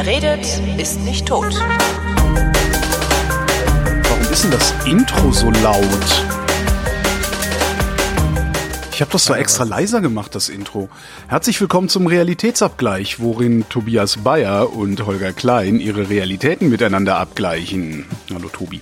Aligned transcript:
Wer 0.00 0.06
redet, 0.06 0.46
ist 0.78 1.00
nicht 1.00 1.26
tot. 1.26 1.52
Warum 4.04 4.22
ist 4.30 4.44
denn 4.44 4.52
das 4.52 4.72
Intro 4.86 5.32
so 5.32 5.50
laut? 5.50 5.82
Ich 8.92 9.00
habe 9.00 9.10
das 9.10 9.24
zwar 9.24 9.40
extra 9.40 9.64
leiser 9.64 10.00
gemacht, 10.00 10.36
das 10.36 10.50
Intro. 10.50 10.88
Herzlich 11.26 11.60
willkommen 11.60 11.88
zum 11.88 12.06
Realitätsabgleich, 12.06 13.18
worin 13.18 13.68
Tobias 13.68 14.18
Bayer 14.18 14.72
und 14.72 15.04
Holger 15.04 15.32
Klein 15.32 15.80
ihre 15.80 16.08
Realitäten 16.08 16.68
miteinander 16.68 17.16
abgleichen. 17.16 18.04
Hallo 18.32 18.50
Tobi. 18.50 18.80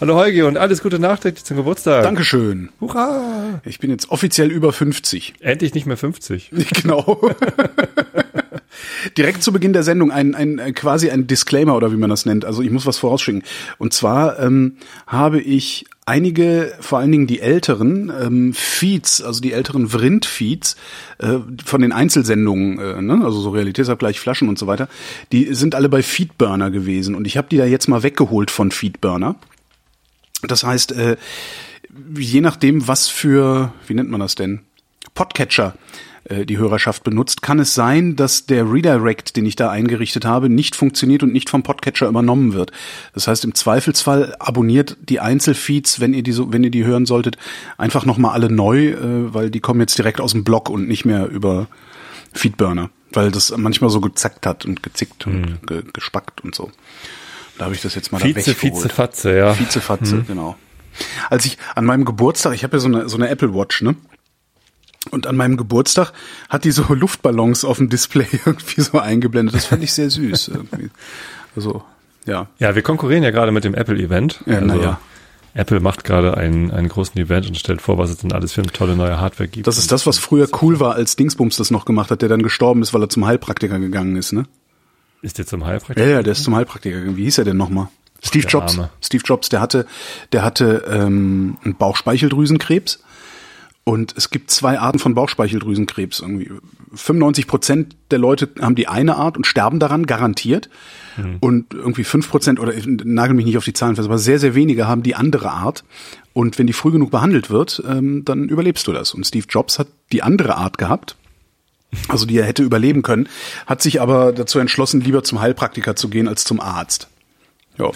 Hallo 0.00 0.14
Holgi 0.14 0.42
und 0.42 0.56
alles 0.56 0.82
Gute 0.84 1.00
nachträglich 1.00 1.44
zum 1.44 1.56
Geburtstag. 1.56 2.04
Dankeschön. 2.04 2.68
Hurra! 2.80 3.60
Ich 3.64 3.80
bin 3.80 3.90
jetzt 3.90 4.10
offiziell 4.10 4.52
über 4.52 4.72
50. 4.72 5.34
Endlich 5.40 5.74
nicht 5.74 5.86
mehr 5.86 5.96
50. 5.96 6.52
Genau. 6.80 7.32
Direkt 9.16 9.42
zu 9.42 9.52
Beginn 9.52 9.72
der 9.72 9.82
Sendung 9.82 10.10
ein, 10.10 10.34
ein 10.34 10.74
quasi 10.74 11.10
ein 11.10 11.26
Disclaimer 11.26 11.76
oder 11.76 11.92
wie 11.92 11.96
man 11.96 12.10
das 12.10 12.26
nennt. 12.26 12.44
Also 12.44 12.62
ich 12.62 12.70
muss 12.70 12.86
was 12.86 12.98
vorausschicken. 12.98 13.42
Und 13.78 13.92
zwar 13.92 14.38
ähm, 14.38 14.76
habe 15.06 15.40
ich 15.40 15.86
einige, 16.06 16.72
vor 16.80 17.00
allen 17.00 17.10
Dingen 17.10 17.26
die 17.26 17.40
älteren 17.40 18.12
ähm, 18.22 18.54
Feeds, 18.54 19.22
also 19.22 19.40
die 19.40 19.52
älteren 19.52 19.88
Vrind-Feeds 19.88 20.76
äh, 21.18 21.38
von 21.64 21.82
den 21.82 21.92
Einzelsendungen, 21.92 22.78
äh, 22.78 23.02
ne? 23.02 23.24
also 23.24 23.40
so 23.40 23.50
Realitätsabgleich, 23.50 24.20
Flaschen 24.20 24.48
und 24.48 24.58
so 24.58 24.66
weiter, 24.66 24.88
die 25.32 25.52
sind 25.54 25.74
alle 25.74 25.88
bei 25.88 26.02
Feedburner 26.02 26.70
gewesen. 26.70 27.14
Und 27.14 27.26
ich 27.26 27.36
habe 27.36 27.48
die 27.48 27.56
da 27.56 27.66
jetzt 27.66 27.88
mal 27.88 28.02
weggeholt 28.02 28.50
von 28.50 28.70
Feedburner. 28.70 29.36
Das 30.42 30.64
heißt, 30.64 30.92
äh, 30.92 31.16
je 32.16 32.40
nachdem, 32.40 32.86
was 32.86 33.08
für, 33.08 33.72
wie 33.86 33.94
nennt 33.94 34.10
man 34.10 34.20
das 34.20 34.34
denn? 34.34 34.60
Podcatcher 35.16 35.74
äh, 36.28 36.46
die 36.46 36.58
Hörerschaft 36.58 37.02
benutzt, 37.02 37.42
kann 37.42 37.58
es 37.58 37.74
sein, 37.74 38.14
dass 38.16 38.46
der 38.46 38.70
Redirect, 38.70 39.36
den 39.36 39.46
ich 39.46 39.56
da 39.56 39.70
eingerichtet 39.70 40.24
habe, 40.24 40.48
nicht 40.48 40.76
funktioniert 40.76 41.22
und 41.24 41.32
nicht 41.32 41.50
vom 41.50 41.62
Podcatcher 41.62 42.06
übernommen 42.08 42.52
wird. 42.52 42.70
Das 43.14 43.26
heißt, 43.26 43.44
im 43.44 43.54
Zweifelsfall 43.54 44.36
abonniert 44.38 44.96
die 45.00 45.18
Einzelfeeds, 45.20 46.00
wenn 46.00 46.14
ihr 46.14 46.22
die 46.22 46.32
so, 46.32 46.52
wenn 46.52 46.62
ihr 46.62 46.70
die 46.70 46.84
hören 46.84 47.06
solltet, 47.06 47.36
einfach 47.78 48.04
nochmal 48.04 48.32
alle 48.32 48.50
neu, 48.50 48.90
äh, 48.90 49.34
weil 49.34 49.50
die 49.50 49.60
kommen 49.60 49.80
jetzt 49.80 49.98
direkt 49.98 50.20
aus 50.20 50.32
dem 50.32 50.44
Blog 50.44 50.68
und 50.68 50.86
nicht 50.88 51.04
mehr 51.04 51.26
über 51.28 51.66
Feedburner, 52.32 52.90
weil 53.12 53.30
das 53.30 53.56
manchmal 53.56 53.90
so 53.90 54.00
gezackt 54.00 54.46
hat 54.46 54.64
und 54.64 54.82
gezickt 54.82 55.24
Hm. 55.26 55.34
und 55.34 55.66
ge 55.66 55.82
gespackt 55.92 56.44
und 56.44 56.54
so. 56.54 56.70
Da 57.58 57.64
habe 57.64 57.74
ich 57.74 57.80
das 57.80 57.94
jetzt 57.94 58.12
mal 58.12 58.20
Vize, 58.20 58.34
da. 58.34 58.60
Vize, 58.60 58.88
Fatze, 58.90 59.36
ja. 59.36 59.58
Vizefatze, 59.58 60.24
genau. 60.28 60.56
Als 61.30 61.46
ich 61.46 61.56
an 61.74 61.84
meinem 61.84 62.04
Geburtstag, 62.04 62.54
ich 62.54 62.64
habe 62.64 62.76
ja 62.76 62.80
so 62.80 62.88
eine, 62.88 63.08
so 63.08 63.16
eine 63.16 63.28
Apple 63.28 63.54
Watch, 63.54 63.82
ne? 63.82 63.96
Und 65.10 65.26
an 65.26 65.36
meinem 65.36 65.56
Geburtstag 65.56 66.12
hat 66.48 66.64
die 66.64 66.70
so 66.72 66.84
Luftballons 66.94 67.64
auf 67.64 67.78
dem 67.78 67.88
Display 67.88 68.26
irgendwie 68.44 68.80
so 68.80 68.98
eingeblendet. 68.98 69.54
Das 69.54 69.66
fand 69.66 69.82
ich 69.82 69.92
sehr 69.92 70.10
süß. 70.10 70.48
Irgendwie. 70.48 70.90
Also, 71.54 71.82
ja. 72.26 72.48
Ja, 72.58 72.74
wir 72.74 72.82
konkurrieren 72.82 73.22
ja 73.22 73.30
gerade 73.30 73.52
mit 73.52 73.64
dem 73.64 73.74
Apple-Event. 73.74 74.40
Ja, 74.46 74.54
also, 74.56 74.66
na 74.66 74.76
ja. 74.76 75.00
Apple 75.54 75.80
macht 75.80 76.04
gerade 76.04 76.36
einen, 76.36 76.70
einen 76.70 76.88
großen 76.88 77.18
Event 77.18 77.46
und 77.46 77.56
stellt 77.56 77.80
vor, 77.80 77.96
was 77.96 78.10
es 78.10 78.18
denn 78.18 78.30
alles 78.32 78.52
für 78.52 78.60
eine 78.60 78.72
tolle 78.72 78.94
neue 78.94 79.18
Hardware 79.18 79.48
gibt. 79.48 79.66
Das 79.66 79.78
ist 79.78 79.90
das, 79.90 80.06
was 80.06 80.18
früher 80.18 80.48
cool 80.60 80.80
war, 80.80 80.94
als 80.96 81.16
Dingsbums 81.16 81.56
das 81.56 81.70
noch 81.70 81.86
gemacht 81.86 82.10
hat, 82.10 82.20
der 82.20 82.28
dann 82.28 82.42
gestorben 82.42 82.82
ist, 82.82 82.92
weil 82.92 83.02
er 83.02 83.08
zum 83.08 83.24
Heilpraktiker 83.26 83.78
gegangen 83.78 84.16
ist, 84.16 84.32
ne? 84.32 84.44
Ist 85.22 85.38
jetzt 85.38 85.48
zum 85.48 85.62
Ja, 85.62 85.68
Heilpraktiker? 85.68 86.06
ja, 86.06 86.22
der 86.22 86.32
ist 86.32 86.44
zum 86.44 86.54
Heilpraktiker 86.54 86.98
gegangen. 86.98 87.16
Wie 87.16 87.24
hieß 87.24 87.38
er 87.38 87.44
denn 87.44 87.56
nochmal? 87.56 87.88
Steve 88.22 88.42
der 88.42 88.50
Jobs. 88.50 88.78
Steve 89.00 89.22
Jobs, 89.24 89.48
der 89.48 89.60
hatte, 89.62 89.86
der 90.32 90.42
hatte 90.44 90.84
ähm, 90.90 91.56
einen 91.64 91.74
Bauchspeicheldrüsenkrebs. 91.76 93.02
Und 93.88 94.14
es 94.16 94.30
gibt 94.30 94.50
zwei 94.50 94.80
Arten 94.80 94.98
von 94.98 95.14
Bauchspeicheldrüsenkrebs. 95.14 96.18
Irgendwie 96.20 96.50
95 96.92 97.46
Prozent 97.46 97.96
der 98.10 98.18
Leute 98.18 98.48
haben 98.60 98.74
die 98.74 98.88
eine 98.88 99.16
Art 99.16 99.36
und 99.36 99.46
sterben 99.46 99.78
daran, 99.78 100.06
garantiert. 100.06 100.68
Und 101.40 101.72
irgendwie 101.72 102.04
fünf 102.04 102.28
Prozent, 102.28 102.58
oder 102.58 102.74
ich 102.74 102.84
nagel 102.86 103.34
mich 103.34 103.46
nicht 103.46 103.56
auf 103.56 103.64
die 103.64 103.72
Zahlen 103.72 103.94
fest, 103.94 104.06
aber 104.06 104.18
sehr, 104.18 104.38
sehr 104.38 104.54
wenige 104.54 104.88
haben 104.88 105.02
die 105.02 105.14
andere 105.14 105.50
Art. 105.50 105.84
Und 106.32 106.58
wenn 106.58 106.66
die 106.66 106.72
früh 106.72 106.90
genug 106.90 107.12
behandelt 107.12 107.48
wird, 107.48 107.82
ähm, 107.88 108.24
dann 108.24 108.48
überlebst 108.48 108.86
du 108.88 108.92
das. 108.92 109.14
Und 109.14 109.24
Steve 109.24 109.46
Jobs 109.48 109.78
hat 109.78 109.86
die 110.12 110.22
andere 110.22 110.56
Art 110.56 110.78
gehabt 110.78 111.16
also 112.08 112.26
die 112.26 112.38
er 112.38 112.44
hätte 112.44 112.62
überleben 112.62 113.02
können, 113.02 113.28
hat 113.66 113.82
sich 113.82 114.00
aber 114.00 114.32
dazu 114.32 114.58
entschlossen, 114.58 115.00
lieber 115.00 115.22
zum 115.22 115.40
Heilpraktiker 115.40 115.96
zu 115.96 116.08
gehen 116.08 116.28
als 116.28 116.44
zum 116.44 116.60
Arzt. 116.60 117.08
Ja. 117.78 117.90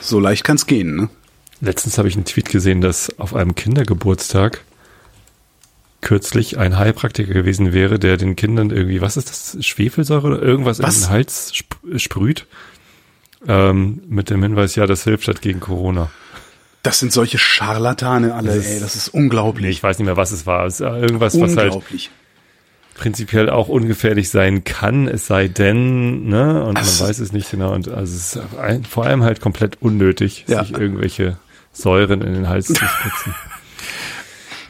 So 0.00 0.20
leicht 0.20 0.44
kann's 0.44 0.66
gehen, 0.66 0.96
ne? 0.96 1.08
Letztens 1.64 1.98
habe 1.98 2.08
ich 2.08 2.14
einen 2.14 2.24
Tweet 2.26 2.48
gesehen, 2.50 2.80
dass 2.80 3.18
auf 3.18 3.34
einem 3.34 3.54
Kindergeburtstag 3.54 4.62
kürzlich 6.00 6.58
ein 6.58 6.76
Heilpraktiker 6.78 7.32
gewesen 7.32 7.72
wäre, 7.72 7.98
der 7.98 8.18
den 8.18 8.36
Kindern 8.36 8.70
irgendwie, 8.70 9.00
was 9.00 9.16
ist 9.16 9.30
das, 9.30 9.64
Schwefelsäure 9.64 10.26
oder 10.26 10.42
irgendwas 10.42 10.82
Was? 10.82 10.96
in 10.96 11.02
den 11.02 11.10
Hals 11.10 11.48
sp 11.56 11.72
sprüht. 11.96 12.46
Ähm, 13.46 14.02
mit 14.08 14.30
dem 14.30 14.42
Hinweis, 14.42 14.74
ja, 14.74 14.86
das 14.86 15.04
hilft 15.04 15.26
halt 15.28 15.40
gegen 15.42 15.60
Corona. 15.60 16.10
Das 16.82 16.98
sind 16.98 17.12
solche 17.12 17.38
Scharlatane 17.38 18.34
alle, 18.34 18.48
Das 18.48 18.56
ist- 18.58 18.66
ey, 18.66 18.80
das 18.80 18.96
ist 18.96 19.14
Nee, 19.14 19.20
unglaublich. 19.20 19.70
ich 19.78 19.82
weiß 19.82 19.98
nicht 19.98 20.04
mehr, 20.06 20.16
was 20.18 20.32
es 20.32 20.44
war. 20.46 20.66
Es 20.66 20.80
war 20.80 20.98
irgendwas, 20.98 21.38
was 21.40 21.56
halt 21.56 21.74
prinzipiell 22.94 23.48
auch 23.50 23.68
ungefährlich 23.68 24.28
sein 24.30 24.64
kann, 24.64 25.08
es 25.08 25.26
sei 25.26 25.48
denn, 25.48 26.26
ne, 26.28 26.60
und 26.60 26.74
man 26.74 26.76
Also- 26.76 27.04
weiß 27.06 27.18
es 27.18 27.32
nicht 27.32 27.50
genau. 27.50 27.72
Und 27.74 27.88
also 27.88 28.14
es 28.14 28.36
ist 28.36 28.88
vor 28.88 29.04
allem 29.06 29.22
halt 29.22 29.40
komplett 29.40 29.80
unnötig, 29.80 30.44
Ja. 30.46 30.62
sich 30.64 30.72
irgendwelche 30.76 31.38
Säuren 31.74 32.22
in 32.22 32.32
den 32.32 32.48
Hals 32.48 32.68
zu 32.68 32.74
spritzen. 32.74 33.34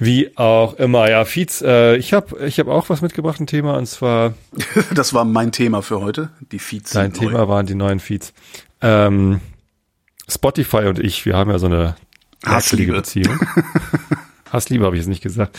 Wie 0.01 0.37
auch 0.37 0.75
immer, 0.75 1.09
ja, 1.09 1.25
Feeds, 1.25 1.63
äh, 1.63 1.97
ich 1.97 2.13
habe 2.13 2.45
ich 2.47 2.59
hab 2.59 2.67
auch 2.67 2.89
was 2.89 3.01
mitgebracht, 3.01 3.41
ein 3.41 3.47
Thema, 3.47 3.77
und 3.77 3.87
zwar, 3.87 4.35
Das 4.95 5.15
war 5.15 5.25
mein 5.25 5.53
Thema 5.53 5.83
für 5.83 6.01
heute, 6.01 6.31
die 6.51 6.59
Feeds. 6.59 6.91
dein 6.91 7.13
sind 7.13 7.23
neu. 7.23 7.31
Thema 7.31 7.49
waren 7.49 7.67
die 7.67 7.77
neuen 7.77 8.01
Feeds. 8.01 8.33
Ähm, 8.81 9.41
Spotify 10.29 10.87
und 10.87 10.99
ich, 10.99 11.25
wir 11.27 11.37
haben 11.37 11.51
ja 11.51 11.59
so 11.59 11.67
eine 11.67 11.97
Hassliebe. 12.45 12.93
Beziehung. 12.93 13.39
Hassliebe 14.53 14.85
habe 14.85 14.97
ich 14.97 15.01
jetzt 15.03 15.09
nicht 15.09 15.23
gesagt. 15.23 15.59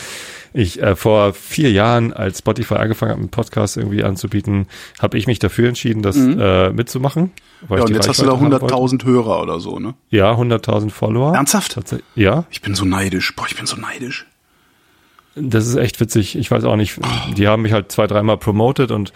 Ich 0.57 0.81
äh, 0.81 0.95
vor 0.95 1.33
vier 1.33 1.69
Jahren, 1.71 2.13
als 2.13 2.39
Spotify 2.39 2.75
angefangen 2.75 3.11
hat, 3.11 3.17
einen 3.19 3.29
Podcast 3.29 3.75
irgendwie 3.75 4.03
anzubieten, 4.03 4.67
habe 4.99 5.17
ich 5.17 5.27
mich 5.27 5.39
dafür 5.39 5.67
entschieden, 5.67 6.01
das 6.01 6.16
äh, 6.16 6.69
mitzumachen. 6.71 7.31
Mhm. 7.67 7.75
Ja, 7.75 7.83
und 7.83 7.89
jetzt 7.89 8.07
hast 8.07 8.21
du 8.21 8.25
da 8.25 8.31
Reichweite 8.33 8.53
haben 8.55 8.61
wollte. 8.61 8.75
100.000 8.75 9.05
Hörer 9.05 9.41
oder 9.41 9.59
so, 9.59 9.79
ne? 9.79 9.95
Ja, 10.09 10.31
100.000 10.33 10.91
Follower. 10.91 11.35
Ernsthaft? 11.35 11.77
Ja, 12.15 12.45
Ich 12.51 12.61
bin 12.61 12.73
so 12.73 12.85
neidisch. 12.85 13.35
Boah, 13.35 13.45
ich 13.47 13.55
bin 13.57 13.65
so 13.65 13.75
neidisch. 13.75 14.25
das 15.35 15.67
ist 15.67 15.75
echt 15.75 15.99
witzig. 15.99 16.38
Ich 16.38 16.49
weiß 16.51 16.63
auch 16.63 16.77
nicht. 16.77 16.99
Die 17.35 17.47
haben 17.47 17.61
mich 17.63 17.73
halt 17.73 17.91
zwei, 17.91 18.07
dreimal 18.07 18.38
promoted 18.38 18.91
und 18.91 19.11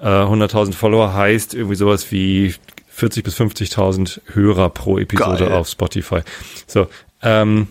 äh, 0.00 0.06
100.000 0.06 0.72
Follower 0.72 1.12
heißt 1.12 1.52
irgendwie 1.54 1.76
sowas 1.76 2.10
wie 2.10 2.54
40 2.88 3.22
bis 3.22 3.38
50.000 3.38 4.20
Hörer 4.32 4.70
pro 4.70 4.98
Episode 4.98 5.44
Geil. 5.44 5.52
auf 5.52 5.68
Spotify. 5.68 6.20
So, 6.66 6.86
ähm, 7.22 7.68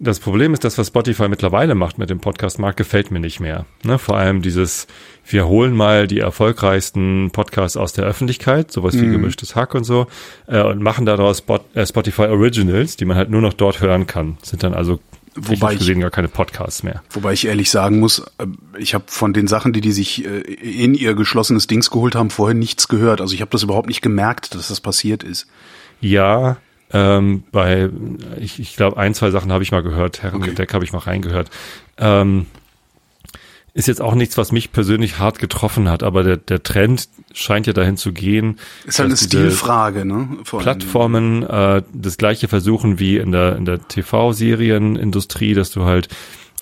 das 0.00 0.18
Problem 0.18 0.52
ist, 0.54 0.64
dass 0.64 0.76
was 0.76 0.88
Spotify 0.88 1.28
mittlerweile 1.28 1.74
macht 1.74 1.98
mit 1.98 2.10
dem 2.10 2.18
Podcast-Markt, 2.20 2.76
gefällt 2.76 3.10
mir 3.10 3.20
nicht 3.20 3.40
mehr. 3.40 3.64
Ne? 3.84 3.98
Vor 3.98 4.16
allem 4.16 4.42
dieses, 4.42 4.86
wir 5.26 5.46
holen 5.46 5.74
mal 5.74 6.06
die 6.06 6.18
erfolgreichsten 6.18 7.30
Podcasts 7.32 7.76
aus 7.76 7.92
der 7.92 8.04
Öffentlichkeit, 8.04 8.72
sowas 8.72 8.94
wie 9.00 9.06
gemischtes 9.08 9.54
Hack 9.54 9.74
und 9.74 9.84
so, 9.84 10.06
äh, 10.46 10.60
und 10.62 10.82
machen 10.82 11.06
daraus 11.06 11.38
Spot, 11.38 11.60
äh, 11.74 11.86
Spotify 11.86 12.22
Originals, 12.22 12.96
die 12.96 13.04
man 13.04 13.16
halt 13.16 13.30
nur 13.30 13.40
noch 13.40 13.52
dort 13.54 13.80
hören 13.80 14.06
kann. 14.06 14.36
Sind 14.42 14.62
dann 14.62 14.74
also 14.74 15.00
Wobei 15.36 15.72
ich- 15.72 15.78
gesehen 15.78 16.00
gar 16.00 16.10
keine 16.10 16.28
Podcasts 16.28 16.82
mehr. 16.82 17.02
Wobei 17.10 17.32
ich 17.32 17.46
ehrlich 17.46 17.70
sagen 17.70 17.98
muss, 18.00 18.20
äh, 18.38 18.46
ich 18.78 18.94
habe 18.94 19.04
von 19.08 19.32
den 19.32 19.46
Sachen, 19.48 19.72
die 19.72 19.80
die 19.80 19.92
sich 19.92 20.24
äh, 20.24 20.40
in 20.40 20.94
ihr 20.94 21.14
geschlossenes 21.14 21.66
Dings 21.66 21.90
geholt 21.90 22.14
haben, 22.14 22.30
vorher 22.30 22.54
nichts 22.54 22.88
gehört. 22.88 23.20
Also 23.20 23.34
ich 23.34 23.40
habe 23.40 23.50
das 23.50 23.62
überhaupt 23.62 23.88
nicht 23.88 24.02
gemerkt, 24.02 24.54
dass 24.54 24.68
das 24.68 24.80
passiert 24.80 25.22
ist. 25.22 25.46
Ja, 26.00 26.58
ähm, 26.94 27.42
bei, 27.50 27.90
ich, 28.40 28.60
ich 28.60 28.76
glaube, 28.76 28.96
ein, 28.96 29.14
zwei 29.14 29.30
Sachen 29.30 29.52
habe 29.52 29.64
ich 29.64 29.72
mal 29.72 29.82
gehört. 29.82 30.22
Herrengedeck 30.22 30.72
habe 30.72 30.84
ich 30.84 30.92
mal 30.92 31.00
reingehört. 31.00 31.50
Ähm, 31.98 32.46
ist 33.74 33.88
jetzt 33.88 34.00
auch 34.00 34.14
nichts, 34.14 34.38
was 34.38 34.52
mich 34.52 34.70
persönlich 34.70 35.18
hart 35.18 35.40
getroffen 35.40 35.90
hat, 35.90 36.04
aber 36.04 36.22
der, 36.22 36.36
der 36.36 36.62
Trend 36.62 37.08
scheint 37.32 37.66
ja 37.66 37.72
dahin 37.72 37.96
zu 37.96 38.12
gehen. 38.12 38.60
Ist 38.86 39.00
halt 39.00 39.08
eine 39.08 39.16
Stilfrage, 39.16 40.04
ne? 40.04 40.28
Vor. 40.44 40.60
Plattformen 40.60 41.42
äh, 41.42 41.82
das 41.92 42.16
gleiche 42.16 42.46
versuchen 42.46 43.00
wie 43.00 43.16
in 43.16 43.32
der, 43.32 43.56
in 43.56 43.64
der 43.64 43.88
TV-Serienindustrie, 43.88 45.54
dass 45.54 45.72
du 45.72 45.84
halt 45.84 46.08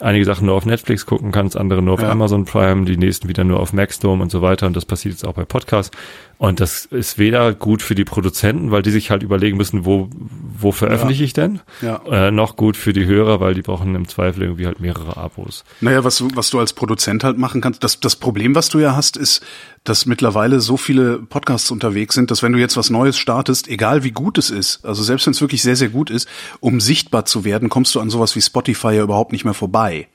einige 0.01 0.25
Sachen 0.25 0.47
nur 0.47 0.55
auf 0.55 0.65
Netflix 0.65 1.05
gucken 1.05 1.33
kannst, 1.33 1.57
andere 1.57 1.83
nur 1.83 1.95
auf 1.95 2.03
Ja. 2.03 2.11
Amazon 2.11 2.47
Prime, 2.47 2.87
die 2.87 2.97
nächsten 2.97 3.29
wieder 3.29 3.45
nur 3.45 3.61
auf 3.61 3.75
Maxdome 3.75 4.23
und 4.23 4.31
so 4.31 4.41
weiter. 4.41 4.67
Und 4.67 4.75
das 4.75 4.87
passiert 4.87 5.13
jetzt 5.13 5.27
auch 5.27 5.35
bei 5.35 5.45
Podcasts. 5.45 5.97
Und 6.43 6.59
das 6.59 6.87
ist 6.87 7.19
weder 7.19 7.55
gut 7.55 7.83
für 7.83 7.95
die 7.95 8.05
Produzenten, 8.05 8.73
weil 8.73 8.83
die 8.83 8.91
sich 8.91 9.13
halt 9.13 9.23
überlegen 9.23 9.57
müssen, 9.57 9.85
wo, 9.85 10.11
wo 10.59 10.73
veröffentliche 10.73 11.23
ich 11.23 11.35
denn? 11.35 11.61
Ja. 11.83 12.03
Äh, 12.11 12.33
noch 12.33 12.57
gut 12.57 12.77
für 12.77 12.93
die 12.93 13.05
Hörer, 13.07 13.39
weil 13.39 13.55
die 13.55 13.63
brauchen 13.63 13.95
im 13.95 14.09
Zweifel 14.09 14.43
irgendwie 14.43 14.67
halt 14.67 14.81
mehrere 14.81 15.17
Abos. 15.17 15.63
Naja, 15.81 16.03
was, 16.03 16.17
du- 16.19 16.31
was 16.35 16.51
du 16.51 16.59
als 16.59 16.73
Produzent 16.73 17.23
halt 17.23 17.39
machen 17.39 17.61
kannst, 17.61 17.85
das, 17.85 18.01
das 18.01 18.17
Problem, 18.17 18.57
was 18.57 18.71
du 18.71 18.81
ja 18.81 18.97
hast, 18.97 19.17
ist, 19.17 19.41
dass 19.85 20.05
mittlerweile 20.05 20.59
so 20.59 20.77
viele 20.77 21.19
Podcasts 21.21 21.71
unterwegs 21.71 22.17
sind, 22.17 22.33
dass 22.33 22.43
wenn 22.43 22.53
du 22.53 22.59
jetzt 22.59 22.77
was 22.77 22.91
Neues 22.91 23.17
startest, 23.19 23.69
egal 23.69 24.03
wie 24.03 24.11
gut 24.11 24.37
es 24.37 24.51
ist, 24.51 24.85
also 24.85 25.05
selbst 25.05 25.27
wenn 25.27 25.35
es 25.35 25.41
wirklich 25.41 25.63
sehr, 25.63 25.77
sehr 25.77 25.91
gut 25.91 26.11
ist, 26.11 26.27
um 26.59 26.81
sichtbar 26.81 27.25
zu 27.25 27.45
werden, 27.45 27.69
kommst 27.69 27.95
du 27.95 28.01
an 28.01 28.11
sowas 28.11 28.35
wie 28.35 28.41
Spotify 28.43 28.95
ja 28.97 29.05
überhaupt 29.05 29.31
nicht 29.31 29.45
mehr 29.45 29.55
vorbei. 29.55 30.09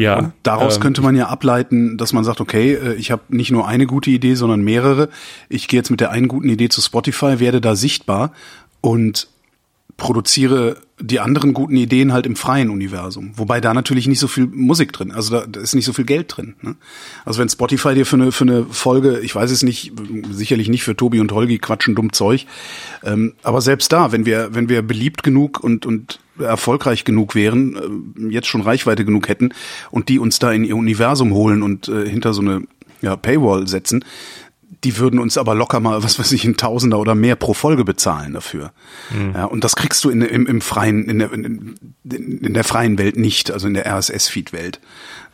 Ja, 0.00 0.18
Und 0.18 0.32
daraus 0.42 0.76
ähm, 0.76 0.82
könnte 0.82 1.02
man 1.02 1.14
ja 1.14 1.28
ableiten, 1.28 1.98
dass 1.98 2.14
man 2.14 2.24
sagt, 2.24 2.40
okay, 2.40 2.72
äh, 2.72 2.94
ich 2.94 3.10
habe 3.10 3.22
nicht 3.28 3.50
nur 3.50 3.68
eine 3.68 3.86
gute 3.86 4.10
Idee, 4.10 4.34
sondern 4.34 4.62
mehrere. 4.62 5.10
Ich 5.50 5.68
gehe 5.68 5.78
jetzt 5.78 5.90
mit 5.90 6.00
der 6.00 6.10
einen 6.10 6.26
guten 6.26 6.48
Idee 6.48 6.70
zu 6.70 6.80
Spotify, 6.80 7.38
werde 7.38 7.60
da 7.60 7.76
sichtbar 7.76 8.32
und 8.80 9.28
produziere 10.00 10.78
die 10.98 11.20
anderen 11.20 11.52
guten 11.52 11.76
Ideen 11.76 12.12
halt 12.12 12.26
im 12.26 12.34
freien 12.34 12.70
Universum. 12.70 13.32
Wobei 13.36 13.60
da 13.60 13.74
natürlich 13.74 14.08
nicht 14.08 14.18
so 14.18 14.28
viel 14.28 14.46
Musik 14.46 14.92
drin, 14.92 15.12
also 15.12 15.38
da, 15.38 15.46
da 15.46 15.60
ist 15.60 15.74
nicht 15.74 15.84
so 15.84 15.92
viel 15.92 16.06
Geld 16.06 16.34
drin. 16.34 16.54
Ne? 16.62 16.74
Also 17.24 17.38
wenn 17.38 17.48
Spotify 17.48 17.94
dir 17.94 18.06
für 18.06 18.16
eine, 18.16 18.32
für 18.32 18.44
eine 18.44 18.64
Folge, 18.64 19.20
ich 19.20 19.34
weiß 19.34 19.50
es 19.50 19.62
nicht, 19.62 19.92
sicherlich 20.30 20.68
nicht 20.68 20.82
für 20.82 20.96
Tobi 20.96 21.20
und 21.20 21.30
Holgi 21.32 21.58
quatschen 21.58 21.94
dumm 21.94 22.12
Zeug, 22.12 22.46
ähm, 23.04 23.34
aber 23.42 23.60
selbst 23.60 23.92
da, 23.92 24.10
wenn 24.10 24.24
wir, 24.24 24.54
wenn 24.54 24.70
wir 24.70 24.82
beliebt 24.82 25.22
genug 25.22 25.62
und, 25.62 25.84
und 25.84 26.18
erfolgreich 26.38 27.04
genug 27.04 27.34
wären, 27.34 27.76
äh, 28.18 28.32
jetzt 28.32 28.48
schon 28.48 28.62
Reichweite 28.62 29.04
genug 29.04 29.28
hätten 29.28 29.50
und 29.90 30.08
die 30.08 30.18
uns 30.18 30.38
da 30.38 30.50
in 30.50 30.64
ihr 30.64 30.76
Universum 30.76 31.34
holen 31.34 31.62
und 31.62 31.88
äh, 31.88 32.08
hinter 32.08 32.32
so 32.32 32.40
eine 32.40 32.62
ja, 33.02 33.16
Paywall 33.16 33.68
setzen, 33.68 34.04
die 34.84 34.98
würden 34.98 35.18
uns 35.18 35.36
aber 35.36 35.54
locker 35.54 35.80
mal, 35.80 36.02
was 36.02 36.18
weiß 36.18 36.32
ich, 36.32 36.44
ein 36.44 36.56
Tausender 36.56 36.98
oder 36.98 37.14
mehr 37.14 37.36
pro 37.36 37.54
Folge 37.54 37.84
bezahlen 37.84 38.34
dafür. 38.34 38.72
Mhm. 39.10 39.32
Ja, 39.34 39.44
und 39.46 39.64
das 39.64 39.76
kriegst 39.76 40.02
du 40.04 40.10
in, 40.10 40.22
im, 40.22 40.46
im 40.46 40.60
freien, 40.60 41.04
in 41.04 41.18
der, 41.18 41.32
in, 41.32 41.74
in 42.04 42.54
der 42.54 42.64
freien 42.64 42.98
Welt 42.98 43.16
nicht, 43.16 43.50
also 43.50 43.66
in 43.66 43.74
der 43.74 43.86
RSS-Feed-Welt. 43.86 44.80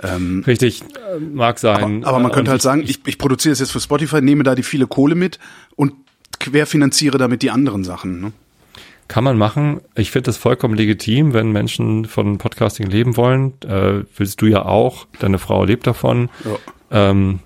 Ähm, 0.03 0.43
Richtig, 0.47 0.83
äh, 0.83 1.21
mag 1.21 1.59
sein. 1.59 2.05
aber, 2.05 2.09
aber 2.09 2.19
man 2.19 2.33
könnte 2.33 2.51
und 2.51 2.53
halt 2.53 2.63
sagen, 2.63 2.83
ich, 2.83 3.01
ich 3.07 3.19
produziere 3.19 3.53
es 3.53 3.61
jetzt 3.61 3.73
für 3.73 3.81
Spotify, 3.81 4.21
nehme 4.21 4.43
da 4.43 4.55
die 4.55 4.63
viele 4.63 4.87
Kohle 4.87 5.15
mit 5.15 5.39
und 5.77 5.93
querfinanziere 6.41 7.19
damit 7.19 7.43
die 7.43 7.51
anderen 7.51 7.85
Sachen. 7.85 8.21
Ne? 8.21 8.33
Kann 9.09 9.23
man 9.23 9.39
machen. 9.39 9.81
Ich 9.95 10.11
finde 10.11 10.27
das 10.27 10.37
vollkommen 10.37 10.75
legitim, 10.75 11.33
wenn 11.33 11.53
Menschen 11.53 12.07
von 12.07 12.39
Podcasting 12.39 12.89
leben 12.89 13.17
wollen. 13.17 13.53
Äh, 13.63 14.05
willst 14.17 14.41
du 14.41 14.47
ja 14.47 14.65
auch. 14.65 15.07
Deine 15.21 15.39
Frau 15.39 15.65
lebt 15.65 15.87
davon. 15.87 16.31
Ja. 16.45 17.11
Ähm, 17.11 17.41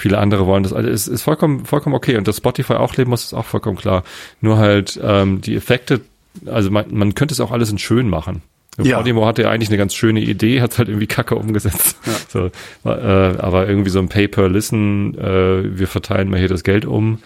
viele 0.00 0.18
andere 0.18 0.46
wollen 0.46 0.62
das. 0.62 0.72
Also 0.72 0.88
es 0.88 1.08
ist 1.08 1.22
vollkommen, 1.22 1.64
vollkommen 1.64 1.94
okay. 1.94 2.16
Und 2.16 2.26
dass 2.26 2.38
Spotify 2.38 2.74
auch 2.74 2.96
leben 2.96 3.10
muss, 3.10 3.24
ist 3.24 3.34
auch 3.34 3.44
vollkommen 3.44 3.76
klar. 3.76 4.02
Nur 4.40 4.58
halt 4.58 4.98
ähm, 5.02 5.40
die 5.40 5.54
Effekte, 5.54 6.00
also 6.46 6.70
man, 6.70 6.86
man 6.90 7.14
könnte 7.14 7.34
es 7.34 7.40
auch 7.40 7.50
alles 7.52 7.70
in 7.70 7.78
schön 7.78 8.08
machen. 8.08 8.42
Ja. 8.82 8.98
Podimo 8.98 9.26
hatte 9.26 9.42
ja 9.42 9.50
eigentlich 9.50 9.68
eine 9.68 9.78
ganz 9.78 9.94
schöne 9.94 10.20
Idee, 10.20 10.62
hat 10.62 10.78
halt 10.78 10.88
irgendwie 10.88 11.06
Kacke 11.06 11.34
umgesetzt. 11.36 11.96
So, 12.28 12.48
äh, 12.84 12.88
aber 12.88 13.68
irgendwie 13.68 13.90
so 13.90 13.98
ein 13.98 14.08
Pay-per-Listen, 14.08 15.18
äh, 15.18 15.78
wir 15.78 15.88
verteilen 15.88 16.30
mal 16.30 16.38
hier 16.38 16.46
das 16.46 16.62
Geld 16.62 16.84
um, 16.84 17.18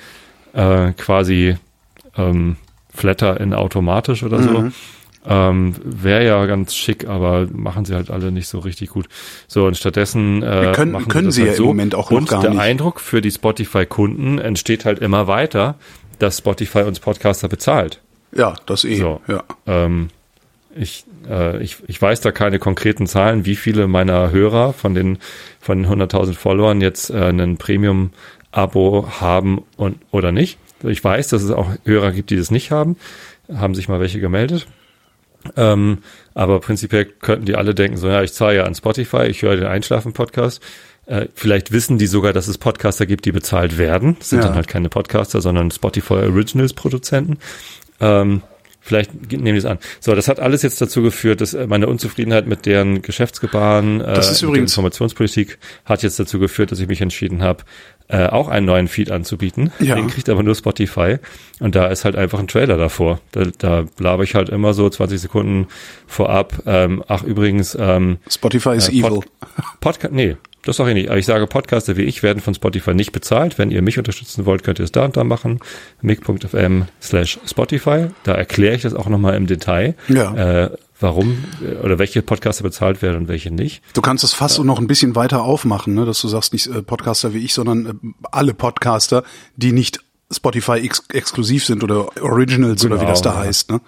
äh, 0.54 0.92
quasi 0.92 1.56
ähm, 2.16 2.56
Flatter 2.88 3.38
in 3.38 3.52
automatisch 3.52 4.22
oder 4.22 4.42
so. 4.42 4.70
Ähm, 5.26 5.74
Wäre 5.84 6.24
ja 6.26 6.44
ganz 6.46 6.74
schick, 6.74 7.08
aber 7.08 7.46
machen 7.52 7.84
sie 7.86 7.94
halt 7.94 8.10
alle 8.10 8.30
nicht 8.30 8.46
so 8.48 8.58
richtig 8.58 8.90
gut. 8.90 9.06
So, 9.48 9.66
und 9.66 9.76
stattdessen 9.76 10.42
äh, 10.42 10.72
können- 10.74 10.92
machen 10.92 11.08
können 11.08 11.26
das 11.28 11.34
sie 11.36 11.42
halt 11.42 11.52
ja 11.52 11.56
im 11.56 11.58
so. 11.58 11.66
Moment 11.66 11.94
auch 11.94 12.10
noch 12.10 12.18
und 12.18 12.28
gar 12.28 12.40
der 12.42 12.50
nicht. 12.50 12.60
Eindruck 12.60 13.00
für 13.00 13.20
die 13.22 13.30
Spotify-Kunden 13.30 14.38
entsteht 14.38 14.84
halt 14.84 14.98
immer 14.98 15.26
weiter, 15.26 15.76
dass 16.18 16.38
Spotify 16.38 16.80
uns 16.82 17.00
Podcaster 17.00 17.48
bezahlt. 17.48 18.00
Ja, 18.32 18.54
das 18.66 18.84
eh. 18.84 18.96
So. 18.96 19.20
Ja. 19.26 19.42
Ähm, 19.66 20.08
ich, 20.76 21.04
äh, 21.30 21.62
ich, 21.62 21.76
ich 21.86 22.02
weiß 22.02 22.20
da 22.20 22.30
keine 22.32 22.58
konkreten 22.58 23.06
Zahlen, 23.06 23.46
wie 23.46 23.56
viele 23.56 23.86
meiner 23.86 24.30
Hörer 24.30 24.72
von 24.72 24.94
den 24.94 25.18
von 25.60 25.82
den 25.82 25.90
100.000 25.90 26.34
Followern 26.34 26.80
jetzt 26.80 27.10
äh, 27.10 27.14
einen 27.24 27.56
Premium-Abo 27.56 29.08
haben 29.20 29.62
und 29.76 29.98
oder 30.10 30.32
nicht. 30.32 30.58
Ich 30.82 31.02
weiß, 31.02 31.28
dass 31.28 31.42
es 31.42 31.50
auch 31.50 31.68
Hörer 31.84 32.12
gibt, 32.12 32.30
die 32.30 32.36
das 32.36 32.50
nicht 32.50 32.70
haben. 32.70 32.96
Haben 33.54 33.74
sich 33.74 33.88
mal 33.88 34.00
welche 34.00 34.20
gemeldet. 34.20 34.66
Ähm, 35.56 35.98
aber 36.34 36.60
prinzipiell 36.60 37.04
könnten 37.04 37.44
die 37.46 37.56
alle 37.56 37.74
denken, 37.74 37.96
so 37.96 38.08
ja, 38.08 38.22
ich 38.22 38.32
zahle 38.32 38.56
ja 38.56 38.64
an 38.64 38.74
Spotify, 38.74 39.24
ich 39.26 39.42
höre 39.42 39.56
den 39.56 39.66
Einschlafen-Podcast. 39.66 40.62
Äh, 41.06 41.26
vielleicht 41.34 41.70
wissen 41.70 41.98
die 41.98 42.06
sogar, 42.06 42.32
dass 42.32 42.48
es 42.48 42.56
Podcaster 42.58 43.04
gibt, 43.06 43.26
die 43.26 43.32
bezahlt 43.32 43.76
werden. 43.76 44.16
Das 44.18 44.30
sind 44.30 44.40
Ja. 44.40 44.46
dann 44.46 44.54
halt 44.56 44.68
keine 44.68 44.88
Podcaster, 44.88 45.40
sondern 45.40 45.70
Spotify 45.70 46.14
Originals-Produzenten. 46.14 47.38
Ähm, 48.00 48.42
vielleicht 48.84 49.32
nehmen 49.32 49.44
die 49.44 49.56
es 49.56 49.64
an. 49.64 49.78
So, 49.98 50.14
das 50.14 50.28
hat 50.28 50.38
alles 50.38 50.62
jetzt 50.62 50.80
dazu 50.80 51.02
geführt, 51.02 51.40
dass 51.40 51.54
äh, 51.54 51.66
meine 51.66 51.88
Unzufriedenheit 51.88 52.46
mit 52.46 52.66
deren 52.66 53.02
Geschäftsgebaren, 53.02 54.00
äh, 54.00 54.14
Das 54.14 54.30
ist 54.30 54.42
der 54.42 54.48
übrigens- 54.50 54.72
Informationspolitik 54.72 55.58
hat 55.84 56.02
jetzt 56.02 56.20
dazu 56.20 56.38
geführt, 56.38 56.70
dass 56.70 56.78
ich 56.80 56.86
mich 56.86 57.00
entschieden 57.00 57.42
habe, 57.42 57.64
äh, 58.08 58.26
auch 58.26 58.48
einen 58.48 58.66
neuen 58.66 58.86
Feed 58.86 59.10
anzubieten. 59.10 59.72
Ja. 59.80 59.94
Den 59.94 60.08
kriegt 60.08 60.28
aber 60.28 60.42
nur 60.42 60.54
Spotify. 60.54 61.16
Und 61.60 61.74
da 61.74 61.86
ist 61.86 62.04
halt 62.04 62.16
einfach 62.16 62.38
ein 62.38 62.46
Trailer 62.48 62.76
davor. 62.76 63.20
Da, 63.32 63.44
da 63.58 63.84
laber 63.98 64.22
ich 64.24 64.34
halt 64.34 64.50
immer 64.50 64.74
so 64.74 64.88
20 64.90 65.18
Sekunden 65.18 65.68
vorab. 66.06 66.62
Ähm, 66.66 67.02
ach, 67.08 67.22
übrigens, 67.22 67.74
ähm, 67.80 68.18
Spotify 68.28 68.76
is 68.76 68.90
äh, 68.90 68.92
evil. 68.92 69.08
Pod 69.08 69.26
Podcast, 69.80 70.12
nee, 70.12 70.36
das 70.64 70.76
sage 70.76 70.90
ich 70.90 70.94
nicht. 70.94 71.08
Aber 71.08 71.18
ich 71.18 71.26
sage, 71.26 71.46
Podcaster 71.46 71.96
wie 71.96 72.02
ich 72.02 72.22
werden 72.22 72.40
von 72.40 72.54
Spotify 72.54 72.94
nicht 72.94 73.12
bezahlt. 73.12 73.58
Wenn 73.58 73.70
ihr 73.70 73.82
mich 73.82 73.98
unterstützen 73.98 74.46
wollt, 74.46 74.64
könnt 74.64 74.78
ihr 74.78 74.84
es 74.84 74.92
da 74.92 75.04
und 75.04 75.16
da 75.16 75.24
machen. 75.24 75.60
mic.fm 76.02 76.86
slash 77.00 77.38
Spotify. 77.46 78.08
Da 78.22 78.34
erkläre 78.34 78.74
ich 78.74 78.82
das 78.82 78.94
auch 78.94 79.08
nochmal 79.08 79.36
im 79.36 79.46
Detail. 79.46 79.94
Ja. 80.08 80.64
Äh, 80.64 80.70
warum 81.00 81.44
äh, 81.62 81.84
oder 81.84 81.98
welche 81.98 82.22
Podcaster 82.22 82.62
bezahlt 82.62 83.02
werden 83.02 83.22
und 83.22 83.28
welche 83.28 83.50
nicht. 83.50 83.82
Du 83.94 84.00
kannst 84.00 84.24
es 84.24 84.32
fast 84.32 84.62
noch 84.62 84.78
ein 84.78 84.86
bisschen 84.86 85.16
weiter 85.16 85.42
aufmachen, 85.42 85.94
ne? 85.94 86.04
dass 86.04 86.20
du 86.20 86.28
sagst, 86.28 86.52
nicht 86.52 86.66
äh, 86.66 86.82
Podcaster 86.82 87.34
wie 87.34 87.44
ich, 87.44 87.54
sondern 87.54 87.86
äh, 87.86 88.26
alle 88.30 88.54
Podcaster, 88.54 89.24
die 89.56 89.72
nicht 89.72 90.03
Spotify 90.30 90.78
ex 90.78 91.02
exklusiv 91.12 91.64
sind 91.64 91.84
oder 91.84 92.08
Originals 92.22 92.84
oder 92.84 92.96
wie 92.96 93.00
Genau, 93.00 93.10
das 93.10 93.22
da 93.22 93.34
ja. 93.34 93.40
heißt. 93.40 93.70
Ne? 93.70 93.80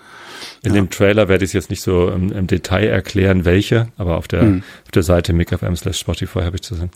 In 0.63 0.75
dem 0.75 0.91
Trailer 0.91 1.29
werde 1.29 1.45
ich 1.45 1.51
es 1.51 1.55
jetzt 1.55 1.71
nicht 1.71 1.83
so 1.83 2.09
im, 2.11 2.31
im 2.33 2.47
Detail 2.47 2.89
erklären, 2.89 3.45
welche, 3.45 3.89
aber 3.97 4.17
auf 4.17 4.29
der, 4.29 4.43
Hm. 4.43 4.63
auf 4.85 4.91
der 4.91 5.03
Seite 5.03 5.33
micfm 5.33 5.75
slash 5.77 5.99
Spotify 5.99 6.41
habe 6.41 6.57
ich 6.57 6.63
das 6.69 6.81
ein 6.81 6.91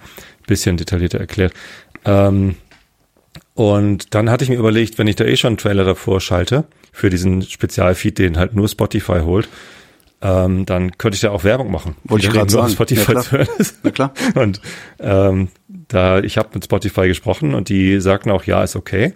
bisschen 0.46 0.76
detaillierter 0.76 1.18
erklärt. 1.18 1.52
Ähm, 2.04 2.56
und 3.54 4.14
dann 4.14 4.30
hatte 4.30 4.44
ich 4.44 4.50
mir 4.50 4.56
überlegt, 4.56 4.98
wenn 4.98 5.06
ich 5.06 5.16
da 5.16 5.24
eh 5.24 5.36
schon 5.36 5.48
einen 5.48 5.56
Trailer 5.58 5.84
davor 5.84 6.20
schalte, 6.20 6.64
für 6.92 7.10
diesen 7.10 7.42
Spezialfeed, 7.42 8.18
den 8.18 8.36
halt 8.38 8.54
nur 8.54 8.68
Spotify 8.68 9.20
holt, 9.20 9.48
ähm, 10.22 10.66
dann 10.66 10.96
könnte 10.98 11.14
ich 11.14 11.20
da 11.22 11.30
auch 11.30 11.44
Werbung 11.44 11.70
machen. 11.70 11.96
Wollte 12.04 12.26
ich 12.26 12.32
gerade 12.32 12.50
sagen. 12.50 12.72
Spotify 12.72 13.12
Ja, 13.14 13.20
zu 13.20 13.32
hören 13.32 13.48
ist. 13.58 13.78
Na 13.82 13.90
klar. 13.90 14.12
Und 14.34 14.60
ähm, 14.98 15.48
da 15.90 16.20
ich 16.20 16.38
habe 16.38 16.48
mit 16.54 16.64
Spotify 16.64 17.06
gesprochen 17.08 17.54
und 17.54 17.68
die 17.68 18.00
sagten 18.00 18.30
auch, 18.30 18.44
ja, 18.44 18.62
ist 18.62 18.76
okay. 18.76 19.12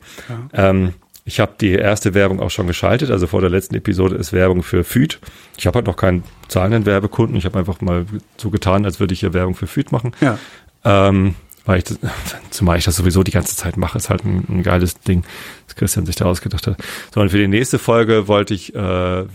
Ähm, 0.52 0.92
ich 1.24 1.40
habe 1.40 1.52
die 1.58 1.70
erste 1.70 2.12
Werbung 2.12 2.40
auch 2.40 2.50
schon 2.50 2.66
geschaltet, 2.66 3.10
also 3.10 3.26
vor 3.26 3.40
der 3.40 3.48
letzten 3.48 3.74
Episode 3.76 4.16
ist 4.16 4.34
Werbung 4.34 4.62
für 4.62 4.84
Feed. 4.84 5.20
Ich 5.56 5.66
habe 5.66 5.76
halt 5.76 5.86
noch 5.86 5.96
keinen 5.96 6.22
zahlenden 6.48 6.84
Werbekunden. 6.84 7.36
Ich 7.36 7.46
habe 7.46 7.58
einfach 7.58 7.80
mal 7.80 8.04
so 8.36 8.50
getan, 8.50 8.84
als 8.84 9.00
würde 9.00 9.14
ich 9.14 9.20
hier 9.20 9.32
Werbung 9.32 9.54
für 9.54 9.66
Feed 9.66 9.90
machen. 9.90 10.12
Ja. 10.20 10.38
Ähm, 10.84 11.34
weil 11.64 11.78
ich 11.78 11.84
das, 11.84 11.98
zumal 12.50 12.76
ich 12.76 12.84
das 12.84 12.96
sowieso 12.96 13.22
die 13.22 13.30
ganze 13.30 13.56
Zeit 13.56 13.78
mache, 13.78 13.96
ist 13.96 14.10
halt 14.10 14.24
ein, 14.26 14.44
ein 14.50 14.62
geiles 14.62 15.00
Ding, 15.00 15.24
das 15.66 15.76
Christian 15.76 16.04
sich 16.04 16.16
da 16.16 16.26
ausgedacht 16.26 16.66
hat. 16.66 16.76
So, 17.14 17.20
und 17.22 17.30
für 17.30 17.38
die 17.38 17.48
nächste 17.48 17.78
Folge 17.78 18.28
wollte 18.28 18.52
ich 18.52 18.74
äh, 18.74 18.78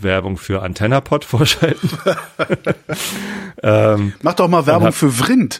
Werbung 0.03 0.37
für 0.37 0.61
AntennaPod 0.61 1.25
vorschalten. 1.25 1.89
ähm, 3.63 4.13
Mach 4.21 4.33
doch 4.35 4.47
mal 4.47 4.65
Werbung 4.65 4.87
hab- 4.87 4.93
für 4.93 5.09
Vrind. 5.11 5.59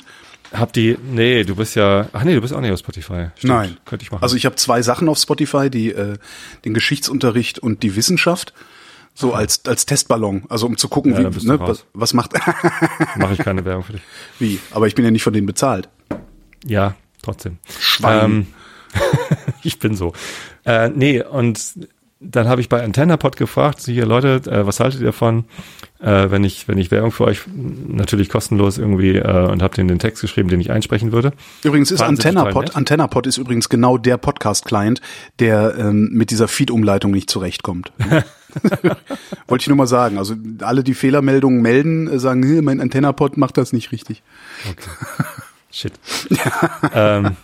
Hab 0.54 0.74
die, 0.74 0.98
nee, 1.04 1.44
du 1.44 1.56
bist 1.56 1.76
ja, 1.76 2.08
ach 2.12 2.24
nee, 2.24 2.34
du 2.34 2.42
bist 2.42 2.54
auch 2.54 2.62
nicht 2.62 2.72
auf 2.72 2.80
Spotify. 2.80 3.28
Stimmt, 3.36 3.54
Nein. 3.54 3.78
Könnte 3.86 4.04
ich 4.04 4.12
machen. 4.12 4.24
Also 4.24 4.36
ich 4.36 4.46
habe 4.46 4.56
zwei 4.56 4.82
Sachen 4.82 5.08
auf 5.10 5.18
Spotify, 5.18 5.70
die 5.70 5.92
äh, 5.92 6.18
den 6.66 6.74
Geschichtsunterricht 6.74 7.60
und 7.60 7.84
die 7.84 7.96
Wissenschaft. 7.96 8.54
So 9.14 9.34
als 9.34 9.66
als 9.66 9.86
Testballon, 9.86 10.44
also 10.50 10.66
um 10.66 10.78
zu 10.78 10.88
gucken, 10.88 11.12
Ja, 11.12 11.36
wie, 11.36 11.46
ne, 11.46 11.60
was, 11.60 11.86
was 11.94 12.14
macht 12.14 12.34
mache 13.18 13.34
ich 13.34 13.40
keine 13.40 13.66
Werbung 13.66 13.84
für 13.84 13.94
dich. 13.94 14.02
wie, 14.40 14.60
aber 14.72 14.88
ich 14.88 14.96
bin 14.96 15.04
ja 15.04 15.12
nicht 15.12 15.24
von 15.24 15.34
denen 15.34 15.48
bezahlt. 15.48 15.90
Ja, 16.66 16.96
trotzdem. 17.22 17.58
Schwein. 17.80 18.26
Ähm, 18.26 18.48
ich 19.64 19.80
bin 19.80 19.96
so. 19.96 20.14
Äh, 20.64 20.90
nee, 20.90 21.22
und 21.22 21.74
dann 22.20 22.48
habe 22.48 22.62
ich 22.62 22.70
bei 22.70 22.84
AntennaPod 22.84 23.36
gefragt, 23.36 23.82
so 23.82 23.92
hier 23.92 24.06
Leute, 24.06 24.42
äh, 24.50 24.66
was 24.66 24.80
haltet 24.80 25.02
ihr 25.02 25.08
davon, 25.08 25.46
äh, 26.00 26.32
wenn 26.32 26.44
ich 26.44 26.68
wenn 26.68 26.78
ich 26.78 26.92
Werbung 26.92 27.12
für 27.12 27.26
euch 27.26 27.42
natürlich 27.48 28.30
kostenlos 28.30 28.78
irgendwie 28.78 29.16
äh, 29.16 29.48
und 29.48 29.62
habe 29.62 29.76
denen 29.76 29.90
den 29.90 30.00
Text 30.00 30.22
geschrieben, 30.22 30.50
den 30.50 30.62
ich 30.62 30.72
einsprechen 30.72 31.12
würde. 31.12 31.34
Übrigens 31.64 31.92
ist 31.92 32.02
AntennaPod. 32.02 32.76
AntennaPod 32.76 33.28
ist 33.28 33.38
übrigens 33.38 33.70
genau 33.70 33.98
der 33.98 34.18
Podcast-Client, 34.18 35.02
der 35.40 35.76
ähm, 35.78 36.10
mit 36.12 36.32
dieser 36.32 36.48
Feed-Umleitung 36.48 37.12
nicht 37.12 37.30
zurechtkommt. 37.30 37.92
Wollte 39.48 39.62
ich 39.62 39.68
nur 39.68 39.78
mal 39.78 39.88
sagen. 39.88 40.18
Also 40.18 40.36
alle, 40.62 40.84
die 40.84 40.94
Fehlermeldungen 40.94 41.62
melden, 41.62 42.18
sagen, 42.20 42.44
"Hm, 42.44 42.66
mein 42.66 42.82
AntennaPod 42.82 43.38
macht 43.38 43.58
das 43.58 43.74
nicht 43.74 43.92
richtig. 43.92 44.24
Shit. 45.72 45.94
ähm, 46.94 47.36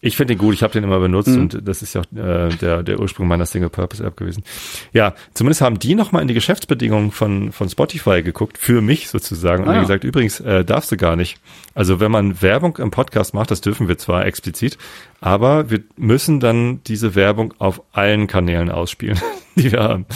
ich 0.00 0.16
finde 0.16 0.34
den 0.34 0.38
gut, 0.38 0.54
ich 0.54 0.62
habe 0.62 0.72
den 0.72 0.84
immer 0.84 0.98
benutzt 1.00 1.28
Mhm. 1.28 1.40
und 1.40 1.60
das 1.68 1.82
ist 1.82 1.94
ja 1.94 2.02
auch 2.02 2.16
äh, 2.16 2.48
der, 2.60 2.82
der 2.82 3.00
Ursprung 3.00 3.26
meiner 3.28 3.46
Single-Purpose-App 3.46 4.16
gewesen. 4.16 4.44
Ja, 4.92 5.14
zumindest 5.34 5.60
haben 5.62 5.78
die 5.78 5.94
nochmal 5.94 6.22
in 6.22 6.28
die 6.28 6.34
Geschäftsbedingungen 6.34 7.10
von, 7.10 7.50
von 7.52 7.68
Spotify 7.68 8.22
geguckt, 8.22 8.58
für 8.58 8.80
mich 8.82 9.08
sozusagen, 9.08 9.62
und 9.62 9.68
Ah, 9.68 9.72
haben 9.72 9.76
ja. 9.76 9.82
gesagt, 9.82 10.04
übrigens, 10.04 10.40
äh, 10.40 10.64
darfst 10.64 10.92
du 10.92 10.96
gar 10.96 11.16
nicht. 11.16 11.38
Also 11.74 11.98
wenn 12.00 12.10
man 12.12 12.40
Werbung 12.42 12.76
im 12.76 12.90
Podcast 12.90 13.34
macht, 13.34 13.50
das 13.50 13.60
dürfen 13.60 13.88
wir 13.88 13.98
zwar 13.98 14.26
explizit, 14.26 14.78
aber 15.20 15.70
wir 15.70 15.82
müssen 15.96 16.40
dann 16.40 16.82
diese 16.84 17.14
Werbung 17.14 17.54
auf 17.58 17.82
allen 17.92 18.26
Kanälen 18.26 18.70
ausspielen, 18.70 19.18
die 19.56 19.72
wir 19.72 19.80
haben. 19.82 20.06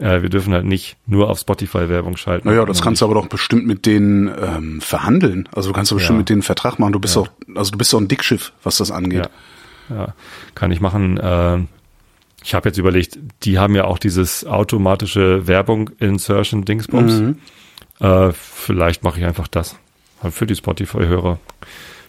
Äh, 0.00 0.22
wir 0.22 0.28
dürfen 0.30 0.52
halt 0.54 0.64
nicht 0.64 0.96
nur 1.06 1.28
auf 1.30 1.38
Spotify 1.38 1.88
Werbung 1.88 2.16
schalten. 2.16 2.48
Naja, 2.48 2.64
das 2.64 2.80
kannst 2.82 3.02
du 3.02 3.04
aber 3.04 3.14
doch 3.14 3.26
bestimmt 3.28 3.66
mit 3.66 3.84
denen 3.86 4.28
ähm, 4.28 4.80
verhandeln. 4.80 5.48
Also 5.52 5.68
du 5.70 5.74
kannst 5.74 5.90
du 5.90 5.96
bestimmt 5.96 6.16
Ja. 6.16 6.20
mit 6.20 6.28
denen 6.30 6.36
einen 6.38 6.42
Vertrag 6.42 6.78
machen. 6.78 6.92
Du 6.92 7.00
bist 7.00 7.16
Ja. 7.16 7.22
doch, 7.22 7.30
also 7.56 7.70
du 7.70 7.78
bist 7.78 7.92
doch 7.92 8.00
ein 8.00 8.08
Dickschiff, 8.08 8.52
was 8.62 8.78
das 8.78 8.90
angeht. 8.90 9.28
Ja, 9.90 9.96
ja, 9.96 10.14
kann 10.54 10.72
ich 10.72 10.80
machen. 10.80 11.18
Äh, 11.18 11.58
ich 12.42 12.54
habe 12.54 12.70
jetzt 12.70 12.78
überlegt, 12.78 13.18
die 13.42 13.58
haben 13.58 13.74
ja 13.74 13.84
auch 13.84 13.98
dieses 13.98 14.46
automatische 14.46 15.46
Werbung 15.46 15.90
Insertion 15.98 16.64
Dingsbums. 16.64 17.20
Mhm. 17.20 17.38
Äh, 18.00 18.32
vielleicht 18.32 19.04
mache 19.04 19.18
ich 19.20 19.26
einfach 19.26 19.46
das. 19.48 19.76
Für 20.30 20.46
die 20.46 20.56
Spotify-Hörer. 20.56 21.38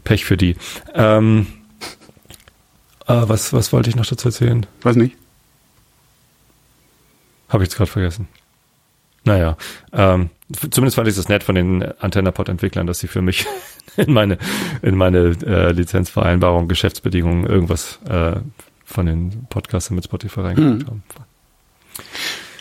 Pech 0.05 0.23
für 0.25 0.37
die. 0.37 0.55
Ähm, 0.93 1.47
äh, 3.07 3.21
was, 3.27 3.51
was 3.53 3.73
wollte 3.73 3.89
ich 3.89 3.95
noch 3.97 4.05
dazu 4.05 4.29
erzählen? 4.29 4.65
Weiß 4.81 4.95
nicht. 4.95 5.15
Habe 7.51 7.63
ich 7.63 7.69
jetzt 7.69 7.77
gerade 7.77 7.91
vergessen. 7.91 8.27
Naja, 9.23 9.55
ähm, 9.93 10.29
zumindest 10.71 10.95
fand 10.95 11.07
ich 11.07 11.15
das 11.15 11.29
nett 11.29 11.43
von 11.43 11.53
den 11.53 11.83
AntennaPod-Entwicklern, 11.83 12.87
dass 12.87 12.99
sie 12.99 13.07
für 13.07 13.21
mich 13.21 13.45
in 13.97 14.11
meine, 14.13 14.39
in 14.81 14.95
meine 14.95 15.35
äh, 15.45 15.71
Lizenzvereinbarung, 15.71 16.67
Geschäftsbedingungen 16.67 17.45
irgendwas 17.45 17.99
äh, 18.09 18.37
von 18.83 19.05
den 19.05 19.45
Podcastern 19.49 19.95
mit 19.95 20.05
Spotify 20.05 20.39
reingebracht 20.41 20.87
haben. 20.87 21.03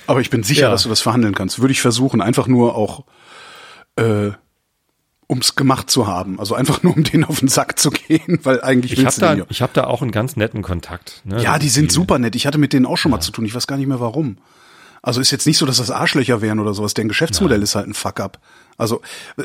Aber 0.07 0.21
ich 0.21 0.29
bin 0.31 0.43
sicher, 0.43 0.63
Ja. 0.63 0.71
dass 0.71 0.83
du 0.83 0.89
das 0.89 1.01
verhandeln 1.01 1.35
kannst. 1.35 1.61
Würde 1.61 1.73
ich 1.73 1.81
versuchen, 1.81 2.21
einfach 2.21 2.47
nur 2.47 2.75
auch, 2.75 3.05
äh, 3.97 4.31
ums 5.31 5.55
gemacht 5.55 5.89
zu 5.89 6.09
haben. 6.09 6.41
Also 6.41 6.57
einfach 6.57 6.83
nur, 6.83 6.95
um 6.97 7.05
denen 7.05 7.25
auf 7.25 7.39
den 7.39 7.49
Sack 7.49 7.79
zu 7.79 7.91
gehen, 7.91 8.41
weil 8.43 8.61
eigentlich 8.63 8.93
Ich 8.93 8.99
habe 8.99 9.07
willst 9.07 9.19
du 9.23 9.37
da, 9.37 9.47
ich 9.49 9.63
hab 9.63 9.73
da 9.73 9.85
auch 9.85 10.03
einen 10.03 10.11
ganz 10.11 10.37
netten 10.37 10.61
Kontakt. 10.63 11.23
Ne? 11.25 11.41
Ja, 11.43 11.59
die 11.59 11.69
sind 11.69 11.93
super 11.93 12.19
nett. 12.19 12.35
Ich 12.35 12.47
hatte 12.47 12.59
mit 12.59 12.73
denen 12.73 12.85
auch 12.85 12.97
schon 12.99 13.13
mal 13.13 13.21
zu 13.21 13.31
tun. 13.31 13.45
Ich 13.47 13.55
weiß 13.55 13.67
gar 13.69 13.77
nicht 13.77 13.87
mehr 13.87 14.01
warum. 14.01 14.39
Also 15.03 15.21
ist 15.21 15.31
jetzt 15.31 15.47
nicht 15.47 15.57
so, 15.59 15.65
dass 15.67 15.79
das 15.79 15.91
Arschlöcher 15.91 16.43
wären 16.43 16.59
oder 16.61 16.75
sowas. 16.75 16.93
Deren 16.95 17.09
Geschäftsmodell 17.09 17.63
ist 17.63 17.75
halt 17.75 17.87
ein 17.89 17.95
Fuck-up. 17.95 18.39
Also 18.77 19.01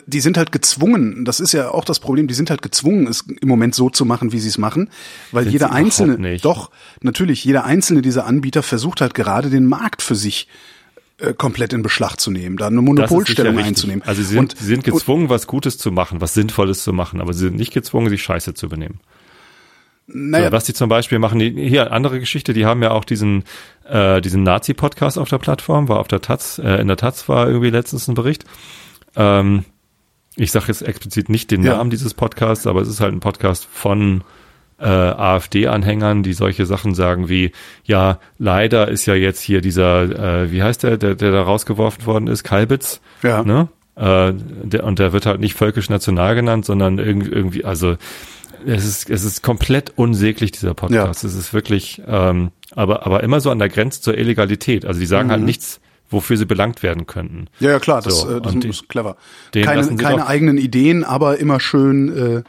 die 0.05 0.21
sind 0.21 0.37
halt 0.37 0.51
gezwungen, 0.51 1.25
das 1.25 1.39
ist 1.39 1.51
ja 1.53 1.69
auch 1.71 1.83
das 1.85 1.99
Problem, 1.99 2.27
die 2.27 2.33
sind 2.33 2.49
halt 2.49 2.61
gezwungen, 2.61 3.07
es 3.07 3.21
im 3.41 3.47
Moment 3.47 3.75
so 3.75 3.89
zu 3.89 4.05
machen, 4.05 4.31
wie 4.31 4.39
sie 4.39 4.47
es 4.49 4.57
machen, 4.57 4.89
weil 5.31 5.43
Sind 5.43 5.53
jeder 5.53 5.71
einzelne, 5.73 6.17
nicht. 6.17 6.45
doch, 6.45 6.71
natürlich, 7.01 7.43
jeder 7.43 7.65
einzelne 7.65 8.01
dieser 8.01 8.25
Anbieter 8.25 8.63
versucht 8.63 9.01
halt 9.01 9.13
gerade 9.13 9.49
den 9.49 9.65
Markt 9.65 10.01
für 10.01 10.15
sich 10.15 10.47
äh, 11.17 11.33
komplett 11.33 11.73
in 11.73 11.81
Beschlag 11.83 12.17
zu 12.19 12.31
nehmen, 12.31 12.55
da 12.57 12.67
eine 12.67 12.81
Monopolstellung 12.81 13.57
einzunehmen. 13.57 14.03
Also 14.05 14.21
sie 14.21 14.27
sind, 14.29 14.39
Und- 14.39 14.57
sie 14.57 14.65
sind 14.65 14.83
gezwungen, 14.85 15.29
was 15.29 15.47
Gutes 15.47 15.77
zu 15.77 15.91
machen, 15.91 16.21
was 16.21 16.33
Sinnvolles 16.33 16.83
zu 16.83 16.93
machen, 16.93 17.19
aber 17.21 17.33
sie 17.33 17.39
sind 17.45 17.55
nicht 17.57 17.73
gezwungen, 17.73 18.09
sich 18.09 18.23
scheiße 18.23 18.53
zu 18.53 18.67
benehmen. 18.69 18.99
Naja, 20.07 20.47
So, 20.47 20.51
was 20.51 20.63
die 20.65 20.73
zum 20.73 20.89
Beispiel 20.89 21.19
machen, 21.19 21.39
die, 21.39 21.51
hier 21.69 21.91
andere 21.91 22.19
Geschichte, 22.19 22.53
die 22.53 22.65
haben 22.65 22.81
ja 22.83 22.91
auch 22.91 23.05
diesen 23.05 23.43
äh, 23.89 24.21
diesen 24.21 24.43
Nazi-Podcast 24.43 25.17
auf 25.17 25.29
der 25.29 25.37
Plattform, 25.39 25.87
war 25.89 25.99
auf 25.99 26.07
der 26.07 26.21
Taz, 26.21 26.59
äh, 26.63 26.81
in 26.81 26.87
der 26.87 26.97
Taz 26.97 27.27
war 27.29 27.47
irgendwie 27.47 27.69
letztens 27.69 28.07
ein 28.07 28.15
Bericht. 28.15 28.45
Ähm, 29.15 29.65
ich 30.35 30.51
sage 30.51 30.65
jetzt 30.67 30.81
explizit 30.81 31.29
nicht 31.29 31.51
den 31.51 31.63
Ja. 31.63 31.77
Namen 31.77 31.89
dieses 31.89 32.13
Podcasts, 32.13 32.67
aber 32.67 32.81
es 32.81 32.87
ist 32.89 32.99
halt 32.99 33.13
ein 33.13 33.19
Podcast 33.21 33.67
von 33.71 34.23
äh, 34.79 34.85
AfD-Anhängern, 34.85 36.23
die 36.23 36.33
solche 36.33 36.65
Sachen 36.65 36.93
sagen 36.95 37.29
wie, 37.29 37.51
ja, 37.85 38.19
leider 38.37 38.89
ist 38.89 39.05
ja 39.05 39.13
jetzt 39.15 39.39
hier 39.41 39.61
dieser, 39.61 40.43
äh, 40.43 40.51
wie 40.51 40.61
heißt 40.63 40.83
der, 40.83 40.97
der, 40.97 41.15
der 41.15 41.31
da 41.31 41.43
rausgeworfen 41.43 42.05
worden 42.05 42.27
ist, 42.27 42.43
Kalbitz, 42.43 42.99
Ja. 43.23 43.43
ne? 43.43 43.69
Äh, 43.95 44.33
der, 44.35 44.83
und 44.83 44.99
der 44.99 45.13
wird 45.13 45.25
halt 45.25 45.39
nicht 45.39 45.53
völkisch-national 45.53 46.35
genannt, 46.35 46.65
sondern 46.65 46.97
irgendwie, 46.99 47.31
irgendwie 47.31 47.63
also 47.63 47.95
es 48.65 48.85
ist, 48.85 49.09
es 49.09 49.23
ist 49.23 49.41
komplett 49.43 49.93
unsäglich, 49.95 50.51
dieser 50.51 50.73
Podcast. 50.73 51.23
Es 51.23 51.35
ist 51.35 51.53
wirklich, 51.53 52.01
ähm, 52.07 52.51
aber, 52.75 53.05
aber 53.05 53.23
immer 53.23 53.39
so 53.39 53.51
an 53.51 53.59
der 53.59 53.69
Grenze 53.69 54.01
zur 54.01 54.17
Illegalität. 54.17 54.85
Also 54.85 54.99
die 54.99 55.05
sagen 55.05 55.31
halt 55.31 55.43
nichts, 55.43 55.79
wofür 56.09 56.37
sie 56.37 56.45
belangt 56.45 56.83
werden 56.83 57.07
könnten. 57.07 57.47
ja, 57.59 57.71
ja, 57.71 57.79
klar, 57.79 58.01
das, 58.01 58.21
So, 58.21 58.37
äh, 58.37 58.41
das 58.41 58.53
und 58.53 58.65
ist 58.65 58.87
clever. 58.89 59.17
Keine, 59.53 59.95
keine 59.95 60.27
eigenen 60.27 60.57
Ideen, 60.57 61.03
aber 61.03 61.39
immer 61.39 61.59
schön 61.59 62.15
äh, 62.15 62.43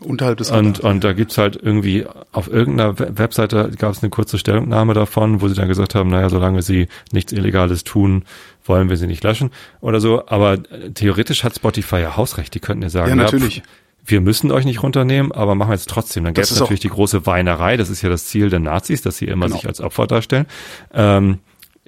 unterhalb 0.00 0.36
des 0.38 0.50
Und, 0.50 0.78
Radars. 0.78 0.80
und 0.80 1.04
da 1.04 1.12
gibt's 1.14 1.38
halt 1.38 1.56
irgendwie, 1.60 2.04
auf 2.32 2.48
irgendeiner 2.48 2.98
We- 2.98 3.12
Webseite 3.18 3.70
gab 3.78 3.92
es 3.92 4.02
eine 4.02 4.10
kurze 4.10 4.38
Stellungnahme 4.38 4.92
davon, 4.94 5.40
wo 5.40 5.48
sie 5.48 5.54
dann 5.54 5.68
gesagt 5.68 5.94
haben, 5.94 6.10
naja, 6.10 6.28
solange 6.28 6.62
sie 6.62 6.88
nichts 7.12 7.32
Illegales 7.32 7.82
tun, 7.82 8.24
wollen 8.64 8.88
wir 8.90 8.96
sie 8.98 9.06
nicht 9.06 9.24
löschen 9.24 9.50
oder 9.80 10.00
so. 10.00 10.26
Aber 10.26 10.54
äh, 10.54 10.90
theoretisch 10.92 11.44
hat 11.44 11.56
Spotify 11.56 11.96
ja 12.00 12.16
Hausrecht. 12.16 12.54
Die 12.54 12.60
könnten 12.60 12.82
ja 12.82 12.90
sagen, 12.90 13.08
Ja, 13.10 13.16
natürlich. 13.16 13.62
pf, 13.62 13.68
wir 14.06 14.20
müssen 14.20 14.50
euch 14.52 14.64
nicht 14.64 14.82
runternehmen, 14.82 15.32
aber 15.32 15.54
machen 15.54 15.70
wir 15.70 15.74
jetzt 15.74 15.88
trotzdem. 15.90 16.24
Dann 16.24 16.34
gäbe 16.34 16.44
es 16.44 16.58
natürlich 16.58 16.80
die 16.80 16.88
große 16.88 17.26
Weinerei. 17.26 17.76
Das 17.76 17.90
ist 17.90 18.02
ja 18.02 18.08
das 18.08 18.26
Ziel 18.26 18.50
der 18.50 18.60
Nazis, 18.60 19.02
dass 19.02 19.18
sie 19.18 19.26
immer 19.26 19.46
Genau. 19.46 19.56
sich 19.56 19.66
als 19.66 19.80
Opfer 19.80 20.06
darstellen. 20.06 20.46
Ähm, 20.92 21.38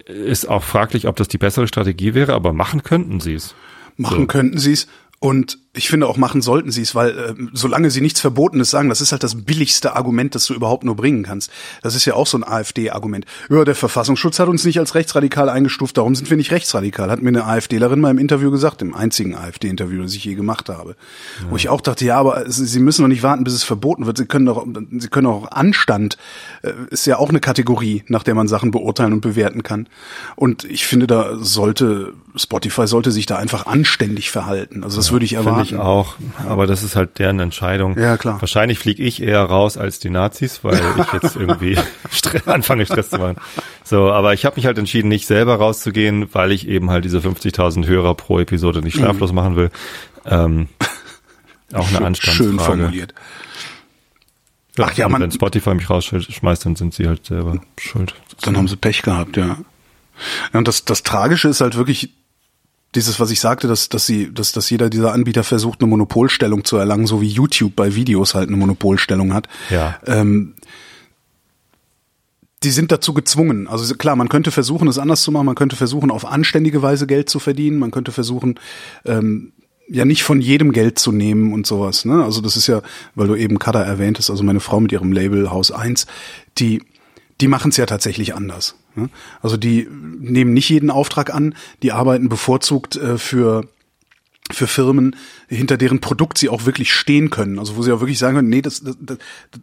ist 0.06 0.48
auch 0.48 0.62
fraglich, 0.62 1.06
ob 1.06 1.16
das 1.16 1.28
die 1.28 1.38
bessere 1.38 1.68
Strategie 1.68 2.14
wäre, 2.14 2.34
aber 2.34 2.52
machen 2.52 2.82
könnten 2.82 3.20
sie 3.20 3.34
es. 3.34 3.54
Machen 3.96 4.20
So. 4.22 4.26
könnten 4.26 4.58
sie 4.58 4.72
es. 4.72 4.86
Und 5.20 5.58
ich 5.78 5.88
finde 5.88 6.06
auch 6.06 6.16
machen 6.16 6.42
sollten 6.42 6.70
sie 6.70 6.82
es, 6.82 6.94
weil 6.94 7.10
äh, 7.10 7.34
solange 7.52 7.90
sie 7.90 8.00
nichts 8.00 8.20
Verbotenes 8.20 8.70
sagen, 8.70 8.88
das 8.88 9.00
ist 9.00 9.12
halt 9.12 9.22
das 9.22 9.44
billigste 9.44 9.96
Argument, 9.96 10.34
das 10.34 10.46
du 10.46 10.54
überhaupt 10.54 10.84
nur 10.84 10.96
bringen 10.96 11.22
kannst. 11.22 11.50
Das 11.82 11.94
ist 11.94 12.04
ja 12.04 12.14
auch 12.14 12.26
so 12.26 12.36
ein 12.36 12.44
AfD-Argument. 12.44 13.24
Ja, 13.48 13.64
der 13.64 13.74
Verfassungsschutz 13.74 14.38
hat 14.38 14.48
uns 14.48 14.64
nicht 14.64 14.78
als 14.78 14.94
rechtsradikal 14.94 15.48
eingestuft, 15.48 15.96
darum 15.96 16.14
sind 16.14 16.28
wir 16.28 16.36
nicht 16.36 16.50
rechtsradikal. 16.50 17.10
Hat 17.10 17.22
mir 17.22 17.28
eine 17.28 17.44
AfDlerin 17.44 18.00
mal 18.00 18.10
im 18.10 18.18
Interview 18.18 18.50
gesagt, 18.50 18.82
im 18.82 18.94
einzigen 18.94 19.34
AfD-Interview, 19.34 20.02
das 20.02 20.14
ich 20.14 20.24
je 20.24 20.34
gemacht 20.34 20.68
habe. 20.68 20.96
Wo 21.48 21.56
ich 21.56 21.68
auch 21.68 21.80
dachte, 21.80 22.04
ja, 22.04 22.18
aber 22.18 22.50
sie 22.50 22.80
müssen 22.80 23.02
doch 23.02 23.08
nicht 23.08 23.22
warten, 23.22 23.44
bis 23.44 23.54
es 23.54 23.62
verboten 23.62 24.06
wird. 24.06 24.18
Sie 24.18 24.26
können 24.26 24.46
doch, 24.46 24.66
sie 24.98 25.08
können 25.08 25.26
auch 25.28 25.50
Anstand, 25.50 26.18
äh, 26.62 26.72
ist 26.90 27.06
ja 27.06 27.18
auch 27.18 27.28
eine 27.28 27.40
Kategorie, 27.40 28.02
nach 28.08 28.24
der 28.24 28.34
man 28.34 28.48
Sachen 28.48 28.70
beurteilen 28.70 29.12
und 29.12 29.20
bewerten 29.20 29.62
kann. 29.62 29.88
Und 30.34 30.64
ich 30.64 30.86
finde, 30.86 31.06
da 31.06 31.36
sollte, 31.36 32.14
Spotify 32.34 32.86
sollte 32.86 33.12
sich 33.12 33.26
da 33.26 33.36
einfach 33.36 33.66
anständig 33.66 34.30
verhalten. 34.30 34.82
Also 34.82 34.96
das 34.96 35.12
würde 35.12 35.24
ich 35.24 35.34
erwarten. 35.34 35.67
Ich 35.68 35.76
auch, 35.76 36.16
aber 36.46 36.66
das 36.66 36.82
ist 36.82 36.96
halt 36.96 37.18
deren 37.18 37.40
Entscheidung. 37.40 37.98
Ja, 37.98 38.16
klar. 38.16 38.40
Wahrscheinlich 38.40 38.78
fliege 38.78 39.02
ich 39.02 39.22
eher 39.22 39.42
raus 39.42 39.76
als 39.76 39.98
die 39.98 40.10
Nazis, 40.10 40.64
weil 40.64 40.74
ich 40.98 41.12
jetzt 41.12 41.36
irgendwie 41.36 41.78
anfange, 42.46 42.86
Stress 42.86 43.10
zu 43.10 43.18
machen. 43.18 43.36
So, 43.84 44.10
aber 44.10 44.34
ich 44.34 44.44
habe 44.44 44.56
mich 44.56 44.66
halt 44.66 44.78
entschieden, 44.78 45.08
nicht 45.08 45.26
selber 45.26 45.56
rauszugehen, 45.56 46.32
weil 46.34 46.52
ich 46.52 46.68
eben 46.68 46.90
halt 46.90 47.04
diese 47.04 47.18
50.000 47.18 47.86
Hörer 47.86 48.14
pro 48.14 48.38
Episode 48.40 48.80
nicht 48.82 48.96
straflos 48.96 49.32
machen 49.32 49.56
will. 49.56 49.70
Ähm, 50.26 50.68
auch 51.72 51.88
eine 51.88 52.04
Anstandsfrage. 52.06 52.50
Schön 52.50 52.58
formuliert. 52.58 53.14
Ja, 54.76 54.86
Ach 54.88 54.96
ja, 54.96 55.08
man- 55.08 55.22
wenn 55.22 55.32
Spotify 55.32 55.74
mich 55.74 55.90
rausschmeißt, 55.90 56.64
dann 56.64 56.76
sind 56.76 56.94
sie 56.94 57.08
halt 57.08 57.26
selber 57.26 57.60
schuld. 57.78 58.14
Dann 58.42 58.56
haben 58.56 58.68
sie 58.68 58.76
Pech 58.76 59.02
gehabt, 59.02 59.36
ja. 59.36 59.46
ja 60.52 60.58
und 60.58 60.68
das, 60.68 60.84
das 60.84 61.02
Tragische 61.02 61.48
ist 61.48 61.60
halt 61.60 61.76
wirklich 61.76 62.14
dieses, 62.94 63.20
was 63.20 63.30
ich 63.30 63.40
sagte, 63.40 63.68
dass, 63.68 63.88
dass 63.88 64.06
sie, 64.06 64.32
dass, 64.32 64.52
dass 64.52 64.70
jeder 64.70 64.88
dieser 64.88 65.12
Anbieter 65.12 65.44
versucht, 65.44 65.80
eine 65.80 65.88
Monopolstellung 65.88 66.64
zu 66.64 66.76
erlangen, 66.76 67.06
so 67.06 67.20
wie 67.20 67.28
YouTube 67.28 67.76
bei 67.76 67.94
Videos 67.94 68.34
halt 68.34 68.48
eine 68.48 68.56
Monopolstellung 68.56 69.34
hat. 69.34 69.46
Ja. 69.70 69.98
Ähm, 70.06 70.54
die 72.62 72.70
sind 72.70 72.90
dazu 72.90 73.14
gezwungen. 73.14 73.68
Also 73.68 73.94
klar, 73.94 74.16
man 74.16 74.28
könnte 74.28 74.50
versuchen, 74.50 74.88
es 74.88 74.98
anders 74.98 75.22
zu 75.22 75.30
machen. 75.30 75.46
Man 75.46 75.54
könnte 75.54 75.76
versuchen, 75.76 76.10
auf 76.10 76.24
anständige 76.24 76.82
Weise 76.82 77.06
Geld 77.06 77.28
zu 77.28 77.38
verdienen. 77.38 77.78
Man 77.78 77.90
könnte 77.90 78.10
versuchen, 78.10 78.58
ähm, 79.04 79.52
ja 79.88 80.04
nicht 80.04 80.22
von 80.22 80.40
jedem 80.40 80.72
Geld 80.72 80.98
zu 80.98 81.12
nehmen 81.12 81.52
und 81.52 81.66
sowas. 81.66 82.04
Ne? 82.04 82.24
Also 82.24 82.40
das 82.40 82.56
ist 82.56 82.66
ja, 82.66 82.82
weil 83.14 83.28
du 83.28 83.34
eben 83.36 83.58
Kada 83.58 83.82
erwähnt 83.82 84.18
hast, 84.18 84.30
also 84.30 84.42
meine 84.42 84.60
Frau 84.60 84.80
mit 84.80 84.92
ihrem 84.92 85.12
Label 85.12 85.50
Haus 85.50 85.70
1, 85.70 86.06
die 86.58 86.82
die 87.40 87.48
machen 87.48 87.70
es 87.70 87.76
ja 87.76 87.86
tatsächlich 87.86 88.34
anders. 88.34 88.74
Ne? 88.94 89.08
Also 89.42 89.56
die 89.56 89.88
nehmen 89.90 90.52
nicht 90.52 90.68
jeden 90.68 90.90
Auftrag 90.90 91.32
an, 91.32 91.54
die 91.82 91.92
arbeiten 91.92 92.28
bevorzugt 92.28 92.96
äh, 92.96 93.18
für 93.18 93.68
für 94.50 94.66
Firmen, 94.66 95.14
hinter 95.46 95.76
deren 95.76 96.00
Produkt 96.00 96.38
sie 96.38 96.48
auch 96.48 96.64
wirklich 96.64 96.90
stehen 96.90 97.28
können. 97.28 97.58
Also 97.58 97.76
wo 97.76 97.82
sie 97.82 97.92
auch 97.92 98.00
wirklich 98.00 98.18
sagen 98.18 98.36
können, 98.36 98.48
nee, 98.48 98.62
das, 98.62 98.82
das, 98.98 99.18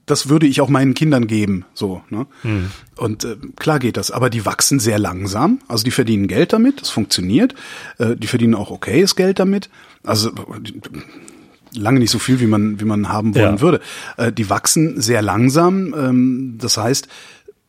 das 0.06 0.30
würde 0.30 0.46
ich 0.46 0.62
auch 0.62 0.70
meinen 0.70 0.94
Kindern 0.94 1.26
geben. 1.26 1.66
So, 1.74 2.04
ne? 2.12 2.28
Und 2.96 3.24
äh, 3.24 3.36
klar 3.56 3.80
geht 3.80 3.98
das, 3.98 4.12
aber 4.12 4.30
die 4.30 4.46
wachsen 4.46 4.80
sehr 4.80 5.00
langsam. 5.00 5.58
Also 5.68 5.84
die 5.86 5.90
verdienen 5.90 6.28
Geld 6.28 6.54
damit, 6.54 6.82
das 6.82 6.92
funktioniert. 6.92 7.56
Äh, 7.98 8.16
die 8.16 8.28
verdienen 8.28 8.54
auch 8.54 8.70
okayes 8.70 9.16
Geld 9.16 9.40
damit. 9.40 9.72
Also 10.04 10.32
lange 11.74 12.00
nicht 12.00 12.12
so 12.12 12.20
viel, 12.20 12.40
wie 12.40 12.46
man, 12.48 12.80
wie 12.80 12.86
man 12.86 13.10
haben 13.10 13.34
wollen 13.36 13.56
Ja. 13.56 13.62
würde. 13.62 13.82
Äh, 14.18 14.32
die 14.32 14.50
wachsen 14.52 15.02
sehr 15.02 15.22
langsam. 15.24 15.94
Ähm, 15.98 16.56
das 16.60 16.78
heißt, 16.78 17.08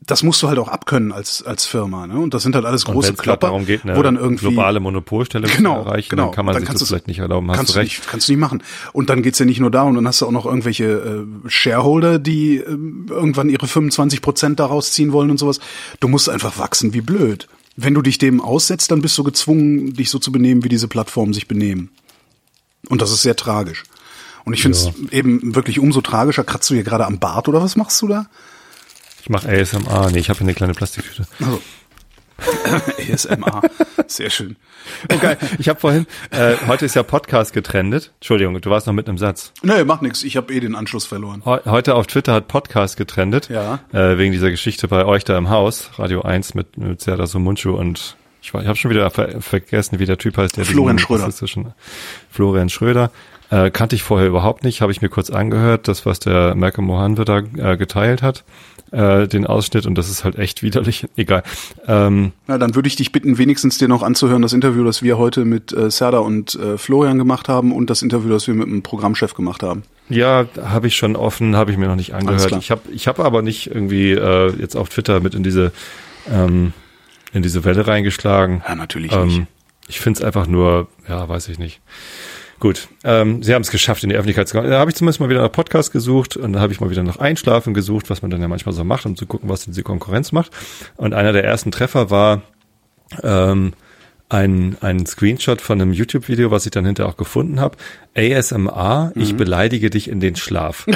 das 0.07 0.23
musst 0.23 0.41
du 0.43 0.49
halt 0.49 0.59
auch 0.59 0.69
abkönnen 0.69 1.11
als, 1.11 1.43
als 1.43 1.67
Firma. 1.67 2.07
Ne? 2.07 2.19
Und 2.19 2.33
das 2.33 2.45
sind 2.45 2.55
halt 2.55 2.65
alles 2.65 2.85
große 2.85 3.15
Klopper, 3.15 3.49
darum 3.49 3.67
geht, 3.67 3.85
eine 3.85 3.97
wo 3.97 4.03
dann 4.03 4.17
irgendwie 4.17 4.47
globale 4.47 4.79
Monopolstellung 4.79 5.51
genau, 5.51 5.81
erreichen, 5.81 6.11
genau. 6.11 6.27
dann 6.27 6.33
kann 6.33 6.47
man 6.47 6.53
Dann 6.55 6.63
sich 6.63 6.69
kannst 6.69 6.83
das 6.83 6.89
vielleicht 6.89 7.09
nicht 7.09 7.19
erlauben. 7.19 7.51
Hast 7.51 7.57
kannst 7.57 7.75
du 7.75 7.79
recht. 7.79 7.99
nicht, 7.99 8.09
kannst 8.09 8.29
du 8.29 8.33
nicht 8.33 8.41
machen. 8.41 8.63
Und 8.93 9.11
dann 9.11 9.23
geht's 9.23 9.41
ja 9.41 9.45
nicht 9.45 9.59
nur 9.59 9.73
darum, 9.73 9.97
dann 9.97 10.07
hast 10.07 10.21
du 10.21 10.27
auch 10.27 10.31
noch 10.31 10.47
irgendwelche 10.47 10.85
äh, 10.85 11.49
Shareholder, 11.49 12.21
die 12.21 12.59
äh, 12.59 12.63
irgendwann 12.63 13.49
ihre 13.49 13.67
25 13.67 14.23
Prozent 14.23 14.61
daraus 14.61 14.93
ziehen 14.93 15.13
wollen 15.13 15.31
und 15.31 15.39
sowas. 15.39 15.59
Du 15.99 16.07
musst 16.07 16.29
einfach 16.29 16.57
wachsen 16.59 16.95
wie 16.95 17.01
blöd. 17.01 17.49
Wenn 17.77 17.93
du 17.93 18.01
dich 18.01 18.19
dem 18.19 18.41
aussetzt, 18.41 18.93
dann 18.93 19.03
bist 19.03 19.19
du 19.19 19.25
gezwungen, 19.25 19.93
dich 19.93 20.11
so 20.11 20.21
zu 20.21 20.31
benehmen, 20.31 20.63
wie 20.63 20.69
diese 20.69 20.87
Plattformen 20.87 21.35
sich 21.35 21.49
benehmen. 21.49 21.91
Und 22.89 23.03
das 23.03 23.11
ist 23.11 23.23
sehr 23.23 23.37
tragisch. 23.37 23.83
Und 24.45 24.53
ich 24.53 24.63
finde 24.63 24.79
es 24.79 24.93
eben 25.11 25.57
wirklich 25.57 25.81
umso 25.81 26.01
tragischer. 26.01 26.45
Kratzt 26.45 26.71
du 26.71 26.75
hier 26.75 26.85
gerade 26.85 27.05
am 27.05 27.19
Bart 27.19 27.49
oder 27.49 27.61
was 27.61 27.75
machst 27.75 28.01
du 28.01 28.07
da? 28.07 28.27
Ich 29.26 29.30
mache 29.30 29.49
ASMR. 29.49 30.09
Nee, 30.12 30.21
ich 30.21 30.28
habe 30.28 30.38
hier 30.38 30.45
eine 30.47 30.54
kleine 30.54 30.73
Plastiktüte. 30.73 31.26
Also, 31.40 31.61
ASMR. 33.12 33.61
Sehr 34.06 34.30
schön. 34.30 34.54
Okay, 35.12 35.35
ich 35.59 35.68
habe 35.68 35.80
vorhin, 35.80 36.06
äh, 36.30 36.54
heute 36.68 36.85
ist 36.87 36.95
ja 36.95 37.02
Podcast 37.02 37.52
getrendet. 37.52 38.12
Entschuldigung, 38.21 38.61
du 38.61 38.71
warst 38.71 38.87
noch 38.87 38.95
mit 38.95 39.09
einem 39.09 39.18
Satz. 39.18 39.52
Nee, 39.64 39.83
macht 39.83 40.02
nix. 40.02 40.23
Ich 40.23 40.37
habe 40.37 40.54
eh 40.54 40.61
den 40.61 40.76
Anschluss 40.76 41.06
verloren. 41.06 41.42
Heu- 41.45 41.59
Heute 41.64 41.97
auf 41.97 42.06
Twitter 42.06 42.35
hat 42.35 42.47
Podcast 42.47 42.97
getrendet. 42.97 43.49
Ja. 43.49 43.80
Äh, 43.92 44.16
wegen 44.16 44.30
dieser 44.30 44.52
Geschichte 44.52 44.87
bei 44.87 45.04
euch 45.04 45.25
da 45.25 45.37
im 45.37 45.49
Haus, 45.50 45.90
Radio 45.97 46.23
1 46.23 46.54
mit, 46.54 46.76
mit 46.76 47.00
Serdar 47.00 47.26
Sumunchu 47.26 47.73
und 47.73 48.16
ich, 48.42 48.54
war- 48.54 48.61
ich 48.62 48.68
habe 48.68 48.76
schon 48.78 48.92
wieder 48.92 49.11
ver 49.11 49.40
vergessen, 49.42 49.99
wie 49.99 50.06
der 50.06 50.18
Typ 50.18 50.37
heißt. 50.38 50.56
Der 50.56 50.64
Florian 50.66 51.00
Schröder. 51.00 51.28
Florian 52.30 52.68
Schröder. 52.68 53.11
Äh, 53.50 53.71
kannte 53.71 53.95
ich 53.95 54.03
vorher 54.03 54.26
überhaupt 54.26 54.65
nicht, 54.65 54.81
habe 54.81 54.91
ich 54.91 55.03
mir 55.03 55.09
kurz 55.09 55.31
angehört, 55.31 55.88
das, 55.88 56.05
was 56.05 56.19
der 56.19 56.55
Malcolm 56.57 56.87
Mohanwe 56.87 57.25
da 57.25 57.38
äh, 57.38 57.76
geteilt 57.76 58.21
hat, 58.23 58.45
äh, 58.91 59.29
den 59.29 59.47
Ausschnitt, 59.47 59.87
und 59.87 59.95
das 59.97 60.11
ist 60.11 60.25
halt 60.25 60.37
echt 60.37 60.62
widerlich. 60.62 61.07
Egal. 61.17 61.45
Ähm, 61.87 62.33
Na, 62.49 62.59
dann 62.59 62.75
würde 62.75 62.88
ich 62.88 62.97
dich 62.97 63.12
bitten, 63.12 63.38
wenigstens 63.38 63.79
dir 63.79 63.87
noch 63.87 64.03
anzuhören, 64.03 64.43
das 64.43 64.53
Interview, 64.53 64.83
das 64.85 65.03
wir 65.03 65.17
heute 65.17 65.45
mit 65.45 65.73
äh, 65.73 65.91
Serda 65.91 66.19
und 66.19 66.57
äh, 66.57 66.76
Florian 66.76 67.19
gemacht 67.19 67.49
haben 67.49 67.73
und 67.73 67.88
das 67.88 68.03
Interview, 68.03 68.31
das 68.31 68.49
wir 68.49 68.55
mit 68.55 68.67
dem 68.67 68.83
Programmchef 68.83 69.35
gemacht 69.35 69.62
haben. 69.62 69.85
Ja, 70.09 70.47
habe 70.61 70.88
ich 70.88 70.97
schon 70.97 71.15
offen, 71.15 71.57
habe 71.57 71.71
ich 71.71 71.76
mir 71.79 71.87
noch 71.87 71.97
nicht 71.97 72.15
angehört. 72.15 72.53
Ich 72.59 72.71
habe 72.71 72.83
ich 72.93 73.09
hab 73.09 73.21
aber 73.21 73.43
nicht 73.43 73.69
irgendwie 73.69 74.12
äh, 74.12 74.53
jetzt 74.59 74.76
auf 74.76 74.88
Twitter 74.88 75.21
mit 75.21 75.35
in 75.35 75.43
diese 75.43 75.73
ähm, 76.31 76.73
in 77.33 77.43
diese 77.43 77.65
Welle 77.65 77.87
reingeschlagen. 77.87 78.62
Ja, 78.67 78.75
natürlich 78.75 79.11
nicht. 79.11 79.38
Ähm, 79.38 79.47
ich 79.88 80.00
finde 80.00 80.19
es 80.19 80.25
einfach 80.25 80.47
nur, 80.47 80.88
ja, 81.09 81.29
weiß 81.29 81.49
ich 81.49 81.59
nicht. 81.59 81.81
Gut, 82.59 82.89
ähm, 83.05 83.43
sie 83.43 83.55
haben 83.55 83.63
es 83.63 83.71
geschafft, 83.71 84.03
in 84.03 84.09
die 84.09 84.15
Öffentlichkeit 84.17 84.49
zu 84.49 84.57
kommen. 84.57 84.71
Da 84.71 84.79
habe 84.79 84.91
ich 84.91 84.97
zumindest 84.97 85.21
mal 85.21 85.29
wieder 85.29 85.43
nach 85.43 85.53
Podcast 85.53 85.93
gesucht 85.93 86.37
und 86.37 86.55
dann 86.55 86.63
habe 86.63 86.73
ich 86.73 86.81
mal 86.81 86.89
wieder 86.91 87.03
nach 87.03 87.19
Einschlafen 87.19 87.75
gesucht, 87.75 88.09
was 88.09 88.23
man 88.23 88.31
dann 88.31 88.41
ja 88.41 88.49
manchmal 88.49 88.75
so 88.75 88.83
macht, 88.83 89.05
um 89.05 89.15
zu 89.15 89.27
gucken, 89.27 89.49
was 89.51 89.65
denn 89.67 89.75
die 89.75 89.83
Konkurrenz 89.83 90.33
macht. 90.33 90.51
Und 90.97 91.13
einer 91.13 91.33
der 91.35 91.45
ersten 91.45 91.71
Treffer 91.71 92.11
war 92.11 92.43
ähm, 93.23 93.75
ein, 94.31 94.77
ein 94.81 95.05
Screenshot 95.07 95.61
von 95.61 95.81
einem 95.81 95.93
YouTube-Video, 95.93 96.51
was 96.51 96.65
ich 96.65 96.73
dann 96.73 96.85
hinterher 96.87 97.13
auch 97.13 97.17
gefunden 97.19 97.61
habe. 97.61 97.77
ASMR, 98.17 99.13
ich 99.15 99.35
Mhm. 99.35 99.37
beleidige 99.37 99.91
dich 99.91 100.09
in 100.09 100.21
den 100.21 100.35
Schlaf. 100.37 100.87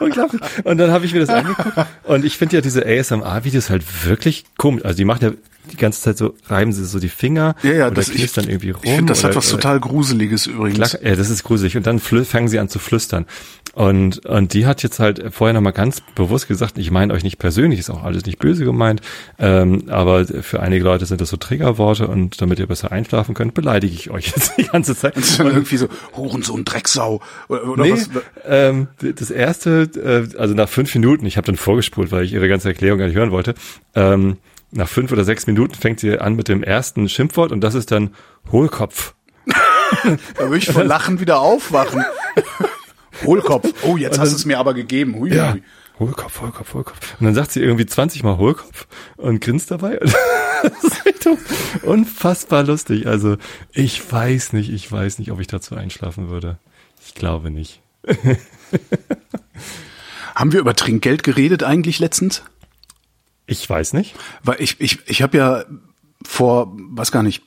Unglaublich. 0.00 0.40
Und 0.64 0.78
dann 0.78 0.90
habe 0.90 1.04
ich 1.04 1.12
mir 1.12 1.20
das 1.20 1.28
angeguckt 1.28 1.76
und 2.04 2.24
ich 2.24 2.36
finde 2.38 2.56
ja 2.56 2.60
diese 2.62 2.84
ASMR-Videos 2.84 3.70
halt 3.70 4.06
wirklich 4.06 4.44
komisch. 4.56 4.84
Also 4.84 4.96
die 4.96 5.04
machen 5.04 5.24
ja 5.24 5.30
die 5.70 5.76
ganze 5.76 6.00
Zeit 6.02 6.18
so, 6.18 6.34
reiben 6.46 6.72
sie 6.72 6.84
so 6.84 6.98
die 6.98 7.08
Finger 7.08 7.54
Ja, 7.62 7.72
ja, 7.72 7.86
oder 7.86 7.96
das 7.96 8.08
ich, 8.08 8.16
knistern 8.16 8.48
irgendwie 8.48 8.70
rum. 8.70 8.80
ich 8.84 8.90
finde, 8.90 9.10
das 9.12 9.20
oder, 9.20 9.28
hat 9.30 9.36
was 9.36 9.52
oder- 9.52 9.62
total 9.62 9.80
Gruseliges 9.80 10.46
übrigens. 10.46 10.90
Klack, 10.90 11.02
ja, 11.04 11.16
das 11.16 11.30
ist 11.30 11.42
gruselig. 11.44 11.76
Und 11.76 11.86
dann 11.86 11.98
fangen 11.98 12.48
sie 12.48 12.58
an 12.58 12.68
zu 12.68 12.78
flüstern. 12.78 13.26
Und, 13.72 14.26
und 14.26 14.52
die 14.52 14.66
hat 14.66 14.82
jetzt 14.82 14.98
halt 14.98 15.22
vorher 15.32 15.52
nochmal 15.54 15.72
ganz 15.72 16.02
bewusst 16.16 16.48
gesagt, 16.48 16.76
ich 16.76 16.90
meine 16.90 17.14
euch 17.14 17.22
nicht 17.22 17.38
persönlich, 17.38 17.78
ist 17.78 17.88
auch 17.88 18.02
alles 18.02 18.26
nicht 18.26 18.40
böse 18.40 18.64
gemeint, 18.64 19.00
ähm, 19.38 19.84
aber 19.88 20.24
für 20.26 20.58
einige 20.58 20.82
Leute 20.84 21.06
sind 21.06 21.20
das 21.20 21.28
so 21.28 21.36
Triggerworte 21.36 22.08
und 22.08 22.40
damit 22.42 22.58
ihr 22.58 22.66
besser 22.66 22.90
einschlafen 22.90 23.32
könnt, 23.32 23.54
beleidige 23.54 23.94
ich 23.94 24.10
euch 24.10 24.26
jetzt 24.36 24.54
die 24.58 24.64
ganze 24.64 24.96
Zeit. 24.96 25.16
Das 25.16 25.30
ist 25.30 25.38
dann 25.38 25.46
irgendwie 25.46 25.76
so, 25.76 25.86
Hurensohn, 26.16 26.64
Drecksau. 26.64 27.20
Oder, 27.48 27.68
oder 27.68 27.84
Nee, 27.84 27.92
was? 27.92 28.10
ähm, 28.44 28.88
das 28.98 29.30
erste, 29.30 29.82
äh, 30.34 30.36
also 30.36 30.54
nach 30.54 30.68
fünf 30.68 30.92
Minuten, 30.96 31.24
ich 31.26 31.36
habe 31.36 31.46
dann 31.46 31.56
vorgespult, 31.56 32.10
weil 32.10 32.24
ich 32.24 32.32
ihre 32.32 32.48
ganze 32.48 32.68
Erklärung 32.68 32.98
gar 32.98 33.06
nicht 33.06 33.16
hören 33.16 33.30
wollte, 33.30 33.54
ähm, 33.94 34.38
nach 34.72 34.88
fünf 34.88 35.10
oder 35.12 35.24
sechs 35.24 35.46
Minuten 35.46 35.74
fängt 35.74 36.00
sie 36.00 36.18
an 36.18 36.34
mit 36.36 36.48
dem 36.48 36.62
ersten 36.62 37.08
Schimpfwort 37.08 37.52
und 37.52 37.60
das 37.60 37.74
ist 37.74 37.90
dann 37.90 38.14
Hohlkopf. 38.52 39.14
Da 40.36 40.44
würde 40.44 40.58
ich 40.58 40.70
vor 40.70 40.84
Lachen 40.84 41.18
wieder 41.18 41.40
aufwachen. 41.40 42.04
Hohlkopf. 43.24 43.68
Oh, 43.82 43.96
jetzt 43.96 44.20
hast 44.20 44.30
du 44.30 44.36
es 44.36 44.44
mir 44.44 44.58
aber 44.58 44.72
gegeben. 44.72 45.16
Hui, 45.16 45.34
Ja. 45.34 45.52
hui. 45.52 45.62
Hohlkopf, 45.98 46.40
Hohlkopf, 46.40 46.74
Hohlkopf. 46.74 47.16
Und 47.18 47.26
dann 47.26 47.34
sagt 47.34 47.50
sie 47.50 47.60
irgendwie 47.60 47.84
20 47.86 48.22
Mal 48.22 48.38
Hohlkopf 48.38 48.86
und 49.16 49.40
grinst 49.40 49.70
dabei. 49.70 49.98
Das 50.62 50.84
ist 50.84 51.06
echt 51.06 51.26
unfassbar 51.84 52.64
lustig. 52.64 53.06
Also 53.06 53.38
ich 53.72 54.12
weiß 54.12 54.52
nicht, 54.52 54.70
ich 54.70 54.92
weiß 54.92 55.18
nicht, 55.18 55.32
ob 55.32 55.40
ich 55.40 55.46
dazu 55.46 55.74
einschlafen 55.74 56.28
würde. 56.28 56.58
Ich 57.06 57.14
glaube 57.14 57.50
nicht. 57.50 57.80
Haben 60.34 60.52
wir 60.52 60.60
über 60.60 60.76
Trinkgeld 60.76 61.22
geredet 61.22 61.62
eigentlich 61.62 61.98
letztens? 61.98 62.42
Ich 63.50 63.68
weiß 63.68 63.92
nicht. 63.94 64.14
Weil 64.44 64.60
ich, 64.60 64.80
ich, 64.80 65.00
ich 65.06 65.22
habe 65.22 65.36
ja 65.36 65.64
vor, 66.24 66.72
weiß 66.76 67.10
gar 67.10 67.22
nicht, 67.22 67.42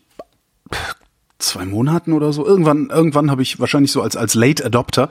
zwei 1.40 1.66
Monaten 1.66 2.14
oder 2.14 2.34
so, 2.34 2.46
irgendwann, 2.46 2.90
irgendwann 2.90 3.32
habe 3.32 3.42
ich 3.42 3.60
wahrscheinlich 3.60 3.92
so 3.92 4.02
als, 4.02 4.16
als 4.16 4.34
Late 4.34 4.66
Adopter 4.66 5.10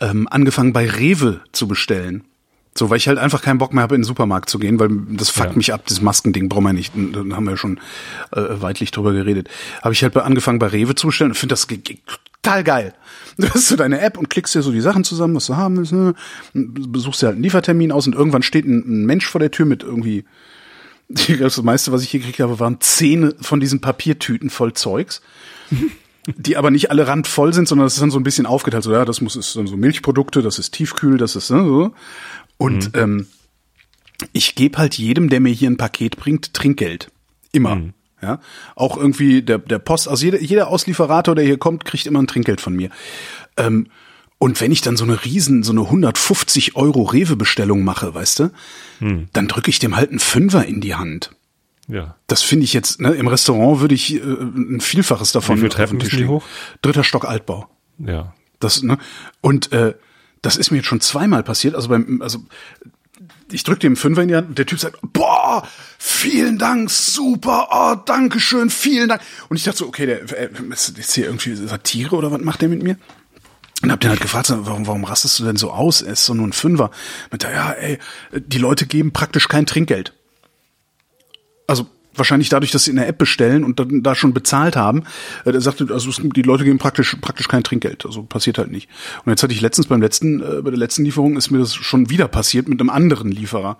ähm, 0.00 0.28
angefangen 0.30 0.72
bei 0.72 0.88
Rewe 0.88 1.40
zu 1.52 1.66
bestellen. 1.68 2.24
So, 2.76 2.90
weil 2.90 2.98
ich 2.98 3.08
halt 3.08 3.16
einfach 3.18 3.40
keinen 3.40 3.56
Bock 3.56 3.72
mehr 3.72 3.82
habe, 3.82 3.94
in 3.94 4.02
den 4.02 4.06
Supermarkt 4.06 4.50
zu 4.50 4.58
gehen, 4.58 4.78
weil 4.78 4.90
das 5.16 5.30
fuckt 5.30 5.50
Ja. 5.52 5.56
mich 5.56 5.72
ab, 5.72 5.84
das 5.88 6.02
Maskending 6.02 6.50
brauchen 6.50 6.64
wir 6.64 6.72
nicht. 6.74 6.92
Da 6.94 7.20
haben 7.34 7.44
wir 7.44 7.52
ja 7.52 7.56
schon 7.56 7.80
äh, 8.32 8.42
weitlich 8.60 8.90
drüber 8.90 9.12
geredet. 9.14 9.48
Habe 9.82 9.94
ich 9.94 10.02
halt 10.02 10.12
bei, 10.12 10.20
angefangen 10.22 10.58
bei 10.58 10.66
Rewe 10.66 10.94
zu 10.94 11.06
bestellen 11.06 11.30
und 11.30 11.36
finde 11.36 11.54
das 11.54 11.68
total 12.46 12.64
geil. 12.64 12.94
Du 13.38 13.48
hast 13.50 13.68
so 13.68 13.76
deine 13.76 14.00
App 14.00 14.16
und 14.16 14.30
klickst 14.30 14.54
dir 14.54 14.62
so 14.62 14.72
die 14.72 14.80
Sachen 14.80 15.04
zusammen, 15.04 15.34
was 15.34 15.46
du 15.46 15.56
haben 15.56 15.76
willst, 15.76 15.92
ne? 15.92 16.14
besuchst 16.54 17.20
dir 17.20 17.26
halt 17.26 17.34
einen 17.34 17.42
Liefertermin 17.42 17.92
aus 17.92 18.06
und 18.06 18.14
irgendwann 18.14 18.42
steht 18.42 18.64
ein, 18.64 19.02
ein 19.02 19.06
Mensch 19.06 19.26
vor 19.26 19.40
der 19.40 19.50
Tür 19.50 19.66
mit 19.66 19.82
irgendwie 19.82 20.24
das 21.38 21.62
meiste, 21.62 21.92
was 21.92 22.02
ich 22.02 22.10
hier 22.10 22.20
gekriegt 22.20 22.40
habe, 22.40 22.58
waren 22.58 22.80
zehn 22.80 23.34
von 23.40 23.60
diesen 23.60 23.80
Papiertüten 23.80 24.48
voll 24.48 24.72
Zeugs, 24.72 25.20
die 26.26 26.56
aber 26.56 26.70
nicht 26.70 26.90
alle 26.90 27.06
randvoll 27.06 27.52
sind, 27.52 27.68
sondern 27.68 27.86
das 27.86 27.94
ist 27.94 28.02
dann 28.02 28.10
so 28.10 28.18
ein 28.18 28.24
bisschen 28.24 28.46
aufgeteilt. 28.46 28.84
So, 28.84 28.92
ja, 28.92 29.04
das 29.04 29.20
muss 29.20 29.36
ist 29.36 29.54
dann 29.56 29.66
so 29.66 29.76
Milchprodukte, 29.76 30.42
das 30.42 30.58
ist 30.58 30.72
Tiefkühl, 30.72 31.18
das 31.18 31.36
ist 31.36 31.50
ne, 31.50 31.64
so. 31.64 31.94
Und 32.58 32.92
ähm, 32.94 33.26
ich 34.32 34.54
gebe 34.54 34.78
halt 34.78 34.96
jedem, 34.96 35.28
der 35.28 35.40
mir 35.40 35.52
hier 35.52 35.70
ein 35.70 35.76
Paket 35.76 36.16
bringt, 36.16 36.54
Trinkgeld. 36.54 37.10
Immer. 37.52 37.80
Ja, 38.22 38.40
auch 38.74 38.96
irgendwie 38.96 39.42
der, 39.42 39.58
der 39.58 39.78
Post, 39.78 40.08
also 40.08 40.24
jeder, 40.24 40.40
jeder 40.40 40.68
Auslieferator, 40.68 41.34
der 41.34 41.44
hier 41.44 41.58
kommt, 41.58 41.84
kriegt 41.84 42.06
immer 42.06 42.20
ein 42.20 42.26
Trinkgeld 42.26 42.62
von 42.62 42.74
mir. 42.74 42.88
Ähm, 43.58 43.88
und 44.38 44.60
wenn 44.60 44.72
ich 44.72 44.80
dann 44.80 44.96
so 44.96 45.04
eine 45.04 45.24
riesen, 45.24 45.62
so 45.62 45.72
eine 45.72 45.82
150 45.82 46.76
Euro 46.76 47.02
Rewe-Bestellung 47.02 47.84
mache, 47.84 48.14
weißt 48.14 48.40
du, 48.40 48.50
dann 49.32 49.48
drücke 49.48 49.70
ich 49.70 49.78
dem 49.78 49.96
halt 49.96 50.10
einen 50.10 50.18
Fünfer 50.18 50.64
in 50.66 50.80
die 50.80 50.94
Hand. 50.94 51.30
Ja. 51.88 52.16
Das 52.26 52.42
finde 52.42 52.64
ich 52.64 52.72
jetzt, 52.72 53.00
ne, 53.00 53.12
im 53.12 53.28
Restaurant 53.28 53.80
würde 53.80 53.94
ich 53.94 54.14
äh, 54.14 54.20
ein 54.20 54.80
Vielfaches 54.80 55.32
davon 55.32 55.58
Wie 55.58 55.62
den 55.62 55.70
Treppen 55.70 55.98
müssen 55.98 56.16
die 56.16 56.26
hoch? 56.26 56.44
Dritter 56.82 57.04
Stock 57.04 57.24
Altbau. 57.24 57.68
Ja. 57.98 58.34
Das, 58.58 58.82
ne? 58.82 58.98
Und 59.40 59.72
äh, 59.72 59.94
das 60.42 60.56
ist 60.56 60.70
mir 60.70 60.78
jetzt 60.78 60.86
schon 60.86 61.00
zweimal 61.00 61.42
passiert. 61.42 61.74
Also 61.74 61.88
beim, 61.88 62.20
also 62.22 62.40
ich 63.50 63.64
drücke 63.64 63.80
dem 63.80 63.96
Fünfer 63.96 64.22
in 64.22 64.28
die 64.28 64.36
Hand 64.36 64.48
und 64.48 64.58
der 64.58 64.66
Typ 64.66 64.78
sagt, 64.78 64.98
boah, 65.02 65.66
vielen 65.98 66.58
Dank, 66.58 66.90
super, 66.90 67.68
oh, 67.70 68.02
danke 68.04 68.40
schön, 68.40 68.70
vielen 68.70 69.08
Dank. 69.08 69.22
Und 69.48 69.56
ich 69.56 69.64
dachte 69.64 69.78
so, 69.78 69.86
okay, 69.86 70.06
der 70.06 70.22
äh, 70.38 70.50
ist 70.70 71.14
hier 71.14 71.26
irgendwie 71.26 71.54
Satire 71.54 72.16
oder 72.16 72.30
was 72.30 72.40
macht 72.40 72.62
der 72.62 72.68
mit 72.68 72.82
mir? 72.82 72.96
Und 73.82 73.92
hab 73.92 74.00
den 74.00 74.10
halt 74.10 74.20
gefragt, 74.20 74.50
warum, 74.50 74.86
warum 74.86 75.04
rastest 75.04 75.38
du 75.38 75.44
denn 75.44 75.56
so 75.56 75.70
aus? 75.70 76.02
Er 76.02 76.14
ist 76.14 76.24
so 76.24 76.34
nur 76.34 76.46
ein 76.46 76.52
Fünfer. 76.52 76.90
Und 77.30 77.44
er, 77.44 77.52
ja, 77.52 77.70
ey, 77.72 77.98
die 78.32 78.58
Leute 78.58 78.86
geben 78.86 79.12
praktisch 79.12 79.48
kein 79.48 79.66
Trinkgeld. 79.66 80.14
Also 81.66 81.86
wahrscheinlich 82.18 82.48
dadurch, 82.48 82.70
dass 82.70 82.84
sie 82.84 82.90
in 82.90 82.96
der 82.96 83.08
App 83.08 83.18
bestellen 83.18 83.64
und 83.64 83.80
dann 83.80 84.02
da 84.02 84.14
schon 84.14 84.34
bezahlt 84.34 84.76
haben. 84.76 85.04
Äh, 85.44 85.52
Der 85.52 85.60
sagte, 85.60 85.86
also 85.90 86.10
die 86.10 86.42
Leute 86.42 86.64
geben 86.64 86.78
praktisch 86.78 87.16
praktisch 87.20 87.48
kein 87.48 87.62
Trinkgeld. 87.62 88.06
Also 88.06 88.22
passiert 88.22 88.58
halt 88.58 88.70
nicht. 88.70 88.88
Und 89.24 89.32
jetzt 89.32 89.42
hatte 89.42 89.52
ich 89.52 89.60
letztens 89.60 89.86
beim 89.86 90.00
letzten 90.00 90.40
äh, 90.40 90.62
bei 90.62 90.70
der 90.70 90.78
letzten 90.78 91.04
Lieferung 91.04 91.36
ist 91.36 91.50
mir 91.50 91.58
das 91.58 91.74
schon 91.74 92.10
wieder 92.10 92.28
passiert 92.28 92.68
mit 92.68 92.80
einem 92.80 92.90
anderen 92.90 93.30
Lieferer. 93.30 93.78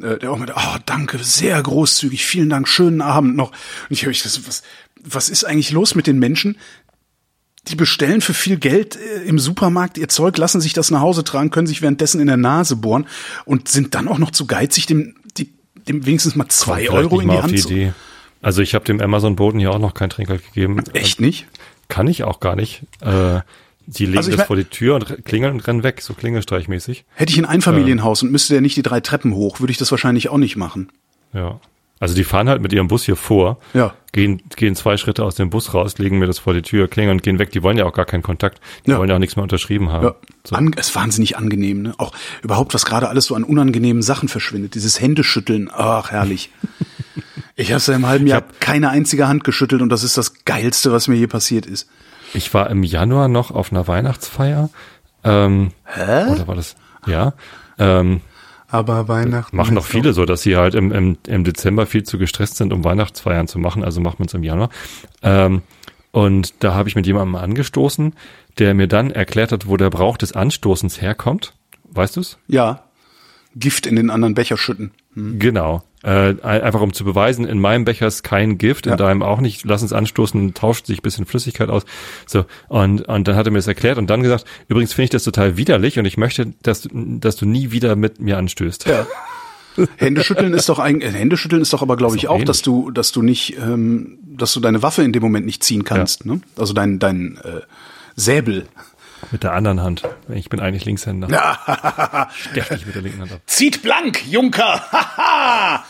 Äh, 0.00 0.18
Der 0.18 0.30
auch 0.30 0.38
mit, 0.38 0.52
oh, 0.54 0.76
danke, 0.86 1.18
sehr 1.18 1.62
großzügig, 1.62 2.24
vielen 2.24 2.48
Dank, 2.48 2.68
schönen 2.68 3.00
Abend 3.00 3.36
noch. 3.36 3.50
Und 3.50 3.90
ich 3.90 4.02
habe 4.02 4.12
ich 4.12 4.22
das, 4.22 4.46
was, 4.46 4.62
was 5.02 5.28
ist 5.28 5.44
eigentlich 5.44 5.70
los 5.70 5.94
mit 5.94 6.06
den 6.06 6.18
Menschen? 6.18 6.56
Die 7.68 7.76
bestellen 7.76 8.20
für 8.20 8.34
viel 8.34 8.58
Geld 8.58 8.96
äh, 8.96 9.22
im 9.24 9.38
Supermarkt 9.38 9.96
ihr 9.96 10.08
Zeug, 10.08 10.36
lassen 10.36 10.60
sich 10.60 10.72
das 10.74 10.90
nach 10.90 11.00
Hause 11.00 11.24
tragen, 11.24 11.50
können 11.50 11.66
sich 11.66 11.80
währenddessen 11.80 12.20
in 12.20 12.26
der 12.26 12.36
Nase 12.36 12.76
bohren 12.76 13.06
und 13.46 13.68
sind 13.68 13.94
dann 13.94 14.08
auch 14.08 14.18
noch 14.18 14.32
zu 14.32 14.46
geizig, 14.46 14.86
dem, 14.86 15.14
dem 15.88 16.06
wenigstens 16.06 16.36
mal 16.36 16.48
zwei 16.48 16.86
Vielleicht 16.86 16.92
Euro 16.92 17.20
in 17.20 17.28
die 17.28 17.38
Hand 17.38 17.70
die. 17.70 17.92
Also 18.42 18.60
ich 18.60 18.74
habe 18.74 18.84
dem 18.84 19.00
Amazon-Boten 19.00 19.58
hier 19.58 19.70
auch 19.70 19.78
noch 19.78 19.94
kein 19.94 20.10
Trinkgeld 20.10 20.44
gegeben. 20.44 20.82
Echt 20.92 21.20
nicht? 21.20 21.46
Kann 21.88 22.06
ich 22.06 22.24
auch 22.24 22.40
gar 22.40 22.56
nicht. 22.56 22.82
Äh, 23.00 23.40
die 23.86 24.06
legen 24.06 24.18
Also 24.18 24.30
das 24.30 24.46
vor 24.46 24.56
die 24.56 24.64
Tür 24.64 24.94
und 24.96 25.24
klingeln 25.24 25.54
und 25.54 25.60
rennen 25.66 25.82
weg, 25.82 26.00
so 26.00 26.14
klingelstreichmäßig. 26.14 27.04
Hätte 27.14 27.32
ich 27.32 27.38
ein 27.38 27.44
Einfamilienhaus 27.44 28.22
und 28.22 28.32
müsste 28.32 28.54
der 28.54 28.60
nicht 28.60 28.76
die 28.76 28.82
drei 28.82 29.00
Treppen 29.00 29.34
hoch, 29.34 29.60
würde 29.60 29.70
ich 29.70 29.78
das 29.78 29.90
wahrscheinlich 29.90 30.28
auch 30.28 30.38
nicht 30.38 30.56
machen. 30.56 30.90
Ja. 31.32 31.60
Also 32.00 32.14
die 32.14 32.24
fahren 32.24 32.48
halt 32.48 32.60
mit 32.60 32.72
ihrem 32.72 32.88
Bus 32.88 33.04
hier 33.04 33.16
vor, 33.16 33.58
Ja. 33.72 33.94
gehen, 34.12 34.42
gehen 34.56 34.74
zwei 34.74 34.96
Schritte 34.96 35.24
aus 35.24 35.36
dem 35.36 35.48
Bus 35.50 35.72
raus, 35.74 35.96
legen 35.98 36.18
mir 36.18 36.26
das 36.26 36.38
vor 36.40 36.52
die 36.52 36.62
Tür, 36.62 36.88
klingeln 36.88 37.16
und 37.18 37.22
gehen 37.22 37.38
weg. 37.38 37.50
Die 37.52 37.62
wollen 37.62 37.76
ja 37.78 37.84
auch 37.86 37.92
gar 37.94 38.04
keinen 38.04 38.22
Kontakt. 38.22 38.60
Die 38.84 38.90
Ja. 38.90 38.98
wollen 38.98 39.08
ja 39.08 39.14
auch 39.14 39.20
nichts 39.20 39.36
mehr 39.36 39.42
unterschrieben 39.44 39.90
haben. 39.90 40.06
Ja. 40.06 40.14
So. 40.44 40.56
An, 40.56 40.74
es 40.76 40.88
ist 40.88 40.94
wahnsinnig 40.96 41.36
angenehm, 41.38 41.82
ne? 41.82 41.94
Auch 41.98 42.12
überhaupt, 42.42 42.74
was 42.74 42.84
gerade 42.84 43.08
alles 43.08 43.26
so 43.26 43.34
an 43.36 43.44
unangenehmen 43.44 44.02
Sachen 44.02 44.28
verschwindet. 44.28 44.74
Dieses 44.74 45.00
Händeschütteln, 45.00 45.70
ach, 45.72 46.10
herrlich. 46.10 46.50
Ich 47.56 47.70
habe 47.70 47.78
seit 47.78 47.94
einem 47.94 48.06
halben 48.08 48.26
Jahr 48.26 48.42
keine 48.58 48.90
einzige 48.90 49.28
Hand 49.28 49.44
geschüttelt 49.44 49.80
und 49.80 49.88
das 49.88 50.02
ist 50.02 50.18
das 50.18 50.44
Geilste, 50.44 50.90
was 50.90 51.06
mir 51.06 51.14
je 51.14 51.28
passiert 51.28 51.66
ist. 51.66 51.88
Ich 52.34 52.52
war 52.52 52.68
im 52.68 52.82
Januar 52.82 53.28
noch 53.28 53.52
auf 53.52 53.70
einer 53.70 53.86
Weihnachtsfeier. 53.86 54.70
Ähm, 55.22 55.70
Hä? 55.84 56.32
Oder 56.32 56.48
war 56.48 56.56
das? 56.56 56.74
Ja. 57.06 57.34
Ähm, 57.78 58.22
Aber 58.74 59.06
Weihnachten. 59.06 59.56
Machen 59.56 59.76
doch 59.76 59.84
viele 59.84 60.12
so, 60.12 60.24
dass 60.24 60.42
sie 60.42 60.56
halt 60.56 60.74
im, 60.74 60.90
im, 60.90 61.16
im 61.28 61.44
Dezember 61.44 61.86
viel 61.86 62.02
zu 62.02 62.18
gestresst 62.18 62.56
sind, 62.56 62.72
um 62.72 62.82
Weihnachtsfeiern 62.82 63.46
zu 63.46 63.60
machen. 63.60 63.84
Also 63.84 64.00
macht 64.00 64.18
man 64.18 64.26
es 64.26 64.34
im 64.34 64.42
Januar. 64.42 64.68
Ähm, 65.22 65.62
und 66.10 66.54
da 66.58 66.74
habe 66.74 66.88
ich 66.88 66.96
mit 66.96 67.06
jemandem 67.06 67.36
angestoßen, 67.36 68.14
der 68.58 68.74
mir 68.74 68.88
dann 68.88 69.12
erklärt 69.12 69.52
hat, 69.52 69.68
wo 69.68 69.76
der 69.76 69.90
Brauch 69.90 70.16
des 70.16 70.32
Anstoßens 70.32 71.00
herkommt. 71.00 71.54
Weißt 71.84 72.16
du's? 72.16 72.36
Ja. 72.48 72.82
Gift 73.54 73.86
in 73.86 73.94
den 73.94 74.10
anderen 74.10 74.34
Becher 74.34 74.56
schütten. 74.56 74.90
Hm. 75.14 75.38
Genau. 75.38 75.82
Äh, 76.02 76.34
einfach 76.42 76.82
um 76.82 76.92
zu 76.92 77.02
beweisen, 77.04 77.46
in 77.46 77.58
meinem 77.58 77.86
Becher 77.86 78.06
ist 78.06 78.22
kein 78.22 78.58
Gift, 78.58 78.84
in 78.84 78.90
ja. 78.90 78.96
deinem 78.96 79.22
auch 79.22 79.40
nicht. 79.40 79.64
Lass 79.64 79.80
uns 79.80 79.94
anstoßen, 79.94 80.52
tauscht 80.52 80.84
sich 80.84 80.98
ein 80.98 81.02
bisschen 81.02 81.24
Flüssigkeit 81.24 81.70
aus. 81.70 81.84
So 82.26 82.44
und 82.68 83.08
und 83.08 83.26
dann 83.26 83.36
hat 83.36 83.46
er 83.46 83.52
mir 83.52 83.58
das 83.58 83.66
erklärt 83.68 83.96
und 83.96 84.10
dann 84.10 84.22
gesagt, 84.22 84.44
übrigens 84.68 84.92
finde 84.92 85.04
ich 85.04 85.10
das 85.10 85.24
total 85.24 85.56
widerlich 85.56 85.98
und 85.98 86.04
ich 86.04 86.18
möchte, 86.18 86.52
dass 86.62 86.86
dass 86.92 87.36
du 87.36 87.46
nie 87.46 87.70
wieder 87.70 87.96
mit 87.96 88.20
mir 88.20 88.36
anstößt. 88.36 88.86
Ja. 88.86 89.06
Händeschütteln 89.96 90.52
ist 90.52 90.68
doch 90.68 90.78
eigentlich, 90.78 91.14
Händeschütteln 91.14 91.62
ist 91.62 91.72
doch 91.72 91.82
aber, 91.82 91.96
glaube 91.96 92.16
ich, 92.16 92.28
auch, 92.28 92.34
ähnlich. 92.34 92.46
dass 92.46 92.62
du, 92.62 92.90
dass 92.90 93.12
du 93.12 93.22
nicht, 93.22 93.56
ähm, 93.58 94.18
dass 94.22 94.52
du 94.52 94.60
deine 94.60 94.82
Waffe 94.82 95.02
in 95.02 95.12
dem 95.12 95.22
Moment 95.22 95.46
nicht 95.46 95.64
ziehen 95.64 95.84
kannst, 95.84 96.24
ja. 96.24 96.34
ne? 96.34 96.40
Also 96.56 96.74
dein, 96.74 96.98
dein 96.98 97.38
äh, 97.38 97.60
Säbel. 98.14 98.66
Mit 99.30 99.42
der 99.42 99.52
anderen 99.52 99.82
Hand. 99.82 100.02
Ich 100.32 100.48
bin 100.48 100.60
eigentlich 100.60 100.84
Linkshänder. 100.84 101.28
Stech 102.50 102.68
dich 102.68 102.86
mit 102.86 102.94
der 102.94 103.02
linken 103.02 103.20
Hand 103.22 103.32
ab. 103.32 103.40
Zieht 103.46 103.82
blank, 103.82 104.26
Junker! 104.26 104.82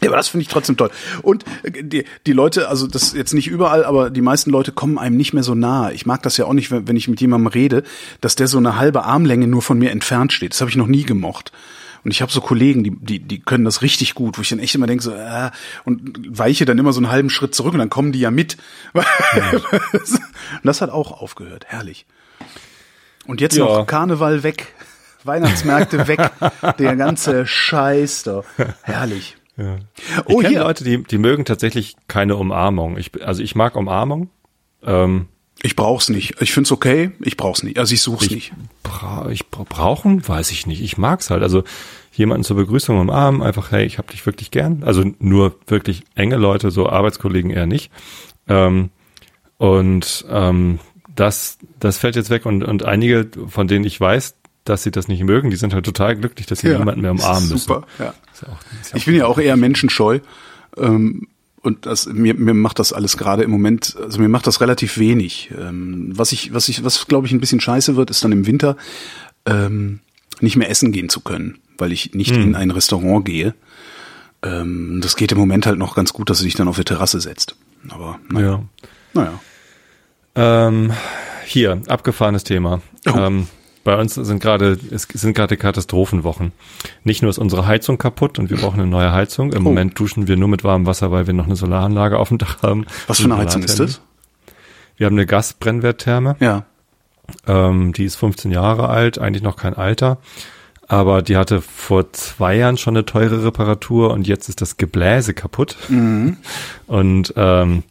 Ja, 0.00 0.10
aber 0.10 0.16
das 0.16 0.28
finde 0.28 0.42
ich 0.42 0.48
trotzdem 0.48 0.76
toll. 0.76 0.90
Und 1.22 1.44
äh, 1.64 1.82
die, 1.82 2.04
die 2.26 2.32
Leute, 2.32 2.68
also 2.68 2.86
das 2.86 3.14
jetzt 3.14 3.34
nicht 3.34 3.48
überall, 3.48 3.84
aber 3.84 4.10
die 4.10 4.20
meisten 4.20 4.50
Leute 4.50 4.70
kommen 4.70 4.96
einem 4.98 5.16
nicht 5.16 5.32
mehr 5.32 5.42
so 5.42 5.54
nahe. 5.54 5.92
Ich 5.92 6.06
mag 6.06 6.22
das 6.22 6.36
ja 6.36 6.44
auch 6.44 6.52
nicht, 6.52 6.70
wenn, 6.70 6.86
wenn 6.86 6.96
ich 6.96 7.08
mit 7.08 7.20
jemandem 7.20 7.48
rede, 7.48 7.82
dass 8.20 8.36
der 8.36 8.46
so 8.46 8.58
eine 8.58 8.76
halbe 8.76 9.04
Armlänge 9.04 9.48
nur 9.48 9.62
von 9.62 9.78
mir 9.78 9.90
entfernt 9.90 10.32
steht. 10.32 10.52
Das 10.52 10.60
habe 10.60 10.70
ich 10.70 10.76
noch 10.76 10.86
nie 10.86 11.02
gemocht. 11.02 11.52
Und 12.08 12.12
ich 12.12 12.22
habe 12.22 12.32
so 12.32 12.40
Kollegen, 12.40 12.84
die, 12.84 12.96
die, 12.98 13.18
die 13.18 13.38
können 13.38 13.66
das 13.66 13.82
richtig 13.82 14.14
gut, 14.14 14.38
wo 14.38 14.40
ich 14.40 14.48
dann 14.48 14.60
echt 14.60 14.74
immer 14.74 14.86
denke, 14.86 15.04
so, 15.04 15.12
äh, 15.12 15.50
und 15.84 16.38
weiche 16.38 16.64
dann 16.64 16.78
immer 16.78 16.94
so 16.94 17.00
einen 17.00 17.10
halben 17.10 17.28
Schritt 17.28 17.54
zurück 17.54 17.74
und 17.74 17.80
dann 17.80 17.90
kommen 17.90 18.12
die 18.12 18.20
ja 18.20 18.30
mit. 18.30 18.56
Ja. 18.94 19.50
und 19.50 20.64
das 20.64 20.80
hat 20.80 20.88
auch 20.88 21.20
aufgehört. 21.20 21.66
Herrlich. 21.68 22.06
Und 23.26 23.42
jetzt 23.42 23.58
ja. 23.58 23.64
noch 23.64 23.86
Karneval 23.86 24.42
weg. 24.42 24.72
Weihnachtsmärkte 25.22 26.08
weg, 26.08 26.30
der 26.78 26.96
ganze 26.96 27.46
Scheiß 27.46 28.22
da. 28.22 28.42
Herrlich. 28.80 29.36
Ja. 29.58 29.76
Ich 30.26 30.34
oh, 30.34 30.42
hier. 30.42 30.60
Leute, 30.60 30.84
die, 30.84 31.02
die 31.02 31.18
mögen 31.18 31.44
tatsächlich 31.44 31.94
keine 32.08 32.36
Umarmung. 32.36 32.96
Ich, 32.96 33.22
also 33.22 33.42
ich 33.42 33.54
mag 33.54 33.76
Umarmung. 33.76 34.30
Ähm, 34.82 35.26
ich 35.62 35.74
brauch's 35.74 36.08
nicht. 36.08 36.40
Ich 36.40 36.52
find's 36.52 36.70
okay. 36.70 37.10
Ich 37.20 37.36
brauch's 37.36 37.62
nicht. 37.62 37.78
Also 37.78 37.92
ich 37.92 38.00
such's 38.00 38.26
ich 38.26 38.30
nicht. 38.30 38.52
Bra 38.82 39.28
ich 39.30 39.48
brauchen, 39.48 40.26
weiß 40.26 40.52
ich 40.52 40.66
nicht. 40.66 40.80
Ich 40.80 40.98
mag's 40.98 41.30
halt. 41.30 41.42
Also 41.42 41.64
jemanden 42.18 42.44
zur 42.44 42.56
Begrüßung 42.56 42.98
umarmen, 42.98 43.42
einfach 43.42 43.70
hey, 43.70 43.84
ich 43.84 43.98
hab 43.98 44.10
dich 44.10 44.26
wirklich 44.26 44.50
gern. 44.50 44.82
Also 44.84 45.04
nur 45.18 45.54
wirklich 45.66 46.04
enge 46.14 46.36
Leute, 46.36 46.70
so 46.70 46.88
Arbeitskollegen 46.88 47.50
eher 47.50 47.66
nicht. 47.66 47.90
Ähm, 48.48 48.90
und 49.56 50.24
ähm, 50.28 50.78
das, 51.14 51.58
das 51.80 51.98
fällt 51.98 52.16
jetzt 52.16 52.30
weg 52.30 52.46
und, 52.46 52.62
und 52.62 52.84
einige, 52.84 53.28
von 53.48 53.66
denen 53.68 53.84
ich 53.84 54.00
weiß, 54.00 54.34
dass 54.64 54.82
sie 54.82 54.90
das 54.90 55.08
nicht 55.08 55.22
mögen, 55.24 55.50
die 55.50 55.56
sind 55.56 55.72
halt 55.72 55.84
total 55.84 56.16
glücklich, 56.16 56.46
dass 56.46 56.60
sie 56.60 56.68
ja, 56.68 56.78
niemanden 56.78 57.00
mehr 57.00 57.12
umarmen 57.12 57.48
müssen. 57.48 57.58
Super, 57.58 57.86
ja. 57.98 58.14
Auch, 58.46 58.94
ich 58.94 59.06
bin 59.06 59.14
ja 59.14 59.26
auch 59.26 59.38
eher 59.38 59.56
menschenscheu. 59.56 60.20
Ähm, 60.76 61.28
und 61.60 61.86
das, 61.86 62.06
mir, 62.06 62.34
mir 62.34 62.54
macht 62.54 62.78
das 62.78 62.92
alles 62.92 63.16
gerade 63.16 63.42
im 63.42 63.50
Moment, 63.50 63.96
also 64.00 64.20
mir 64.20 64.28
macht 64.28 64.46
das 64.46 64.60
relativ 64.60 64.98
wenig. 64.98 65.50
Ähm, 65.58 66.12
was 66.14 66.32
ich, 66.32 66.54
was 66.54 66.68
ich, 66.68 66.84
was 66.84 67.06
glaube 67.06 67.26
ich 67.26 67.32
ein 67.32 67.40
bisschen 67.40 67.60
scheiße 67.60 67.96
wird, 67.96 68.10
ist 68.10 68.22
dann 68.24 68.32
im 68.32 68.46
Winter 68.46 68.76
ähm, 69.44 70.00
nicht 70.42 70.56
mehr 70.56 70.70
essen 70.70 70.92
gehen 70.92 71.08
zu 71.08 71.20
können, 71.20 71.58
weil 71.76 71.92
ich 71.92 72.14
nicht 72.14 72.34
hm. 72.34 72.42
in 72.42 72.54
ein 72.54 72.70
Restaurant 72.70 73.24
gehe. 73.24 73.54
Ähm, 74.42 75.00
das 75.02 75.16
geht 75.16 75.32
im 75.32 75.38
Moment 75.38 75.66
halt 75.66 75.78
noch 75.78 75.94
ganz 75.94 76.12
gut, 76.12 76.30
dass 76.30 76.38
du 76.38 76.44
dich 76.44 76.54
dann 76.54 76.68
auf 76.68 76.76
der 76.76 76.84
Terrasse 76.84 77.20
setzt. 77.20 77.56
Aber 77.88 78.18
naja. 78.30 78.62
Naja. 79.14 79.40
Ähm, 80.34 80.92
hier, 81.44 81.82
abgefahrenes 81.88 82.44
Thema. 82.44 82.80
Oh. 83.06 83.16
Ähm, 83.16 83.48
bei 83.84 83.98
uns 83.98 84.14
sind 84.14 84.40
gerade, 84.40 84.78
es 84.90 85.08
sind 85.10 85.34
gerade 85.34 85.56
Katastrophenwochen. 85.56 86.52
Nicht 87.04 87.22
nur 87.22 87.30
ist 87.30 87.38
unsere 87.38 87.66
Heizung 87.66 87.96
kaputt 87.96 88.38
und 88.38 88.50
wir 88.50 88.58
brauchen 88.58 88.80
eine 88.80 88.88
neue 88.88 89.12
Heizung. 89.12 89.52
Im 89.52 89.66
oh. 89.66 89.70
Moment 89.70 89.98
duschen 89.98 90.28
wir 90.28 90.36
nur 90.36 90.48
mit 90.48 90.62
warmem 90.62 90.86
Wasser, 90.86 91.10
weil 91.10 91.26
wir 91.26 91.34
noch 91.34 91.46
eine 91.46 91.56
Solaranlage 91.56 92.18
auf 92.18 92.28
dem 92.28 92.38
Dach 92.38 92.62
haben. 92.62 92.86
Was 93.06 93.20
für 93.20 93.24
eine 93.24 93.38
Heizung 93.38 93.62
ist 93.62 93.80
das? 93.80 94.02
Wir 94.96 95.06
haben 95.06 95.14
eine 95.14 95.26
Gasbrennwerttherme. 95.26 96.36
Ja. 96.40 96.66
Ähm, 97.46 97.92
die 97.92 98.04
ist 98.04 98.16
15 98.16 98.50
Jahre 98.50 98.88
alt, 98.88 99.18
eigentlich 99.18 99.42
noch 99.42 99.56
kein 99.56 99.74
Alter. 99.74 100.18
Aber 100.88 101.20
die 101.20 101.36
hatte 101.36 101.60
vor 101.60 102.12
zwei 102.12 102.56
Jahren 102.56 102.78
schon 102.78 102.96
eine 102.96 103.04
teure 103.04 103.44
Reparatur 103.44 104.10
und 104.10 104.26
jetzt 104.26 104.48
ist 104.48 104.62
das 104.62 104.78
Gebläse 104.78 105.34
kaputt. 105.34 105.76
Mhm. 105.88 106.38
Und 106.86 107.34
ähm, 107.36 107.82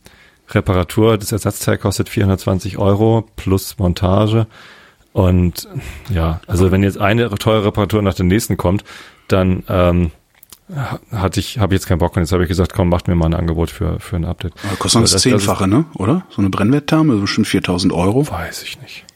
Reparatur, 0.49 1.17
das 1.17 1.31
Ersatzteil 1.31 1.77
kostet 1.77 2.09
420 2.09 2.77
Euro 2.77 3.27
plus 3.35 3.77
Montage. 3.77 4.47
Und 5.13 5.67
ja, 6.09 6.41
also 6.47 6.71
wenn 6.71 6.83
jetzt 6.83 6.99
eine 6.99 7.29
teure 7.29 7.65
Reparatur 7.65 8.01
nach 8.01 8.13
der 8.13 8.25
nächsten 8.25 8.57
kommt, 8.57 8.83
dann 9.27 9.63
ähm, 9.67 10.11
hatte 11.11 11.39
ich, 11.39 11.59
habe 11.59 11.73
ich 11.73 11.81
jetzt 11.81 11.87
keinen 11.87 11.97
Bock 11.99 12.15
und 12.15 12.21
jetzt 12.21 12.31
habe 12.31 12.43
ich 12.43 12.49
gesagt, 12.49 12.73
komm, 12.73 12.89
macht 12.89 13.07
mir 13.07 13.15
mal 13.15 13.25
ein 13.25 13.33
Angebot 13.33 13.71
für 13.71 13.99
für 13.99 14.15
ein 14.15 14.25
Update. 14.25 14.53
Aber 14.63 14.75
kostet 14.75 15.01
das, 15.03 15.13
das 15.13 15.21
Zehnfache, 15.21 15.67
ne? 15.67 15.85
Oder? 15.95 16.25
So 16.29 16.41
eine 16.41 16.49
Brennwerttherme, 16.49 17.13
also 17.13 17.25
schon 17.25 17.45
4000 17.45 17.91
Euro? 17.93 18.29
Weiß 18.29 18.63
ich 18.63 18.79
nicht. 18.81 19.06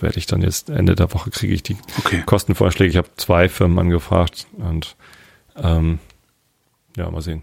Werde 0.00 0.18
ich 0.18 0.26
dann 0.26 0.42
jetzt 0.42 0.70
Ende 0.70 0.94
der 0.94 1.12
Woche 1.12 1.30
kriege 1.30 1.54
ich 1.54 1.62
die 1.62 1.76
okay. 1.98 2.22
Kostenvorschläge. 2.24 2.90
Ich 2.90 2.96
habe 2.96 3.08
zwei 3.16 3.48
Firmen 3.48 3.78
angefragt 3.78 4.46
und 4.56 4.96
ähm, 5.56 5.98
ja, 6.96 7.10
mal 7.10 7.22
sehen. 7.22 7.42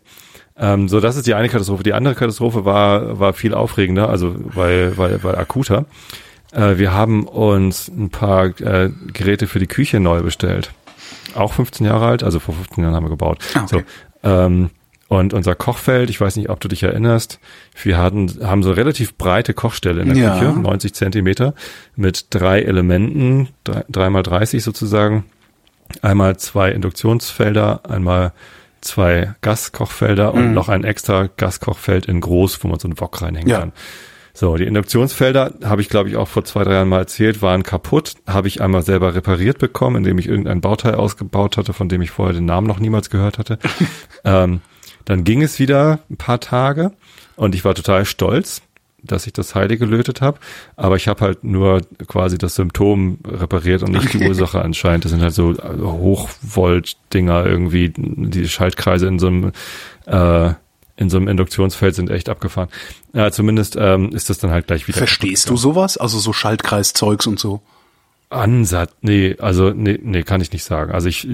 Ähm, 0.58 0.90
so, 0.90 1.00
das 1.00 1.16
ist 1.16 1.28
die 1.28 1.34
eine 1.34 1.50
Katastrophe. 1.50 1.84
Die 1.84 1.94
andere 1.94 2.16
Katastrophe 2.16 2.66
war 2.66 3.20
war 3.20 3.34
viel 3.34 3.54
aufregender, 3.54 4.10
also 4.10 4.36
weil 4.38 4.98
weil 4.98 5.24
weil 5.24 5.36
akuter. 5.36 5.86
Äh, 6.52 6.78
wir 6.78 6.94
haben 6.94 7.28
uns 7.28 7.88
ein 7.88 8.10
paar 8.10 8.46
äh, 8.62 8.90
Geräte 9.14 9.48
für 9.48 9.60
die 9.60 9.68
Küche 9.68 10.00
neu 10.00 10.22
bestellt. 10.22 10.72
Auch 11.36 11.54
15 11.54 11.86
Jahre 11.86 12.08
alt, 12.08 12.24
also 12.24 12.40
vor 12.40 12.56
15 12.56 12.84
Jahren 12.84 12.96
haben 12.96 13.06
wir 13.06 13.10
gebaut. 13.10 13.40
Ah, 13.54 13.64
okay. 13.64 13.84
So, 14.24 14.30
ähm, 14.30 14.70
und 15.10 15.34
unser 15.34 15.56
Kochfeld, 15.56 16.12
ich 16.12 16.22
weiß 16.22 16.36
nicht, 16.36 16.50
ob 16.50 16.60
du 16.60 16.68
dich 16.68 16.84
erinnerst, 16.84 17.40
wir 17.82 17.98
hatten, 17.98 18.32
haben 18.44 18.62
so 18.62 18.72
relativ 18.72 19.18
breite 19.18 19.56
Kochstelle 19.56 20.04
in 20.04 20.14
der 20.14 20.18
ja. 20.18 20.40
Küche, 20.40 20.60
90 20.60 20.94
Zentimeter, 20.94 21.56
mit 21.96 22.28
drei 22.30 22.62
Elementen, 22.62 23.50
drei, 23.64 24.10
mal 24.12 24.22
30 24.22 24.64
sozusagen. 24.64 25.26
Einmal 26.04 26.38
zwei 26.38 26.72
Induktionsfelder, 26.72 27.90
einmal 27.90 28.34
zwei 28.82 29.34
Gaskochfelder 29.42 30.32
mhm. 30.32 30.38
und 30.38 30.54
noch 30.54 30.70
ein 30.70 30.84
extra 30.84 31.28
Gaskochfeld 31.36 32.06
in 32.06 32.22
groß, 32.22 32.64
wo 32.64 32.68
man 32.68 32.78
so 32.78 32.88
einen 32.88 33.00
Wok 33.00 33.24
reinhängen 33.24 33.50
ja. 33.50 33.62
kann. 33.62 33.72
So, 34.36 34.58
die 34.58 34.66
Induktionsfelder 34.66 35.56
habe 35.64 35.82
ich, 35.82 35.90
glaube 35.90 36.10
ich, 36.10 36.18
auch 36.18 36.28
vor 36.28 36.46
zwei, 36.46 36.64
drei 36.64 36.74
Jahren 36.74 36.88
mal 36.88 37.00
erzählt, 37.00 37.42
waren 37.42 37.64
kaputt. 37.64 38.14
Habe 38.28 38.48
ich 38.48 38.62
einmal 38.62 38.84
selber 38.84 39.16
repariert 39.16 39.58
bekommen, 39.58 39.98
indem 39.98 40.20
ich 40.20 40.28
irgendein 40.28 40.62
Bauteil 40.62 40.94
ausgebaut 40.94 41.58
hatte, 41.58 41.74
von 41.74 41.90
dem 41.90 42.04
ich 42.04 42.12
vorher 42.12 42.36
den 42.36 42.46
Namen 42.46 42.68
noch 42.68 42.80
niemals 42.80 43.10
gehört 43.10 43.40
hatte. 43.40 43.58
ähm, 44.24 44.62
dann 45.10 45.24
ging 45.24 45.42
es 45.42 45.58
wieder 45.58 46.02
ein 46.12 46.18
paar 46.18 46.40
Tage 46.40 46.92
und 47.36 47.56
ich 47.56 47.66
war 47.66 47.74
total 47.74 48.06
stolz, 48.06 48.62
dass 49.02 49.26
ich 49.26 49.34
das 49.34 49.56
Heile 49.56 49.76
gelötet 49.80 50.22
habe. 50.22 50.38
Aber 50.76 50.98
ich 50.98 51.08
habe 51.08 51.22
halt 51.22 51.44
nur 51.44 51.82
quasi 52.08 52.38
das 52.38 52.54
Symptom 52.54 53.18
repariert 53.26 53.82
und 53.82 53.94
nicht 53.94 54.14
die 54.14 54.28
Ursache 54.28 54.62
anscheinend. 54.62 55.06
Das 55.06 55.12
sind 55.12 55.24
halt 55.24 55.34
so 55.34 55.56
Hochvolt-Dinger 55.58 57.44
irgendwie, 57.44 57.92
die 57.96 58.48
Schaltkreise 58.48 59.08
in 59.08 59.18
so 59.18 59.28
einem 59.28 59.52
äh, 60.06 60.54
in 60.96 61.10
so 61.10 61.18
einem 61.18 61.28
Induktionsfeld 61.28 61.96
sind 61.96 62.12
echt 62.12 62.30
abgefahren. 62.30 62.70
Ja, 63.14 63.32
zumindest 63.32 63.78
ähm, 63.80 64.12
ist 64.12 64.30
das 64.30 64.38
dann 64.38 64.52
halt 64.52 64.68
gleich 64.68 64.88
wieder. 64.88 65.00
Verstehst 65.00 65.50
du 65.50 65.58
sowas? 65.58 65.98
Also 65.98 66.20
so 66.20 66.34
Schaltkreiszeugs 66.34 67.26
und 67.26 67.40
so? 67.40 67.62
Ansatz, 68.30 68.92
nee, 69.02 69.36
also 69.40 69.72
nee, 69.72 69.98
nee, 70.00 70.22
kann 70.22 70.40
ich 70.42 70.52
nicht 70.52 70.66
sagen. 70.66 70.92
Also 70.92 71.08
ich 71.08 71.28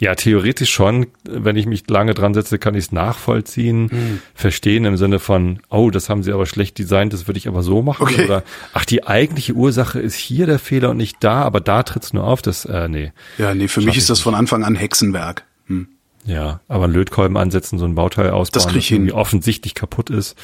ja, 0.00 0.14
theoretisch 0.14 0.72
schon, 0.72 1.08
wenn 1.24 1.56
ich 1.56 1.66
mich 1.66 1.88
lange 1.88 2.14
dran 2.14 2.32
setze, 2.32 2.58
kann 2.58 2.74
ich 2.74 2.86
es 2.86 2.92
nachvollziehen, 2.92 3.90
hm. 3.90 4.22
verstehen 4.32 4.84
im 4.84 4.96
Sinne 4.96 5.18
von, 5.18 5.60
oh, 5.70 5.90
das 5.90 6.08
haben 6.08 6.22
sie 6.22 6.32
aber 6.32 6.46
schlecht 6.46 6.78
designt, 6.78 7.12
das 7.12 7.26
würde 7.26 7.38
ich 7.38 7.48
aber 7.48 7.62
so 7.62 7.82
machen. 7.82 8.02
Okay. 8.02 8.24
Oder 8.24 8.44
ach, 8.72 8.84
die 8.84 9.06
eigentliche 9.06 9.54
Ursache 9.54 9.98
ist 9.98 10.14
hier 10.14 10.46
der 10.46 10.60
Fehler 10.60 10.90
und 10.90 10.98
nicht 10.98 11.16
da, 11.20 11.42
aber 11.42 11.60
da 11.60 11.82
tritt's 11.82 12.12
nur 12.12 12.24
auf, 12.24 12.42
das, 12.42 12.64
äh, 12.64 12.88
nee. 12.88 13.12
Ja, 13.38 13.54
nee, 13.54 13.66
für 13.66 13.80
mich 13.80 13.96
ist 13.96 14.08
das 14.08 14.20
von 14.20 14.36
Anfang 14.36 14.62
an 14.62 14.76
Hexenwerk. 14.76 15.44
Hm. 15.66 15.88
Ja, 16.24 16.60
aber 16.68 16.84
einen 16.84 16.94
Lötkolben 16.94 17.36
ansetzen, 17.36 17.78
so 17.78 17.84
ein 17.84 17.94
Bauteil 17.96 18.30
ausbauen, 18.30 18.62
das, 18.62 18.68
krieg 18.68 18.82
ich 18.82 18.88
hin. 18.88 19.10
offensichtlich 19.10 19.74
kaputt 19.74 20.10
ist. 20.10 20.36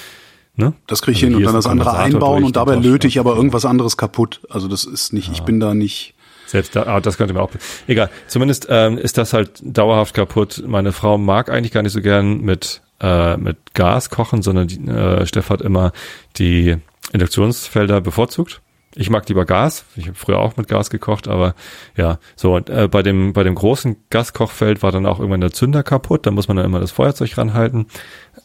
Ne? 0.57 0.73
Das 0.87 1.03
kriege 1.03 1.17
ich 1.17 1.25
also 1.25 1.37
hin 1.37 1.37
und 1.37 1.45
dann 1.45 1.55
das 1.55 1.67
andere 1.67 1.97
einbauen 1.97 2.45
und 2.45 2.57
dabei 2.57 2.77
löte 2.77 3.07
ich 3.07 3.19
aber 3.19 3.37
irgendwas 3.37 3.65
anderes 3.65 3.97
kaputt. 3.97 4.41
Also 4.49 4.67
das 4.67 4.85
ist 4.85 5.13
nicht, 5.13 5.29
ja. 5.29 5.35
ich 5.35 5.43
bin 5.43 5.61
da 5.61 5.75
nicht. 5.75 6.14
Selbst 6.47 6.77
da, 6.77 6.85
ah, 6.85 7.01
das 7.01 7.17
könnte 7.17 7.35
mir 7.35 7.43
auch. 7.43 7.51
Egal. 7.87 8.11
Zumindest 8.27 8.67
ähm, 8.71 8.99
ist 8.99 9.19
das 9.19 9.33
halt 9.33 9.61
dauerhaft 9.63 10.15
kaputt. 10.15 10.63
Meine 10.67 10.93
Frau 10.93 11.19
mag 11.19 11.51
eigentlich 11.51 11.73
gar 11.73 11.83
nicht 11.83 11.93
so 11.93 12.01
gern 12.01 12.41
mit 12.41 12.83
äh, 13.01 13.37
mit 13.37 13.75
Gas 13.75 14.11
kochen, 14.11 14.43
sondern 14.43 14.69
die, 14.69 14.79
äh, 14.89 15.27
Steff 15.27 15.51
hat 15.51 15.61
immer 15.61 15.93
die 16.37 16.77
Induktionsfelder 17.13 18.01
bevorzugt 18.01 18.61
Ich 18.95 19.11
mag 19.11 19.29
lieber 19.29 19.45
Gas. 19.45 19.85
Ich 19.97 20.07
habe 20.07 20.17
früher 20.17 20.39
auch 20.39 20.57
mit 20.57 20.69
Gas 20.69 20.91
gekocht, 20.91 21.29
aber 21.29 21.55
ja, 21.97 22.19
so 22.37 22.55
und, 22.55 22.71
äh, 22.71 22.89
bei 22.89 23.03
dem 23.03 23.33
bei 23.33 23.43
dem 23.43 23.57
großen 23.57 23.97
Gaskochfeld 24.11 24.83
war 24.83 24.93
dann 24.93 25.07
auch 25.07 25.19
irgendwann 25.19 25.41
der 25.41 25.53
Zünder 25.53 25.83
kaputt. 25.83 26.25
Da 26.27 26.31
muss 26.31 26.49
man 26.49 26.57
dann 26.57 26.67
immer 26.67 26.81
das 26.81 26.93
Feuerzeug 26.93 27.37
ranhalten. 27.37 27.87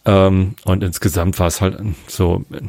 Ähm, 0.05 0.55
und 0.65 0.83
insgesamt 0.83 1.39
war 1.39 1.47
es 1.47 1.61
halt 1.61 1.77
so 2.07 2.43
äh, 2.51 2.61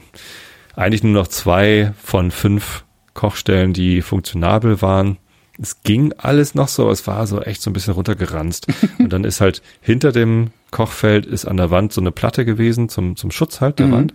eigentlich 0.77 1.03
nur 1.03 1.13
noch 1.13 1.29
zwei 1.29 1.93
von 2.03 2.31
fünf 2.31 2.85
Kochstellen, 3.21 3.75
die 3.75 4.01
funktionabel 4.01 4.81
waren. 4.81 5.19
Es 5.61 5.83
ging 5.83 6.15
alles 6.17 6.55
noch 6.55 6.69
so, 6.69 6.91
es 6.91 7.07
war 7.07 7.27
so 7.27 7.43
echt 7.43 7.61
so 7.61 7.69
ein 7.69 7.75
bisschen 7.75 7.93
runtergeranzt. 7.93 8.67
und 8.99 9.13
dann 9.13 9.25
ist 9.25 9.43
halt 9.43 9.61
hinter 9.83 10.11
dem 10.11 10.53
Kochfeld 10.71 11.27
ist 11.27 11.45
an 11.45 11.59
der 11.59 11.71
Wand 11.71 11.93
so 11.93 12.01
eine 12.01 12.13
Platte 12.13 12.47
gewesen 12.47 12.89
zum, 12.89 13.17
zum 13.17 13.31
Schutz 13.31 13.61
halt 13.61 13.79
der 13.79 13.89
Mhm. 13.89 13.93
Wand. 13.93 14.15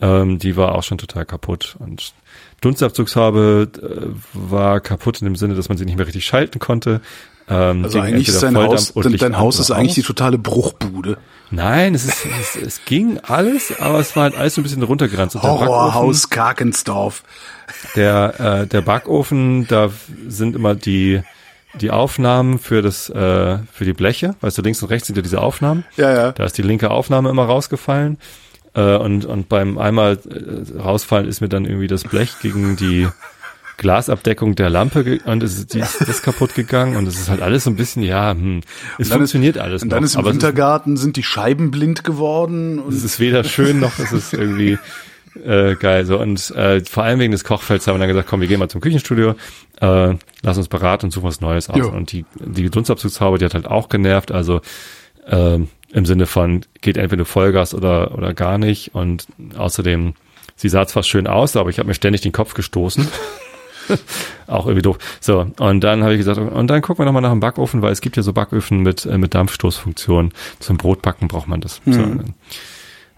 Ähm, 0.00 0.38
die 0.38 0.56
war 0.56 0.74
auch 0.76 0.82
schon 0.82 0.96
total 0.96 1.26
kaputt. 1.26 1.76
Und 1.78 2.14
Dunstabzugshaube 2.62 3.68
äh, 3.82 4.18
war 4.32 4.80
kaputt 4.80 5.20
in 5.20 5.26
dem 5.26 5.36
Sinne, 5.36 5.54
dass 5.54 5.68
man 5.68 5.76
sie 5.76 5.84
nicht 5.84 5.98
mehr 5.98 6.06
richtig 6.06 6.24
schalten 6.24 6.58
konnte. 6.58 7.02
Ähm, 7.48 7.84
Also 7.84 8.00
eigentlich 8.00 8.28
ist 8.28 8.42
dein 8.42 8.56
Haus, 8.56 8.92
dein, 8.94 9.38
Haus 9.38 9.58
ist 9.58 9.70
eigentlich 9.70 9.94
die 9.94 10.02
totale 10.02 10.38
Bruchbude. 10.38 11.18
Nein, 11.50 11.94
es, 11.94 12.04
ist, 12.04 12.26
es, 12.40 12.56
es 12.56 12.84
ging 12.84 13.18
alles, 13.22 13.72
aber 13.80 14.00
es 14.00 14.14
war 14.16 14.24
halt 14.24 14.36
alles 14.36 14.54
so 14.54 14.60
ein 14.60 14.64
bisschen 14.64 14.82
runtergeranzt. 14.82 15.34
Horrorhaus 15.42 16.28
Karkensdorf. 16.28 17.22
der, 17.96 18.62
äh, 18.62 18.66
der 18.66 18.82
Backofen, 18.82 19.66
da 19.66 19.90
sind 20.28 20.54
immer 20.54 20.74
die, 20.74 21.22
die 21.80 21.90
Aufnahmen 21.90 22.58
für 22.58 22.82
das, 22.82 23.08
äh, 23.08 23.58
für 23.72 23.84
die 23.84 23.94
Bleche. 23.94 24.34
Weißt 24.42 24.58
du, 24.58 24.62
links 24.62 24.82
und 24.82 24.90
rechts 24.90 25.06
sind 25.06 25.16
ja 25.16 25.22
diese 25.22 25.40
Aufnahmen. 25.40 25.84
Ja, 25.96 26.12
ja. 26.12 26.32
Da 26.32 26.44
ist 26.44 26.58
die 26.58 26.62
linke 26.62 26.90
Aufnahme 26.90 27.30
immer 27.30 27.44
rausgefallen. 27.46 28.18
Äh, 28.74 28.96
und, 28.96 29.24
und 29.24 29.48
beim 29.48 29.78
einmal 29.78 30.18
äh, 30.28 30.78
rausfallen 30.78 31.26
ist 31.26 31.40
mir 31.40 31.48
dann 31.48 31.64
irgendwie 31.64 31.86
das 31.86 32.04
Blech 32.04 32.32
gegen 32.42 32.76
die 32.76 33.08
Glasabdeckung 33.78 34.56
der 34.56 34.68
Lampe 34.68 35.20
und 35.24 35.42
es 35.42 35.58
ist, 35.58 35.72
die 35.72 35.78
ist 35.78 36.22
kaputt 36.22 36.54
gegangen 36.54 36.96
und 36.96 37.06
es 37.06 37.18
ist 37.18 37.30
halt 37.30 37.40
alles 37.40 37.64
so 37.64 37.70
ein 37.70 37.76
bisschen, 37.76 38.02
ja, 38.02 38.32
hm, 38.32 38.60
es 38.98 39.08
dann 39.08 39.18
funktioniert 39.18 39.56
alles 39.56 39.82
Und 39.82 39.90
dann 39.90 40.00
noch, 40.00 40.04
ist 40.04 40.14
im 40.14 40.20
aber 40.20 40.30
es 40.30 40.36
ist, 40.36 40.42
Wintergarten 40.42 40.96
sind 40.96 41.16
die 41.16 41.22
Scheiben 41.22 41.70
blind 41.70 42.04
geworden. 42.04 42.80
Und 42.80 42.92
es 42.92 43.04
ist 43.04 43.20
weder 43.20 43.44
schön 43.44 43.80
noch 43.80 43.98
es 43.98 44.12
ist 44.12 44.34
irgendwie 44.34 44.78
äh, 45.44 45.76
geil. 45.76 46.04
So 46.06 46.18
und 46.18 46.50
äh, 46.50 46.84
vor 46.84 47.04
allem 47.04 47.20
wegen 47.20 47.32
des 47.32 47.44
Kochfelds 47.44 47.86
haben 47.86 47.94
wir 47.94 48.00
dann 48.00 48.08
gesagt, 48.08 48.28
komm, 48.28 48.40
wir 48.40 48.48
gehen 48.48 48.58
mal 48.58 48.68
zum 48.68 48.80
Küchenstudio, 48.80 49.36
äh, 49.80 50.14
lass 50.42 50.58
uns 50.58 50.68
beraten 50.68 51.06
und 51.06 51.10
suchen 51.12 51.28
was 51.28 51.40
Neues 51.40 51.70
aus. 51.70 51.78
Ja. 51.78 51.84
Und 51.86 52.12
die 52.12 52.24
die 52.34 52.68
Dunstabzugshaube, 52.68 53.38
die 53.38 53.44
hat 53.44 53.54
halt 53.54 53.66
auch 53.66 53.88
genervt. 53.88 54.32
Also 54.32 54.60
ähm, 55.28 55.68
im 55.92 56.04
Sinne 56.04 56.26
von 56.26 56.62
geht 56.80 56.96
entweder 56.96 57.24
Vollgas 57.24 57.74
oder 57.74 58.18
oder 58.18 58.34
gar 58.34 58.58
nicht. 58.58 58.94
Und 58.94 59.26
außerdem, 59.56 60.14
sie 60.56 60.68
sah 60.68 60.86
zwar 60.86 61.04
schön 61.04 61.28
aus, 61.28 61.56
aber 61.56 61.70
ich 61.70 61.78
habe 61.78 61.86
mir 61.86 61.94
ständig 61.94 62.22
den 62.22 62.32
Kopf 62.32 62.54
gestoßen. 62.54 63.06
auch 64.46 64.66
irgendwie 64.66 64.82
doof. 64.82 64.98
So, 65.20 65.46
und 65.58 65.80
dann 65.84 66.02
habe 66.02 66.14
ich 66.14 66.18
gesagt, 66.18 66.38
und 66.38 66.66
dann 66.68 66.82
gucken 66.82 67.02
wir 67.02 67.06
nochmal 67.06 67.22
nach 67.22 67.30
dem 67.30 67.40
Backofen, 67.40 67.82
weil 67.82 67.92
es 67.92 68.00
gibt 68.00 68.16
ja 68.16 68.22
so 68.22 68.32
Backöfen 68.32 68.82
mit, 68.82 69.06
äh, 69.06 69.18
mit 69.18 69.34
Dampfstoßfunktion. 69.34 70.32
Zum 70.58 70.76
Brotbacken 70.76 71.28
braucht 71.28 71.48
man 71.48 71.60
das. 71.60 71.80
So, 71.86 72.00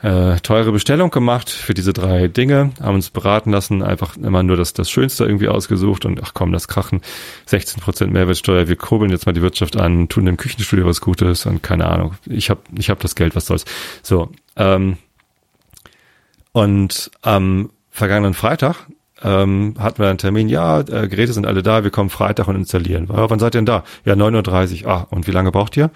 äh, 0.03 0.37
teure 0.41 0.73
Bestellung 0.73 1.11
gemacht 1.11 1.51
für 1.51 1.75
diese 1.75 1.93
drei 1.93 2.29
Dinge, 2.29 2.73
haben 2.81 2.95
uns 2.95 3.11
beraten 3.11 3.51
lassen, 3.51 3.83
einfach 3.83 4.17
immer 4.17 4.43
nur 4.43 4.57
das, 4.57 4.73
das 4.73 4.91
Schönste 4.91 5.25
irgendwie 5.25 5.49
ausgesucht 5.49 6.07
und 6.07 6.23
ach 6.23 6.33
komm, 6.33 6.53
das 6.53 6.69
Krachen, 6.69 7.03
16% 7.49 8.07
Mehrwertsteuer, 8.07 8.69
wir 8.69 8.77
kurbeln 8.77 9.11
jetzt 9.11 9.27
mal 9.27 9.33
die 9.33 9.43
Wirtschaft 9.43 9.77
an, 9.77 10.09
tun 10.09 10.25
dem 10.25 10.39
Küchenstudio 10.39 10.87
was 10.87 11.01
Gutes 11.03 11.45
und 11.45 11.63
keine 11.63 11.87
Ahnung, 11.87 12.15
ich 12.25 12.49
habe 12.49 12.61
ich 12.79 12.89
hab 12.89 13.01
das 13.01 13.15
Geld, 13.15 13.37
was 13.37 13.47
soll's. 13.47 13.67
So, 14.03 14.31
ähm, 14.57 14.97
und 16.53 17.11
am 17.23 17.71
vergangenen 17.91 18.35
Freitag 18.35 18.87
ähm, 19.23 19.75
hatten 19.79 19.99
wir 19.99 20.09
einen 20.09 20.19
Termin, 20.19 20.49
ja, 20.49 20.81
äh, 20.81 21.09
Geräte 21.09 21.33
sind 21.33 21.47
alle 21.47 21.63
da, 21.63 21.85
wir 21.85 21.91
kommen 21.91 22.11
Freitag 22.11 22.49
und 22.49 22.57
installieren. 22.57 23.09
Ja, 23.13 23.29
wann 23.31 23.39
seid 23.39 23.55
ihr 23.55 23.59
denn 23.59 23.67
da? 23.67 23.85
Ja, 24.05 24.15
9.30 24.15 24.85
Uhr. 24.85 24.91
Ah, 24.91 25.07
und 25.11 25.27
wie 25.27 25.33
lange 25.33 25.53
braucht 25.53 25.77
ihr? 25.77 25.91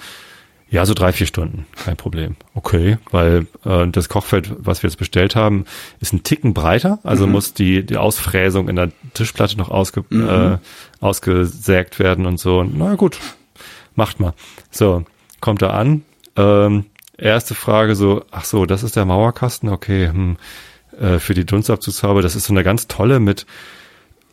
Ja, 0.71 0.87
so 0.87 0.95
drei, 0.95 1.13
vier 1.13 1.27
Stunden, 1.27 1.67
kein 1.77 1.97
Problem. 1.97 2.37
Okay, 2.55 2.99
weil 3.11 3.47
äh, 3.65 3.87
das 3.87 4.09
Kochfeld, 4.09 4.51
was 4.59 4.83
wir 4.83 4.91
jetzt 4.91 4.97
bestellt 4.97 5.37
haben, 5.37 5.67
ist 6.01 6.13
ein 6.13 6.25
Ticken 6.25 6.53
breiter, 6.53 6.99
also 7.05 7.27
muss 7.27 7.55
die, 7.55 7.85
die 7.85 7.97
Ausfräsung 7.97 8.69
in 8.69 8.77
der 8.77 8.91
Tischplatte 9.13 9.57
noch 9.57 9.71
ausge, 9.71 10.05
äh, 10.11 10.59
ausgesägt 11.01 11.99
werden 11.99 12.27
und 12.27 12.41
so. 12.41 12.65
Na 12.65 12.87
ja, 12.87 12.95
gut, 12.97 13.19
macht 13.95 14.19
mal. 14.21 14.33
So, 14.71 15.05
kommt 15.41 15.63
er 15.63 15.75
an. 15.75 16.03
Ähm, 16.35 16.87
erste 17.17 17.55
Frage 17.55 17.95
so, 17.95 18.25
ach 18.31 18.45
so, 18.45 18.67
das 18.67 18.83
ist 18.83 18.97
der 18.97 19.05
Mauerkasten, 19.05 19.69
okay, 19.69 20.09
hm, 20.09 20.37
äh, 21.01 21.19
für 21.19 21.35
die 21.35 21.45
Dunstabzugshaube, 21.45 22.23
das 22.23 22.37
ist 22.37 22.45
so 22.45 22.53
eine 22.53 22.65
ganz 22.65 22.89
tolle 22.89 23.21
mit 23.21 23.47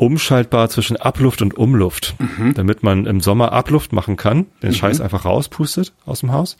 umschaltbar 0.02 0.68
zwischen 0.70 0.98
Abluft 0.98 1.44
und 1.44 1.56
Umluft, 1.56 2.16
damit 2.56 2.82
man 2.82 3.06
im 3.06 3.22
Sommer 3.22 3.52
Abluft 3.52 3.94
machen 3.94 4.18
kann, 4.18 4.48
den 4.64 4.74
Scheiß 4.74 5.00
einfach 5.00 5.26
rauspustet 5.26 5.94
aus 6.08 6.22
dem 6.22 6.32
Haus. 6.32 6.58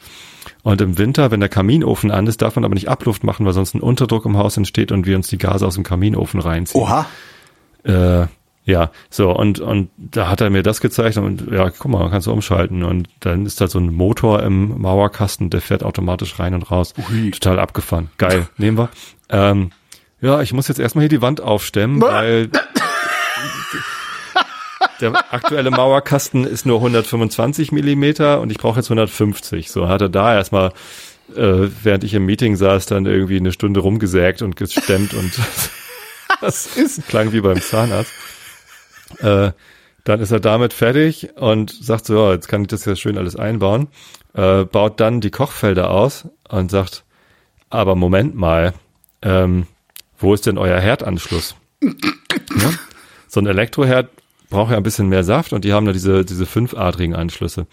Und 0.62 0.80
im 0.80 0.96
Winter, 0.96 1.32
wenn 1.32 1.40
der 1.40 1.48
Kaminofen 1.48 2.12
an 2.12 2.28
ist, 2.28 2.40
darf 2.40 2.54
man 2.54 2.64
aber 2.64 2.74
nicht 2.74 2.88
Abluft 2.88 3.24
machen, 3.24 3.44
weil 3.44 3.52
sonst 3.52 3.74
ein 3.74 3.80
Unterdruck 3.80 4.26
im 4.26 4.36
Haus 4.36 4.56
entsteht 4.56 4.92
und 4.92 5.06
wir 5.06 5.16
uns 5.16 5.26
die 5.26 5.38
Gase 5.38 5.66
aus 5.66 5.74
dem 5.74 5.82
Kaminofen 5.82 6.38
reinziehen. 6.38 6.80
Oha. 6.80 7.06
Äh, 7.82 8.26
ja, 8.64 8.92
so, 9.10 9.36
und, 9.36 9.58
und 9.58 9.90
da 9.96 10.28
hat 10.28 10.40
er 10.40 10.50
mir 10.50 10.62
das 10.62 10.80
gezeigt 10.80 11.16
und 11.16 11.50
ja, 11.50 11.68
guck 11.70 11.90
mal, 11.90 12.08
kannst 12.10 12.28
du 12.28 12.32
umschalten. 12.32 12.84
Und 12.84 13.08
dann 13.18 13.44
ist 13.44 13.60
da 13.60 13.66
so 13.66 13.80
ein 13.80 13.92
Motor 13.92 14.44
im 14.44 14.80
Mauerkasten, 14.80 15.50
der 15.50 15.60
fährt 15.60 15.82
automatisch 15.82 16.38
rein 16.38 16.54
und 16.54 16.70
raus. 16.70 16.94
Ui. 17.10 17.32
Total 17.32 17.58
abgefahren. 17.58 18.10
Geil, 18.18 18.46
nehmen 18.56 18.78
wir. 18.78 18.88
Ähm, 19.30 19.70
ja, 20.22 20.40
ich 20.40 20.52
muss 20.52 20.68
jetzt 20.68 20.78
erstmal 20.78 21.02
hier 21.02 21.08
die 21.10 21.20
Wand 21.20 21.40
aufstemmen, 21.40 22.00
weil 22.00 22.48
der 25.00 25.34
aktuelle 25.34 25.70
Mauerkasten 25.70 26.44
ist 26.44 26.64
nur 26.64 26.76
125 26.76 27.72
Millimeter 27.72 28.40
und 28.40 28.50
ich 28.50 28.58
brauche 28.58 28.78
jetzt 28.78 28.86
150. 28.86 29.70
So 29.70 29.88
hat 29.88 30.00
er 30.00 30.08
da 30.08 30.34
erstmal, 30.34 30.68
äh, 31.36 31.68
während 31.82 32.04
ich 32.04 32.14
im 32.14 32.24
Meeting 32.24 32.54
saß, 32.54 32.86
dann 32.86 33.04
irgendwie 33.04 33.36
eine 33.36 33.50
Stunde 33.50 33.80
rumgesägt 33.80 34.42
und 34.42 34.54
gestemmt 34.54 35.12
und 35.12 35.32
das 36.40 36.76
ist, 36.76 37.08
klang 37.08 37.32
wie 37.32 37.40
beim 37.40 37.60
Zahnarzt. 37.60 38.12
Äh, 39.18 39.50
dann 40.04 40.20
ist 40.20 40.30
er 40.30 40.40
damit 40.40 40.72
fertig 40.72 41.30
und 41.36 41.70
sagt 41.70 42.06
so, 42.06 42.14
ja, 42.14 42.32
jetzt 42.32 42.46
kann 42.46 42.62
ich 42.62 42.68
das 42.68 42.84
ja 42.84 42.94
schön 42.94 43.18
alles 43.18 43.34
einbauen. 43.34 43.88
Äh, 44.34 44.64
baut 44.64 45.00
dann 45.00 45.20
die 45.20 45.30
Kochfelder 45.30 45.90
aus 45.90 46.28
und 46.48 46.70
sagt, 46.70 47.04
aber 47.70 47.96
Moment 47.96 48.36
mal, 48.36 48.72
ähm, 49.22 49.66
wo 50.22 50.34
ist 50.34 50.46
denn 50.46 50.58
euer 50.58 50.78
Herdanschluss? 50.78 51.54
ja? 51.82 51.90
So 53.28 53.40
ein 53.40 53.46
Elektroherd 53.46 54.10
braucht 54.50 54.70
ja 54.70 54.76
ein 54.76 54.82
bisschen 54.82 55.08
mehr 55.08 55.24
Saft 55.24 55.52
und 55.52 55.64
die 55.64 55.72
haben 55.72 55.86
da 55.86 55.92
diese, 55.92 56.24
diese 56.24 56.46
fünfadrigen 56.46 57.14
Anschlüsse. 57.14 57.66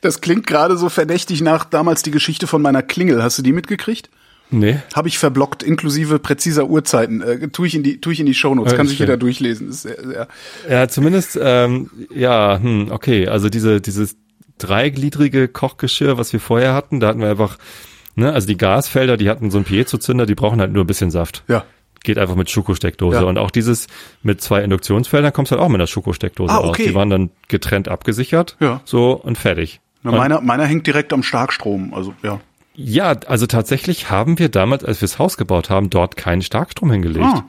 Das 0.00 0.20
klingt 0.20 0.46
gerade 0.46 0.76
so 0.76 0.88
verdächtig 0.88 1.40
nach 1.40 1.64
damals 1.64 2.02
die 2.02 2.10
Geschichte 2.10 2.46
von 2.46 2.62
meiner 2.62 2.82
Klingel. 2.82 3.22
Hast 3.22 3.38
du 3.38 3.42
die 3.42 3.52
mitgekriegt? 3.52 4.10
Nee. 4.50 4.78
Habe 4.94 5.08
ich 5.08 5.18
verblockt, 5.18 5.62
inklusive 5.62 6.18
präziser 6.18 6.68
Uhrzeiten. 6.68 7.20
Äh, 7.20 7.48
tue 7.48 7.68
ich 7.68 7.74
in 7.74 7.82
die, 7.82 8.00
tue 8.00 8.12
ich 8.12 8.20
in 8.20 8.26
die 8.26 8.34
Shownotes. 8.34 8.74
Kann 8.74 8.86
ist 8.86 8.90
sich 8.90 8.98
jeder 8.98 9.16
durchlesen. 9.16 9.68
Ist 9.68 9.82
sehr, 9.82 10.02
sehr. 10.02 10.28
Ja, 10.68 10.88
zumindest, 10.88 11.38
ähm, 11.40 11.90
ja, 12.12 12.58
hm, 12.60 12.90
okay, 12.90 13.28
also 13.28 13.48
diese, 13.48 13.80
dieses 13.80 14.16
dreigliedrige 14.58 15.46
Kochgeschirr, 15.46 16.18
was 16.18 16.32
wir 16.32 16.40
vorher 16.40 16.74
hatten, 16.74 16.98
da 16.98 17.08
hatten 17.08 17.20
wir 17.20 17.30
einfach, 17.30 17.58
ne, 18.14 18.32
also 18.32 18.46
die 18.46 18.56
Gasfelder, 18.56 19.16
die 19.16 19.28
hatten 19.30 19.50
so 19.50 19.58
einen 19.58 19.64
Piezo-Zünder, 19.64 20.26
die 20.26 20.34
brauchen 20.34 20.60
halt 20.60 20.72
nur 20.72 20.84
ein 20.84 20.86
bisschen 20.86 21.10
Saft. 21.10 21.44
Ja. 21.48 21.64
Geht 22.02 22.18
einfach 22.18 22.34
mit 22.34 22.48
Schokosteckdose. 22.48 23.18
Ja. 23.18 23.22
Und 23.24 23.36
auch 23.38 23.50
dieses 23.50 23.86
mit 24.22 24.40
zwei 24.40 24.62
Induktionsfeldern 24.62 25.32
kommst 25.34 25.52
halt 25.52 25.60
auch 25.60 25.68
mit 25.68 25.76
einer 25.80 25.86
Schokosteckdose 25.86 26.52
Ah, 26.52 26.58
aus. 26.58 26.68
okay. 26.70 26.88
Die 26.88 26.94
waren 26.94 27.10
dann 27.10 27.30
getrennt 27.48 27.88
abgesichert. 27.88 28.56
Ja. 28.60 28.80
So 28.84 29.12
und 29.12 29.36
fertig. 29.36 29.80
Na, 30.02 30.12
Und- 30.12 30.16
meiner, 30.18 30.40
meiner 30.40 30.64
hängt 30.64 30.86
direkt 30.86 31.12
am 31.12 31.22
Starkstrom. 31.22 31.92
Also 31.92 32.14
ja. 32.22 32.40
Ja, 32.74 33.10
also 33.26 33.46
tatsächlich 33.46 34.10
haben 34.10 34.38
wir 34.38 34.48
damals, 34.48 34.82
als 34.84 35.02
wir 35.02 35.06
das 35.08 35.18
Haus 35.18 35.36
gebaut 35.36 35.68
haben, 35.68 35.90
dort 35.90 36.16
keinen 36.16 36.40
Starkstrom 36.40 36.90
hingelegt. 36.90 37.24
Ah. 37.26 37.44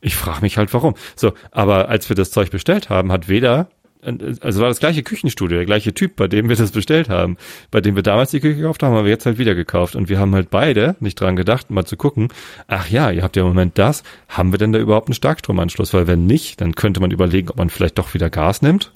Ich 0.00 0.16
frage 0.16 0.40
mich 0.42 0.56
halt 0.56 0.72
warum. 0.72 0.94
So, 1.16 1.32
aber 1.50 1.88
als 1.88 2.08
wir 2.08 2.16
das 2.16 2.30
Zeug 2.30 2.50
bestellt 2.50 2.88
haben, 2.90 3.10
hat 3.12 3.28
weder, 3.28 3.68
also 4.02 4.60
war 4.60 4.68
das 4.68 4.78
gleiche 4.78 5.02
Küchenstudio, 5.02 5.56
der 5.56 5.66
gleiche 5.66 5.94
Typ, 5.94 6.16
bei 6.16 6.28
dem 6.28 6.48
wir 6.48 6.56
das 6.56 6.70
bestellt 6.70 7.08
haben, 7.08 7.36
bei 7.70 7.80
dem 7.80 7.96
wir 7.96 8.02
damals 8.02 8.30
die 8.30 8.40
Küche 8.40 8.56
gekauft 8.56 8.82
haben, 8.82 8.94
haben 8.94 9.04
wir 9.04 9.10
jetzt 9.10 9.26
halt 9.26 9.38
wieder 9.38 9.54
gekauft. 9.54 9.96
Und 9.96 10.08
wir 10.08 10.18
haben 10.18 10.34
halt 10.34 10.50
beide 10.50 10.96
nicht 11.00 11.20
dran 11.20 11.36
gedacht, 11.36 11.70
mal 11.70 11.84
zu 11.84 11.96
gucken, 11.96 12.28
ach 12.68 12.88
ja, 12.88 13.10
ihr 13.10 13.22
habt 13.22 13.36
ja 13.36 13.42
im 13.42 13.48
Moment 13.48 13.78
das, 13.78 14.02
haben 14.28 14.52
wir 14.52 14.58
denn 14.58 14.72
da 14.72 14.78
überhaupt 14.78 15.08
einen 15.08 15.14
Starkstromanschluss? 15.14 15.94
Weil 15.94 16.06
wenn 16.06 16.26
nicht, 16.26 16.60
dann 16.60 16.74
könnte 16.74 17.00
man 17.00 17.10
überlegen, 17.10 17.50
ob 17.50 17.56
man 17.56 17.70
vielleicht 17.70 17.98
doch 17.98 18.14
wieder 18.14 18.30
Gas 18.30 18.62
nimmt. 18.62 18.92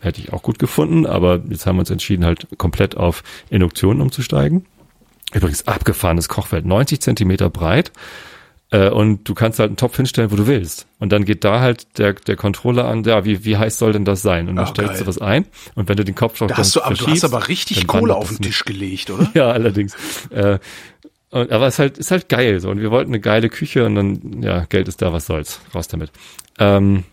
Hätte 0.00 0.20
ich 0.20 0.32
auch 0.32 0.42
gut 0.42 0.58
gefunden, 0.58 1.06
aber 1.06 1.40
jetzt 1.48 1.66
haben 1.66 1.76
wir 1.76 1.80
uns 1.80 1.90
entschieden, 1.90 2.24
halt 2.24 2.46
komplett 2.56 2.96
auf 2.96 3.22
Induktion 3.50 4.00
umzusteigen. 4.00 4.64
Übrigens 5.34 5.66
abgefahrenes 5.66 6.28
Kochfeld, 6.28 6.64
90 6.64 7.00
Zentimeter 7.00 7.50
breit. 7.50 7.92
Äh, 8.70 8.90
und 8.90 9.26
du 9.28 9.34
kannst 9.34 9.58
halt 9.58 9.68
einen 9.68 9.76
Topf 9.78 9.96
hinstellen, 9.96 10.30
wo 10.30 10.36
du 10.36 10.46
willst. 10.46 10.86
Und 10.98 11.10
dann 11.10 11.24
geht 11.24 11.42
da 11.44 11.60
halt 11.60 11.98
der, 11.98 12.12
der 12.12 12.36
Controller 12.36 12.86
an, 12.86 13.02
ja, 13.04 13.24
wie, 13.24 13.44
wie 13.44 13.56
heiß 13.56 13.78
soll 13.78 13.92
denn 13.92 14.04
das 14.04 14.20
sein? 14.20 14.48
Und 14.48 14.56
dann 14.56 14.66
Ach, 14.66 14.70
stellst 14.70 14.92
geil. 14.92 15.00
du 15.00 15.06
was 15.06 15.18
ein. 15.18 15.46
Und 15.74 15.88
wenn 15.88 15.96
du 15.96 16.04
den 16.04 16.14
Kopf 16.14 16.38
Da 16.38 16.48
hast 16.54 16.76
du, 16.76 16.82
aber, 16.82 16.94
du 16.94 17.06
hast 17.06 17.24
aber 17.24 17.48
richtig 17.48 17.86
Kohle 17.86 18.14
auf 18.14 18.28
den. 18.28 18.42
Tisch 18.42 18.64
gelegt, 18.64 19.10
oder? 19.10 19.30
Ja, 19.34 19.50
allerdings. 19.50 19.96
Äh, 20.30 20.58
Und, 21.30 21.50
aber 21.50 21.66
es 21.66 21.74
ist 21.74 21.78
halt, 21.78 21.98
ist 21.98 22.10
halt 22.10 22.28
geil 22.28 22.60
so. 22.60 22.70
Und 22.70 22.80
wir 22.80 22.90
wollten 22.90 23.10
eine 23.10 23.20
geile 23.20 23.48
Küche 23.48 23.84
und 23.86 23.94
dann, 23.94 24.42
ja, 24.42 24.64
Geld 24.66 24.88
ist 24.88 25.00
da, 25.02 25.12
was 25.12 25.26
soll's. 25.26 25.60
Raus 25.74 25.88
damit. 25.88 26.10
Ähm, 26.58 27.04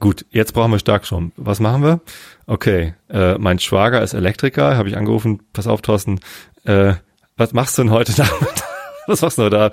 gut, 0.00 0.26
jetzt 0.30 0.52
brauchen 0.52 0.72
wir 0.72 0.78
Starkstrom. 0.78 1.32
Was 1.36 1.60
machen 1.60 1.82
wir? 1.82 2.00
Okay, 2.46 2.94
äh, 3.08 3.38
mein 3.38 3.58
Schwager 3.58 4.02
ist 4.02 4.14
Elektriker, 4.14 4.76
habe 4.76 4.88
ich 4.88 4.96
angerufen, 4.96 5.40
pass 5.52 5.66
auf, 5.66 5.80
Thorsten, 5.82 6.20
äh, 6.64 6.94
was 7.36 7.52
machst 7.52 7.76
du 7.78 7.82
denn 7.82 7.90
heute 7.90 8.12
Nachmittag? 8.20 8.65
was 9.08 9.22
machst 9.22 9.38
du 9.38 9.48
da? 9.48 9.70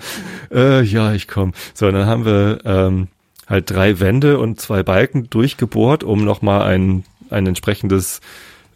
Äh, 0.51 0.83
ja, 0.83 1.13
ich 1.13 1.27
komm. 1.27 1.53
So, 1.73 1.89
dann 1.91 2.05
haben 2.05 2.25
wir 2.25 2.59
ähm, 2.65 3.07
halt 3.47 3.69
drei 3.69 3.99
Wände 3.99 4.39
und 4.39 4.59
zwei 4.61 4.83
Balken 4.83 5.29
durchgebohrt, 5.29 6.03
um 6.03 6.23
nochmal 6.23 6.63
ein, 6.63 7.03
ein 7.29 7.47
entsprechendes 7.47 8.21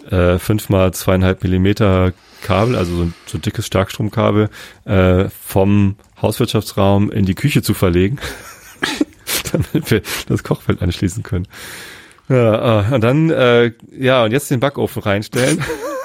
äh, 0.09 0.39
fünf 0.39 0.69
mal 0.69 0.93
zweieinhalb 0.93 1.43
Millimeter 1.43 2.13
Kabel, 2.41 2.75
also 2.75 2.95
so 2.95 3.03
ein 3.03 3.13
so 3.25 3.37
dickes 3.37 3.65
Starkstromkabel, 3.65 4.49
äh, 4.85 5.25
vom 5.45 5.95
Hauswirtschaftsraum 6.21 7.11
in 7.11 7.25
die 7.25 7.35
Küche 7.35 7.61
zu 7.61 7.73
verlegen, 7.73 8.19
damit 9.51 9.91
wir 9.91 10.01
das 10.27 10.43
Kochfeld 10.43 10.81
anschließen 10.81 11.23
können. 11.23 11.47
Ja, 12.29 12.89
äh, 12.89 12.93
und 12.93 13.01
dann, 13.01 13.29
äh, 13.29 13.71
ja, 13.97 14.23
und 14.23 14.31
jetzt 14.31 14.51
den 14.51 14.59
Backofen 14.59 15.01
reinstellen. 15.01 15.63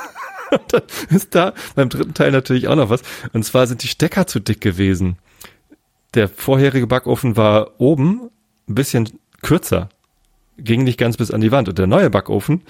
und 0.61 0.73
dann 0.73 0.83
ist 1.11 1.35
da 1.35 1.55
beim 1.75 1.89
dritten 1.89 2.15
Teil 2.15 2.31
natürlich 2.31 2.69
auch 2.69 2.77
noch 2.77 2.91
was. 2.91 3.03
Und 3.33 3.45
zwar 3.45 3.67
sind 3.67 3.83
die 3.83 3.89
Stecker 3.89 4.27
zu 4.27 4.41
dick 4.41 4.61
gewesen. 4.61 5.17
Der 6.15 6.29
vorherige 6.29 6.87
Backofen 6.87 7.37
war 7.37 7.81
oben 7.81 8.31
ein 8.69 8.75
bisschen 8.75 9.09
kürzer. 9.41 9.89
Ging 10.59 10.85
nicht 10.85 10.99
ganz 10.99 11.17
bis 11.17 11.31
an 11.31 11.41
die 11.41 11.53
Wand. 11.53 11.69
Und 11.69 11.79
der 11.79 11.87
neue 11.87 12.11
Backofen 12.11 12.63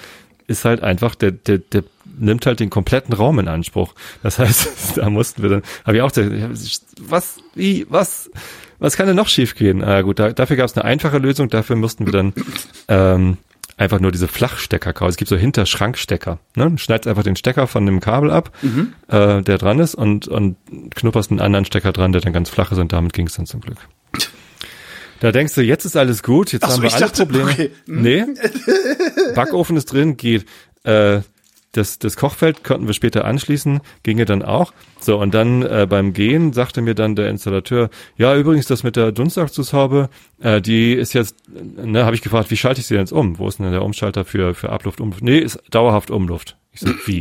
ist 0.47 0.65
halt 0.65 0.83
einfach, 0.83 1.15
der, 1.15 1.33
der, 1.33 1.59
der 1.59 1.85
nimmt 2.19 2.47
halt 2.47 2.61
den 2.61 2.71
kompletten 2.71 3.15
Raum 3.15 3.39
in 3.39 3.49
Anspruch. 3.49 3.95
Das 4.23 4.39
heißt, 4.39 4.97
da 4.99 5.11
mussten 5.11 5.43
wir 5.43 5.51
dann, 5.51 5.63
habe 5.85 5.97
ich 5.97 6.03
auch 6.03 6.13
gesagt, 6.13 6.33
was, 7.01 7.39
wie, 7.55 7.87
was, 7.89 8.31
was 8.79 8.97
kann 8.97 9.07
denn 9.07 9.17
noch 9.17 9.29
schiefgehen? 9.29 9.83
Ah, 9.83 10.03
gut, 10.03 10.19
da, 10.19 10.33
dafür 10.33 10.57
gab 10.57 10.67
es 10.67 10.77
eine 10.77 10.85
einfache 10.85 11.19
Lösung, 11.19 11.49
dafür 11.49 11.77
mussten 11.77 12.07
wir 12.07 12.13
dann 12.13 12.33
ähm, 12.89 13.39
einfach 13.83 14.01
nur 14.01 14.13
diese 14.13 14.29
Flachstecker 14.29 14.93
kaufen. 14.93 15.11
Es 15.11 15.17
gibt 15.17 15.29
so 15.29 15.37
Hinterschrankstecker. 15.37 16.39
Ne? 16.57 16.71
Du 16.71 16.79
schneidest 16.79 17.09
einfach 17.09 17.25
den 17.25 17.37
Stecker 17.37 17.67
von 17.67 17.85
dem 17.85 18.01
Kabel 18.01 18.31
ab, 18.31 18.53
mhm. 18.63 18.95
äh, 19.09 19.43
der 19.43 19.59
dran 19.59 19.81
ist, 19.81 19.95
und, 19.95 20.29
und 20.29 20.57
knupperst 20.95 21.31
einen 21.31 21.41
anderen 21.41 21.65
Stecker 21.65 21.93
dran, 21.93 22.13
der 22.13 22.21
dann 22.21 22.33
ganz 22.33 22.49
flach 22.49 22.73
ist, 22.73 22.79
und 22.79 22.93
damit 22.93 23.13
ging 23.13 23.27
es 23.27 23.35
dann 23.35 23.47
zum 23.47 23.61
Glück. 23.61 23.79
Da 25.21 25.31
denkst 25.31 25.55
du, 25.55 25.63
jetzt 25.63 25.85
ist 25.85 25.97
alles 25.97 26.23
gut, 26.23 26.53
jetzt 26.53 26.65
Ach 26.65 26.71
haben 26.71 26.77
so, 26.77 26.83
wir 26.83 26.93
alle 26.93 27.01
dachte, 27.01 27.27
Probleme. 27.27 27.51
Okay. 27.51 27.71
Hm. 27.87 28.03
Nee, 28.03 28.25
Backofen 29.35 29.77
ist 29.77 29.87
drin, 29.87 30.17
geht. 30.17 30.47
Äh, 30.85 31.21
das, 31.73 31.99
das 31.99 32.17
Kochfeld 32.17 32.65
konnten 32.65 32.87
wir 32.87 32.95
später 32.95 33.25
anschließen, 33.25 33.81
ginge 34.03 34.25
dann 34.25 34.43
auch. 34.43 34.73
So, 35.01 35.19
und 35.19 35.33
dann 35.33 35.63
äh, 35.63 35.87
beim 35.89 36.13
Gehen 36.13 36.53
sagte 36.53 36.83
mir 36.83 36.95
dann 36.95 37.17
der 37.17 37.29
Installateur, 37.31 37.89
ja, 38.17 38.37
übrigens, 38.37 38.67
das 38.67 38.83
mit 38.83 38.97
der 38.97 39.11
Dunstabzugshaube, 39.11 40.11
äh, 40.41 40.61
die 40.61 40.93
ist 40.93 41.15
jetzt, 41.15 41.37
ne, 41.49 42.05
habe 42.05 42.15
ich 42.15 42.23
gefragt, 42.23 42.51
wie 42.51 42.57
schalte 42.57 42.81
ich 42.81 42.87
sie 42.87 42.95
jetzt 42.95 43.13
um? 43.13 43.39
Wo 43.39 43.49
ist 43.49 43.59
denn 43.59 43.71
der 43.73 43.83
Umschalter 43.83 44.25
für, 44.25 44.55
für 44.55 44.71
Abluft, 44.71 45.01
Umluft? 45.01 45.23
Nee, 45.23 45.39
ist 45.39 45.63
dauerhaft 45.71 46.11
Umluft. 46.11 46.57
Ich 46.73 46.81
so, 46.81 46.91
wie? 47.07 47.21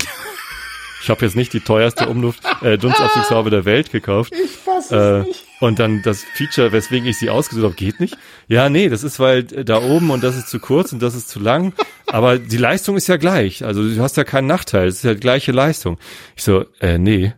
Ich 1.01 1.09
habe 1.09 1.25
jetzt 1.25 1.35
nicht 1.35 1.53
die 1.53 1.61
teuerste 1.61 2.07
Umluft, 2.09 2.43
äh, 2.61 2.77
Dunstabzugshaube 2.77 3.49
der 3.49 3.65
Welt 3.65 3.91
gekauft. 3.91 4.33
Ich 4.33 4.51
fasse 4.51 4.95
äh, 4.95 5.19
es 5.21 5.27
nicht. 5.27 5.50
Und 5.61 5.79
dann 5.79 6.01
das 6.01 6.23
Feature, 6.23 6.71
weswegen 6.71 7.07
ich 7.07 7.17
sie 7.17 7.29
ausgesucht 7.29 7.63
habe, 7.63 7.75
geht 7.75 7.99
nicht. 7.99 8.17
Ja, 8.47 8.67
nee, 8.67 8.89
das 8.89 9.03
ist 9.03 9.19
weil 9.19 9.45
äh, 9.53 9.63
da 9.63 9.81
oben 9.81 10.09
und 10.09 10.23
das 10.23 10.35
ist 10.35 10.49
zu 10.49 10.59
kurz 10.59 10.91
und 10.91 11.01
das 11.01 11.15
ist 11.15 11.29
zu 11.29 11.39
lang. 11.39 11.73
Aber 12.07 12.39
die 12.39 12.57
Leistung 12.57 12.97
ist 12.97 13.07
ja 13.07 13.17
gleich. 13.17 13.63
Also 13.63 13.83
du 13.83 14.01
hast 14.01 14.17
ja 14.17 14.23
keinen 14.23 14.47
Nachteil. 14.47 14.87
Es 14.87 14.95
ist 14.95 15.03
ja 15.03 15.13
die 15.13 15.19
gleiche 15.19 15.51
Leistung. 15.51 15.99
Ich 16.35 16.43
so, 16.43 16.65
äh, 16.79 16.97
nee. 16.97 17.33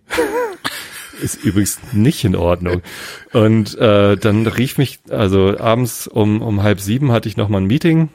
ist 1.22 1.44
übrigens 1.44 1.80
nicht 1.92 2.24
in 2.24 2.38
Ordnung. 2.38 2.82
Und 3.34 3.78
äh, 3.78 4.16
dann 4.16 4.48
rief 4.48 4.78
mich, 4.78 5.00
also 5.10 5.60
abends 5.60 6.08
um, 6.08 6.42
um 6.42 6.64
halb 6.64 6.80
sieben 6.80 7.12
hatte 7.12 7.28
ich 7.28 7.36
nochmal 7.36 7.62
ein 7.62 7.68
Meeting 7.68 8.10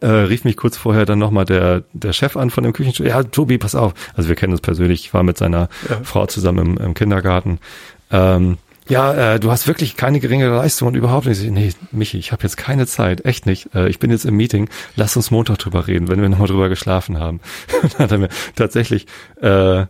äh, 0.00 0.06
rief 0.06 0.44
mich 0.44 0.56
kurz 0.56 0.76
vorher 0.76 1.06
dann 1.06 1.18
nochmal 1.18 1.44
der, 1.44 1.84
der 1.92 2.12
Chef 2.12 2.36
an 2.36 2.50
von 2.50 2.62
dem 2.62 2.72
Küchenstudio. 2.72 3.10
Ja, 3.10 3.22
Tobi, 3.22 3.56
pass 3.56 3.74
auf. 3.74 3.94
Also 4.14 4.28
wir 4.28 4.36
kennen 4.36 4.52
uns 4.52 4.60
persönlich, 4.60 5.00
ich 5.06 5.14
war 5.14 5.22
mit 5.22 5.38
seiner 5.38 5.68
ja. 5.88 6.00
Frau 6.02 6.26
zusammen 6.26 6.76
im, 6.76 6.84
im 6.84 6.94
Kindergarten. 6.94 7.58
Ähm, 8.10 8.58
ja, 8.88 9.34
äh, 9.34 9.40
du 9.40 9.50
hast 9.50 9.66
wirklich 9.66 9.96
keine 9.96 10.20
geringere 10.20 10.56
Leistung 10.56 10.88
und 10.88 10.94
überhaupt 10.94 11.26
nicht. 11.26 11.42
Nee, 11.50 11.72
Michi, 11.92 12.18
ich 12.18 12.32
habe 12.32 12.42
jetzt 12.42 12.56
keine 12.56 12.86
Zeit, 12.86 13.24
echt 13.24 13.46
nicht. 13.46 13.74
Äh, 13.74 13.88
ich 13.88 13.98
bin 13.98 14.10
jetzt 14.10 14.24
im 14.24 14.36
Meeting, 14.36 14.68
lass 14.96 15.16
uns 15.16 15.30
Montag 15.30 15.58
drüber 15.58 15.86
reden, 15.86 16.08
wenn 16.08 16.20
wir 16.20 16.28
nochmal 16.28 16.48
drüber 16.48 16.68
geschlafen 16.68 17.18
haben. 17.18 17.40
dann 17.82 17.98
hat 17.98 18.12
er 18.12 18.18
mir 18.18 18.28
tatsächlich 18.56 19.06
äh, 19.40 19.86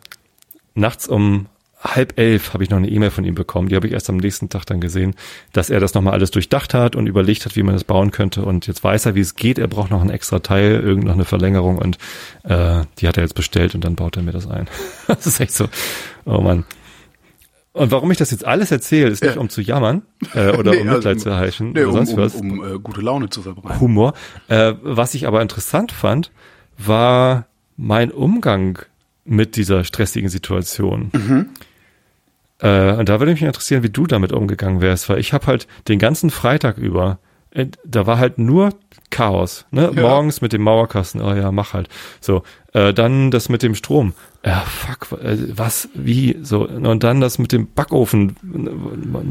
nachts 0.74 1.08
um 1.08 1.46
halb 1.80 2.18
elf 2.18 2.54
habe 2.54 2.64
ich 2.64 2.70
noch 2.70 2.76
eine 2.76 2.88
E-Mail 2.88 3.10
von 3.10 3.24
ihm 3.24 3.34
bekommen, 3.34 3.68
die 3.68 3.76
habe 3.76 3.86
ich 3.86 3.92
erst 3.92 4.10
am 4.10 4.16
nächsten 4.16 4.48
Tag 4.48 4.64
dann 4.66 4.80
gesehen, 4.80 5.14
dass 5.52 5.70
er 5.70 5.78
das 5.78 5.94
nochmal 5.94 6.12
alles 6.12 6.30
durchdacht 6.30 6.74
hat 6.74 6.96
und 6.96 7.06
überlegt 7.06 7.44
hat, 7.44 7.54
wie 7.54 7.62
man 7.62 7.74
das 7.74 7.84
bauen 7.84 8.10
könnte 8.10 8.42
und 8.42 8.66
jetzt 8.66 8.82
weiß 8.82 9.06
er, 9.06 9.14
wie 9.14 9.20
es 9.20 9.36
geht, 9.36 9.58
er 9.58 9.68
braucht 9.68 9.90
noch 9.90 10.02
ein 10.02 10.10
extra 10.10 10.40
Teil, 10.40 10.80
irgend 10.80 11.04
noch 11.04 11.14
eine 11.14 11.24
Verlängerung 11.24 11.78
und 11.78 11.98
äh, 12.44 12.82
die 12.98 13.06
hat 13.06 13.16
er 13.16 13.22
jetzt 13.22 13.34
bestellt 13.34 13.74
und 13.76 13.84
dann 13.84 13.94
baut 13.94 14.16
er 14.16 14.22
mir 14.22 14.32
das 14.32 14.48
ein. 14.48 14.68
das 15.06 15.26
ist 15.26 15.40
echt 15.40 15.52
so, 15.52 15.68
oh 16.24 16.40
man. 16.40 16.64
Und 17.78 17.90
warum 17.92 18.10
ich 18.10 18.18
das 18.18 18.30
jetzt 18.30 18.44
alles 18.44 18.70
erzähle, 18.70 19.08
ist 19.08 19.22
nicht 19.22 19.36
um 19.36 19.48
zu 19.48 19.60
jammern 19.60 20.02
äh, 20.34 20.50
oder 20.58 20.72
nee, 20.72 20.80
um 20.80 20.86
Mitleid 20.86 21.06
also, 21.06 21.24
zu 21.24 21.28
erheischen 21.30 21.72
nee, 21.72 21.84
oder 21.84 21.92
sonst 21.92 22.12
um, 22.12 22.16
was. 22.18 22.34
Um, 22.34 22.60
um 22.60 22.74
äh, 22.74 22.78
gute 22.78 23.00
Laune 23.00 23.30
zu 23.30 23.42
verbreiten. 23.42 23.80
Humor. 23.80 24.14
Äh, 24.48 24.74
was 24.82 25.14
ich 25.14 25.26
aber 25.26 25.42
interessant 25.42 25.92
fand, 25.92 26.32
war 26.76 27.46
mein 27.76 28.10
Umgang 28.10 28.80
mit 29.24 29.56
dieser 29.56 29.84
stressigen 29.84 30.28
Situation. 30.28 31.10
Mhm. 31.12 31.48
Äh, 32.60 32.92
und 32.94 33.08
da 33.08 33.20
würde 33.20 33.32
mich 33.32 33.42
interessieren, 33.42 33.82
wie 33.82 33.90
du 33.90 34.06
damit 34.06 34.32
umgegangen 34.32 34.80
wärst, 34.80 35.08
weil 35.08 35.18
ich 35.18 35.32
habe 35.32 35.46
halt 35.46 35.68
den 35.86 35.98
ganzen 35.98 36.30
Freitag 36.30 36.78
über, 36.78 37.18
da 37.84 38.06
war 38.06 38.18
halt 38.18 38.38
nur 38.38 38.70
Chaos. 39.10 39.64
Ne? 39.70 39.90
Ja. 39.94 40.02
Morgens 40.02 40.42
mit 40.42 40.52
dem 40.52 40.62
Mauerkasten, 40.62 41.22
oh 41.22 41.34
ja, 41.34 41.50
mach 41.50 41.72
halt. 41.72 41.88
So, 42.20 42.42
äh, 42.74 42.92
dann 42.92 43.30
das 43.30 43.48
mit 43.48 43.62
dem 43.62 43.74
Strom. 43.74 44.12
Ja, 44.44 44.60
fuck, 44.60 45.18
äh, 45.22 45.36
was, 45.56 45.88
wie, 45.94 46.36
so. 46.42 46.68
Und 46.68 47.02
dann 47.02 47.20
das 47.20 47.38
mit 47.38 47.52
dem 47.52 47.72
Backofen. 47.72 48.36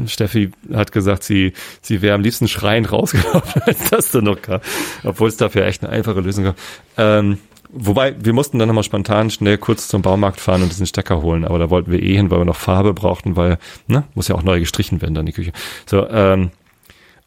Steffi 0.06 0.50
hat 0.72 0.90
gesagt, 0.90 1.22
sie, 1.22 1.52
sie 1.80 2.02
wäre 2.02 2.14
am 2.14 2.22
liebsten 2.22 2.48
schreiend 2.48 2.90
rausgelaufen, 2.90 3.62
als 3.66 3.90
das 3.90 4.10
dann 4.10 4.24
noch 4.24 4.42
gab. 4.42 4.64
Obwohl 5.04 5.28
es 5.28 5.36
dafür 5.36 5.64
echt 5.64 5.84
eine 5.84 5.92
einfache 5.92 6.20
Lösung 6.20 6.44
gab. 6.44 6.56
Ähm, 6.96 7.38
Wobei, 7.70 8.14
wir 8.18 8.32
mussten 8.32 8.58
dann 8.58 8.68
nochmal 8.68 8.82
spontan 8.82 9.28
schnell 9.28 9.58
kurz 9.58 9.88
zum 9.88 10.00
Baumarkt 10.00 10.40
fahren 10.40 10.62
und 10.62 10.70
diesen 10.72 10.86
Stecker 10.86 11.20
holen, 11.20 11.44
aber 11.44 11.58
da 11.58 11.68
wollten 11.68 11.92
wir 11.92 12.02
eh 12.02 12.16
hin, 12.16 12.30
weil 12.30 12.38
wir 12.38 12.46
noch 12.46 12.56
Farbe 12.56 12.94
brauchten, 12.94 13.36
weil, 13.36 13.58
ne, 13.86 14.04
muss 14.14 14.26
ja 14.28 14.34
auch 14.36 14.42
neu 14.42 14.58
gestrichen 14.58 15.02
werden 15.02 15.14
dann 15.14 15.26
die 15.26 15.32
Küche. 15.32 15.52
So, 15.84 16.08
ähm, 16.08 16.50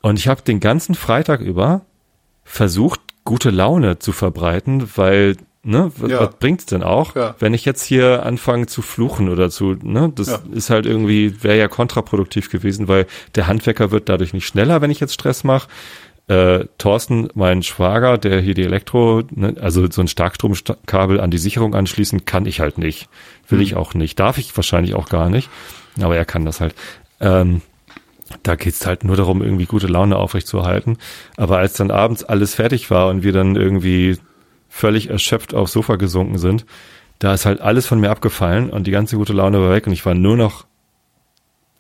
und 0.02 0.20
ich 0.20 0.28
habe 0.28 0.42
den 0.42 0.60
ganzen 0.60 0.96
Freitag 0.96 1.42
über 1.42 1.82
versucht, 2.44 3.00
gute 3.24 3.52
Laune 3.52 4.00
zu 4.00 4.12
verbreiten, 4.12 4.90
weil, 4.96 5.38
ne, 5.64 5.92
ja. 6.08 6.20
was 6.20 6.36
bringt's 6.40 6.66
denn 6.66 6.84
auch, 6.84 7.16
ja. 7.16 7.36
wenn 7.40 7.54
ich 7.54 7.66
jetzt 7.66 7.84
hier 7.84 8.26
anfange 8.26 8.66
zu 8.66 8.82
fluchen 8.82 9.30
oder 9.30 9.50
zu, 9.50 9.76
ne, 9.82 10.12
das 10.14 10.28
ja. 10.28 10.40
ist 10.52 10.70
halt 10.70 10.86
irgendwie, 10.86 11.44
wäre 11.44 11.58
ja 11.58 11.68
kontraproduktiv 11.68 12.50
gewesen, 12.50 12.88
weil 12.88 13.06
der 13.36 13.48
Handwerker 13.48 13.92
wird 13.92 14.10
dadurch 14.10 14.34
nicht 14.34 14.48
schneller, 14.48 14.82
wenn 14.82 14.92
ich 14.92 15.00
jetzt 15.00 15.14
Stress 15.14 15.44
mache 15.44 15.68
äh, 16.32 16.66
Thorsten, 16.78 17.28
mein 17.34 17.62
Schwager, 17.62 18.18
der 18.18 18.40
hier 18.40 18.54
die 18.54 18.64
Elektro, 18.64 19.24
ne, 19.32 19.56
also 19.60 19.90
so 19.92 20.02
ein 20.02 20.08
Starkstromkabel 20.08 21.20
an 21.20 21.30
die 21.30 21.38
Sicherung 21.38 21.76
anschließen, 21.76 22.26
kann 22.26 22.46
ich 22.46 22.62
halt 22.62 22.78
nicht. 22.78 23.10
Will 23.50 23.58
mhm. 23.58 23.64
ich 23.64 23.76
auch 23.76 23.94
nicht. 23.94 24.20
Darf 24.20 24.38
ich 24.38 24.56
wahrscheinlich 24.56 24.96
auch 24.96 25.10
gar 25.10 25.30
nicht. 25.30 25.50
Aber 26.00 26.16
er 26.16 26.26
kann 26.26 26.46
das 26.46 26.62
halt. 26.62 26.74
Ähm, 27.20 27.62
da 28.44 28.56
geht's 28.56 28.86
halt 28.86 29.04
nur 29.04 29.16
darum, 29.16 29.42
irgendwie 29.42 29.66
gute 29.66 29.88
Laune 29.88 30.18
aufrechtzuerhalten. 30.18 30.98
Aber 31.38 31.58
als 31.58 31.74
dann 31.74 31.92
abends 31.92 32.24
alles 32.24 32.56
fertig 32.56 32.90
war 32.92 33.10
und 33.10 33.24
wir 33.24 33.34
dann 33.34 33.56
irgendwie 33.56 34.18
völlig 34.70 35.10
erschöpft 35.10 35.54
aufs 35.54 35.74
Sofa 35.74 35.96
gesunken 35.98 36.38
sind, 36.38 36.66
da 37.20 37.34
ist 37.34 37.46
halt 37.46 37.62
alles 37.62 37.86
von 37.86 38.00
mir 38.00 38.10
abgefallen 38.10 38.70
und 38.70 38.88
die 38.88 38.92
ganze 38.92 39.18
gute 39.18 39.34
Laune 39.34 39.62
war 39.62 39.72
weg 39.72 39.86
und 39.86 39.94
ich 39.94 40.06
war 40.06 40.16
nur 40.16 40.38
noch 40.38 40.66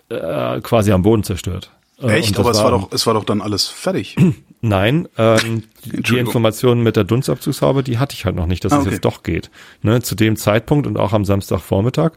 äh, 0.09 0.59
quasi 0.61 0.91
am 0.91 1.01
Boden 1.01 1.23
zerstört. 1.23 1.71
Äh, 2.01 2.19
Echt? 2.19 2.37
Aber 2.37 2.51
es 2.51 2.57
war, 2.57 2.65
war 2.65 2.71
doch, 2.71 2.91
es 2.91 3.07
war 3.07 3.13
doch 3.13 3.23
dann 3.23 3.41
alles 3.41 3.67
fertig. 3.67 4.15
Nein, 4.61 5.07
ähm, 5.17 5.63
die 5.83 6.17
Informationen 6.17 6.83
mit 6.83 6.95
der 6.95 7.03
Dunstabzugshaube, 7.03 7.81
die 7.81 7.97
hatte 7.97 8.13
ich 8.13 8.25
halt 8.25 8.35
noch 8.35 8.45
nicht, 8.45 8.63
dass 8.63 8.73
ah, 8.73 8.77
okay. 8.77 8.89
es 8.89 8.93
jetzt 8.93 9.05
doch 9.05 9.23
geht. 9.23 9.49
Ne, 9.81 10.01
zu 10.01 10.15
dem 10.15 10.35
Zeitpunkt 10.35 10.85
und 10.85 10.97
auch 10.97 11.13
am 11.13 11.25
Samstagvormittag 11.25 12.11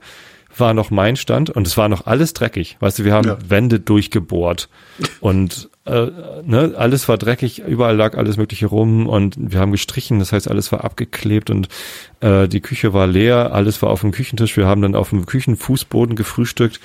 war 0.56 0.74
noch 0.74 0.90
mein 0.90 1.16
Stand 1.16 1.50
und 1.50 1.66
es 1.66 1.76
war 1.76 1.88
noch 1.88 2.06
alles 2.06 2.34
dreckig. 2.34 2.76
Weißt 2.80 2.98
du, 2.98 3.04
wir 3.04 3.12
haben 3.12 3.28
ja. 3.28 3.38
Wände 3.46 3.80
durchgebohrt 3.80 4.68
und 5.20 5.68
äh, 5.86 6.10
ne, 6.44 6.74
alles 6.76 7.08
war 7.08 7.18
dreckig, 7.18 7.58
überall 7.58 7.94
lag 7.94 8.16
alles 8.16 8.38
Mögliche 8.38 8.66
rum 8.66 9.06
und 9.06 9.34
wir 9.38 9.60
haben 9.60 9.72
gestrichen, 9.72 10.18
das 10.18 10.32
heißt, 10.32 10.48
alles 10.48 10.72
war 10.72 10.82
abgeklebt 10.82 11.50
und 11.50 11.68
äh, 12.20 12.48
die 12.48 12.60
Küche 12.60 12.94
war 12.94 13.06
leer, 13.06 13.52
alles 13.52 13.82
war 13.82 13.90
auf 13.90 14.00
dem 14.00 14.10
Küchentisch. 14.10 14.56
Wir 14.56 14.66
haben 14.66 14.80
dann 14.80 14.94
auf 14.94 15.10
dem 15.10 15.26
Küchenfußboden 15.26 16.16
gefrühstückt. 16.16 16.80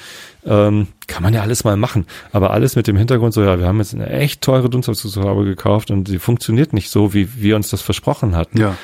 Ähm, 0.45 0.87
kann 1.07 1.23
man 1.23 1.33
ja 1.33 1.41
alles 1.41 1.63
mal 1.63 1.77
machen, 1.77 2.07
aber 2.33 2.51
alles 2.51 2.75
mit 2.75 2.87
dem 2.87 2.97
Hintergrund 2.97 3.33
so, 3.33 3.41
ja, 3.41 3.57
wir 3.57 3.67
haben 3.67 3.79
jetzt 3.79 3.93
eine 3.93 4.09
echt 4.09 4.41
teure 4.41 4.69
Dunstabzugshaube 4.69 5.45
gekauft 5.45 5.91
und 5.91 6.07
sie 6.07 6.19
funktioniert 6.19 6.73
nicht 6.73 6.89
so, 6.89 7.13
wie 7.13 7.41
wir 7.41 7.55
uns 7.55 7.69
das 7.69 7.81
versprochen 7.81 8.35
hatten. 8.35 8.59
Ja. 8.59 8.75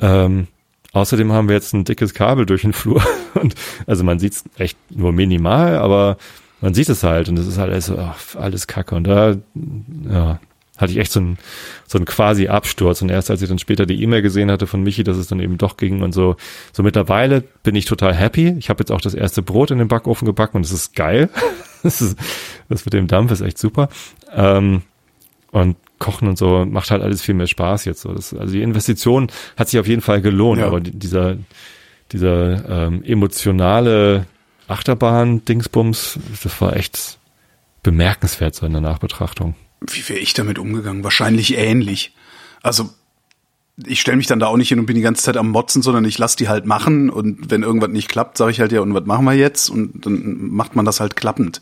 Ähm, 0.00 0.48
Außerdem 0.94 1.32
haben 1.32 1.48
wir 1.48 1.56
jetzt 1.56 1.74
ein 1.74 1.84
dickes 1.84 2.14
Kabel 2.14 2.46
durch 2.46 2.62
den 2.62 2.72
Flur. 2.72 3.02
Und, 3.34 3.54
also 3.86 4.04
man 4.04 4.18
sieht 4.20 4.32
es 4.32 4.44
echt 4.56 4.78
nur 4.90 5.12
minimal, 5.12 5.76
aber 5.76 6.16
man 6.60 6.72
sieht 6.72 6.88
es 6.88 7.02
halt 7.02 7.28
und 7.28 7.38
es 7.38 7.46
ist 7.46 7.58
halt 7.58 7.72
alles, 7.72 7.90
ach, 7.90 8.36
alles 8.36 8.66
Kacke. 8.66 8.94
Und 8.94 9.04
da 9.04 9.36
ja, 10.08 10.40
hatte 10.78 10.92
ich 10.92 10.98
echt 10.98 11.12
so 11.12 11.20
einen, 11.20 11.36
so 11.86 11.98
einen 11.98 12.06
quasi 12.06 12.48
Absturz. 12.48 13.02
Und 13.02 13.10
erst 13.10 13.30
als 13.30 13.42
ich 13.42 13.48
dann 13.48 13.58
später 13.58 13.84
die 13.84 14.02
E-Mail 14.02 14.22
gesehen 14.22 14.50
hatte 14.50 14.66
von 14.66 14.82
Michi, 14.82 15.04
dass 15.04 15.18
es 15.18 15.26
dann 15.26 15.40
eben 15.40 15.58
doch 15.58 15.76
ging 15.76 16.00
und 16.00 16.12
so, 16.12 16.36
so 16.72 16.82
mittlerweile 16.82 17.42
bin 17.64 17.74
ich 17.74 17.84
total 17.84 18.14
happy. 18.14 18.54
Ich 18.58 18.70
habe 18.70 18.80
jetzt 18.80 18.92
auch 18.92 19.00
das 19.00 19.14
erste 19.14 19.42
Brot 19.42 19.72
in 19.72 19.78
den 19.78 19.88
Backofen 19.88 20.24
gebacken 20.24 20.56
und 20.56 20.64
es 20.64 20.72
ist 20.72 20.94
geil. 20.94 21.28
das, 21.82 22.00
ist, 22.00 22.18
das 22.68 22.84
mit 22.86 22.94
dem 22.94 23.08
Dampf 23.08 23.32
ist 23.32 23.42
echt 23.42 23.58
super. 23.58 23.88
Ähm, 24.32 24.82
und 25.54 25.76
Kochen 26.00 26.26
und 26.26 26.36
so 26.36 26.66
macht 26.66 26.90
halt 26.90 27.00
alles 27.00 27.22
viel 27.22 27.34
mehr 27.34 27.46
Spaß 27.46 27.84
jetzt. 27.84 28.00
So. 28.00 28.12
Das, 28.12 28.34
also 28.34 28.52
die 28.52 28.62
Investition 28.62 29.28
hat 29.56 29.68
sich 29.68 29.78
auf 29.78 29.86
jeden 29.86 30.02
Fall 30.02 30.20
gelohnt, 30.20 30.60
ja. 30.60 30.66
aber 30.66 30.80
dieser, 30.80 31.36
dieser 32.10 32.86
ähm, 32.86 33.04
emotionale 33.04 34.26
Achterbahn-Dingsbums, 34.66 36.18
das 36.42 36.60
war 36.60 36.76
echt 36.76 37.18
bemerkenswert 37.84 38.56
so 38.56 38.66
in 38.66 38.72
der 38.72 38.80
Nachbetrachtung. 38.80 39.54
Wie 39.80 40.08
wäre 40.08 40.18
ich 40.18 40.34
damit 40.34 40.58
umgegangen? 40.58 41.04
Wahrscheinlich 41.04 41.56
ähnlich. 41.56 42.14
Also 42.62 42.90
ich 43.86 44.00
stelle 44.00 44.16
mich 44.16 44.26
dann 44.26 44.40
da 44.40 44.46
auch 44.46 44.56
nicht 44.56 44.70
hin 44.70 44.80
und 44.80 44.86
bin 44.86 44.96
die 44.96 45.02
ganze 45.02 45.22
Zeit 45.22 45.36
am 45.36 45.50
Motzen, 45.50 45.82
sondern 45.82 46.04
ich 46.04 46.18
lasse 46.18 46.36
die 46.36 46.48
halt 46.48 46.66
machen 46.66 47.10
und 47.10 47.48
wenn 47.50 47.62
irgendwas 47.62 47.90
nicht 47.90 48.08
klappt, 48.08 48.38
sage 48.38 48.50
ich 48.50 48.58
halt 48.58 48.72
ja, 48.72 48.80
und 48.80 48.92
was 48.92 49.04
machen 49.04 49.24
wir 49.24 49.34
jetzt? 49.34 49.70
Und 49.70 50.04
dann 50.04 50.50
macht 50.50 50.74
man 50.74 50.84
das 50.84 50.98
halt 50.98 51.14
klappend. 51.14 51.60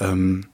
Ähm, 0.00 0.46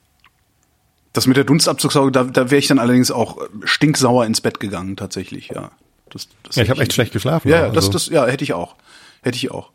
das 1.13 1.27
mit 1.27 1.37
der 1.37 1.45
Dunstabzugshaube, 1.45 2.13
da, 2.13 2.25
da 2.25 2.51
wäre 2.51 2.59
ich 2.59 2.69
dann 2.69 2.79
allerdings 2.79 3.11
auch 3.11 3.39
stinksauer 3.65 4.27
ins 4.27 4.41
Bett 4.41 4.61
gegangen, 4.61 4.97
tatsächlich, 4.97 5.49
ja. 5.49 5.71
Das, 6.11 6.29
das 6.43 6.57
ja, 6.57 6.65
ich 6.65 6.71
habe 6.71 6.83
echt 6.83 6.93
schlecht 6.93 7.13
geschlafen. 7.13 7.49
Ja, 7.49 7.63
also. 7.63 7.75
das, 7.75 7.91
das, 7.91 8.07
ja, 8.09 8.27
hätte 8.27 8.45
ich 8.45 8.53
auch. 8.53 8.77
Hätte 9.23 9.37
ich 9.37 9.51
auch 9.51 9.71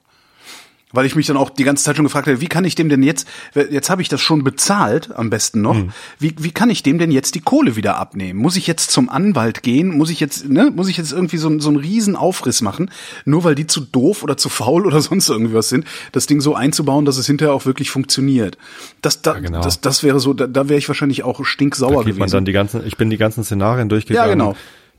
weil 0.93 1.05
ich 1.05 1.15
mich 1.15 1.27
dann 1.27 1.35
auch 1.35 1.49
die 1.49 1.65
ganze 1.65 1.83
Zeit 1.83 1.97
schon 1.97 2.05
gefragt 2.05 2.27
habe, 2.27 2.39
wie 2.39 2.47
kann 2.47 2.63
ich 2.63 2.75
dem 2.75 2.87
denn 2.87 3.03
jetzt, 3.03 3.27
jetzt 3.53 3.89
habe 3.89 4.01
ich 4.01 4.07
das 4.07 4.21
schon 4.21 4.43
bezahlt, 4.43 5.13
am 5.13 5.29
besten 5.29 5.61
noch, 5.61 5.75
mhm. 5.75 5.91
wie, 6.17 6.33
wie 6.39 6.51
kann 6.51 6.69
ich 6.69 6.81
dem 6.81 6.97
denn 6.97 7.11
jetzt 7.11 7.35
die 7.35 7.41
Kohle 7.41 7.75
wieder 7.75 7.97
abnehmen? 7.97 8.39
Muss 8.39 8.55
ich 8.55 8.67
jetzt 8.67 8.91
zum 8.91 9.09
Anwalt 9.09 9.63
gehen? 9.63 9.89
Muss 9.89 10.09
ich 10.09 10.21
jetzt, 10.21 10.47
ne, 10.49 10.71
muss 10.73 10.87
ich 10.87 10.95
jetzt 10.95 11.11
irgendwie 11.11 11.37
so, 11.37 11.59
so 11.59 11.69
einen 11.69 11.77
riesen 11.77 12.15
Aufriss 12.15 12.61
machen, 12.61 12.89
nur 13.25 13.43
weil 13.43 13.55
die 13.55 13.67
zu 13.67 13.81
doof 13.81 14.23
oder 14.23 14.37
zu 14.37 14.47
faul 14.47 14.85
oder 14.85 15.01
sonst 15.01 15.29
irgendwie 15.29 15.53
was 15.53 15.67
sind, 15.67 15.85
das 16.13 16.25
Ding 16.25 16.39
so 16.39 16.55
einzubauen, 16.55 17.03
dass 17.03 17.17
es 17.17 17.27
hinterher 17.27 17.53
auch 17.53 17.65
wirklich 17.65 17.89
funktioniert. 17.89 18.57
Das, 19.01 19.21
da, 19.21 19.33
ja, 19.33 19.39
genau. 19.41 19.61
das, 19.61 19.81
das 19.81 20.03
wäre 20.03 20.21
so, 20.21 20.33
da, 20.33 20.47
da 20.47 20.69
wäre 20.69 20.79
ich 20.79 20.87
wahrscheinlich 20.87 21.23
auch 21.23 21.43
stinksauer 21.43 21.91
da 21.91 22.01
gewesen. 22.01 22.19
Man 22.19 22.29
dann 22.29 22.45
die 22.45 22.53
ganzen, 22.53 22.85
ich 22.87 22.95
bin 22.95 23.09
die 23.09 23.17
ganzen 23.17 23.43
Szenarien 23.43 23.89
durchgegangen. 23.89 24.29
Ja, 24.29 24.33
genau 24.33 24.55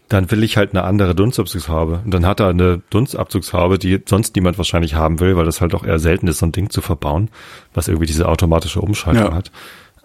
dann 0.09 0.31
will 0.31 0.43
ich 0.43 0.57
halt 0.57 0.71
eine 0.71 0.85
andere 0.85 1.15
Dunstabzugshaube. 1.15 2.01
Und 2.05 2.13
dann 2.13 2.27
hat 2.27 2.41
er 2.41 2.49
eine 2.49 2.81
Dunstabzugshaube, 2.91 3.79
die 3.79 4.01
sonst 4.07 4.35
niemand 4.37 4.57
wahrscheinlich 4.57 4.95
haben 4.95 5.21
will, 5.21 5.37
weil 5.37 5.45
das 5.45 5.61
halt 5.61 5.75
auch 5.75 5.85
eher 5.85 5.99
selten 5.99 6.29
ist, 6.29 6.39
so 6.39 6.47
ein 6.47 6.53
Ding 6.53 6.71
zu 6.71 6.81
verbauen, 6.81 7.31
was 7.75 7.89
irgendwie 7.89 8.07
diese 8.07 8.27
automatische 8.29 8.81
Umschaltung 8.81 9.27
ja. 9.27 9.35
hat. 9.35 9.51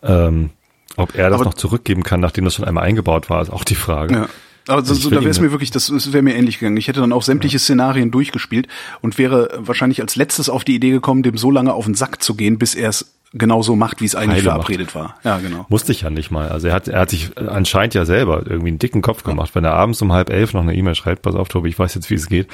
Ähm, 0.02 0.50
ob 0.98 1.16
er 1.16 1.30
das 1.30 1.40
Aber 1.40 1.46
noch 1.46 1.54
zurückgeben 1.54 2.04
kann, 2.04 2.20
nachdem 2.20 2.44
das 2.46 2.56
schon 2.56 2.66
einmal 2.66 2.84
eingebaut 2.84 3.30
war, 3.30 3.42
ist 3.42 3.52
auch 3.52 3.64
die 3.64 3.76
Frage. 3.76 4.14
Ja. 4.14 4.30
Aber 4.68 4.84
so, 4.84 4.94
so, 4.94 5.10
da 5.10 5.18
wäre 5.18 5.30
es 5.30 5.40
mir 5.40 5.52
wirklich, 5.52 5.72
das, 5.72 5.88
das 5.88 6.14
wäre 6.14 6.24
mir 6.24 6.36
ähnlich 6.36 6.60
gegangen. 6.60 6.78
Ich 6.78 6.88
hätte 6.88 7.02
dann 7.02 7.12
auch 7.12 7.24
sämtliche 7.24 7.58
ja. 7.58 7.60
Szenarien 7.60 8.12
durchgespielt 8.12 8.68
und 9.02 9.18
wäre 9.18 9.50
wahrscheinlich 9.58 10.02
als 10.02 10.16
letztes 10.16 10.50
auf 10.50 10.64
die 10.64 10.76
Idee 10.76 10.92
gekommen, 10.92 11.24
dem 11.24 11.38
so 11.38 11.52
lange 11.52 11.74
auf 11.74 11.86
den 11.86 11.96
Sack 11.96 12.24
zu 12.24 12.36
gehen, 12.36 12.58
bis 12.58 12.76
er 12.76 12.90
es 12.90 13.14
genauso 13.34 13.76
macht, 13.76 14.00
wie 14.00 14.06
es 14.06 14.16
eigentlich 14.16 14.44
Heile 14.44 14.44
verabredet 14.44 14.94
macht. 14.94 14.96
war. 14.96 15.16
Ja, 15.24 15.40
genau. 15.40 15.66
Musste 15.68 15.92
ich 15.92 16.02
ja 16.02 16.10
nicht 16.10 16.32
mal. 16.32 16.50
Also 16.50 16.68
er 16.68 16.74
hat, 16.76 16.88
er 16.88 17.02
hat 17.02 17.10
sich 17.10 17.38
anscheinend 17.38 17.96
ja 17.96 18.06
selber 18.06 18.44
irgendwie 18.46 18.70
einen 18.70 18.80
dicken 18.80 19.02
Kopf 19.02 19.24
gemacht. 19.24 19.50
Ja. 19.50 19.56
Wenn 19.56 19.66
er 19.66 19.74
abends 19.74 20.02
um 20.02 20.14
halb 20.14 20.30
elf 20.30 20.54
noch 20.54 20.62
eine 20.62 20.76
E-Mail 20.76 20.96
schreibt, 20.96 21.24
pass 21.24 21.36
auf, 21.36 21.50
Tobi, 21.50 21.70
ich 21.70 21.80
weiß 21.80 21.96
jetzt, 21.96 22.10
wie 22.10 22.16
es 22.16 22.28
geht, 22.28 22.48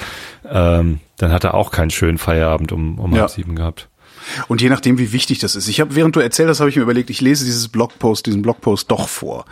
ähm, 0.49 0.99
dann 1.17 1.31
hat 1.31 1.43
er 1.43 1.53
auch 1.53 1.71
keinen 1.71 1.91
schönen 1.91 2.17
Feierabend 2.17 2.71
um, 2.71 2.97
um 2.97 3.13
ja. 3.13 3.21
halb 3.21 3.29
sieben 3.29 3.55
gehabt. 3.55 3.89
Und 4.47 4.61
je 4.61 4.69
nachdem, 4.69 4.97
wie 4.97 5.11
wichtig 5.11 5.39
das 5.39 5.55
ist. 5.55 5.67
Ich 5.67 5.79
habe, 5.79 5.95
während 5.95 6.15
du 6.15 6.19
erzählt 6.19 6.49
hast, 6.49 6.59
habe 6.59 6.69
ich 6.69 6.75
mir 6.75 6.83
überlegt, 6.83 7.09
ich 7.09 7.21
lese 7.21 7.45
dieses 7.45 7.67
Blogpost, 7.67 8.25
diesen 8.25 8.41
Blogpost 8.41 8.89
doch 8.91 9.07
vor. 9.07 9.45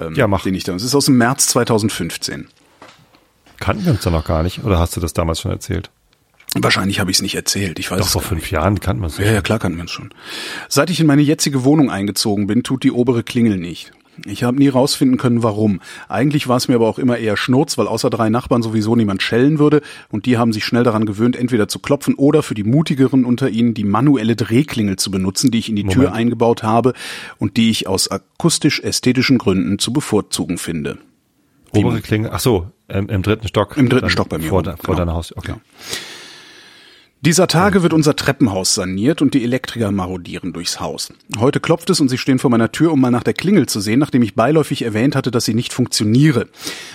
Ähm, 0.00 0.14
ja, 0.14 0.26
mach. 0.26 0.42
Den 0.42 0.54
ich 0.54 0.64
da. 0.64 0.74
Es 0.74 0.82
ist 0.82 0.94
aus 0.94 1.04
dem 1.06 1.18
März 1.18 1.48
2015. 1.48 2.48
Kannten 3.58 3.84
wir 3.84 3.92
uns 3.92 4.02
da 4.02 4.10
noch 4.10 4.24
gar 4.24 4.42
nicht? 4.42 4.64
Oder 4.64 4.78
hast 4.78 4.96
du 4.96 5.00
das 5.00 5.12
damals 5.12 5.40
schon 5.40 5.50
erzählt? 5.50 5.90
Wahrscheinlich 6.56 6.98
habe 6.98 7.10
ich 7.10 7.18
es 7.18 7.22
nicht 7.22 7.36
erzählt. 7.36 7.78
Ich 7.78 7.90
weiß 7.90 8.00
Doch 8.00 8.08
vor 8.08 8.22
fünf 8.22 8.42
nicht. 8.42 8.50
Jahren 8.50 8.80
kannte 8.80 9.02
man 9.02 9.10
es. 9.10 9.18
Ja, 9.18 9.30
ja, 9.30 9.40
klar 9.40 9.58
kannten 9.60 9.78
wir 9.78 9.84
es 9.84 9.90
schon. 9.90 10.12
Seit 10.68 10.90
ich 10.90 10.98
in 10.98 11.06
meine 11.06 11.22
jetzige 11.22 11.62
Wohnung 11.62 11.90
eingezogen 11.90 12.46
bin, 12.48 12.64
tut 12.64 12.82
die 12.82 12.90
obere 12.90 13.22
Klingel 13.22 13.56
nicht. 13.56 13.92
Ich 14.26 14.44
habe 14.44 14.58
nie 14.58 14.68
rausfinden 14.68 15.18
können, 15.18 15.42
warum. 15.42 15.80
Eigentlich 16.08 16.48
war 16.48 16.56
es 16.56 16.68
mir 16.68 16.76
aber 16.76 16.88
auch 16.88 16.98
immer 16.98 17.18
eher 17.18 17.36
Schnurz, 17.36 17.78
weil 17.78 17.86
außer 17.86 18.10
drei 18.10 18.30
Nachbarn 18.30 18.62
sowieso 18.62 18.96
niemand 18.96 19.22
schellen 19.22 19.58
würde 19.58 19.80
und 20.10 20.26
die 20.26 20.38
haben 20.38 20.52
sich 20.52 20.64
schnell 20.64 20.84
daran 20.84 21.06
gewöhnt, 21.06 21.36
entweder 21.36 21.68
zu 21.68 21.78
klopfen 21.78 22.14
oder 22.14 22.42
für 22.42 22.54
die 22.54 22.64
mutigeren 22.64 23.24
unter 23.24 23.48
ihnen 23.48 23.74
die 23.74 23.84
manuelle 23.84 24.36
Drehklingel 24.36 24.96
zu 24.96 25.10
benutzen, 25.10 25.50
die 25.50 25.58
ich 25.58 25.68
in 25.68 25.76
die 25.76 25.84
Moment. 25.84 26.00
Tür 26.00 26.12
eingebaut 26.12 26.62
habe 26.62 26.92
und 27.38 27.56
die 27.56 27.70
ich 27.70 27.86
aus 27.86 28.10
akustisch-ästhetischen 28.10 29.38
Gründen 29.38 29.78
zu 29.78 29.92
bevorzugen 29.92 30.58
finde. 30.58 30.98
Obere 31.74 32.00
Klingel, 32.00 32.30
ach 32.32 32.40
so, 32.40 32.70
im, 32.88 33.08
im 33.08 33.22
dritten 33.22 33.46
Stock. 33.46 33.76
Im 33.76 33.88
dritten 33.88 34.10
Stock 34.10 34.28
bei 34.28 34.38
mir. 34.38 34.48
Vor, 34.48 34.62
vor 34.62 34.76
genau. 34.76 34.94
deiner 34.96 35.14
Haus, 35.14 35.36
okay. 35.36 35.52
Ja. 35.52 35.60
Dieser 37.22 37.48
Tage 37.48 37.82
wird 37.82 37.92
unser 37.92 38.16
Treppenhaus 38.16 38.74
saniert 38.74 39.20
und 39.20 39.34
die 39.34 39.44
Elektriker 39.44 39.92
marodieren 39.92 40.54
durchs 40.54 40.80
Haus. 40.80 41.12
Heute 41.38 41.60
klopft 41.60 41.90
es 41.90 42.00
und 42.00 42.08
sie 42.08 42.16
stehen 42.16 42.38
vor 42.38 42.48
meiner 42.48 42.72
Tür, 42.72 42.92
um 42.92 43.00
mal 43.02 43.10
nach 43.10 43.22
der 43.22 43.34
Klingel 43.34 43.66
zu 43.66 43.78
sehen, 43.80 43.98
nachdem 43.98 44.22
ich 44.22 44.34
beiläufig 44.34 44.80
erwähnt 44.80 45.14
hatte, 45.14 45.30
dass 45.30 45.44
sie 45.44 45.52
nicht 45.52 45.74
funktioniere. 45.74 46.48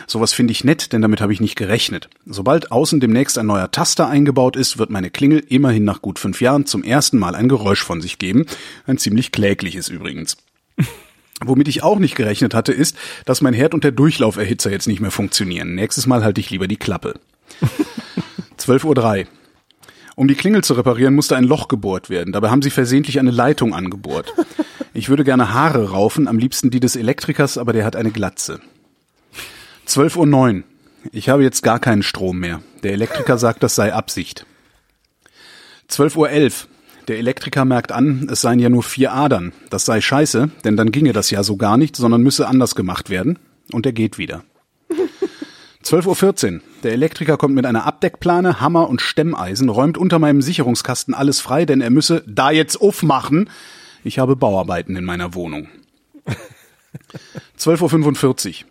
Sowas 0.08 0.34
finde 0.34 0.52
ich 0.52 0.64
nett, 0.64 0.94
denn 0.94 1.04
damit 1.04 1.22
habe 1.22 1.32
ich 1.32 1.42
nicht 1.42 1.56
gerechnet. 1.56 2.10
Sobald 2.26 2.72
außen 2.72 3.00
demnächst 3.00 3.38
ein 3.38 3.46
neuer 3.46 3.70
Taster 3.70 4.08
eingebaut 4.08 4.56
ist, 4.56 4.80
wird 4.80 4.90
meine 4.90 5.12
Klingel 5.12 5.44
immerhin 5.48 5.84
nach 5.84 6.02
gut 6.02 6.18
fünf 6.18 6.42
Jahren 6.42 6.66
zum 6.66 6.84
ersten 6.84 7.20
Mal 7.20 7.36
ein 7.36 7.48
Geräusch 7.48 7.84
von 7.84 8.02
sich 8.02 8.18
geben. 8.18 8.48
Ein 8.88 8.98
ziemlich 8.98 9.32
klägliches 9.32 9.90
übrigens. 9.90 10.38
Womit 11.46 11.68
ich 11.68 11.84
auch 11.84 12.00
nicht 12.00 12.16
gerechnet 12.16 12.56
hatte, 12.56 12.72
ist, 12.72 12.98
dass 13.26 13.42
mein 13.42 13.54
Herd 13.54 13.76
und 13.76 13.84
der 13.84 13.92
Durchlauferhitzer 13.92 14.72
jetzt 14.72 14.88
nicht 14.88 15.02
mehr 15.02 15.12
funktionieren. 15.12 15.76
Nächstes 15.76 16.08
Mal 16.08 16.24
halte 16.24 16.42
ich 16.42 16.50
lieber 16.50 16.68
die 16.68 16.78
Klappe. 16.78 17.20
12.03 18.58 19.20
Uhr. 19.20 19.28
Um 20.16 20.28
die 20.28 20.36
Klingel 20.36 20.64
zu 20.64 20.74
reparieren, 20.74 21.14
musste 21.14 21.36
ein 21.36 21.44
Loch 21.44 21.68
gebohrt 21.68 22.10
werden. 22.10 22.32
Dabei 22.32 22.50
haben 22.50 22.62
sie 22.62 22.70
versehentlich 22.70 23.20
eine 23.20 23.32
Leitung 23.32 23.74
angebohrt. 23.74 24.34
Ich 24.94 25.10
würde 25.10 25.26
gerne 25.26 25.54
Haare 25.54 25.90
raufen, 25.90 26.30
am 26.30 26.38
liebsten 26.38 26.72
die 26.72 26.80
des 26.80 26.96
Elektrikers, 26.96 27.58
aber 27.58 27.74
der 27.74 27.84
hat 27.84 27.98
eine 27.98 28.12
Glatze. 28.12 28.62
12.09 29.88 30.58
Uhr. 30.58 30.64
Ich 31.12 31.30
habe 31.30 31.44
jetzt 31.44 31.62
gar 31.62 31.80
keinen 31.80 32.02
Strom 32.02 32.40
mehr. 32.40 32.62
Der 32.84 32.94
Elektriker 32.94 33.38
sagt, 33.38 33.62
das 33.62 33.76
sei 33.76 33.94
Absicht. 33.94 34.46
12.11 35.90 36.18
Uhr. 36.18 36.70
Der 37.10 37.20
Elektriker 37.20 37.66
merkt 37.66 37.92
an, 37.92 38.28
es 38.32 38.42
seien 38.42 38.58
ja 38.58 38.70
nur 38.70 38.82
vier 38.82 39.14
Adern. 39.14 39.52
Das 39.70 39.86
sei 39.86 40.02
scheiße, 40.02 40.50
denn 40.64 40.78
dann 40.78 40.92
ginge 40.92 41.14
das 41.14 41.30
ja 41.30 41.44
so 41.44 41.58
gar 41.58 41.78
nicht, 41.78 41.96
sondern 41.96 42.22
müsse 42.22 42.48
anders 42.48 42.74
gemacht 42.74 43.10
werden. 43.10 43.38
Und 43.72 43.86
er 43.86 43.92
geht 43.92 44.18
wieder. 44.18 44.44
12.14 45.86 46.54
Uhr. 46.56 46.62
Der 46.84 46.94
Elektriker 46.94 47.38
kommt 47.38 47.54
mit 47.54 47.66
einer 47.66 47.86
Abdeckplane, 47.86 48.60
Hammer 48.60 48.90
und 48.90 49.02
Stemmeisen, 49.02 49.70
räumt 49.70 50.00
unter 50.00 50.18
meinem 50.18 50.42
Sicherungskasten 50.42 51.14
alles 51.14 51.42
frei, 51.42 51.66
denn 51.66 51.80
er 51.80 51.92
müsse 51.92 52.24
da 52.26 52.50
jetzt 52.50 52.82
aufmachen. 52.82 53.52
Ich 54.04 54.18
habe 54.18 54.36
Bauarbeiten 54.36 54.96
in 54.96 55.06
meiner 55.06 55.36
Wohnung. 55.36 55.68
12.45 57.60 58.64
Uhr. 58.64 58.70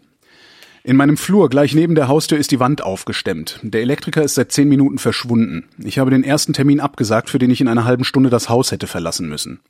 In 0.83 0.97
meinem 0.97 1.17
Flur 1.17 1.49
gleich 1.49 1.75
neben 1.75 1.95
der 1.95 2.09
Haustür 2.09 2.37
ist 2.37 2.51
die 2.51 2.61
Wand 2.61 2.83
aufgestemmt. 2.83 3.61
Der 3.62 3.81
Elektriker 3.81 4.23
ist 4.23 4.35
seit 4.35 4.51
zehn 4.51 4.69
Minuten 4.69 4.99
verschwunden. 4.99 5.69
Ich 5.79 5.99
habe 5.99 6.11
den 6.11 6.25
ersten 6.25 6.53
Termin 6.53 6.81
abgesagt, 6.81 7.31
für 7.31 7.39
den 7.39 7.51
ich 7.51 7.61
in 7.61 7.69
einer 7.69 7.85
halben 7.85 8.05
Stunde 8.05 8.29
das 8.29 8.49
Haus 8.49 8.73
hätte 8.73 8.89
verlassen 8.89 9.29
müssen. 9.29 9.61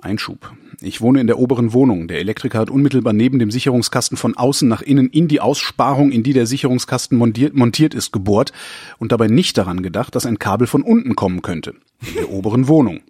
Einschub. 0.00 0.52
Ich 0.80 1.00
wohne 1.00 1.20
in 1.20 1.26
der 1.26 1.38
oberen 1.38 1.72
Wohnung. 1.72 2.06
Der 2.06 2.20
Elektriker 2.20 2.58
hat 2.58 2.70
unmittelbar 2.70 3.12
neben 3.12 3.38
dem 3.38 3.50
Sicherungskasten 3.50 4.16
von 4.16 4.36
außen 4.36 4.68
nach 4.68 4.82
innen 4.82 5.08
in 5.10 5.26
die 5.26 5.40
Aussparung, 5.40 6.12
in 6.12 6.22
die 6.22 6.32
der 6.32 6.46
Sicherungskasten 6.46 7.18
montiert, 7.18 7.54
montiert 7.54 7.94
ist, 7.94 8.12
gebohrt 8.12 8.52
und 8.98 9.10
dabei 9.10 9.26
nicht 9.26 9.58
daran 9.58 9.82
gedacht, 9.82 10.14
dass 10.14 10.26
ein 10.26 10.38
Kabel 10.38 10.66
von 10.66 10.82
unten 10.82 11.16
kommen 11.16 11.42
könnte. 11.42 11.74
In 12.06 12.14
der 12.14 12.30
oberen 12.30 12.68
Wohnung. 12.68 13.00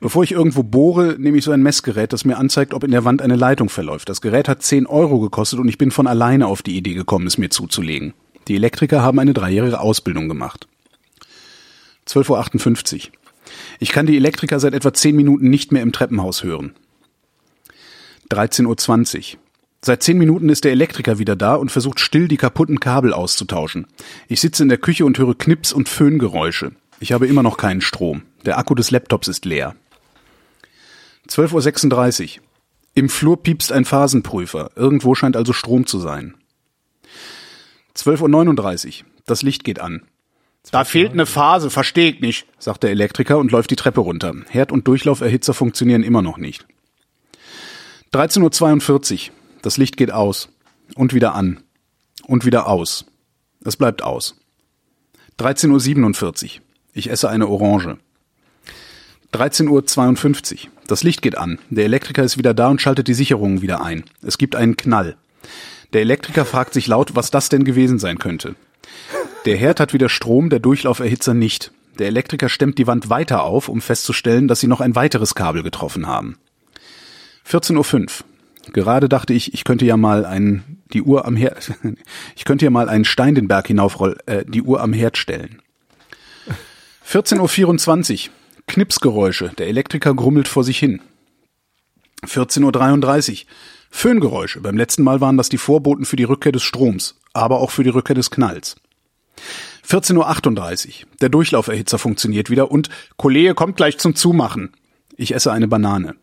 Bevor 0.00 0.22
ich 0.22 0.32
irgendwo 0.32 0.62
bohre, 0.62 1.16
nehme 1.18 1.38
ich 1.38 1.44
so 1.44 1.50
ein 1.50 1.62
Messgerät, 1.62 2.12
das 2.12 2.24
mir 2.24 2.36
anzeigt, 2.36 2.74
ob 2.74 2.84
in 2.84 2.90
der 2.90 3.04
Wand 3.04 3.22
eine 3.22 3.36
Leitung 3.36 3.68
verläuft. 3.68 4.08
Das 4.08 4.20
Gerät 4.20 4.48
hat 4.48 4.62
10 4.62 4.86
Euro 4.86 5.18
gekostet 5.18 5.58
und 5.58 5.68
ich 5.68 5.78
bin 5.78 5.90
von 5.90 6.06
alleine 6.06 6.46
auf 6.46 6.62
die 6.62 6.76
Idee 6.76 6.94
gekommen, 6.94 7.26
es 7.26 7.38
mir 7.38 7.50
zuzulegen. 7.50 8.14
Die 8.46 8.54
Elektriker 8.54 9.02
haben 9.02 9.18
eine 9.18 9.34
dreijährige 9.34 9.80
Ausbildung 9.80 10.28
gemacht. 10.28 10.68
12.58 12.06 12.94
Uhr. 12.94 13.12
Ich 13.78 13.92
kann 13.92 14.06
die 14.06 14.16
Elektriker 14.16 14.60
seit 14.60 14.74
etwa 14.74 14.92
zehn 14.92 15.16
Minuten 15.16 15.50
nicht 15.50 15.72
mehr 15.72 15.82
im 15.82 15.92
Treppenhaus 15.92 16.42
hören. 16.42 16.74
13.20 18.30 19.34
Uhr. 19.34 19.40
Seit 19.80 20.02
zehn 20.02 20.18
Minuten 20.18 20.48
ist 20.48 20.64
der 20.64 20.72
Elektriker 20.72 21.18
wieder 21.18 21.36
da 21.36 21.54
und 21.54 21.70
versucht 21.70 22.00
still 22.00 22.26
die 22.26 22.36
kaputten 22.36 22.80
Kabel 22.80 23.12
auszutauschen. 23.12 23.86
Ich 24.26 24.40
sitze 24.40 24.64
in 24.64 24.68
der 24.68 24.78
Küche 24.78 25.04
und 25.04 25.18
höre 25.18 25.36
Knips 25.36 25.72
und 25.72 25.88
Föhngeräusche. 25.88 26.72
Ich 27.00 27.12
habe 27.12 27.28
immer 27.28 27.44
noch 27.44 27.56
keinen 27.56 27.80
Strom. 27.80 28.22
Der 28.44 28.58
Akku 28.58 28.74
des 28.74 28.90
Laptops 28.90 29.28
ist 29.28 29.44
leer. 29.44 29.76
12.36 31.28 32.38
Uhr. 32.38 32.42
Im 32.94 33.08
Flur 33.08 33.40
piepst 33.40 33.70
ein 33.70 33.84
Phasenprüfer. 33.84 34.72
Irgendwo 34.74 35.14
scheint 35.14 35.36
also 35.36 35.52
Strom 35.52 35.86
zu 35.86 36.00
sein. 36.00 36.34
12.39 37.96 38.86
Uhr. 38.86 39.06
Das 39.26 39.42
Licht 39.42 39.62
geht 39.62 39.78
an. 39.78 40.02
Da 40.70 40.84
fehlt 40.84 41.12
eine 41.12 41.26
Phase, 41.26 41.70
verstehe 41.70 42.10
ich 42.10 42.20
nicht, 42.20 42.46
sagt 42.58 42.82
der 42.82 42.90
Elektriker 42.90 43.38
und 43.38 43.52
läuft 43.52 43.70
die 43.70 43.76
Treppe 43.76 44.00
runter. 44.00 44.34
Herd- 44.48 44.72
und 44.72 44.86
Durchlauferhitzer 44.86 45.54
funktionieren 45.54 46.02
immer 46.02 46.22
noch 46.22 46.36
nicht. 46.36 46.66
13.42 48.12 49.28
Uhr. 49.28 49.34
Das 49.62 49.76
Licht 49.76 49.96
geht 49.96 50.12
aus. 50.12 50.48
Und 50.94 51.14
wieder 51.14 51.34
an. 51.34 51.62
Und 52.24 52.44
wieder 52.44 52.66
aus. 52.66 53.06
Es 53.64 53.76
bleibt 53.76 54.02
aus. 54.02 54.40
13.47 55.38 56.44
Uhr. 56.44 56.62
Ich 56.92 57.10
esse 57.10 57.28
eine 57.28 57.48
Orange. 57.48 57.98
13.52 59.32 60.52
Uhr. 60.52 60.70
Das 60.86 61.02
Licht 61.02 61.22
geht 61.22 61.36
an. 61.36 61.58
Der 61.70 61.84
Elektriker 61.84 62.24
ist 62.24 62.38
wieder 62.38 62.54
da 62.54 62.68
und 62.68 62.80
schaltet 62.80 63.08
die 63.08 63.14
Sicherungen 63.14 63.62
wieder 63.62 63.82
ein. 63.82 64.04
Es 64.22 64.38
gibt 64.38 64.56
einen 64.56 64.76
Knall. 64.76 65.16
Der 65.92 66.02
Elektriker 66.02 66.44
fragt 66.44 66.74
sich 66.74 66.86
laut, 66.86 67.14
was 67.14 67.30
das 67.30 67.48
denn 67.48 67.64
gewesen 67.64 67.98
sein 67.98 68.18
könnte. 68.18 68.54
Der 69.44 69.56
Herd 69.56 69.80
hat 69.80 69.92
wieder 69.92 70.08
Strom, 70.08 70.50
der 70.50 70.58
Durchlauferhitzer 70.58 71.34
nicht. 71.34 71.72
Der 71.98 72.08
Elektriker 72.08 72.48
stemmt 72.48 72.78
die 72.78 72.86
Wand 72.86 73.10
weiter 73.10 73.42
auf, 73.42 73.68
um 73.68 73.80
festzustellen, 73.80 74.48
dass 74.48 74.60
sie 74.60 74.66
noch 74.66 74.80
ein 74.80 74.94
weiteres 74.94 75.34
Kabel 75.34 75.62
getroffen 75.62 76.06
haben. 76.06 76.38
14.05 77.48 78.02
Uhr. 78.02 78.08
Gerade 78.72 79.08
dachte 79.08 79.32
ich, 79.32 79.54
ich 79.54 79.64
könnte 79.64 79.86
ja 79.86 79.96
mal 79.96 80.26
einen, 80.26 80.82
die 80.92 81.02
Uhr 81.02 81.24
am 81.24 81.36
Herd, 81.36 81.72
ich 82.36 82.44
könnte 82.44 82.66
ja 82.66 82.70
mal 82.70 82.88
einen 82.88 83.04
Stein 83.04 83.34
den 83.34 83.48
Berg 83.48 83.66
hinaufroll, 83.68 84.18
äh, 84.26 84.44
die 84.46 84.62
Uhr 84.62 84.80
am 84.80 84.92
Herd 84.92 85.16
stellen. 85.16 85.62
14.24 87.08 88.26
Uhr. 88.26 88.32
Knipsgeräusche. 88.66 89.52
Der 89.56 89.68
Elektriker 89.68 90.14
grummelt 90.14 90.46
vor 90.46 90.62
sich 90.62 90.78
hin. 90.78 91.00
14.33 92.26 93.30
Uhr. 93.30 93.48
Föhngeräusche. 93.90 94.60
Beim 94.60 94.76
letzten 94.76 95.02
Mal 95.02 95.22
waren 95.22 95.38
das 95.38 95.48
die 95.48 95.56
Vorboten 95.56 96.04
für 96.04 96.16
die 96.16 96.24
Rückkehr 96.24 96.52
des 96.52 96.62
Stroms, 96.62 97.18
aber 97.32 97.60
auch 97.60 97.70
für 97.70 97.82
die 97.82 97.88
Rückkehr 97.88 98.14
des 98.14 98.30
Knalls. 98.30 98.76
14.38 99.86 100.86
Uhr. 100.86 100.92
Der 101.20 101.28
Durchlauferhitzer 101.28 101.98
funktioniert 101.98 102.50
wieder 102.50 102.70
und 102.70 102.88
Kollege 103.16 103.54
kommt 103.54 103.76
gleich 103.76 103.98
zum 103.98 104.14
Zumachen. 104.14 104.72
Ich 105.16 105.34
esse 105.34 105.52
eine 105.52 105.68
Banane. 105.68 106.14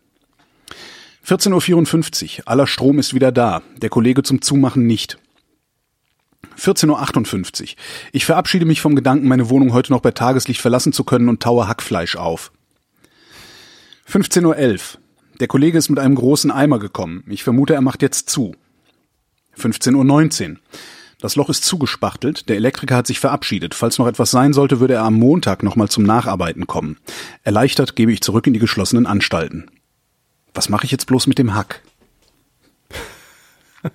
14.54 1.26 2.38
Uhr. 2.38 2.48
Aller 2.48 2.66
Strom 2.66 2.98
ist 2.98 3.14
wieder 3.14 3.32
da. 3.32 3.62
Der 3.76 3.90
Kollege 3.90 4.22
zum 4.22 4.40
Zumachen 4.40 4.86
nicht. 4.86 5.18
14.58 6.58 7.62
Uhr. 7.62 7.68
Ich 8.12 8.24
verabschiede 8.24 8.64
mich 8.64 8.80
vom 8.80 8.94
Gedanken, 8.94 9.28
meine 9.28 9.50
Wohnung 9.50 9.72
heute 9.72 9.92
noch 9.92 10.00
bei 10.00 10.12
Tageslicht 10.12 10.60
verlassen 10.60 10.92
zu 10.92 11.04
können 11.04 11.28
und 11.28 11.42
taue 11.42 11.68
Hackfleisch 11.68 12.16
auf. 12.16 12.52
15.11 14.08 14.44
Uhr. 14.44 15.00
Der 15.40 15.48
Kollege 15.48 15.76
ist 15.76 15.90
mit 15.90 15.98
einem 15.98 16.14
großen 16.14 16.50
Eimer 16.50 16.78
gekommen. 16.78 17.24
Ich 17.28 17.42
vermute, 17.42 17.74
er 17.74 17.82
macht 17.82 18.02
jetzt 18.02 18.30
zu. 18.30 18.54
15.19 19.58 20.50
Uhr. 20.50 20.56
Das 21.20 21.34
Loch 21.34 21.48
ist 21.48 21.64
zugespachtelt. 21.64 22.48
Der 22.48 22.56
Elektriker 22.56 22.96
hat 22.96 23.06
sich 23.06 23.20
verabschiedet. 23.20 23.74
Falls 23.74 23.98
noch 23.98 24.06
etwas 24.06 24.30
sein 24.30 24.52
sollte, 24.52 24.80
würde 24.80 24.94
er 24.94 25.04
am 25.04 25.14
Montag 25.14 25.62
nochmal 25.62 25.88
zum 25.88 26.04
Nacharbeiten 26.04 26.66
kommen. 26.66 26.98
Erleichtert 27.42 27.96
gebe 27.96 28.12
ich 28.12 28.20
zurück 28.20 28.46
in 28.46 28.52
die 28.52 28.60
geschlossenen 28.60 29.06
Anstalten. 29.06 29.70
Was 30.52 30.68
mache 30.68 30.84
ich 30.84 30.90
jetzt 30.90 31.06
bloß 31.06 31.26
mit 31.26 31.38
dem 31.38 31.54
Hack? 31.54 31.82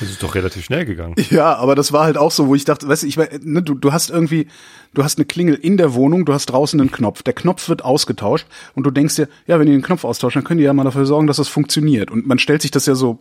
Das 0.00 0.08
ist 0.08 0.22
doch 0.22 0.34
relativ 0.34 0.64
schnell 0.64 0.86
gegangen. 0.86 1.14
Ja, 1.30 1.54
aber 1.56 1.74
das 1.74 1.92
war 1.92 2.04
halt 2.04 2.16
auch 2.16 2.30
so, 2.30 2.46
wo 2.46 2.54
ich 2.54 2.64
dachte, 2.64 2.88
weißt 2.88 3.02
du, 3.02 3.06
ich 3.06 3.16
ne, 3.16 3.62
du, 3.62 3.74
du 3.74 3.92
hast 3.92 4.08
irgendwie, 4.08 4.48
du 4.94 5.04
hast 5.04 5.18
eine 5.18 5.26
Klingel 5.26 5.54
in 5.54 5.76
der 5.76 5.92
Wohnung, 5.92 6.24
du 6.24 6.32
hast 6.32 6.46
draußen 6.46 6.80
einen 6.80 6.90
Knopf. 6.90 7.22
Der 7.22 7.34
Knopf 7.34 7.68
wird 7.68 7.84
ausgetauscht 7.84 8.46
und 8.74 8.84
du 8.84 8.90
denkst 8.90 9.16
dir, 9.16 9.28
ja, 9.46 9.58
wenn 9.58 9.66
die 9.66 9.72
den 9.72 9.82
Knopf 9.82 10.04
austauschen, 10.04 10.40
dann 10.40 10.46
können 10.46 10.58
die 10.58 10.64
ja 10.64 10.72
mal 10.72 10.84
dafür 10.84 11.04
sorgen, 11.04 11.26
dass 11.26 11.36
das 11.36 11.48
funktioniert. 11.48 12.10
Und 12.10 12.26
man 12.26 12.38
stellt 12.38 12.62
sich 12.62 12.70
das 12.70 12.86
ja 12.86 12.94
so, 12.94 13.20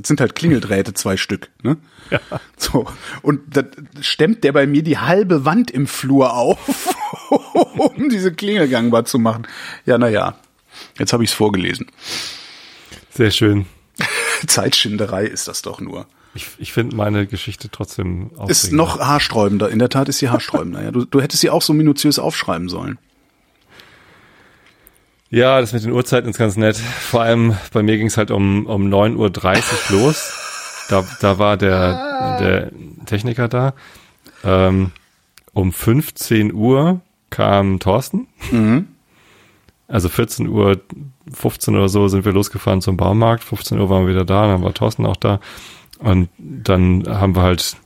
das 0.00 0.08
sind 0.08 0.20
halt 0.20 0.34
Klingeldrähte, 0.34 0.94
zwei 0.94 1.16
Stück, 1.16 1.50
ne? 1.62 1.76
Ja. 2.10 2.20
So. 2.56 2.86
Und 3.22 3.56
da 3.56 3.62
stemmt 4.00 4.44
der 4.44 4.52
bei 4.52 4.66
mir 4.66 4.82
die 4.82 4.98
halbe 4.98 5.44
Wand 5.44 5.70
im 5.70 5.86
Flur 5.86 6.34
auf, 6.34 6.94
um 7.76 8.08
diese 8.08 8.32
Klingel 8.32 8.68
gangbar 8.68 9.04
zu 9.04 9.18
machen. 9.18 9.46
Ja, 9.84 9.98
naja. 9.98 10.36
Jetzt 10.98 11.12
habe 11.12 11.24
ich 11.24 11.30
es 11.30 11.34
vorgelesen. 11.34 11.86
Sehr 13.10 13.30
schön. 13.30 13.66
Zeitschinderei 14.46 15.24
ist 15.24 15.48
das 15.48 15.62
doch 15.62 15.80
nur. 15.80 16.06
Ich, 16.34 16.46
ich 16.58 16.72
finde 16.72 16.94
meine 16.94 17.26
Geschichte 17.26 17.68
trotzdem 17.70 18.30
aufregend. 18.34 18.50
Ist 18.50 18.72
noch 18.72 19.00
haarsträubender. 19.00 19.70
In 19.70 19.78
der 19.78 19.88
Tat 19.88 20.08
ist 20.08 20.18
sie 20.18 20.28
haarsträubender. 20.28 20.82
ja, 20.82 20.90
du, 20.90 21.04
du 21.04 21.20
hättest 21.20 21.40
sie 21.40 21.50
auch 21.50 21.62
so 21.62 21.72
minutiös 21.72 22.18
aufschreiben 22.18 22.68
sollen. 22.68 22.98
Ja, 25.30 25.60
das 25.60 25.72
mit 25.72 25.84
den 25.84 25.92
Uhrzeiten 25.92 26.30
ist 26.30 26.38
ganz 26.38 26.56
nett. 26.56 26.76
Vor 26.76 27.22
allem 27.22 27.56
bei 27.72 27.82
mir 27.82 27.96
ging 27.98 28.06
es 28.06 28.16
halt 28.16 28.30
um, 28.30 28.66
um 28.66 28.86
9.30 28.92 29.16
Uhr 29.16 29.32
los. 30.00 30.32
Da, 30.88 31.04
da 31.20 31.38
war 31.38 31.56
der, 31.56 32.38
der 32.40 32.70
Techniker 33.04 33.48
da. 33.48 33.74
Ähm, 34.42 34.92
um 35.52 35.72
15 35.72 36.54
Uhr 36.54 37.00
kam 37.30 37.78
Thorsten. 37.78 38.26
Mhm. 38.50 38.88
Also 39.86 40.08
14 40.08 40.48
Uhr, 40.48 40.80
15 41.32 41.74
oder 41.74 41.88
so 41.88 42.08
sind 42.08 42.24
wir 42.24 42.32
losgefahren 42.32 42.80
zum 42.80 42.96
Baumarkt. 42.96 43.44
15 43.44 43.78
Uhr 43.78 43.90
waren 43.90 44.06
wir 44.06 44.14
wieder 44.14 44.24
da, 44.24 44.46
dann 44.46 44.62
war 44.62 44.72
Thorsten 44.72 45.04
auch 45.04 45.16
da. 45.16 45.40
Und 45.98 46.28
dann 46.38 47.04
haben 47.06 47.34
wir 47.34 47.42
halt, 47.42 47.76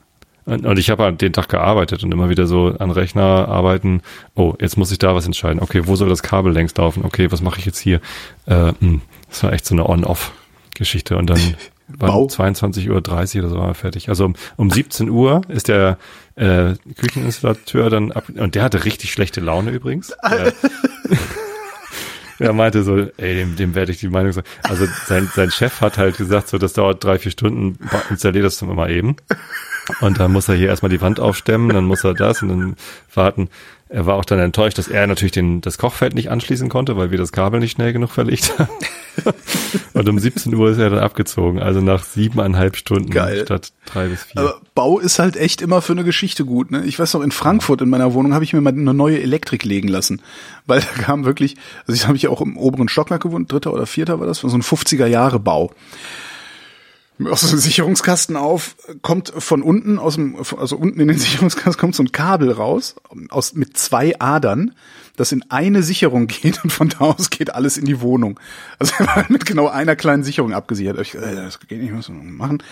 und 0.44 0.78
ich 0.78 0.90
habe 0.90 1.04
halt 1.04 1.20
den 1.20 1.32
Tag 1.32 1.48
gearbeitet 1.48 2.02
und 2.02 2.12
immer 2.12 2.28
wieder 2.28 2.46
so 2.46 2.74
an 2.78 2.90
Rechner 2.90 3.48
arbeiten. 3.48 4.02
Oh, 4.34 4.54
jetzt 4.60 4.76
muss 4.76 4.90
ich 4.90 4.98
da 4.98 5.14
was 5.14 5.26
entscheiden. 5.26 5.60
Okay, 5.60 5.82
wo 5.86 5.94
soll 5.94 6.08
das 6.08 6.22
Kabel 6.22 6.52
längst 6.52 6.78
laufen? 6.78 7.04
Okay, 7.04 7.30
was 7.30 7.42
mache 7.42 7.60
ich 7.60 7.66
jetzt 7.66 7.78
hier? 7.78 8.00
Äh, 8.46 8.72
hm, 8.80 9.02
das 9.28 9.42
war 9.44 9.52
echt 9.52 9.66
so 9.66 9.74
eine 9.74 9.88
On-Off-Geschichte. 9.88 11.16
Und 11.16 11.30
dann 11.30 11.38
war 11.88 12.10
22.30 12.10 12.88
Uhr 12.88 12.96
oder 12.96 13.48
so 13.48 13.56
waren 13.56 13.68
wir 13.68 13.74
fertig. 13.74 14.08
Also 14.08 14.24
um, 14.24 14.34
um 14.56 14.70
17 14.70 15.10
Uhr 15.10 15.42
ist 15.48 15.68
der 15.68 15.98
äh, 16.34 16.74
Kücheninstallateur 16.96 17.88
dann 17.88 18.10
ab, 18.10 18.24
und 18.34 18.56
der 18.56 18.64
hatte 18.64 18.84
richtig 18.84 19.12
schlechte 19.12 19.40
Laune 19.40 19.70
übrigens. 19.70 20.12
Äh, 22.38 22.46
er 22.46 22.52
meinte 22.54 22.82
so, 22.82 22.96
ey, 23.18 23.36
dem, 23.36 23.54
dem 23.54 23.74
werde 23.76 23.92
ich 23.92 23.98
die 23.98 24.08
Meinung 24.08 24.32
sagen. 24.32 24.48
Also 24.64 24.86
sein, 25.06 25.30
sein 25.32 25.52
Chef 25.52 25.80
hat 25.80 25.96
halt 25.96 26.16
gesagt, 26.16 26.48
so, 26.48 26.58
das 26.58 26.72
dauert 26.72 27.04
drei, 27.04 27.18
vier 27.18 27.30
Stunden, 27.30 27.78
installier 28.10 28.42
das 28.42 28.60
mal 28.62 28.90
eben. 28.90 29.16
Und 30.00 30.20
dann 30.20 30.32
muss 30.32 30.48
er 30.48 30.54
hier 30.54 30.68
erstmal 30.68 30.90
die 30.90 31.00
Wand 31.00 31.20
aufstemmen, 31.20 31.70
dann 31.70 31.84
muss 31.84 32.04
er 32.04 32.14
das 32.14 32.42
und 32.42 32.48
dann 32.48 32.76
warten. 33.14 33.48
Er 33.88 34.06
war 34.06 34.14
auch 34.14 34.24
dann 34.24 34.38
enttäuscht, 34.38 34.78
dass 34.78 34.88
er 34.88 35.06
natürlich 35.06 35.32
den, 35.32 35.60
das 35.60 35.76
Kochfeld 35.76 36.14
nicht 36.14 36.30
anschließen 36.30 36.70
konnte, 36.70 36.96
weil 36.96 37.10
wir 37.10 37.18
das 37.18 37.30
Kabel 37.30 37.60
nicht 37.60 37.72
schnell 37.72 37.92
genug 37.92 38.10
verlegt 38.10 38.58
haben. 38.58 38.70
Und 39.92 40.08
um 40.08 40.18
17 40.18 40.54
Uhr 40.54 40.70
ist 40.70 40.78
er 40.78 40.88
dann 40.88 41.00
abgezogen, 41.00 41.60
also 41.60 41.82
nach 41.82 42.02
siebeneinhalb 42.02 42.76
Stunden 42.76 43.10
Geil. 43.10 43.42
statt 43.44 43.72
drei 43.84 44.08
bis 44.08 44.22
vier. 44.22 44.40
Aber 44.40 44.60
Bau 44.74 44.98
ist 44.98 45.18
halt 45.18 45.36
echt 45.36 45.60
immer 45.60 45.82
für 45.82 45.92
eine 45.92 46.04
Geschichte 46.04 46.46
gut. 46.46 46.70
Ne? 46.70 46.84
Ich 46.86 46.98
weiß 46.98 47.12
noch, 47.12 47.20
in 47.20 47.32
Frankfurt 47.32 47.82
in 47.82 47.90
meiner 47.90 48.14
Wohnung 48.14 48.32
habe 48.32 48.44
ich 48.44 48.54
mir 48.54 48.62
mal 48.62 48.70
eine 48.70 48.94
neue 48.94 49.20
Elektrik 49.20 49.62
legen 49.64 49.88
lassen, 49.88 50.22
weil 50.64 50.80
da 50.80 51.02
kam 51.02 51.26
wirklich, 51.26 51.56
also 51.86 51.92
ich 51.92 52.06
habe 52.06 52.16
ich 52.16 52.28
auch 52.28 52.40
im 52.40 52.56
oberen 52.56 52.88
Stockwerk 52.88 53.22
gewohnt, 53.22 53.52
dritter 53.52 53.74
oder 53.74 53.84
vierter 53.84 54.18
war 54.20 54.26
das, 54.26 54.38
so 54.38 54.48
ein 54.48 54.62
50er 54.62 55.06
Jahre 55.06 55.38
Bau 55.38 55.70
aus 57.26 57.48
dem 57.48 57.58
Sicherungskasten 57.58 58.36
auf, 58.36 58.76
kommt 59.02 59.32
von 59.36 59.62
unten 59.62 59.98
aus 59.98 60.14
dem, 60.14 60.36
also 60.58 60.76
unten 60.76 61.00
in 61.00 61.08
den 61.08 61.18
Sicherungskasten 61.18 61.80
kommt 61.80 61.94
so 61.94 62.02
ein 62.02 62.12
Kabel 62.12 62.50
raus, 62.50 62.96
aus, 63.30 63.54
mit 63.54 63.76
zwei 63.76 64.18
Adern, 64.18 64.74
das 65.16 65.32
in 65.32 65.44
eine 65.50 65.82
Sicherung 65.82 66.26
geht 66.26 66.62
und 66.64 66.70
von 66.70 66.88
da 66.88 67.00
aus 67.00 67.30
geht 67.30 67.54
alles 67.54 67.76
in 67.76 67.84
die 67.84 68.00
Wohnung. 68.00 68.38
Also 68.78 68.94
er 68.98 69.06
war 69.06 69.26
mit 69.28 69.46
genau 69.46 69.68
einer 69.68 69.96
kleinen 69.96 70.24
Sicherung 70.24 70.52
abgesichert. 70.52 70.98
Ich, 71.00 71.14
äh, 71.14 71.36
das 71.36 71.60
geht 71.60 71.80
nicht, 71.80 71.94
was 71.94 72.08
wir 72.08 72.14
machen. 72.14 72.62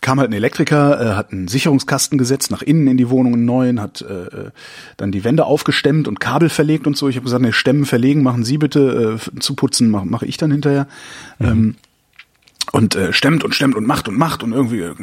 Kam 0.00 0.18
halt 0.18 0.30
ein 0.30 0.34
Elektriker, 0.34 1.00
äh, 1.00 1.14
hat 1.14 1.30
einen 1.30 1.46
Sicherungskasten 1.46 2.18
gesetzt, 2.18 2.50
nach 2.50 2.62
innen 2.62 2.88
in 2.88 2.96
die 2.96 3.08
Wohnung 3.08 3.34
einen 3.34 3.44
neuen, 3.44 3.80
hat 3.80 4.02
äh, 4.02 4.50
dann 4.96 5.12
die 5.12 5.22
Wände 5.22 5.44
aufgestemmt 5.44 6.08
und 6.08 6.18
Kabel 6.18 6.48
verlegt 6.48 6.88
und 6.88 6.96
so. 6.96 7.08
Ich 7.08 7.14
habe 7.14 7.24
gesagt, 7.24 7.42
ne, 7.42 7.52
Stemmen 7.52 7.84
verlegen, 7.84 8.24
machen 8.24 8.44
Sie 8.44 8.58
bitte, 8.58 9.18
äh, 9.20 9.40
zuputzen 9.40 9.90
mache 9.90 10.06
mach 10.06 10.22
ich 10.22 10.36
dann 10.36 10.50
hinterher. 10.50 10.88
Mhm. 11.38 11.46
Ähm, 11.46 11.76
und 12.70 12.94
äh, 12.94 13.12
stemmt 13.12 13.44
und 13.44 13.54
stemmt 13.54 13.74
und 13.74 13.86
macht 13.86 14.08
und 14.08 14.16
macht 14.16 14.42
und 14.42 14.52
irgendwie 14.52 14.80
äh, 14.80 14.94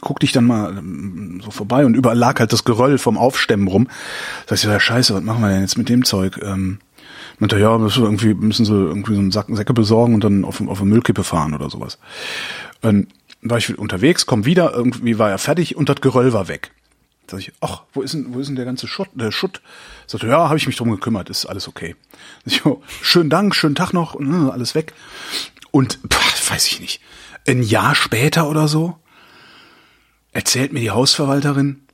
guck 0.00 0.20
dich 0.20 0.32
dann 0.32 0.46
mal 0.46 0.76
äh, 0.76 1.42
so 1.42 1.50
vorbei 1.50 1.86
und 1.86 1.94
überall 1.94 2.18
lag 2.18 2.40
halt 2.40 2.52
das 2.52 2.64
Geröll 2.64 2.98
vom 2.98 3.16
Aufstemmen 3.16 3.68
rum. 3.68 3.88
Da 4.46 4.54
ich, 4.54 4.64
ja 4.64 4.80
scheiße, 4.80 5.14
was 5.14 5.22
machen 5.22 5.42
wir 5.42 5.48
denn 5.48 5.60
jetzt 5.60 5.78
mit 5.78 5.88
dem 5.88 6.04
Zeug? 6.04 6.40
Ähm, 6.42 6.78
meinte, 7.38 7.58
ja, 7.58 7.78
müssen 7.78 8.02
wir 8.02 8.06
irgendwie 8.06 8.34
müssen 8.34 8.64
sie 8.64 8.74
irgendwie 8.74 9.14
so 9.14 9.20
einen 9.20 9.30
Sack, 9.30 9.46
Säcke 9.50 9.72
besorgen 9.72 10.14
und 10.14 10.24
dann 10.24 10.44
auf, 10.44 10.60
auf 10.66 10.80
eine 10.80 10.90
Müllkippe 10.90 11.24
fahren 11.24 11.54
oder 11.54 11.70
sowas. 11.70 11.98
Und 12.82 13.08
war 13.42 13.58
ich 13.58 13.78
unterwegs, 13.78 14.26
komm 14.26 14.44
wieder, 14.44 14.72
irgendwie 14.72 15.18
war 15.18 15.30
er 15.30 15.38
fertig 15.38 15.76
und 15.76 15.88
das 15.88 16.00
Geröll 16.00 16.32
war 16.32 16.48
weg. 16.48 16.72
Sag 17.30 17.40
ich, 17.40 17.52
ach, 17.60 17.82
wo 17.92 18.02
ist 18.02 18.12
denn, 18.12 18.34
wo 18.34 18.40
ist 18.40 18.48
denn 18.48 18.56
der 18.56 18.66
ganze 18.66 18.86
Schutt? 18.86 19.08
Der 19.14 19.32
Schutt? 19.32 19.62
Sagte, 20.06 20.26
ja, 20.26 20.48
habe 20.48 20.58
ich 20.58 20.66
mich 20.66 20.76
drum 20.76 20.90
gekümmert, 20.90 21.30
ist 21.30 21.46
alles 21.46 21.68
okay. 21.68 21.96
Ich, 22.44 22.64
oh, 22.66 22.82
schönen 23.00 23.30
Dank, 23.30 23.54
schönen 23.54 23.74
Tag 23.74 23.92
noch, 23.92 24.14
und, 24.14 24.50
alles 24.50 24.74
weg. 24.74 24.92
Und 25.70 25.98
pff, 26.12 26.33
weiß 26.50 26.66
ich 26.66 26.80
nicht, 26.80 27.00
ein 27.46 27.62
Jahr 27.62 27.94
später 27.94 28.48
oder 28.48 28.68
so 28.68 28.98
erzählt 30.32 30.72
mir 30.72 30.80
die 30.80 30.90
Hausverwalterin, 30.90 31.86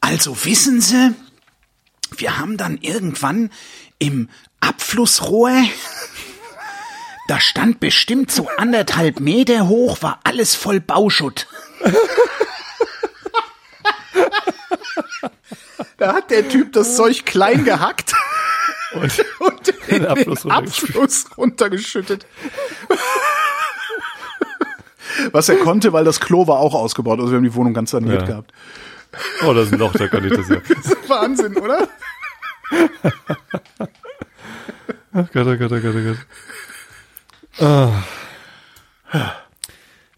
also 0.00 0.44
wissen 0.44 0.80
Sie, 0.80 1.14
wir 2.16 2.38
haben 2.38 2.56
dann 2.56 2.78
irgendwann 2.78 3.50
im 3.98 4.28
Abflussrohr, 4.60 5.52
da 7.28 7.40
stand 7.40 7.80
bestimmt 7.80 8.30
so 8.30 8.48
anderthalb 8.56 9.20
Meter 9.20 9.68
hoch, 9.68 10.02
war 10.02 10.20
alles 10.24 10.54
voll 10.54 10.80
Bauschutt. 10.80 11.46
Da 15.96 16.14
hat 16.14 16.30
der 16.30 16.48
Typ 16.48 16.72
das 16.72 16.96
Zeug 16.96 17.24
klein 17.24 17.64
gehackt 17.64 18.12
Und, 18.94 19.24
und 19.38 19.68
in 19.68 20.02
Den 20.02 20.06
Abfluss 20.06 20.42
den 20.42 20.50
Abfluss 20.50 21.26
runtergeschüttet. 21.36 22.26
Was 25.32 25.48
er 25.48 25.56
konnte, 25.56 25.92
weil 25.92 26.04
das 26.04 26.20
Klo 26.20 26.46
war 26.46 26.58
auch 26.58 26.74
ausgebaut. 26.74 27.18
Also 27.20 27.32
wir 27.32 27.36
haben 27.36 27.44
die 27.44 27.54
Wohnung 27.54 27.74
ganz 27.74 27.90
saniert 27.90 28.22
Ja. 28.22 28.26
gehabt. 28.28 28.52
oh, 29.46 29.52
das 29.52 29.66
ist 29.66 29.72
ein 29.74 29.78
Loch, 29.78 29.92
da 29.92 30.08
kann 30.08 30.24
ich 30.24 30.32
das 30.32 30.48
ja. 30.48 30.56
Das 30.68 30.86
ist 30.86 31.08
Wahnsinn, 31.08 31.56
oder? 31.56 31.88
Ach 35.14 35.26
Gott, 35.32 35.46
oh 35.46 35.56
Gott, 35.56 35.72
oh 35.72 35.80
Gott, 35.80 35.94
oh 35.94 36.14
Gott. 37.60 37.62
Ah. 39.14 39.34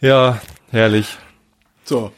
Ja, 0.00 0.40
herrlich. 0.70 1.18
So. 1.84 2.12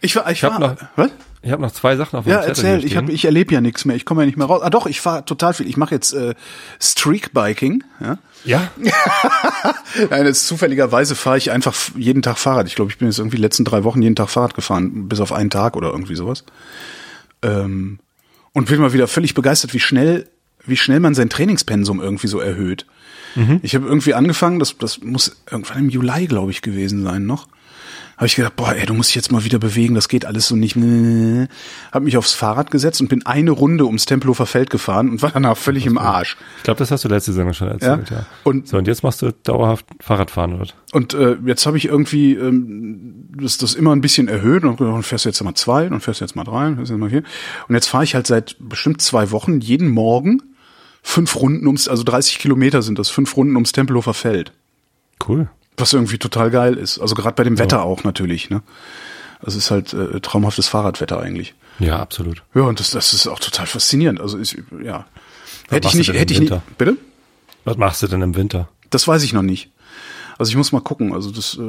Ich 0.00 0.14
war, 0.16 0.26
ich, 0.30 0.38
Ich 0.38 0.44
hab 0.44 0.60
war, 0.60 0.74
noch- 0.74 0.76
was? 0.96 1.10
Ich 1.42 1.50
habe 1.50 1.60
noch 1.60 1.72
zwei 1.72 1.96
Sachen 1.96 2.16
auf 2.16 2.24
meinem 2.24 2.34
Ja, 2.34 2.42
Zettel 2.42 2.64
erzähl. 2.64 2.84
Ich, 2.86 2.96
hab, 2.96 3.08
ich 3.08 3.24
erlebe 3.24 3.52
ja 3.52 3.60
nichts 3.60 3.84
mehr. 3.84 3.96
Ich 3.96 4.04
komme 4.04 4.22
ja 4.22 4.26
nicht 4.26 4.38
mehr 4.38 4.46
raus. 4.46 4.62
Ah, 4.62 4.70
doch, 4.70 4.86
ich 4.86 5.00
fahre 5.00 5.24
total 5.24 5.54
viel. 5.54 5.66
Ich 5.68 5.76
mache 5.76 5.94
jetzt 5.94 6.12
äh, 6.12 6.34
Streakbiking. 6.80 7.82
Ja? 8.00 8.18
Ja, 8.44 8.70
Nein, 10.10 10.26
ist 10.26 10.46
zufälligerweise 10.46 11.14
fahre 11.14 11.38
ich 11.38 11.50
einfach 11.50 11.74
jeden 11.96 12.22
Tag 12.22 12.38
Fahrrad. 12.38 12.66
Ich 12.66 12.74
glaube, 12.74 12.90
ich 12.90 12.98
bin 12.98 13.08
jetzt 13.08 13.18
irgendwie 13.18 13.36
die 13.36 13.42
letzten 13.42 13.64
drei 13.64 13.84
Wochen 13.84 14.02
jeden 14.02 14.16
Tag 14.16 14.30
Fahrrad 14.30 14.54
gefahren, 14.54 15.08
bis 15.08 15.20
auf 15.20 15.32
einen 15.32 15.50
Tag 15.50 15.76
oder 15.76 15.90
irgendwie 15.90 16.16
sowas. 16.16 16.44
Ähm, 17.42 17.98
und 18.52 18.68
bin 18.68 18.80
mal 18.80 18.92
wieder 18.92 19.08
völlig 19.08 19.34
begeistert, 19.34 19.74
wie 19.74 19.80
schnell, 19.80 20.28
wie 20.64 20.76
schnell 20.76 21.00
man 21.00 21.14
sein 21.14 21.28
Trainingspensum 21.28 22.00
irgendwie 22.00 22.28
so 22.28 22.38
erhöht. 22.38 22.86
Ich 23.62 23.74
habe 23.74 23.86
irgendwie 23.86 24.12
angefangen, 24.12 24.58
das, 24.58 24.76
das 24.76 25.00
muss 25.00 25.42
irgendwann 25.50 25.78
im 25.78 25.88
Juli, 25.88 26.26
glaube 26.26 26.50
ich, 26.50 26.60
gewesen 26.60 27.02
sein 27.02 27.24
noch. 27.24 27.48
Habe 28.22 28.28
ich 28.28 28.36
gedacht, 28.36 28.54
boah, 28.54 28.72
ey, 28.72 28.86
du 28.86 28.94
musst 28.94 29.10
dich 29.10 29.16
jetzt 29.16 29.32
mal 29.32 29.42
wieder 29.42 29.58
bewegen, 29.58 29.96
das 29.96 30.08
geht 30.08 30.24
alles 30.26 30.46
so 30.46 30.54
nicht. 30.54 30.76
Habe 30.76 32.04
mich 32.04 32.16
aufs 32.16 32.34
Fahrrad 32.34 32.70
gesetzt 32.70 33.00
und 33.00 33.08
bin 33.08 33.26
eine 33.26 33.50
Runde 33.50 33.84
ums 33.84 34.06
Tempelhofer 34.06 34.46
Feld 34.46 34.70
gefahren 34.70 35.10
und 35.10 35.22
war 35.22 35.30
danach 35.32 35.56
völlig 35.56 35.86
im 35.86 35.98
Arsch. 35.98 36.36
ich 36.58 36.62
glaube, 36.62 36.78
das 36.78 36.92
hast 36.92 37.04
du 37.04 37.08
letzte 37.08 37.32
Sendung 37.32 37.52
schon 37.52 37.66
erzählt, 37.66 38.10
ja. 38.10 38.18
Ja. 38.18 38.26
Und- 38.44 38.68
so, 38.68 38.76
und 38.78 38.86
jetzt 38.86 39.02
machst 39.02 39.22
du 39.22 39.32
dauerhaft 39.42 39.86
Fahrradfahren, 39.98 40.54
oder? 40.54 40.68
Und 40.92 41.14
äh, 41.14 41.36
jetzt 41.46 41.66
habe 41.66 41.76
ich 41.76 41.86
irgendwie 41.86 42.34
ähm, 42.34 43.28
das, 43.36 43.58
das 43.58 43.74
immer 43.74 43.90
ein 43.90 44.00
bisschen 44.02 44.28
erhöht 44.28 44.62
und 44.62 44.80
dann 44.80 45.02
fährst 45.02 45.24
du 45.24 45.28
jetzt 45.28 45.42
mal 45.42 45.54
zwei, 45.56 45.88
dann 45.88 46.00
fährst 46.00 46.20
du 46.20 46.24
jetzt 46.24 46.36
mal 46.36 46.44
drei, 46.44 46.62
dann 46.66 46.76
fährst 46.76 46.90
du 46.90 46.94
jetzt 46.94 47.00
mal 47.00 47.10
vier. 47.10 47.24
Und 47.66 47.74
jetzt 47.74 47.88
fahre 47.88 48.04
ich 48.04 48.14
halt 48.14 48.28
seit 48.28 48.54
bestimmt 48.60 49.02
zwei 49.02 49.32
Wochen 49.32 49.58
jeden 49.60 49.88
Morgen 49.90 50.42
fünf 51.02 51.34
Runden 51.34 51.66
ums, 51.66 51.88
also 51.88 52.04
30 52.04 52.38
Kilometer 52.38 52.82
sind 52.82 53.00
das, 53.00 53.08
fünf 53.08 53.36
Runden 53.36 53.56
ums 53.56 53.72
Tempelhofer 53.72 54.14
Feld. 54.14 54.52
Cool. 55.26 55.48
Was 55.76 55.92
irgendwie 55.92 56.18
total 56.18 56.50
geil 56.50 56.74
ist. 56.74 56.98
Also 56.98 57.14
gerade 57.14 57.34
bei 57.34 57.44
dem 57.44 57.58
Wetter 57.58 57.82
auch 57.82 58.04
natürlich, 58.04 58.50
ne? 58.50 58.62
Also 59.40 59.58
es 59.58 59.64
ist 59.64 59.70
halt 59.70 59.92
äh, 59.94 60.20
traumhaftes 60.20 60.68
Fahrradwetter 60.68 61.20
eigentlich. 61.20 61.54
Ja, 61.80 61.98
absolut. 61.98 62.42
Ja, 62.54 62.62
und 62.62 62.78
das, 62.78 62.90
das 62.90 63.12
ist 63.12 63.26
auch 63.26 63.40
total 63.40 63.66
faszinierend. 63.66 64.20
Also 64.20 64.38
ist, 64.38 64.56
ja. 64.84 65.06
Hätte 65.70 65.88
ich 65.88 65.94
nicht, 65.94 66.12
hätte 66.12 66.32
ich 66.34 66.40
nicht. 66.40 66.54
Bitte? 66.78 66.96
Was 67.64 67.76
machst 67.76 68.02
du 68.02 68.06
denn 68.06 68.22
im 68.22 68.36
Winter? 68.36 68.68
Das 68.90 69.08
weiß 69.08 69.22
ich 69.24 69.32
noch 69.32 69.42
nicht. 69.42 69.70
Also 70.38 70.50
ich 70.50 70.56
muss 70.56 70.72
mal 70.72 70.80
gucken. 70.80 71.12
Also 71.12 71.30
das 71.30 71.58
äh, 71.58 71.60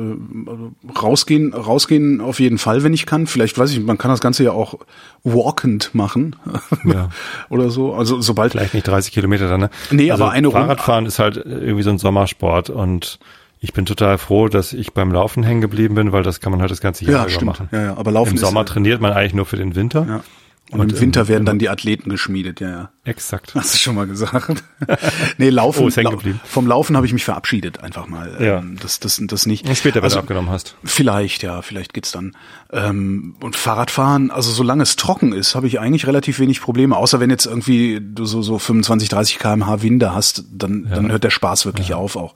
also 0.49 0.71
rausgehen, 1.01 1.53
rausgehen 1.53 2.21
auf 2.21 2.39
jeden 2.39 2.57
Fall, 2.57 2.83
wenn 2.83 2.93
ich 2.93 3.05
kann. 3.05 3.25
Vielleicht 3.27 3.57
weiß 3.57 3.71
ich, 3.71 3.79
man 3.79 3.97
kann 3.97 4.11
das 4.11 4.19
Ganze 4.19 4.43
ja 4.43 4.51
auch 4.51 4.75
walkend 5.23 5.95
machen 5.95 6.35
Ja. 6.85 7.09
oder 7.49 7.69
so. 7.71 7.93
Also 7.95 8.21
sobald 8.21 8.51
Vielleicht 8.51 8.73
nicht 8.73 8.87
30 8.87 9.13
Kilometer 9.13 9.47
dann, 9.49 9.61
ne? 9.61 9.69
Nee, 9.89 10.11
aber 10.11 10.31
eine 10.31 10.47
Runde- 10.47 10.59
Fahrradfahren 10.61 11.05
ist 11.05 11.17
halt 11.19 11.37
irgendwie 11.37 11.83
so 11.83 11.89
ein 11.89 11.97
Sommersport 11.97 12.69
und 12.69 13.19
ich 13.63 13.71
bin 13.71 13.85
total 13.85 14.17
froh, 14.17 14.49
dass 14.49 14.73
ich 14.73 14.91
beim 14.91 15.13
Laufen 15.13 15.41
hängen 15.41 15.61
geblieben 15.61 15.95
bin, 15.95 16.11
weil 16.11 16.21
das 16.21 16.41
kann 16.41 16.51
man 16.51 16.59
halt 16.59 16.69
das 16.69 16.81
ganze 16.81 17.05
Jahr 17.05 17.13
ja 17.13 17.21
über 17.21 17.29
stimmt. 17.29 17.45
machen. 17.45 17.69
Ja, 17.71 17.81
ja, 17.81 17.97
aber 17.97 18.11
Laufen 18.11 18.31
Im 18.31 18.37
Sommer 18.37 18.65
trainiert 18.65 18.99
man 18.99 19.13
eigentlich 19.13 19.33
nur 19.33 19.45
für 19.45 19.55
den 19.55 19.73
Winter. 19.73 20.05
ja. 20.05 20.23
Und, 20.71 20.91
im 20.91 20.99
Winter 20.99 21.27
werden 21.27 21.45
dann 21.45 21.59
die 21.59 21.69
Athleten 21.69 22.09
geschmiedet, 22.09 22.59
ja, 22.59 22.69
ja. 22.69 22.91
Exakt. 23.05 23.53
Hast 23.53 23.73
du 23.73 23.77
schon 23.79 23.95
mal 23.95 24.07
gesagt? 24.07 24.63
nee, 25.37 25.49
Laufen. 25.49 25.91
Oh, 25.93 26.01
lau- 26.01 26.17
vom 26.45 26.67
Laufen 26.67 26.95
habe 26.95 27.05
ich 27.05 27.11
mich 27.11 27.25
verabschiedet, 27.25 27.83
einfach 27.83 28.07
mal. 28.07 28.37
Ja. 28.39 28.59
Ähm, 28.59 28.77
Das, 28.81 29.01
das, 29.01 29.19
das 29.21 29.45
nicht. 29.45 29.67
Später, 29.75 29.95
wenn 29.95 30.03
also, 30.05 30.15
du 30.15 30.21
abgenommen 30.21 30.49
hast. 30.49 30.77
Vielleicht, 30.85 31.43
ja, 31.43 31.61
vielleicht 31.61 31.93
geht's 31.93 32.13
dann. 32.13 32.31
Ähm, 32.71 33.35
und 33.41 33.57
Fahrradfahren, 33.57 34.31
also 34.31 34.51
solange 34.51 34.83
es 34.83 34.95
trocken 34.95 35.33
ist, 35.33 35.53
habe 35.53 35.67
ich 35.67 35.81
eigentlich 35.81 36.07
relativ 36.07 36.39
wenig 36.39 36.61
Probleme. 36.61 36.95
Außer 36.95 37.19
wenn 37.19 37.29
jetzt 37.29 37.45
irgendwie 37.45 37.99
du 38.01 38.23
so, 38.23 38.41
so 38.41 38.57
25, 38.57 39.09
30 39.09 39.37
km/h 39.37 39.81
Winde 39.81 40.15
hast, 40.15 40.45
dann, 40.53 40.87
dann 40.89 41.11
hört 41.11 41.25
der 41.25 41.29
Spaß 41.29 41.65
wirklich 41.65 41.93
auf 41.93 42.15
auch. 42.15 42.35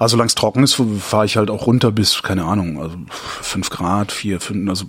Also 0.00 0.14
solange 0.14 0.26
es 0.26 0.34
trocken 0.34 0.64
ist, 0.64 0.82
fahre 1.00 1.24
ich 1.24 1.36
halt 1.36 1.50
auch 1.50 1.68
runter 1.68 1.92
bis, 1.92 2.24
keine 2.24 2.46
Ahnung, 2.46 2.82
also 2.82 2.96
fünf 3.10 3.70
Grad, 3.70 4.10
vier, 4.10 4.40
fünf. 4.40 4.68
Also 4.68 4.86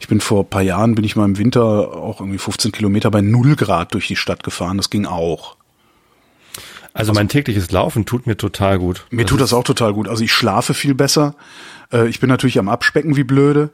ich 0.00 0.08
bin 0.08 0.20
vor 0.20 0.44
paar 0.48 0.60
Jahren, 0.62 0.94
bin 0.94 1.04
ich 1.04 1.16
mal 1.16 1.24
im 1.24 1.38
Winter 1.38 1.62
auch 1.96 2.20
irgendwie 2.20 2.38
15 2.38 2.72
Kilometer 2.72 3.10
bei 3.10 3.22
null 3.22 3.56
Grad 3.56 3.94
durch 3.94 4.06
die 4.06 4.16
Stadt 4.16 4.42
gefahren. 4.42 4.49
Das 4.58 4.90
ging 4.90 5.06
auch. 5.06 5.56
Also 6.92 7.12
mein 7.12 7.28
tägliches 7.28 7.70
Laufen 7.70 8.04
tut 8.04 8.26
mir 8.26 8.36
total 8.36 8.78
gut. 8.78 9.06
Mir 9.10 9.24
tut 9.24 9.40
das 9.40 9.52
auch 9.52 9.64
total 9.64 9.92
gut. 9.92 10.08
Also 10.08 10.24
ich 10.24 10.32
schlafe 10.32 10.74
viel 10.74 10.94
besser. 10.94 11.34
Äh, 11.92 12.08
ich 12.08 12.20
bin 12.20 12.28
natürlich 12.28 12.58
am 12.58 12.68
Abspecken 12.68 13.16
wie 13.16 13.24
blöde. 13.24 13.70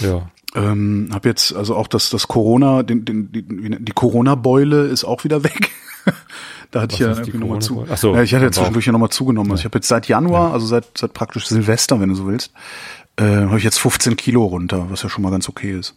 Ja. 0.00 0.30
Ähm, 0.54 1.08
hab 1.12 1.24
jetzt 1.24 1.54
also 1.54 1.74
auch 1.74 1.88
das 1.88 2.10
das 2.10 2.28
Corona, 2.28 2.82
den, 2.82 3.04
den, 3.04 3.32
die, 3.32 3.42
die 3.42 3.92
Corona-Beule 3.92 4.84
ist 4.84 5.04
auch 5.04 5.24
wieder 5.24 5.42
weg. 5.44 5.70
da 6.70 6.82
hatte 6.82 6.94
ich 6.94 7.00
ja 7.00 7.08
irgendwie 7.08 7.38
nochmal 7.38 7.60
zu. 7.60 7.86
Ach 7.90 7.96
so, 7.96 8.14
ja, 8.14 8.22
ich 8.22 8.34
hatte 8.34 8.44
jetzt 8.44 8.56
zwischendurch 8.56 8.86
ja 8.86 8.92
nochmal 8.92 9.10
zugenommen. 9.10 9.50
Also 9.50 9.62
ich 9.62 9.64
habe 9.64 9.78
jetzt 9.78 9.88
seit 9.88 10.08
Januar, 10.08 10.52
also 10.52 10.66
seit 10.66 10.98
seit 10.98 11.14
praktisch 11.14 11.46
Silvester, 11.46 12.00
wenn 12.00 12.10
du 12.10 12.14
so 12.14 12.26
willst, 12.26 12.52
äh, 13.16 13.24
habe 13.24 13.58
ich 13.58 13.64
jetzt 13.64 13.78
15 13.80 14.16
Kilo 14.16 14.44
runter, 14.44 14.86
was 14.90 15.02
ja 15.02 15.08
schon 15.08 15.22
mal 15.22 15.30
ganz 15.30 15.48
okay 15.48 15.78
ist. 15.78 15.94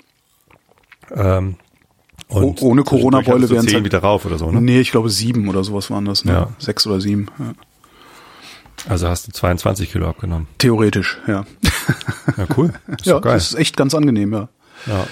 Ähm, 1.13 1.57
Oh- 2.29 2.55
ohne 2.61 2.83
Corona-Beule 2.83 3.49
wären 3.49 3.65
zehn 3.65 3.75
halt- 3.75 3.85
wieder 3.85 3.99
rauf 3.99 4.25
oder 4.25 4.37
so, 4.37 4.51
ne? 4.51 4.61
Nee, 4.61 4.79
ich 4.79 4.91
glaube 4.91 5.09
sieben 5.09 5.47
oder 5.47 5.63
sowas 5.63 5.89
waren 5.91 6.05
das. 6.05 6.25
Ne? 6.25 6.31
Ja. 6.31 6.49
Sechs 6.57 6.85
oder 6.87 6.99
sieben. 6.99 7.27
Ja. 7.39 7.53
Also 8.89 9.07
hast 9.07 9.27
du 9.27 9.31
22 9.31 9.91
Kilo 9.91 10.07
abgenommen. 10.09 10.47
Theoretisch, 10.57 11.17
ja. 11.27 11.45
Ja, 12.37 12.45
cool. 12.57 12.73
Ist 12.97 13.05
ja, 13.05 13.19
das 13.19 13.51
ist 13.51 13.55
echt 13.55 13.77
ganz 13.77 13.93
angenehm, 13.95 14.33
ja. 14.33 14.47
Ja. 14.87 15.07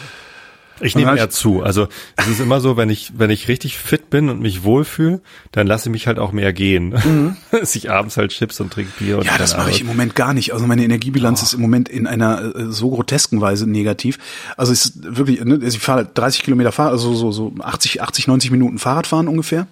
Ich 0.79 0.95
nehme 0.95 1.15
eher 1.17 1.29
zu. 1.29 1.63
Also 1.63 1.87
es 2.15 2.27
ist 2.27 2.39
immer 2.39 2.59
so, 2.59 2.77
wenn 2.77 2.89
ich, 2.89 3.13
wenn 3.17 3.29
ich 3.29 3.47
richtig 3.47 3.77
fit 3.77 4.09
bin 4.09 4.29
und 4.29 4.41
mich 4.41 4.63
wohlfühle, 4.63 5.21
dann 5.51 5.67
lasse 5.67 5.89
ich 5.89 5.91
mich 5.91 6.07
halt 6.07 6.19
auch 6.19 6.31
mehr 6.31 6.53
gehen. 6.53 7.35
Dass 7.51 7.75
ich 7.75 7.91
abends 7.91 8.17
halt 8.17 8.31
Chips 8.31 8.59
und 8.59 8.73
trinke 8.73 8.91
Bier 8.99 9.17
und 9.17 9.23
Mhm. 9.23 9.27
Ja, 9.27 9.37
das 9.37 9.55
mache 9.55 9.71
ich 9.71 9.81
im. 9.81 9.87
Moment 9.87 10.15
gar 10.15 10.33
nicht. 10.33 10.53
Also 10.53 10.65
meine 10.67 10.83
Energiebilanz 10.83 11.41
ist 11.43 11.53
im 11.53 11.61
Moment 11.61 11.89
in 11.89 12.07
einer 12.07 12.55
äh, 12.55 12.65
so 12.71 12.89
grotesken 12.89 13.39
Weise 13.41 13.69
negativ. 13.69 14.17
Also 14.57 14.73
es 14.73 14.85
ist 14.85 15.15
wirklich, 15.15 15.43
ne, 15.43 15.55
also 15.55 15.77
ich 15.77 15.79
fahre 15.79 16.05
30 16.11 16.43
Kilometer 16.43 16.71
Fahrrad, 16.71 16.93
also 16.93 17.13
so, 17.13 17.31
so 17.31 17.53
80, 17.59 18.01
80, 18.01 18.27
90 18.27 18.51
Minuten 18.51 18.79
Fahrradfahren 18.79 19.27
ungefähr. 19.27 19.67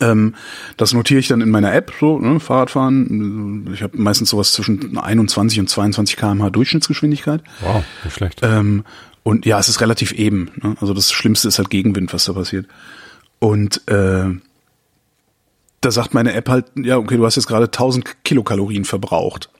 Ähm, 0.00 0.34
das 0.76 0.92
notiere 0.92 1.20
ich 1.20 1.28
dann 1.28 1.40
in 1.40 1.50
meiner 1.50 1.72
App, 1.74 1.92
so, 1.98 2.18
ne, 2.18 2.40
Fahrradfahren. 2.40 3.70
Ich 3.74 3.82
habe 3.82 3.98
meistens 3.98 4.30
sowas 4.30 4.52
zwischen 4.52 4.96
21 4.96 5.60
und 5.60 5.68
22 5.68 6.16
km/h 6.16 6.50
Durchschnittsgeschwindigkeit. 6.50 7.42
Wow, 7.60 7.82
nicht 8.04 8.16
schlecht. 8.16 8.40
Ähm, 8.42 8.84
und 9.28 9.44
ja, 9.44 9.58
es 9.58 9.68
ist 9.68 9.82
relativ 9.82 10.12
eben. 10.12 10.50
Ne? 10.62 10.74
Also 10.80 10.94
das 10.94 11.12
Schlimmste 11.12 11.48
ist 11.48 11.58
halt 11.58 11.68
Gegenwind, 11.68 12.14
was 12.14 12.24
da 12.24 12.32
passiert. 12.32 12.64
Und 13.38 13.86
äh, 13.86 14.24
da 15.82 15.90
sagt 15.90 16.14
meine 16.14 16.32
App 16.32 16.48
halt, 16.48 16.64
ja, 16.76 16.96
okay, 16.96 17.18
du 17.18 17.26
hast 17.26 17.36
jetzt 17.36 17.46
gerade 17.46 17.66
1000 17.66 18.24
Kilokalorien 18.24 18.86
verbraucht. 18.86 19.50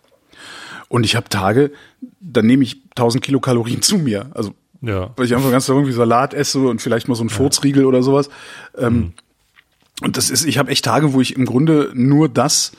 Und 0.88 1.04
ich 1.04 1.16
habe 1.16 1.28
Tage, 1.28 1.70
dann 2.18 2.46
nehme 2.46 2.62
ich 2.62 2.80
1000 2.96 3.22
Kilokalorien 3.22 3.82
zu 3.82 3.98
mir. 3.98 4.30
Also 4.32 4.54
ja. 4.80 5.10
weil 5.16 5.26
ich 5.26 5.34
einfach 5.34 5.50
ganz 5.50 5.68
irgendwie 5.68 5.92
Salat 5.92 6.32
esse 6.32 6.60
und 6.60 6.80
vielleicht 6.80 7.06
mal 7.08 7.14
so 7.14 7.24
ein 7.24 7.28
Furzriegel 7.28 7.84
oder 7.84 8.02
sowas. 8.02 8.30
Ähm, 8.74 9.12
Und 10.00 10.16
das 10.16 10.30
ist, 10.30 10.46
ich 10.46 10.56
habe 10.56 10.70
echt 10.70 10.86
Tage, 10.86 11.12
wo 11.12 11.20
ich 11.20 11.36
im 11.36 11.44
Grunde 11.44 11.90
nur 11.92 12.30
das 12.30 12.72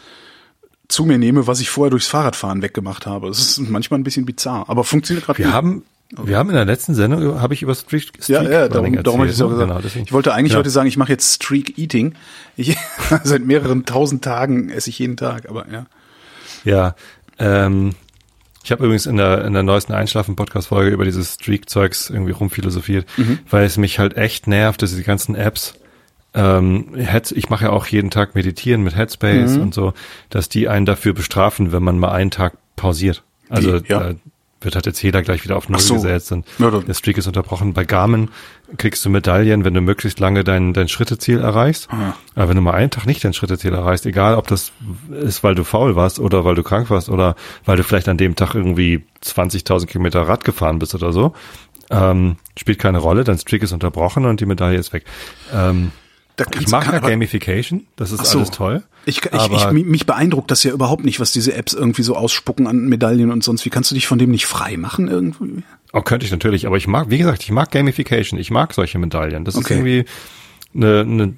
zu 0.87 1.05
mir 1.05 1.19
nehme, 1.19 1.45
was 1.45 1.59
ich 1.59 1.69
vorher 1.69 1.91
durchs 1.91 2.07
Fahrradfahren 2.07 2.63
weggemacht 2.63 3.05
habe. 3.05 3.27
Das 3.27 3.37
ist 3.37 3.59
manchmal 3.59 3.99
ein 3.99 4.03
bisschen 4.03 4.25
bizarr, 4.25 4.67
aber 4.67 4.83
funktioniert 4.83 5.27
gerade 5.27 5.37
Wir 5.37 5.53
haben, 5.53 5.83
wir 6.17 6.37
haben 6.37 6.49
in 6.49 6.55
der 6.55 6.65
letzten 6.65 6.95
Sendung, 6.95 7.39
habe 7.39 7.53
ich 7.53 7.61
über 7.61 7.75
Street, 7.75 8.11
Street 8.19 8.27
Ja, 8.29 8.43
ja, 8.43 8.67
darum, 8.67 8.85
Running 8.85 9.03
darum 9.03 9.19
habe 9.19 9.29
ich 9.29 9.35
es 9.35 9.41
auch 9.41 9.51
erzählt, 9.51 9.67
gesagt. 9.69 9.93
Genau, 9.93 10.03
ich 10.05 10.11
wollte 10.13 10.33
eigentlich 10.33 10.53
Ja. 10.53 10.59
heute 10.59 10.69
sagen, 10.69 10.87
ich 10.87 10.97
mache 10.97 11.11
jetzt 11.11 11.35
Streak 11.35 11.77
Eating. 11.77 12.15
Ich, 12.57 12.75
seit 13.23 13.45
mehreren 13.45 13.85
tausend 13.85 14.23
Tagen 14.23 14.69
esse 14.69 14.89
ich 14.89 14.99
jeden 14.99 15.17
Tag, 15.17 15.47
aber 15.49 15.65
ja. 15.71 15.85
Ja, 16.65 16.95
ähm, 17.37 17.95
ich 18.63 18.71
habe 18.71 18.83
übrigens 18.83 19.05
in 19.05 19.17
der, 19.17 19.45
in 19.45 19.53
der 19.53 19.63
neuesten 19.63 19.93
Einschlafen-Podcast-Folge 19.93 20.91
über 20.91 21.05
dieses 21.05 21.35
Streak-Zeugs 21.35 22.09
irgendwie 22.09 22.31
rumphilosophiert, 22.33 23.05
Mhm. 23.17 23.39
weil 23.49 23.65
es 23.65 23.77
mich 23.77 23.99
halt 23.99 24.17
echt 24.17 24.47
nervt, 24.47 24.81
dass 24.81 24.95
die 24.95 25.03
ganzen 25.03 25.35
Apps, 25.35 25.75
ähm, 26.33 26.93
Heads, 26.95 27.31
ich 27.31 27.49
mache 27.49 27.65
ja 27.65 27.69
auch 27.71 27.87
jeden 27.87 28.09
Tag 28.11 28.35
Meditieren 28.35 28.83
mit 28.83 28.95
Headspace 28.95 29.55
Mhm. 29.55 29.61
und 29.61 29.73
so, 29.73 29.93
dass 30.29 30.49
die 30.49 30.67
einen 30.67 30.85
dafür 30.85 31.13
bestrafen, 31.13 31.71
wenn 31.71 31.83
man 31.83 31.97
mal 31.99 32.11
einen 32.11 32.31
Tag 32.31 32.53
pausiert. 32.75 33.23
Also 33.49 33.81
Wie? 33.83 33.87
Ja. 33.87 33.99
da 33.99 34.15
wird 34.61 34.75
halt 34.75 34.85
jetzt 34.85 35.01
jeder 35.01 35.21
gleich 35.21 35.43
wieder 35.43 35.55
auf 35.55 35.69
Null 35.69 35.79
so. 35.79 35.95
gesetzt 35.95 36.31
und 36.31 36.45
Ja, 36.57 36.69
der 36.69 36.93
Streak 36.93 37.17
ist 37.17 37.27
unterbrochen. 37.27 37.73
Bei 37.73 37.85
Garmin 37.85 38.29
kriegst 38.77 39.05
du 39.05 39.09
Medaillen, 39.09 39.63
wenn 39.63 39.73
du 39.73 39.81
möglichst 39.81 40.19
lange 40.19 40.43
dein, 40.43 40.73
dein 40.73 40.87
Schritteziel 40.87 41.39
erreichst. 41.39 41.87
Ah. 41.91 42.13
Aber 42.35 42.49
wenn 42.49 42.55
du 42.55 42.61
mal 42.61 42.73
einen 42.73 42.91
Tag 42.91 43.05
nicht 43.05 43.23
dein 43.23 43.33
Schritteziel 43.33 43.73
erreichst, 43.73 44.05
egal 44.05 44.35
ob 44.35 44.47
das 44.47 44.71
ist, 45.11 45.43
weil 45.43 45.55
du 45.55 45.63
faul 45.63 45.95
warst 45.95 46.19
oder 46.19 46.43
weil 46.45 46.55
du 46.55 46.63
krank 46.63 46.89
warst 46.89 47.09
oder 47.09 47.35
weil 47.65 47.77
du 47.77 47.83
vielleicht 47.83 48.09
an 48.09 48.17
dem 48.17 48.35
Tag 48.35 48.53
irgendwie 48.53 49.05
20.000 49.23 49.85
Kilometer 49.87 50.21
Rad 50.21 50.43
gefahren 50.43 50.79
bist 50.79 50.93
oder 50.95 51.13
so, 51.13 51.33
Ähm, 51.91 52.35
spielt 52.55 52.77
keine 52.77 52.99
Rolle, 52.99 53.23
dein 53.23 53.39
Streak 53.39 53.63
ist 53.63 53.71
unterbrochen 53.71 54.25
und 54.25 54.39
die 54.41 54.45
Medaille 54.45 54.77
ist 54.77 54.93
weg. 54.93 55.05
Ähm, 55.51 55.91
ich 56.59 56.67
mag 56.67 56.85
ja 56.91 56.99
Gamification, 56.99 57.87
das 57.95 58.11
ist 58.11 58.25
so. 58.25 58.39
alles 58.39 58.51
toll. 58.51 58.83
Ich, 59.05 59.23
ich, 59.25 59.33
aber 59.33 59.73
ich, 59.75 59.85
mich 59.85 60.05
beeindruckt 60.05 60.51
das 60.51 60.63
ja 60.63 60.71
überhaupt 60.71 61.03
nicht, 61.03 61.19
was 61.19 61.31
diese 61.31 61.53
Apps 61.53 61.73
irgendwie 61.73 62.03
so 62.03 62.15
ausspucken 62.15 62.67
an 62.67 62.87
Medaillen 62.87 63.31
und 63.31 63.43
sonst. 63.43 63.65
Wie 63.65 63.69
kannst 63.69 63.91
du 63.91 63.95
dich 63.95 64.07
von 64.07 64.19
dem 64.19 64.31
nicht 64.31 64.45
frei 64.45 64.77
machen 64.77 65.07
irgendwie? 65.07 65.63
Oh, 65.93 66.01
könnte 66.01 66.25
ich 66.25 66.31
natürlich, 66.31 66.67
aber 66.67 66.77
ich 66.77 66.87
mag, 66.87 67.09
wie 67.09 67.17
gesagt, 67.17 67.43
ich 67.43 67.51
mag 67.51 67.71
Gamification, 67.71 68.39
ich 68.39 68.51
mag 68.51 68.73
solche 68.73 68.99
Medaillen. 68.99 69.45
Das 69.45 69.55
ist 69.55 69.61
Okay. 69.61 69.73
irgendwie 69.75 70.05
eine, 70.75 71.01
eine, 71.01 71.33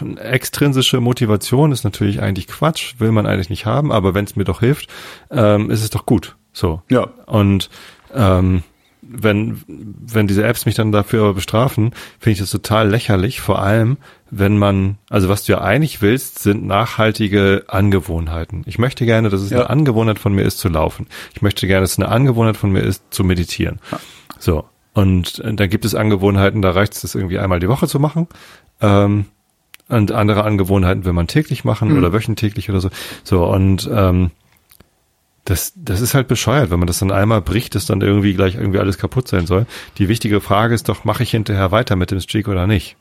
eine 0.00 0.20
extrinsische 0.20 1.00
Motivation, 1.00 1.72
ist 1.72 1.84
natürlich 1.84 2.20
eigentlich 2.22 2.46
Quatsch, 2.46 2.94
will 2.98 3.10
man 3.10 3.26
eigentlich 3.26 3.50
nicht 3.50 3.66
haben, 3.66 3.90
aber 3.90 4.14
wenn 4.14 4.24
es 4.24 4.36
mir 4.36 4.44
doch 4.44 4.60
hilft, 4.60 4.88
ähm, 5.30 5.70
ist 5.70 5.82
es 5.82 5.90
doch 5.90 6.06
gut. 6.06 6.36
So. 6.52 6.82
Ja. 6.88 7.08
Und 7.26 7.68
ähm, 8.14 8.62
wenn, 9.08 9.62
wenn 9.66 10.26
diese 10.26 10.44
Apps 10.44 10.66
mich 10.66 10.74
dann 10.74 10.92
dafür 10.92 11.22
aber 11.24 11.34
bestrafen, 11.34 11.92
finde 12.18 12.32
ich 12.34 12.38
das 12.38 12.50
total 12.50 12.88
lächerlich, 12.88 13.40
vor 13.40 13.60
allem, 13.62 13.96
wenn 14.30 14.58
man, 14.58 14.98
also 15.10 15.28
was 15.28 15.44
du 15.44 15.52
ja 15.52 15.60
eigentlich 15.60 16.02
willst, 16.02 16.40
sind 16.40 16.66
nachhaltige 16.66 17.64
Angewohnheiten. 17.68 18.62
Ich 18.66 18.78
möchte 18.78 19.06
gerne, 19.06 19.28
dass 19.28 19.40
es 19.40 19.50
Ja. 19.50 19.58
eine 19.58 19.70
Angewohnheit 19.70 20.18
von 20.18 20.34
mir 20.34 20.42
ist, 20.42 20.58
zu 20.58 20.68
laufen. 20.68 21.06
Ich 21.34 21.42
möchte 21.42 21.66
gerne, 21.66 21.82
dass 21.82 21.92
es 21.92 21.98
eine 21.98 22.08
Angewohnheit 22.08 22.56
von 22.56 22.70
mir 22.72 22.80
ist, 22.80 23.02
zu 23.10 23.22
meditieren. 23.24 23.78
So. 24.38 24.64
Und 24.94 25.38
äh, 25.40 25.52
dann 25.54 25.68
gibt 25.68 25.84
es 25.84 25.94
Angewohnheiten, 25.94 26.62
da 26.62 26.70
reicht 26.70 26.94
es, 26.94 27.02
das 27.02 27.14
irgendwie 27.14 27.38
einmal 27.38 27.60
die 27.60 27.68
Woche 27.68 27.86
zu 27.86 28.00
machen. 28.00 28.26
Ähm, 28.80 29.26
und 29.88 30.10
andere 30.10 30.42
Angewohnheiten 30.44 31.04
will 31.04 31.12
man 31.12 31.28
täglich 31.28 31.64
machen 31.64 31.96
oder 31.96 32.12
wöchentlich 32.12 32.68
oder 32.70 32.80
so. 32.80 32.90
So, 33.22 33.44
und 33.46 33.88
ähm, 33.92 34.30
das, 35.46 35.72
das 35.76 36.00
ist 36.00 36.12
halt 36.14 36.28
bescheuert, 36.28 36.70
wenn 36.70 36.78
man 36.80 36.88
das 36.88 36.98
dann 36.98 37.12
einmal 37.12 37.40
bricht, 37.40 37.74
dass 37.74 37.86
dann 37.86 38.00
irgendwie 38.00 38.34
gleich 38.34 38.56
irgendwie 38.56 38.80
alles 38.80 38.98
kaputt 38.98 39.28
sein 39.28 39.46
soll. 39.46 39.64
Die 39.96 40.08
wichtige 40.08 40.40
Frage 40.40 40.74
ist 40.74 40.88
doch, 40.88 41.04
mache 41.04 41.22
ich 41.22 41.30
hinterher 41.30 41.70
weiter 41.70 41.96
mit 41.96 42.10
dem 42.10 42.20
Streak 42.20 42.48
oder 42.48 42.66
nicht? 42.66 42.96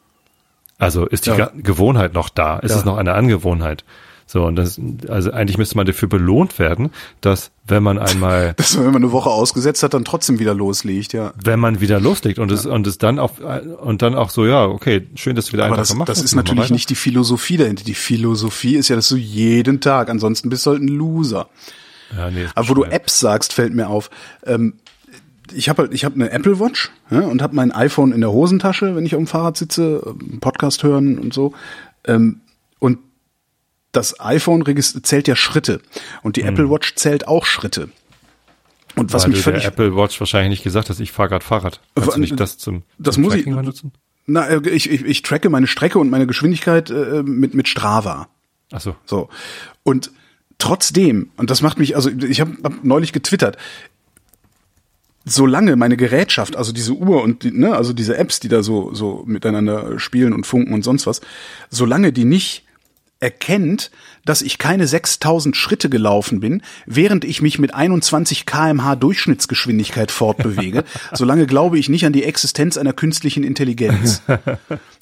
Also 0.78 1.06
ist 1.06 1.26
die 1.26 1.32
Ja. 1.32 1.52
Gewohnheit 1.56 2.14
noch 2.14 2.30
da? 2.30 2.60
Ist 2.60 2.72
Ja. 2.72 2.78
es 2.78 2.86
noch 2.86 2.98
eine 2.98 3.14
Angewohnheit? 3.14 3.84
So, 4.28 4.43
und 4.46 4.56
das, 4.56 4.80
also 5.08 5.32
eigentlich 5.32 5.58
müsste 5.60 5.78
man 5.78 5.86
dafür 5.86 6.10
belohnt 6.10 6.58
werden, 6.58 6.89
dass 7.22 7.52
wenn 7.68 7.84
man 7.84 7.98
einmal 8.00 8.54
Dass 8.58 8.76
man, 8.76 8.86
wenn 8.86 8.93
man 8.93 9.04
eine 9.04 9.12
Woche 9.12 9.30
ausgesetzt 9.30 9.84
hat, 9.84 9.93
dann 9.93 10.04
trotzdem 10.04 10.39
wieder 10.39 10.54
loslegt, 10.56 11.14
ja. 11.14 11.34
wenn 11.43 11.60
man 11.60 11.80
wieder 11.80 12.00
loslegt 12.00 12.39
und 12.39 12.52
es 12.52 12.66
und 12.66 12.88
es 12.88 12.98
dann 12.98 13.20
auch 13.20 13.34
und 13.82 14.02
dann 14.02 14.16
auch 14.16 14.32
so 14.32 14.46
ja 14.48 14.66
okay 14.66 15.08
schön 15.14 15.36
dass 15.36 15.48
du 15.48 15.54
wieder 15.54 15.66
einen 15.66 15.76
das, 15.76 15.89
Tag 15.89 15.96
gemacht 15.96 16.10
das 16.10 16.18
hast, 16.18 16.26
ist 16.26 16.36
mach 16.36 16.43
mal 16.43 16.50
natürlich 16.56 16.72
nicht 16.72 16.89
die 16.89 16.96
Philosophie 16.96 17.58
dahinter. 17.58 17.84
Die 17.84 17.93
Philosophie 17.93 18.76
ist 18.76 18.88
ja, 18.89 18.96
dass 18.96 19.10
du 19.10 19.16
jeden 19.16 19.80
Tag, 19.80 20.10
ansonsten 20.10 20.50
bist 20.50 20.66
du 20.66 20.72
halt 20.72 20.82
ein 20.82 20.88
Loser. 20.88 21.48
Ja, 22.16 22.32
nee, 22.32 22.45
Aber 22.55 22.70
wo 22.70 22.74
du. 22.74 22.84
Apps 22.84 23.20
sagst, 23.20 23.53
fällt 23.53 23.74
mir 23.74 23.88
auf. 23.89 24.09
Ähm, 24.45 24.76
ich 25.53 25.70
habe 25.70 25.84
halt, 25.84 25.93
ich 25.93 26.05
habe 26.05 26.16
eine 26.16 26.32
Apple 26.32 26.59
Watch 26.59 26.89
ja, 27.11 27.20
und 27.22 27.41
habe 27.41 27.55
mein 27.55 27.72
iPhone 27.72 28.11
in 28.11 28.22
der 28.22 28.32
Hosentasche, 28.32 28.95
wenn 28.95 29.05
ich 29.05 29.13
auf 29.16 29.20
dem 29.22 29.28
Fahrrad 29.28 29.57
sitze, 29.57 30.01
ähm, 30.05 30.39
Podcast 30.39 30.84
hören 30.84 31.20
und 31.20 31.34
so. 31.34 31.53
Ähm, 32.05 32.41
und 32.80 32.99
das 33.91 34.20
iPhone 34.20 34.63
zählt 34.82 35.28
ja 35.28 35.36
Schritte 35.36 35.82
und 36.24 36.36
die 36.36 36.41
Apple 36.41 36.70
Watch 36.70 36.95
zählt 36.95 37.28
auch 37.28 37.45
Schritte. 37.45 37.89
Und 38.95 39.13
was 39.13 39.26
Hm. 39.26 39.32
Weil 39.32 39.36
mich 39.38 39.43
du 39.45 39.51
der 39.51 39.61
völlig 39.61 39.66
Apple 39.66 39.95
Watch 39.95 40.20
wahrscheinlich 40.20 40.49
nicht 40.49 40.63
gesagt 40.63 40.89
hast, 40.89 40.99
ich 40.99 41.11
fahre 41.11 41.30
gerade 41.30 41.45
Fahrrad. 41.45 41.80
Kannst 41.95 42.16
du 42.16 42.20
nicht 42.20 42.39
das 42.39 42.57
zum, 42.57 42.84
das 42.97 43.16
zum 43.16 43.24
muss 43.24 43.34
ich- 43.36 43.43
Tracking 43.43 43.55
benutzen? 43.55 43.91
Na, 44.28 44.47
äh, 44.47 44.70
ich, 44.70 44.89
ich, 44.89 45.05
ich 45.05 45.22
tracke 45.22 45.49
meine 45.49 45.68
Strecke 45.68 45.99
und 45.99 46.09
meine 46.09 46.26
Geschwindigkeit 46.26 46.89
äh, 46.89 47.22
mit 47.24 47.53
mit 47.53 47.68
Strava. 47.68 48.28
Ach 48.72 48.82
so. 48.82 48.95
So. 49.05 49.30
Und 49.84 50.11
trotzdem, 50.58 51.30
und 51.38 51.49
das 51.49 51.62
macht 51.62 51.78
mich, 51.78 51.95
also 51.95 52.10
ich 52.10 52.41
habe 52.41 52.58
hab 52.64 52.84
neulich 52.84 53.14
getwittert, 53.14 53.58
solange 55.26 55.76
meine 55.76 55.97
Gerätschaft, 55.97 56.56
also 56.56 56.72
diese 56.72 56.93
Uhr 56.93 57.24
und 57.24 57.43
die, 57.43 57.51
ne, 57.51 57.76
also 57.76 57.93
diese 57.93 58.18
Apps, 58.18 58.39
die 58.39 58.47
da 58.47 58.62
so 58.64 58.93
so 58.93 59.24
miteinander 59.26 59.99
spielen 59.99 60.34
und 60.34 60.45
funken 60.45 60.74
und 60.74 60.84
sonst 60.84 61.08
was, 61.08 61.22
solange 61.70 62.14
die 62.14 62.26
nicht 62.26 62.64
erkennt, 63.20 63.91
dass 64.26 64.42
ich 64.42 64.58
keine 64.58 64.88
6000 64.88 65.56
Schritte 65.56 65.90
gelaufen 65.90 66.40
bin, 66.40 66.62
während 66.86 67.24
ich 67.24 67.42
mich 67.42 67.60
mit 67.60 67.74
21 67.74 68.46
kmh 68.46 68.96
Durchschnittsgeschwindigkeit 68.96 70.12
fortbewege, 70.12 70.84
solange 71.14 71.46
glaube 71.46 71.80
ich 71.80 71.90
nicht 71.90 72.06
an 72.06 72.14
die 72.14 72.24
Existenz 72.24 72.78
einer 72.78 72.94
künstlichen 72.94 73.44
Intelligenz. 73.44 74.22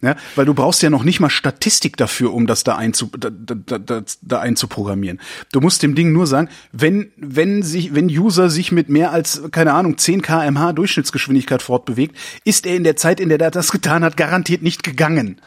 Ja, 0.02 0.18
weil 0.36 0.46
du 0.46 0.54
brauchst 0.54 0.84
ja 0.84 0.90
noch 0.90 1.04
nicht 1.04 1.22
mal 1.22 1.30
Statistik 1.30 1.96
dafür, 1.96 2.34
um 2.34 2.46
das 2.46 2.66
da, 2.66 2.76
einzu, 2.76 3.10
da, 3.18 3.30
da, 3.30 3.78
da, 3.78 4.04
da 4.22 4.40
einzuprogrammieren. 4.40 5.22
Du 5.54 5.62
musst 5.62 5.82
dem 5.82 5.96
Ding 5.96 6.12
nur 6.12 6.28
sagen, 6.28 6.50
wenn, 6.74 7.12
wenn 7.16 7.64
sich, 7.64 7.96
wenn 7.96 8.08
User 8.08 8.50
sich 8.50 8.74
mit 8.74 8.90
mehr 8.90 9.12
als, 9.12 9.44
keine 9.52 9.74
Ahnung, 9.74 9.98
10 9.98 10.22
kmh 10.22 10.74
Durchschnittsgeschwindigkeit 10.74 11.62
fortbewegt, 11.62 12.18
ist 12.44 12.66
er 12.66 12.76
in 12.76 12.84
der 12.84 12.98
Zeit, 12.98 13.22
in 13.22 13.30
der 13.30 13.40
er 13.40 13.52
das 13.52 13.72
getan 13.72 14.04
hat, 14.04 14.18
garantiert 14.18 14.62
nicht 14.62 14.84
gegangen. 14.84 15.40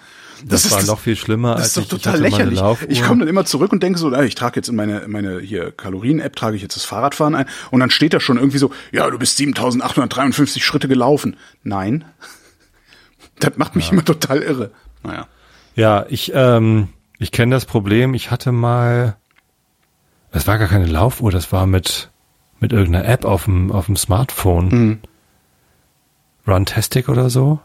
Das, 0.44 0.70
war 0.70 0.82
noch 0.84 0.98
viel 1.00 1.16
schlimmer, 1.16 1.52
Das 1.54 1.62
als 1.62 1.68
ist 1.68 1.76
doch 1.76 1.82
ich, 1.82 1.92
ich 1.92 2.02
total 2.02 2.20
meine 2.20 2.28
lächerlich. 2.30 2.58
Laufuhr. 2.60 2.90
Ich 2.90 3.02
komme 3.02 3.20
dann 3.20 3.28
immer 3.28 3.44
zurück 3.44 3.72
und 3.72 3.82
denke 3.82 3.98
so, 3.98 4.12
ich 4.20 4.34
trage 4.34 4.56
jetzt 4.56 4.68
in 4.68 4.76
meine 4.76 5.06
meine 5.08 5.40
hier 5.40 5.70
Kalorien-App 5.72 6.36
trage 6.36 6.56
ich 6.56 6.62
jetzt 6.62 6.76
das 6.76 6.84
Fahrradfahren 6.84 7.34
ein 7.34 7.46
und 7.70 7.80
dann 7.80 7.90
steht 7.90 8.12
da 8.14 8.20
schon 8.20 8.36
irgendwie 8.36 8.58
so, 8.58 8.70
ja, 8.92 9.08
du 9.08 9.18
bist 9.18 9.38
7.853 9.38 10.60
Schritte 10.60 10.88
gelaufen. 10.88 11.36
Nein, 11.62 12.04
das 13.38 13.56
macht 13.56 13.76
mich 13.76 13.90
immer 13.92 14.04
total 14.04 14.42
irre. 14.42 14.70
Naja, 15.02 15.26
Ja, 15.74 16.06
ich, 16.08 16.32
ähm, 16.34 16.88
ich 17.18 17.32
kenne 17.32 17.54
das 17.54 17.64
Problem. 17.64 18.14
Ich 18.14 18.30
hatte 18.30 18.52
mal, 18.52 19.16
das 20.32 20.46
war 20.46 20.58
gar 20.58 20.68
keine 20.68 20.86
Laufuhr, 20.86 21.30
das 21.30 21.52
war 21.52 21.66
mit, 21.66 22.10
mit 22.60 22.72
irgendeiner 22.72 23.06
App 23.06 23.24
auf 23.24 23.44
dem, 23.44 23.72
auf 23.72 23.86
dem 23.86 23.96
Smartphone. 23.96 24.68
Mhm. 24.68 24.98
Runtastic 26.46 27.08
oder 27.08 27.28
so. 27.30 27.60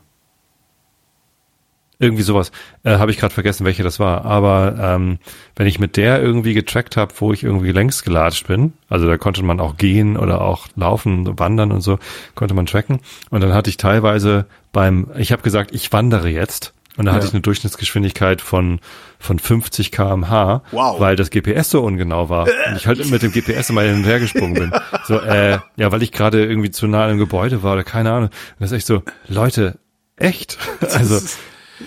Irgendwie 2.01 2.23
sowas. 2.23 2.51
Äh, 2.83 2.97
habe 2.97 3.11
ich 3.11 3.17
gerade 3.17 3.33
vergessen, 3.33 3.63
welche 3.65 3.83
das 3.83 3.99
war. 3.99 4.25
Aber 4.25 4.75
ähm, 4.79 5.19
wenn 5.55 5.67
ich 5.67 5.77
mit 5.79 5.97
der 5.97 6.21
irgendwie 6.21 6.53
getrackt 6.55 6.97
habe, 6.97 7.13
wo 7.19 7.31
ich 7.31 7.43
irgendwie 7.43 7.71
längs 7.71 8.03
gelatscht 8.03 8.47
bin, 8.47 8.73
also 8.89 9.07
da 9.07 9.17
konnte 9.17 9.43
man 9.43 9.59
auch 9.59 9.77
gehen 9.77 10.17
oder 10.17 10.41
auch 10.41 10.67
laufen, 10.75 11.37
wandern 11.39 11.71
und 11.71 11.81
so, 11.81 11.99
konnte 12.35 12.53
man 12.55 12.65
tracken. 12.65 12.99
Und 13.29 13.41
dann 13.41 13.53
hatte 13.53 13.69
ich 13.69 13.77
teilweise 13.77 14.47
beim, 14.73 15.11
ich 15.17 15.31
habe 15.31 15.43
gesagt, 15.43 15.73
ich 15.75 15.93
wandere 15.93 16.27
jetzt. 16.29 16.73
Und 16.97 17.05
da 17.05 17.13
hatte 17.13 17.21
Ja. 17.21 17.27
ich 17.29 17.33
eine 17.33 17.41
Durchschnittsgeschwindigkeit 17.41 18.41
von, 18.41 18.79
von 19.17 19.39
50 19.39 19.91
kmh, 19.91 20.61
Wow. 20.71 20.99
weil 20.99 21.15
das 21.15 21.29
GPS 21.29 21.69
so 21.69 21.81
ungenau 21.83 22.27
war. 22.29 22.47
Und 22.67 22.75
ich 22.75 22.85
halt 22.85 23.09
mit 23.09 23.21
dem 23.21 23.31
GPS 23.31 23.69
immer 23.69 23.81
hin 23.83 23.95
und 23.95 24.03
her 24.05 24.19
gesprungen 24.19 24.55
bin. 24.55 24.71
So, 25.07 25.19
äh, 25.19 25.59
ja, 25.77 25.91
weil 25.91 26.03
ich 26.03 26.11
gerade 26.11 26.45
irgendwie 26.45 26.69
zu 26.71 26.87
nah 26.87 27.03
an 27.03 27.11
einem 27.11 27.19
Gebäude 27.19 27.63
war 27.63 27.73
oder 27.73 27.83
keine 27.83 28.11
Ahnung. 28.11 28.29
Und 28.29 28.33
das 28.59 28.71
ist 28.71 28.77
echt 28.77 28.87
so, 28.87 29.03
Leute, 29.27 29.77
echt? 30.17 30.57
Also, 30.93 31.19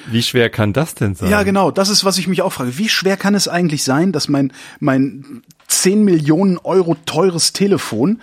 wie 0.06 0.22
schwer 0.22 0.50
kann 0.50 0.72
das 0.72 0.94
denn 0.94 1.14
sein? 1.14 1.30
ja 1.30 1.42
genau, 1.42 1.70
das 1.70 1.88
ist 1.88 2.04
was 2.04 2.18
ich 2.18 2.28
mich 2.28 2.42
auch 2.42 2.52
frage. 2.52 2.78
Wie 2.78 2.88
schwer 2.88 3.16
kann 3.16 3.34
es 3.34 3.48
eigentlich 3.48 3.84
sein, 3.84 4.12
dass 4.12 4.28
mein 4.28 4.52
mein 4.80 5.42
10 5.68 6.04
Millionen 6.04 6.58
Euro 6.58 6.96
teures 7.06 7.52
Telefon 7.52 8.20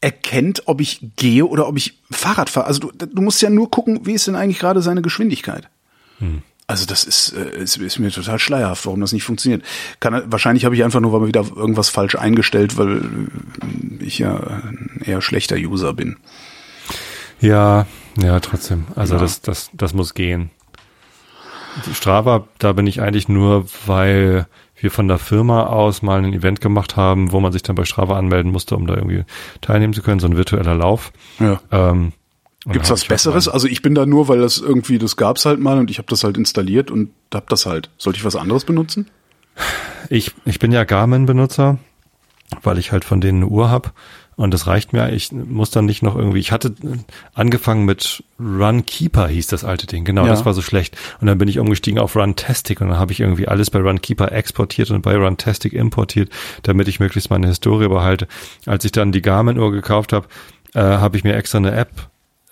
erkennt, 0.00 0.62
ob 0.66 0.80
ich 0.80 1.00
gehe 1.16 1.44
oder 1.46 1.68
ob 1.68 1.76
ich 1.76 1.98
Fahrrad 2.10 2.48
fahre? 2.50 2.66
Also 2.66 2.80
du, 2.80 3.06
du 3.06 3.22
musst 3.22 3.42
ja 3.42 3.50
nur 3.50 3.70
gucken, 3.70 4.06
wie 4.06 4.12
ist 4.12 4.26
denn 4.26 4.34
eigentlich 4.36 4.58
gerade 4.58 4.82
seine 4.82 5.02
Geschwindigkeit? 5.02 5.68
Also 6.66 6.86
das 6.86 7.04
ist, 7.04 7.32
äh, 7.32 7.62
ist, 7.62 7.78
ist 7.78 7.98
mir 7.98 8.10
total 8.10 8.38
schleierhaft, 8.38 8.86
warum 8.86 9.00
das 9.00 9.12
nicht 9.12 9.24
funktioniert. 9.24 9.62
Kann, 9.98 10.22
wahrscheinlich 10.26 10.64
habe 10.64 10.74
ich 10.74 10.84
einfach 10.84 11.00
nur 11.00 11.18
mal 11.18 11.26
wieder 11.26 11.44
irgendwas 11.56 11.88
falsch 11.88 12.14
eingestellt, 12.14 12.78
weil 12.78 12.98
äh, 12.98 14.04
ich 14.04 14.18
ja 14.20 14.36
ein 14.36 15.02
eher 15.04 15.20
schlechter 15.20 15.56
User 15.56 15.92
bin. 15.94 16.16
Ja, 17.40 17.86
ja, 18.22 18.38
trotzdem. 18.40 18.84
Also 18.94 19.14
Ja. 19.14 19.20
das, 19.20 19.40
das, 19.40 19.70
das 19.72 19.94
muss 19.94 20.14
gehen. 20.14 20.50
Strava, 21.94 22.46
da 22.58 22.72
bin 22.72 22.86
ich 22.86 23.00
eigentlich 23.00 23.28
nur, 23.28 23.66
weil 23.86 24.46
wir 24.76 24.90
von 24.90 25.08
der 25.08 25.18
Firma 25.18 25.64
aus 25.64 26.02
mal 26.02 26.22
ein 26.22 26.32
Event 26.32 26.60
gemacht 26.60 26.96
haben, 26.96 27.32
wo 27.32 27.40
man 27.40 27.52
sich 27.52 27.62
dann 27.62 27.76
bei 27.76 27.84
Strava 27.84 28.16
anmelden 28.16 28.50
musste, 28.52 28.76
um 28.76 28.86
da 28.86 28.94
irgendwie 28.94 29.24
teilnehmen 29.60 29.92
zu 29.92 30.02
können, 30.02 30.20
so 30.20 30.26
ein 30.26 30.36
virtueller 30.36 30.74
Lauf. 30.74 31.12
Ja. 31.38 31.60
Ähm, 31.70 32.12
Gibt's 32.66 32.88
hab 32.88 32.94
was 32.94 33.00
halt 33.02 33.08
Besseres? 33.08 33.48
Also 33.48 33.66
ich 33.68 33.80
bin 33.80 33.94
da 33.94 34.04
nur, 34.04 34.28
weil 34.28 34.40
das 34.40 34.58
irgendwie, 34.58 34.98
das 34.98 35.16
gab's 35.16 35.46
halt 35.46 35.60
mal 35.60 35.78
und 35.78 35.90
ich 35.90 35.98
habe 35.98 36.08
das 36.08 36.24
halt 36.24 36.36
installiert 36.36 36.90
und 36.90 37.10
hab 37.32 37.48
das 37.48 37.66
halt. 37.66 37.90
Sollte 37.96 38.18
ich 38.18 38.24
was 38.24 38.36
anderes 38.36 38.64
benutzen? 38.64 39.06
Ich, 40.10 40.32
ich 40.44 40.58
bin 40.58 40.72
ja 40.72 40.84
Garmin-Benutzer, 40.84 41.78
weil 42.62 42.78
ich 42.78 42.92
halt 42.92 43.04
von 43.04 43.20
denen 43.20 43.42
eine 43.42 43.50
Uhr 43.50 43.70
hab 43.70 43.94
und 44.40 44.54
das 44.54 44.66
reicht 44.66 44.92
mir. 44.94 45.12
Ich 45.12 45.32
muss 45.32 45.70
dann 45.70 45.84
nicht 45.84 46.02
noch 46.02 46.16
irgendwie, 46.16 46.38
ich 46.38 46.50
hatte 46.50 46.74
angefangen 47.34 47.84
mit 47.84 48.24
Runkeeper 48.40 49.28
hieß 49.28 49.48
das 49.48 49.64
alte 49.64 49.86
Ding, 49.86 50.04
genau, 50.04 50.22
Ja. 50.24 50.30
das 50.30 50.46
war 50.46 50.54
so 50.54 50.62
schlecht. 50.62 50.96
Und 51.20 51.26
dann 51.26 51.36
bin 51.36 51.46
ich 51.46 51.58
umgestiegen 51.58 52.00
auf 52.00 52.16
Runtastic 52.16 52.80
und 52.80 52.88
dann 52.88 52.98
habe 52.98 53.12
ich 53.12 53.20
irgendwie 53.20 53.48
alles 53.48 53.70
bei 53.70 53.80
Runkeeper 53.80 54.32
exportiert 54.32 54.90
und 54.90 55.02
bei 55.02 55.14
Runtastic 55.16 55.74
importiert, 55.74 56.30
damit 56.62 56.88
ich 56.88 57.00
möglichst 57.00 57.28
meine 57.30 57.48
Historie 57.48 57.88
behalte. 57.88 58.28
Als 58.64 58.84
ich 58.86 58.92
dann 58.92 59.12
die 59.12 59.20
Garmin-Uhr 59.22 59.72
gekauft 59.72 60.12
habe, 60.14 60.26
äh, 60.74 60.80
habe 60.80 61.18
ich 61.18 61.24
mir 61.24 61.34
extra 61.34 61.58
eine 61.58 61.72
App 61.72 61.90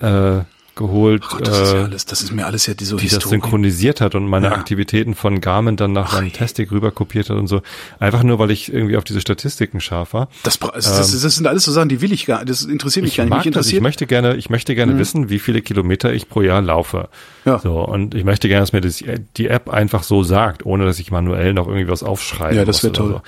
äh, 0.01 0.41
geholt, 0.78 1.22
Oh, 1.34 1.38
das 1.40 1.58
ist 1.60 1.72
ja 1.74 1.80
äh, 1.80 1.84
alles, 1.84 2.06
das 2.06 2.22
ist 2.22 2.32
mir 2.32 2.46
alles 2.46 2.64
ja 2.66 2.72
die 2.72 2.86
so 2.86 2.96
die 2.96 3.04
das 3.04 3.16
Historie. 3.16 3.30
synchronisiert 3.34 4.00
hat 4.00 4.14
und 4.14 4.26
meine 4.26 4.46
Ja. 4.46 4.52
Aktivitäten 4.54 5.14
von 5.14 5.42
Garmin 5.42 5.76
dann 5.76 5.92
nach 5.92 6.12
Fantastic 6.12 6.70
rüber 6.72 6.90
kopiert 6.90 7.28
hat 7.28 7.36
und 7.36 7.46
so. 7.48 7.60
Einfach 7.98 8.22
nur, 8.22 8.38
weil 8.38 8.50
ich 8.50 8.72
irgendwie 8.72 8.96
auf 8.96 9.04
diese 9.04 9.20
Statistiken 9.20 9.80
scharf 9.82 10.14
war. 10.14 10.28
Das, 10.44 10.58
das, 10.58 10.84
das, 10.84 11.20
das 11.20 11.34
sind 11.34 11.46
alles 11.46 11.64
so 11.64 11.72
Sachen, 11.72 11.90
die 11.90 12.00
will 12.00 12.12
ich 12.12 12.24
gar, 12.24 12.44
das 12.46 12.62
interessiert 12.62 13.04
mich 13.04 13.16
gar 13.16 13.24
nicht. 13.24 13.32
Ähm, 13.32 13.36
mag 13.36 13.44
Mich 13.44 13.52
das. 13.54 13.66
Ich 13.66 13.74
interessiert, 13.74 13.82
möchte 13.82 14.06
gerne, 14.06 14.36
ich 14.36 14.48
möchte 14.48 14.74
gerne 14.74 14.98
wissen, 14.98 15.28
wie 15.28 15.38
viele 15.38 15.60
Kilometer 15.60 16.12
ich 16.14 16.30
pro 16.30 16.40
Jahr 16.40 16.62
laufe. 16.62 17.10
Ja. 17.44 17.58
So, 17.58 17.80
und 17.84 18.14
ich 18.14 18.24
möchte 18.24 18.48
gerne, 18.48 18.62
dass 18.62 18.72
mir 18.72 18.80
das, 18.80 19.02
die 19.36 19.48
App 19.48 19.68
einfach 19.68 20.02
so 20.04 20.22
sagt, 20.22 20.64
ohne 20.64 20.86
dass 20.86 20.98
ich 20.98 21.10
manuell 21.10 21.52
noch 21.52 21.66
irgendwie 21.66 21.88
was 21.88 22.02
aufschreibe. 22.02 22.56
Ja, 22.56 22.64
das 22.64 22.82
wär 22.82 22.92
toll. 22.92 23.20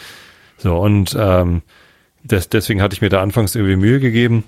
So. 0.59 0.68
so, 0.70 0.76
und 0.78 1.16
ähm, 1.18 1.62
des, 2.22 2.48
deswegen 2.48 2.80
hatte 2.80 2.94
ich 2.94 3.01
mir 3.03 3.09
da 3.09 3.20
anfangs 3.20 3.55
irgendwie 3.55 3.76
Mühe 3.76 3.98
gegeben. 4.01 4.44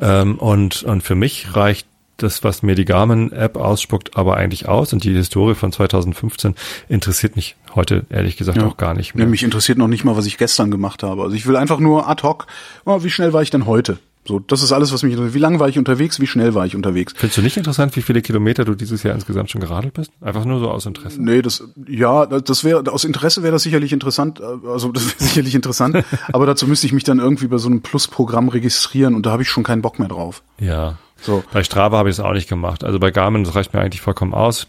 Ähm, 0.00 0.36
und, 0.38 0.82
und 0.84 1.02
für 1.02 1.14
mich 1.14 1.54
reicht 1.54 1.86
das, 2.16 2.44
was 2.44 2.62
mir 2.62 2.74
die 2.74 2.84
Garmin-App 2.84 3.56
ausspuckt, 3.56 4.16
aber 4.16 4.36
eigentlich 4.36 4.68
aus. 4.68 4.92
Und 4.92 5.04
die 5.04 5.12
Historie 5.14 5.54
von 5.54 5.72
2015 5.72 6.54
interessiert 6.88 7.36
mich 7.36 7.56
heute 7.74 8.06
ehrlich 8.10 8.36
gesagt 8.36 8.58
Ja. 8.58 8.66
auch 8.66 8.76
gar 8.76 8.94
nicht 8.94 9.14
mehr. 9.14 9.24
Nee, 9.24 9.30
mich 9.30 9.42
interessiert 9.42 9.78
noch 9.78 9.88
nicht 9.88 10.04
mal, 10.04 10.16
was 10.16 10.26
ich 10.26 10.38
gestern 10.38 10.70
gemacht 10.70 11.02
habe. 11.02 11.22
Also 11.22 11.34
ich 11.34 11.46
will 11.46 11.56
einfach 11.56 11.80
nur 11.80 12.08
ad 12.08 12.22
hoc, 12.22 12.46
oh, 12.84 13.02
wie 13.02 13.10
schnell 13.10 13.32
war 13.32 13.42
ich 13.42 13.50
denn 13.50 13.66
heute? 13.66 13.98
So, 14.26 14.38
das 14.38 14.62
ist 14.62 14.72
alles, 14.72 14.90
was 14.90 15.02
mich 15.02 15.12
interessiert. 15.12 15.34
Wie 15.34 15.38
lange 15.38 15.60
war 15.60 15.68
ich 15.68 15.76
unterwegs? 15.76 16.18
Wie 16.18 16.26
schnell 16.26 16.54
war 16.54 16.64
ich 16.64 16.74
unterwegs? 16.74 17.12
Findest 17.14 17.36
du 17.36 17.42
nicht 17.42 17.58
interessant, 17.58 17.94
wie 17.94 18.00
viele 18.00 18.22
Kilometer 18.22 18.64
du 18.64 18.74
dieses 18.74 19.02
Jahr 19.02 19.14
insgesamt 19.14 19.50
schon 19.50 19.60
geradelt 19.60 19.92
bist? 19.92 20.12
Einfach 20.22 20.46
nur 20.46 20.60
so 20.60 20.70
aus 20.70 20.86
Interesse. 20.86 21.20
Nee, 21.22 21.42
das, 21.42 21.62
ja, 21.86 22.24
das 22.24 22.64
wäre, 22.64 22.90
aus 22.90 23.04
Interesse 23.04 23.42
wäre 23.42 23.52
das 23.52 23.64
sicherlich 23.64 23.92
interessant, 23.92 24.40
äh, 24.40 24.66
also 24.66 24.92
das 24.92 25.04
wäre 25.20 25.28
sicherlich 25.28 25.54
interessant, 25.54 26.02
aber 26.32 26.46
dazu 26.46 26.66
müsste 26.66 26.86
ich 26.86 26.94
mich 26.94 27.04
dann 27.04 27.18
irgendwie 27.18 27.48
bei 27.48 27.58
so 27.58 27.68
einem 27.68 27.82
Plus-Programm 27.82 28.48
registrieren 28.48 29.14
und 29.14 29.26
da 29.26 29.30
habe 29.32 29.42
ich 29.42 29.50
schon 29.50 29.62
keinen 29.62 29.82
Bock 29.82 29.98
mehr 29.98 30.08
drauf. 30.08 30.42
Ja. 30.58 30.96
So. 31.24 31.42
Bei 31.52 31.64
Strava 31.64 31.96
habe 31.96 32.10
ich 32.10 32.16
es 32.16 32.20
auch 32.20 32.32
nicht 32.32 32.48
gemacht. 32.48 32.84
Also 32.84 33.00
bei 33.00 33.10
Garmin, 33.10 33.44
das 33.44 33.54
reicht 33.54 33.72
mir 33.72 33.80
eigentlich 33.80 34.02
vollkommen 34.02 34.34
aus. 34.34 34.66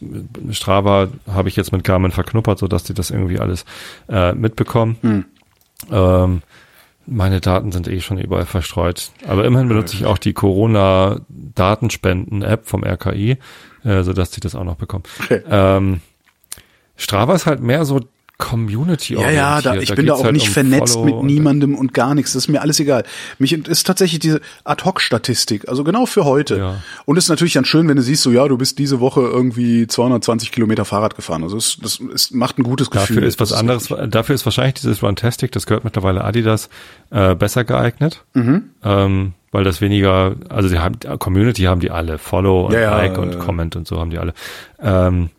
Strava 0.51 1.07
habe 1.31 1.49
ich 1.49 1.55
jetzt 1.55 1.71
mit 1.71 1.83
Garmin 1.83 2.11
verknuppert, 2.11 2.59
sodass 2.59 2.83
die 2.83 2.93
das 2.93 3.09
irgendwie 3.11 3.39
alles 3.39 3.65
äh, 4.07 4.33
mitbekommen. 4.33 4.97
Hm. 5.01 5.25
Ähm, 5.91 6.41
meine 7.05 7.41
Daten 7.41 7.71
sind 7.71 7.87
eh 7.87 8.01
schon 8.01 8.17
überall 8.17 8.45
verstreut. 8.45 9.11
Aber 9.27 9.45
immerhin 9.45 9.67
benutze 9.67 9.95
ich 9.95 10.05
auch 10.05 10.17
die 10.17 10.33
Corona-Datenspenden-App 10.33 12.65
vom 12.65 12.83
RKI, 12.83 13.37
äh, 13.83 14.01
sodass 14.03 14.31
die 14.31 14.39
das 14.39 14.55
auch 14.55 14.63
noch 14.63 14.77
bekommen. 14.77 15.03
Okay. 15.23 15.43
Ähm, 15.49 16.01
Strava 16.95 17.35
ist 17.35 17.45
halt 17.45 17.61
mehr 17.61 17.85
so 17.85 18.01
Community 18.37 19.13
Ja, 19.13 19.29
ja, 19.29 19.61
da, 19.61 19.75
ich 19.75 19.93
bin 19.95 20.07
da 20.07 20.13
auch 20.13 20.23
halt 20.23 20.33
nicht 20.33 20.47
um 20.47 20.53
vernetzt 20.53 20.93
Follow 20.93 21.05
mit 21.05 21.23
niemandem 21.23 21.75
und 21.75 21.93
gar 21.93 22.15
nichts. 22.15 22.33
Das 22.33 22.43
ist 22.43 22.47
mir 22.49 22.61
alles 22.61 22.79
egal. 22.79 23.03
Mich 23.39 23.53
ist 23.53 23.87
tatsächlich 23.87 24.19
diese 24.19 24.41
Ad-Hoc-Statistik, 24.65 25.69
also 25.69 25.83
genau 25.83 26.05
für 26.05 26.25
heute. 26.25 26.57
Ja. 26.57 26.83
Und 27.05 27.17
es 27.17 27.25
ist 27.25 27.29
natürlich 27.29 27.53
dann 27.53 27.65
schön, 27.65 27.87
wenn 27.87 27.95
du 27.95 28.01
siehst, 28.01 28.23
so 28.23 28.31
ja, 28.31 28.47
du 28.47 28.57
bist 28.57 28.77
diese 28.77 28.99
Woche 28.99 29.21
irgendwie 29.21 29.87
220 29.87 30.51
Kilometer 30.51 30.83
Fahrrad 30.83 31.15
gefahren. 31.15 31.43
Also 31.43 31.57
es, 31.57 31.77
das 31.81 31.99
es 32.13 32.31
macht 32.31 32.57
ein 32.57 32.63
gutes 32.63 32.91
Gefühl. 32.91 33.15
Dafür 33.15 33.27
ist 33.27 33.39
was 33.39 33.49
Das 33.49 33.59
anderes, 33.59 33.93
dafür 34.09 34.35
ist 34.35 34.45
wahrscheinlich 34.45 34.75
dieses 34.75 35.01
Runtastic, 35.01 35.51
das 35.53 35.65
gehört 35.65 35.85
mittlerweile 35.85 36.23
Adidas, 36.23 36.69
äh, 37.11 37.35
besser 37.35 37.63
geeignet. 37.63 38.23
Mhm. 38.33 38.69
Ähm, 38.83 39.33
weil 39.51 39.63
das 39.63 39.79
weniger, 39.79 40.35
also 40.49 40.67
die 40.67 40.79
haben, 40.79 40.99
Community 41.17 41.63
haben 41.63 41.79
die 41.79 41.89
alle, 41.89 42.17
Follow 42.17 42.65
und 42.65 42.73
Ja, 42.73 42.81
ja, 42.81 42.97
Like 42.97 43.17
und 43.17 43.35
äh, 43.35 43.37
Comment 43.37 43.77
und 43.77 43.87
so 43.87 44.01
haben 44.01 44.09
die 44.09 44.17
alle. 44.17 44.33
Ähm, 44.81 45.29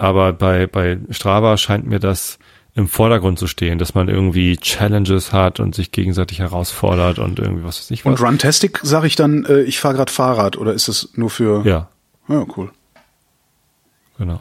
aber 0.00 0.32
bei, 0.32 0.66
bei 0.66 0.98
Strava 1.10 1.56
scheint 1.58 1.86
mir 1.86 1.98
das 1.98 2.38
im 2.74 2.88
Vordergrund 2.88 3.38
zu 3.38 3.46
stehen, 3.46 3.78
dass 3.78 3.94
man 3.94 4.08
irgendwie 4.08 4.56
Challenges 4.56 5.32
hat 5.32 5.60
und 5.60 5.74
sich 5.74 5.92
gegenseitig 5.92 6.38
herausfordert 6.38 7.18
und 7.18 7.38
irgendwie 7.38 7.64
was 7.64 7.78
weiß 7.78 7.90
ich 7.90 8.04
was. 8.04 8.18
Und 8.18 8.26
Runtastic 8.26 8.80
sage 8.82 9.06
ich 9.06 9.16
dann, 9.16 9.44
äh, 9.44 9.62
ich 9.62 9.78
fahre 9.78 9.94
gerade 9.94 10.10
Fahrrad 10.10 10.56
oder 10.56 10.72
ist 10.72 10.88
das 10.88 11.10
nur 11.14 11.30
für? 11.30 11.66
ja, 11.66 11.88
ja, 12.28 12.46
cool. 12.56 12.70
genau. 14.18 14.40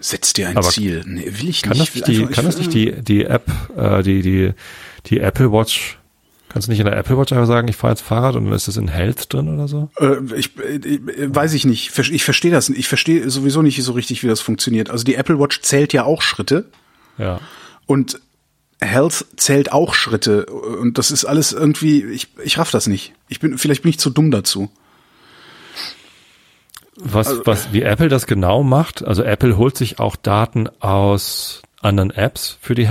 Setz 0.00 0.32
dir 0.32 0.48
ein 0.48 0.56
Aber 0.56 0.68
Ziel. 0.68 1.02
Nee, 1.06 1.24
will 1.40 1.48
ich 1.48 1.62
Kann 1.62 1.76
nicht. 1.76 1.88
das 1.88 1.94
nicht 1.94 2.06
die, 2.06 2.26
kann 2.26 2.44
das 2.44 2.58
nicht 2.58 2.72
die, 2.72 2.92
die 3.02 3.24
App, 3.24 3.50
äh, 3.76 4.02
die, 4.02 4.22
die, 4.22 4.52
die 5.06 5.20
Apple 5.20 5.50
Watch, 5.50 5.98
kannst 6.48 6.68
du 6.68 6.72
nicht 6.72 6.80
in 6.80 6.86
der 6.86 6.96
Apple 6.96 7.18
Watch 7.18 7.32
einfach 7.32 7.46
sagen, 7.46 7.68
ich 7.68 7.76
fahre 7.76 7.92
jetzt 7.92 8.02
Fahrrad 8.02 8.36
und 8.36 8.44
dann 8.46 8.52
ist 8.54 8.68
das 8.68 8.76
in 8.76 8.88
Health 8.88 9.32
drin 9.32 9.48
oder 9.54 9.68
so? 9.68 9.90
Äh, 9.98 10.16
ich, 10.36 10.58
äh, 10.58 10.76
äh, 10.76 11.00
weiß 11.34 11.52
ich 11.54 11.64
nicht. 11.64 11.98
Ich 11.98 12.24
verstehe 12.24 12.50
das. 12.50 12.68
Ich 12.68 12.88
verstehe 12.88 13.28
sowieso 13.30 13.62
nicht 13.62 13.82
so 13.82 13.92
richtig, 13.92 14.22
wie 14.22 14.28
das 14.28 14.40
funktioniert. 14.40 14.90
Also 14.90 15.04
die 15.04 15.14
Apple 15.16 15.38
Watch 15.38 15.60
zählt 15.62 15.92
ja 15.92 16.04
auch 16.04 16.22
Schritte 16.22 16.66
Ja. 17.18 17.40
und 17.86 18.20
Health 18.80 19.26
zählt 19.36 19.72
auch 19.72 19.92
Schritte 19.94 20.46
und 20.46 20.98
das 20.98 21.10
ist 21.10 21.24
alles 21.24 21.52
irgendwie. 21.52 22.04
Ich, 22.04 22.28
ich 22.44 22.58
raff 22.58 22.70
das 22.70 22.86
nicht. 22.86 23.12
Ich 23.28 23.40
bin 23.40 23.58
vielleicht 23.58 23.82
bin 23.82 23.90
ich 23.90 23.98
zu 23.98 24.08
dumm 24.10 24.30
dazu. 24.30 24.70
Was, 26.96 27.28
Also, 27.28 27.42
was, 27.46 27.72
wie 27.72 27.82
Apple 27.82 28.08
das 28.08 28.26
genau 28.26 28.62
macht, 28.62 29.04
also 29.04 29.22
Apple 29.22 29.56
holt 29.56 29.76
sich 29.76 29.98
auch 30.00 30.16
Daten 30.16 30.68
aus 30.80 31.62
anderen 31.80 32.10
Apps 32.10 32.58
für 32.60 32.74
die 32.74 32.88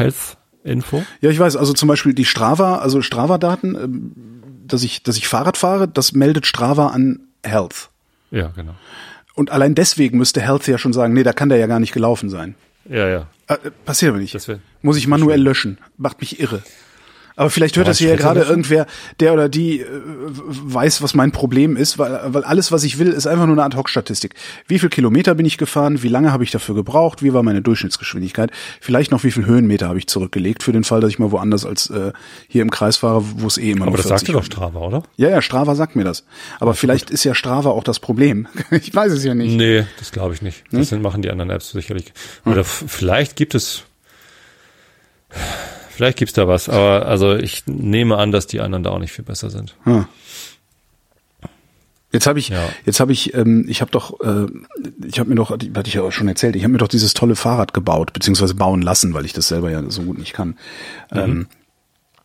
Health-Info. 0.68 1.04
Ja, 1.22 1.30
ich 1.30 1.40
weiß. 1.40 1.56
Also 1.56 1.74
zum 1.74 1.88
Beispiel 1.88 2.14
die 2.14 2.26
Strava, 2.26 2.78
also 2.78 3.02
Strava-Daten, 3.02 3.76
ähm, 3.76 4.12
dass 4.68 4.84
ich, 4.84 5.04
dass 5.04 5.18
ich 5.18 5.28
Fahrrad 5.28 5.58
fahre, 5.58 5.88
das 5.88 6.12
meldet 6.12 6.46
Strava 6.46 6.88
an 6.88 7.22
Health. 7.44 7.90
Ja, 8.32 8.52
genau. 8.56 8.76
Und 9.34 9.52
allein 9.52 9.76
deswegen 9.76 10.18
müsste 10.18 10.42
Health 10.42 10.68
ja 10.68 10.78
schon 10.78 10.94
sagen, 10.94 11.14
nee, 11.14 11.24
da 11.24 11.32
kann 11.32 11.50
der 11.50 11.58
ja 11.58 11.68
gar 11.68 11.80
nicht 11.80 11.94
gelaufen 11.94 12.30
sein. 12.30 12.56
Ja, 12.90 13.08
ja. 13.08 13.28
Äh, 13.48 13.58
passiert 13.86 14.10
aber 14.10 14.20
nicht. 14.20 14.36
Muss 14.82 14.98
ich 14.98 15.08
manuell 15.08 15.42
löschen. 15.42 15.78
Macht 15.98 16.20
mich 16.22 16.40
irre. 16.40 16.64
Aber 17.38 17.50
vielleicht 17.52 17.78
hört 17.78 17.86
Aber 17.86 17.92
das 17.92 18.00
hier 18.00 18.10
ja 18.10 18.16
gerade 18.18 18.40
löschen? 18.40 18.50
irgendwer, 18.50 18.88
der 19.20 19.32
oder 19.34 19.48
die 19.48 19.82
äh, 19.82 19.86
weiß, 19.86 21.02
was 21.04 21.14
mein 21.14 21.32
Problem 21.32 21.78
ist, 21.78 21.98
weil, 22.00 22.20
weil 22.34 22.44
alles, 22.44 22.72
was 22.72 22.84
ich 22.84 22.98
will, 22.98 23.10
ist 23.10 23.28
einfach 23.28 23.46
nur 23.46 23.54
eine 23.56 23.64
Ad-Hoc-Statistik. 23.64 24.34
Wie 24.68 24.80
viel 24.80 24.90
Kilometer 24.90 25.36
bin 25.36 25.46
ich 25.46 25.58
gefahren? 25.60 26.02
Wie 26.02 26.08
lange 26.08 26.32
habe 26.34 26.44
ich 26.44 26.50
dafür 26.52 26.74
gebraucht? 26.74 27.22
Wie 27.24 27.34
war 27.34 27.44
meine 27.44 27.62
Durchschnittsgeschwindigkeit? 27.62 28.50
Vielleicht 28.82 29.12
noch, 29.12 29.24
wie 29.24 29.30
viel 29.32 29.46
Höhenmeter 29.46 29.88
habe 29.88 30.00
ich 30.00 30.08
zurückgelegt 30.08 30.64
für 30.64 30.72
den 30.72 30.84
Fall, 30.84 31.00
dass 31.00 31.12
ich 31.12 31.20
mal 31.20 31.30
woanders 31.32 31.64
als 31.66 31.90
äh, 31.92 32.12
hier 32.48 32.64
im 32.64 32.72
Kreis 32.72 32.98
fahre, 32.98 33.24
wo 33.24 33.46
es 33.46 33.58
eh 33.60 33.70
immer 33.72 33.84
Aber 33.84 33.92
nur 33.92 33.98
das 33.98 34.08
40 34.08 34.20
sagte 34.28 34.32
doch 34.34 34.44
Strava, 34.44 34.80
oder? 34.80 35.04
Ja, 35.16 35.30
ja, 35.30 35.42
Strava 35.44 35.76
sagt 35.76 35.96
mir 35.96 36.04
das. 36.04 36.26
Aber 36.60 36.74
vielleicht 36.74 37.12
ist 37.12 37.24
ja 37.24 37.36
Strava 37.36 37.70
auch 37.70 37.84
das 37.84 38.00
Problem. 38.00 38.48
ich 38.72 38.94
weiß 38.96 39.12
es 39.14 39.24
ja 39.24 39.36
nicht. 39.36 39.56
Nee, 39.56 39.86
das 40.00 40.12
glaube 40.12 40.34
ich 40.34 40.42
nicht. 40.42 40.64
Das 40.72 40.90
sind, 40.90 41.04
machen 41.04 41.22
die 41.22 41.30
anderen 41.30 41.52
Apps 41.52 41.70
sicherlich. 41.70 42.14
Oder 42.46 42.62
f- 42.62 42.84
vielleicht 42.88 43.36
gibt 43.36 43.54
es, 43.54 43.84
vielleicht 45.98 46.18
gibt's 46.20 46.34
da 46.34 46.48
was, 46.48 46.70
aber 46.70 47.06
also 47.08 47.36
ich 47.36 47.64
nehme 47.66 48.18
an, 48.18 48.32
dass 48.32 48.48
die 48.48 48.62
anderen 48.62 48.84
da 48.84 48.92
auch 48.92 49.00
nicht 49.00 49.12
viel 49.12 49.26
besser 49.26 49.50
sind. 49.50 49.76
Hm. 49.84 50.06
Jetzt 52.12 52.26
habe 52.26 52.40
ich, 52.40 52.50
Ja. 52.50 52.70
jetzt 52.86 53.00
habe 53.02 53.12
ich, 53.12 53.34
ähm, 53.34 53.66
ich 53.68 53.82
habe 53.82 53.92
doch, 53.92 54.22
äh, 54.22 54.46
ich 55.06 55.20
habe 55.20 55.30
mir 55.30 55.36
doch, 55.36 55.52
hatte 55.52 55.68
ich 55.88 55.94
ja 55.94 56.04
auch 56.04 56.12
schon 56.12 56.28
erzählt, 56.28 56.56
ich 56.56 56.64
habe 56.64 56.72
mir 56.72 56.78
doch 56.78 56.88
dieses 56.88 57.14
tolle 57.14 57.36
Fahrrad 57.36 57.74
gebaut, 57.74 58.14
beziehungsweise 58.14 58.56
bauen 58.56 58.82
lassen, 58.82 59.14
weil 59.14 59.26
ich 59.26 59.34
das 59.34 59.50
selber 59.50 59.70
ja 59.72 59.84
so 59.90 60.04
gut 60.04 60.18
nicht 60.18 60.34
kann. 60.34 60.56
Ähm, 61.12 61.48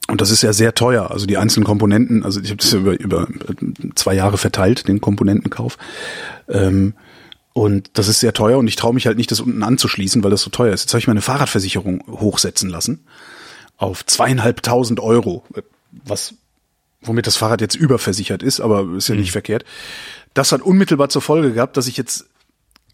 und 0.08 0.20
das 0.20 0.30
ist 0.30 0.42
ja 0.42 0.52
sehr 0.52 0.74
teuer. 0.74 1.10
Also 1.10 1.26
die 1.26 1.36
einzelnen 1.36 1.64
Komponenten, 1.64 2.22
also 2.24 2.40
ich 2.40 2.50
habe 2.50 2.58
das 2.58 2.72
ja 2.72 2.78
über, 2.78 2.98
über 2.98 3.26
zwei 3.94 4.14
Jahre 4.14 4.38
verteilt, 4.38 4.86
den 4.86 5.00
Komponentenkauf. 5.00 5.78
Ähm, 6.48 6.94
und 7.52 7.90
das 7.94 8.08
ist 8.08 8.20
sehr 8.20 8.32
teuer 8.32 8.58
und 8.58 8.68
ich 8.68 8.76
traue 8.76 8.94
mich 8.94 9.06
halt 9.06 9.16
nicht, 9.18 9.30
das 9.30 9.40
unten 9.40 9.62
anzuschließen, 9.62 10.22
weil 10.22 10.30
das 10.30 10.42
so 10.42 10.50
teuer 10.50 10.72
ist. 10.72 10.82
Jetzt 10.82 10.92
habe 10.94 11.00
ich 11.00 11.06
meine 11.08 11.20
Fahrradversicherung 11.22 12.04
hochsetzen 12.08 12.70
lassen 12.70 13.00
auf 13.82 14.06
zweieinhalbtausend 14.06 15.00
Euro, 15.00 15.44
was 16.04 16.34
womit 17.02 17.26
das 17.26 17.36
Fahrrad 17.36 17.60
jetzt 17.60 17.74
überversichert 17.74 18.42
ist, 18.42 18.60
aber 18.60 18.96
ist 18.96 19.08
ja 19.08 19.16
nicht 19.16 19.32
verkehrt. 19.32 19.64
Das 20.34 20.52
hat 20.52 20.62
unmittelbar 20.62 21.08
zur 21.08 21.20
Folge 21.20 21.52
gehabt, 21.52 21.76
dass 21.76 21.88
ich 21.88 21.96
jetzt 21.96 22.26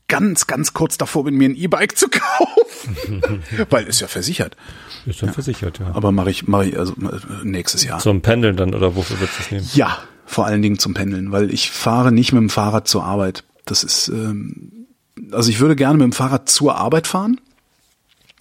ganz, 0.09 0.47
ganz 0.47 0.73
kurz 0.73 0.97
davor 0.97 1.25
bin, 1.25 1.35
mir 1.35 1.51
ein 1.51 1.55
E-Bike 1.55 1.99
zu 1.99 2.09
kaufen, 2.11 3.23
weil 3.71 3.87
ist 3.87 4.01
ja 4.01 4.09
versichert. 4.09 4.57
Ist 5.05 5.23
dann 5.23 5.35
versichert, 5.35 5.79
ja. 5.79 5.95
Aber 5.95 6.11
mache 6.11 6.31
ich, 6.31 6.49
mache 6.49 6.67
ich 6.67 6.79
also 6.79 6.95
äh, 6.95 7.45
nächstes 7.45 7.85
Jahr. 7.85 8.01
Zum 8.01 8.23
Pendeln 8.23 8.57
dann, 8.57 8.75
oder 8.75 8.97
wofür 8.97 9.21
würdest 9.21 9.39
du 9.39 9.43
es 9.43 9.51
nehmen? 9.51 9.71
Ja, 9.75 9.99
vor 10.25 10.47
allen 10.47 10.63
Dingen 10.63 10.79
zum 10.79 10.95
Pendeln, 10.95 11.33
weil 11.33 11.53
ich 11.53 11.71
fahre 11.71 12.13
nicht 12.13 12.33
mit 12.33 12.41
dem 12.41 12.51
Fahrrad 12.51 12.89
zur 12.89 13.05
Arbeit. 13.05 13.45
Das 13.67 13.85
ist, 13.85 14.09
ähm, 14.09 14.87
also 15.33 15.51
ich 15.51 15.61
würde 15.61 15.77
gerne 15.77 15.99
mit 15.99 16.05
dem 16.05 16.13
Fahrrad 16.13 16.49
zur 16.49 16.77
Arbeit 16.77 17.07
fahren. 17.07 17.39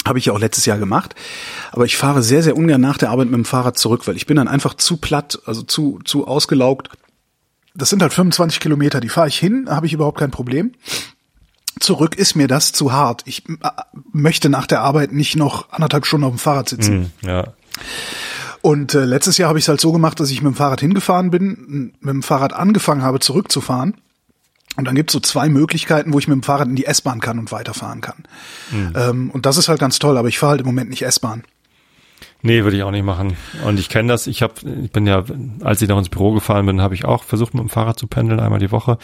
Habe 0.05 0.19
ich 0.19 0.25
ja 0.25 0.33
auch 0.33 0.39
letztes 0.39 0.65
Jahr 0.65 0.77
gemacht. 0.77 1.15
Aber 1.71 1.85
ich 1.85 1.97
fahre 1.97 2.23
sehr, 2.23 2.43
sehr 2.43 2.55
ungern 2.55 2.81
nach 2.81 2.97
der 2.97 3.09
Arbeit 3.09 3.27
mit 3.27 3.35
dem 3.35 3.45
Fahrrad 3.45 3.77
zurück, 3.77 4.07
weil 4.07 4.15
ich 4.15 4.25
bin 4.25 4.37
dann 4.37 4.47
einfach 4.47 4.73
zu 4.73 4.97
platt, 4.97 5.39
also 5.45 5.63
zu, 5.63 5.99
zu 6.05 6.27
ausgelaugt. 6.27 6.89
Das 7.75 7.89
sind 7.89 8.01
halt 8.01 8.13
25 8.13 8.59
Kilometer, 8.59 8.99
die 8.99 9.09
fahre 9.09 9.27
ich 9.27 9.37
hin, 9.37 9.67
habe 9.69 9.85
ich 9.85 9.93
überhaupt 9.93 10.17
kein 10.17 10.31
Problem. 10.31 10.71
Zurück 11.79 12.15
ist 12.15 12.35
mir 12.35 12.47
das 12.47 12.71
zu 12.71 12.91
hart. 12.91 13.21
Ich 13.25 13.47
äh, 13.49 13.69
möchte 14.11 14.49
nach 14.49 14.65
der 14.65 14.81
Arbeit 14.81 15.11
nicht 15.11 15.35
noch 15.35 15.71
anderthalb 15.71 16.05
Stunden 16.05 16.25
auf 16.25 16.33
dem 16.33 16.39
Fahrrad 16.39 16.69
sitzen. 16.69 17.11
Hm, 17.21 17.29
ja. 17.29 17.53
Und 18.61 18.95
äh, 18.95 19.05
letztes 19.05 19.37
Jahr 19.37 19.49
habe 19.49 19.59
ich 19.59 19.65
es 19.65 19.69
halt 19.69 19.79
so 19.79 19.91
gemacht, 19.91 20.19
dass 20.19 20.31
ich 20.31 20.41
mit 20.41 20.53
dem 20.53 20.55
Fahrrad 20.55 20.81
hingefahren 20.81 21.29
bin, 21.29 21.93
mit 21.99 22.13
dem 22.13 22.23
Fahrrad 22.23 22.53
angefangen 22.53 23.03
habe, 23.03 23.19
zurückzufahren. 23.19 23.95
Und 24.77 24.85
dann 24.85 24.95
gibt's 24.95 25.11
so 25.11 25.19
zwei 25.19 25.49
Möglichkeiten, 25.49 26.13
wo 26.13 26.19
ich 26.19 26.27
mit 26.27 26.35
dem 26.35 26.43
Fahrrad 26.43 26.67
in 26.67 26.75
die 26.75 26.85
S-Bahn 26.85 27.19
kann 27.19 27.39
und 27.39 27.51
weiterfahren 27.51 27.99
kann. 27.99 28.23
Ähm, 28.95 29.31
und 29.31 29.45
das 29.45 29.57
ist 29.57 29.67
halt 29.67 29.79
ganz 29.79 29.99
toll, 29.99 30.17
aber 30.17 30.27
ich 30.27 30.37
fahre 30.37 30.51
halt 30.51 30.61
im 30.61 30.67
Moment 30.67 30.89
nicht 30.91 31.01
S-Bahn. 31.01 31.43
Nee, 32.43 32.63
würde 32.63 32.77
ich 32.77 32.83
auch 32.83 32.91
nicht 32.91 33.03
machen. 33.03 33.35
Und 33.65 33.79
ich 33.79 33.89
kenne 33.89 34.07
das. 34.09 34.27
Ich 34.27 34.41
habe, 34.43 34.53
ich 34.83 34.91
bin 34.91 35.07
ja, 35.07 35.23
als 35.63 35.81
ich 35.81 35.89
noch 35.89 35.97
ins 35.97 36.09
Büro 36.09 36.31
gefahren 36.31 36.65
bin, 36.67 36.81
habe 36.81 36.93
ich 36.93 37.05
auch 37.05 37.23
versucht, 37.23 37.53
mit 37.55 37.61
dem 37.61 37.69
Fahrrad 37.69 37.97
zu 37.97 38.07
pendeln, 38.07 38.39
einmal 38.39 38.59
die 38.59 38.71
Woche. 38.71 38.97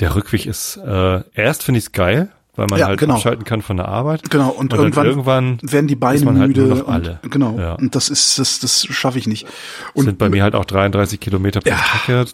der 0.00 0.14
Rückweg 0.14 0.46
ist, 0.46 0.78
äh, 0.78 1.22
erst 1.34 1.62
finde 1.62 1.78
ich 1.78 1.84
es 1.84 1.92
geil, 1.92 2.30
weil 2.54 2.66
man 2.66 2.78
Ja, 2.78 2.86
halt 2.88 3.00
genau. 3.00 3.14
abschalten 3.14 3.44
kann 3.44 3.62
von 3.62 3.78
der 3.78 3.88
Arbeit. 3.88 4.30
Genau, 4.30 4.50
und, 4.50 4.72
dann 4.72 4.80
irgendwann, 4.80 5.06
irgendwann 5.06 5.58
werden 5.62 5.86
die 5.86 5.96
Beine 5.96 6.26
halt 6.38 6.48
müde. 6.48 6.84
alle. 6.86 7.18
Und, 7.22 7.32
genau. 7.32 7.58
Ja. 7.58 7.74
Und 7.74 7.94
das 7.94 8.10
ist, 8.10 8.38
das, 8.38 8.60
das 8.60 8.86
schaffe 8.86 9.18
ich 9.18 9.26
nicht. 9.26 9.46
Und 9.94 10.04
sind 10.04 10.18
bei 10.18 10.28
mir 10.28 10.42
halt 10.42 10.54
auch 10.54 10.64
33 10.64 11.18
Kilometer 11.18 11.60
pro 11.60 11.70
Ja. 11.70 11.78
Strecke. 11.78 12.26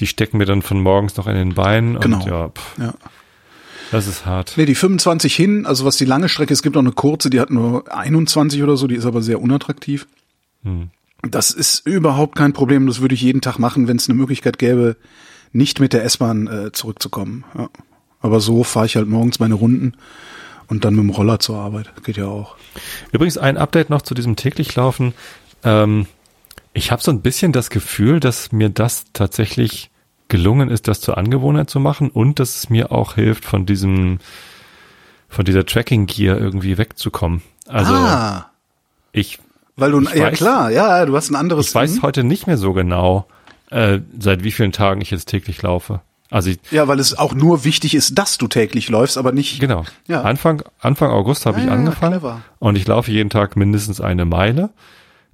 Die 0.00 0.06
stecken 0.06 0.38
mir 0.38 0.46
dann 0.46 0.62
von 0.62 0.80
morgens 0.80 1.16
noch 1.16 1.26
in 1.26 1.34
den 1.34 1.54
Beinen. 1.54 1.98
Genau. 2.00 2.18
Und 2.18 2.26
ja, 2.26 2.48
pff, 2.48 2.78
ja. 2.78 2.94
das 3.90 4.06
ist 4.06 4.26
hart. 4.26 4.54
Nee, 4.56 4.66
die 4.66 4.74
25 4.74 5.34
hin, 5.34 5.64
also 5.66 5.84
was 5.84 5.96
die 5.96 6.04
lange 6.04 6.28
Strecke, 6.28 6.52
es 6.52 6.62
gibt 6.62 6.76
auch 6.76 6.80
eine 6.80 6.92
kurze, 6.92 7.30
die 7.30 7.40
hat 7.40 7.50
nur 7.50 7.90
21 7.94 8.62
oder 8.62 8.76
so, 8.76 8.86
die 8.86 8.94
ist 8.96 9.06
aber 9.06 9.22
sehr 9.22 9.40
unattraktiv. 9.40 10.06
Hm. 10.64 10.90
Das 11.30 11.50
ist 11.50 11.86
überhaupt 11.86 12.36
kein 12.36 12.52
Problem, 12.52 12.86
das 12.86 13.00
würde 13.00 13.14
ich 13.14 13.22
jeden 13.22 13.40
Tag 13.40 13.58
machen, 13.58 13.86
wenn 13.88 13.96
es 13.96 14.08
eine 14.08 14.18
Möglichkeit 14.18 14.58
gäbe, 14.58 14.96
nicht 15.52 15.78
mit 15.78 15.92
der 15.92 16.04
S-Bahn 16.04 16.46
äh, 16.48 16.72
zurückzukommen. 16.72 17.44
Ja. 17.56 17.68
Aber 18.22 18.40
so 18.40 18.64
fahre 18.64 18.86
ich 18.86 18.96
halt 18.96 19.08
morgens 19.08 19.40
meine 19.40 19.54
Runden 19.54 19.94
und 20.68 20.84
dann 20.84 20.94
mit 20.94 21.02
dem 21.04 21.10
Roller 21.10 21.38
zur 21.38 21.56
Arbeit. 21.56 21.92
Geht 22.04 22.16
ja 22.16 22.26
auch. 22.26 22.56
Übrigens 23.10 23.36
ein 23.36 23.56
Update 23.56 23.90
noch 23.90 24.02
zu 24.02 24.14
diesem 24.14 24.36
täglich 24.36 24.74
Laufen. 24.76 25.12
Ähm, 25.64 26.06
ich 26.72 26.90
habe 26.90 27.02
so 27.02 27.10
ein 27.10 27.20
bisschen 27.20 27.52
das 27.52 27.68
Gefühl, 27.68 28.20
dass 28.20 28.52
mir 28.52 28.70
das 28.70 29.04
tatsächlich 29.12 29.90
gelungen 30.28 30.70
ist, 30.70 30.88
das 30.88 31.00
zur 31.00 31.18
Angewohnheit 31.18 31.68
zu 31.68 31.78
machen 31.78 32.08
und 32.08 32.38
dass 32.38 32.56
es 32.56 32.70
mir 32.70 32.90
auch 32.90 33.16
hilft, 33.16 33.44
von 33.44 33.66
diesem, 33.66 34.18
von 35.28 35.44
dieser 35.44 35.66
Tracking 35.66 36.06
Gear 36.06 36.38
irgendwie 36.38 36.78
wegzukommen. 36.78 37.42
Also 37.68 37.92
ah, 37.92 38.50
ich, 39.12 39.38
weil 39.76 39.90
du, 39.90 40.00
ich 40.00 40.14
ja 40.14 40.28
weiß- 40.28 40.32
klar, 40.32 40.70
ja, 40.70 41.04
du 41.04 41.14
hast 41.14 41.30
ein 41.30 41.36
anderes. 41.36 41.68
ich 41.68 41.74
weiß 41.74 42.00
heute 42.00 42.24
nicht 42.24 42.46
mehr 42.46 42.56
so 42.56 42.72
genau, 42.72 43.26
äh, 43.70 43.98
seit 44.18 44.42
wie 44.42 44.52
vielen 44.52 44.72
Tagen 44.72 45.02
ich 45.02 45.10
jetzt 45.10 45.26
täglich 45.26 45.60
laufe. 45.60 46.00
Also 46.32 46.50
ich, 46.50 46.58
Ja, 46.70 46.88
weil 46.88 46.98
es 46.98 47.16
auch 47.18 47.34
nur 47.34 47.64
wichtig 47.64 47.94
ist, 47.94 48.16
dass 48.18 48.38
du 48.38 48.48
täglich 48.48 48.88
läufst, 48.88 49.18
aber 49.18 49.32
nicht. 49.32 49.60
Genau. 49.60 49.84
Ja. 50.08 50.22
Anfang, 50.22 50.62
Anfang 50.80 51.10
August 51.10 51.44
habe 51.46 51.60
ich 51.60 51.68
Ah, 51.68 51.74
angefangen 51.74 52.12
clever. 52.20 52.40
und 52.58 52.76
ich 52.76 52.86
laufe 52.86 53.10
jeden 53.10 53.28
Tag 53.30 53.54
mindestens 53.56 54.00
eine 54.00 54.24
Meile. 54.24 54.70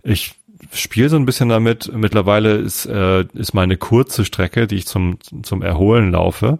Ich 0.02 0.34
spiele 0.72 1.08
so 1.08 1.16
ein 1.16 1.24
bisschen 1.24 1.48
damit. 1.48 1.90
Mittlerweile 1.94 2.56
ist, 2.56 2.84
äh, 2.86 3.22
ist 3.34 3.54
meine 3.54 3.76
kurze 3.76 4.24
Strecke, 4.24 4.66
die 4.66 4.74
ich 4.74 4.86
zum, 4.86 5.18
zum 5.42 5.62
Erholen 5.62 6.10
laufe, 6.12 6.58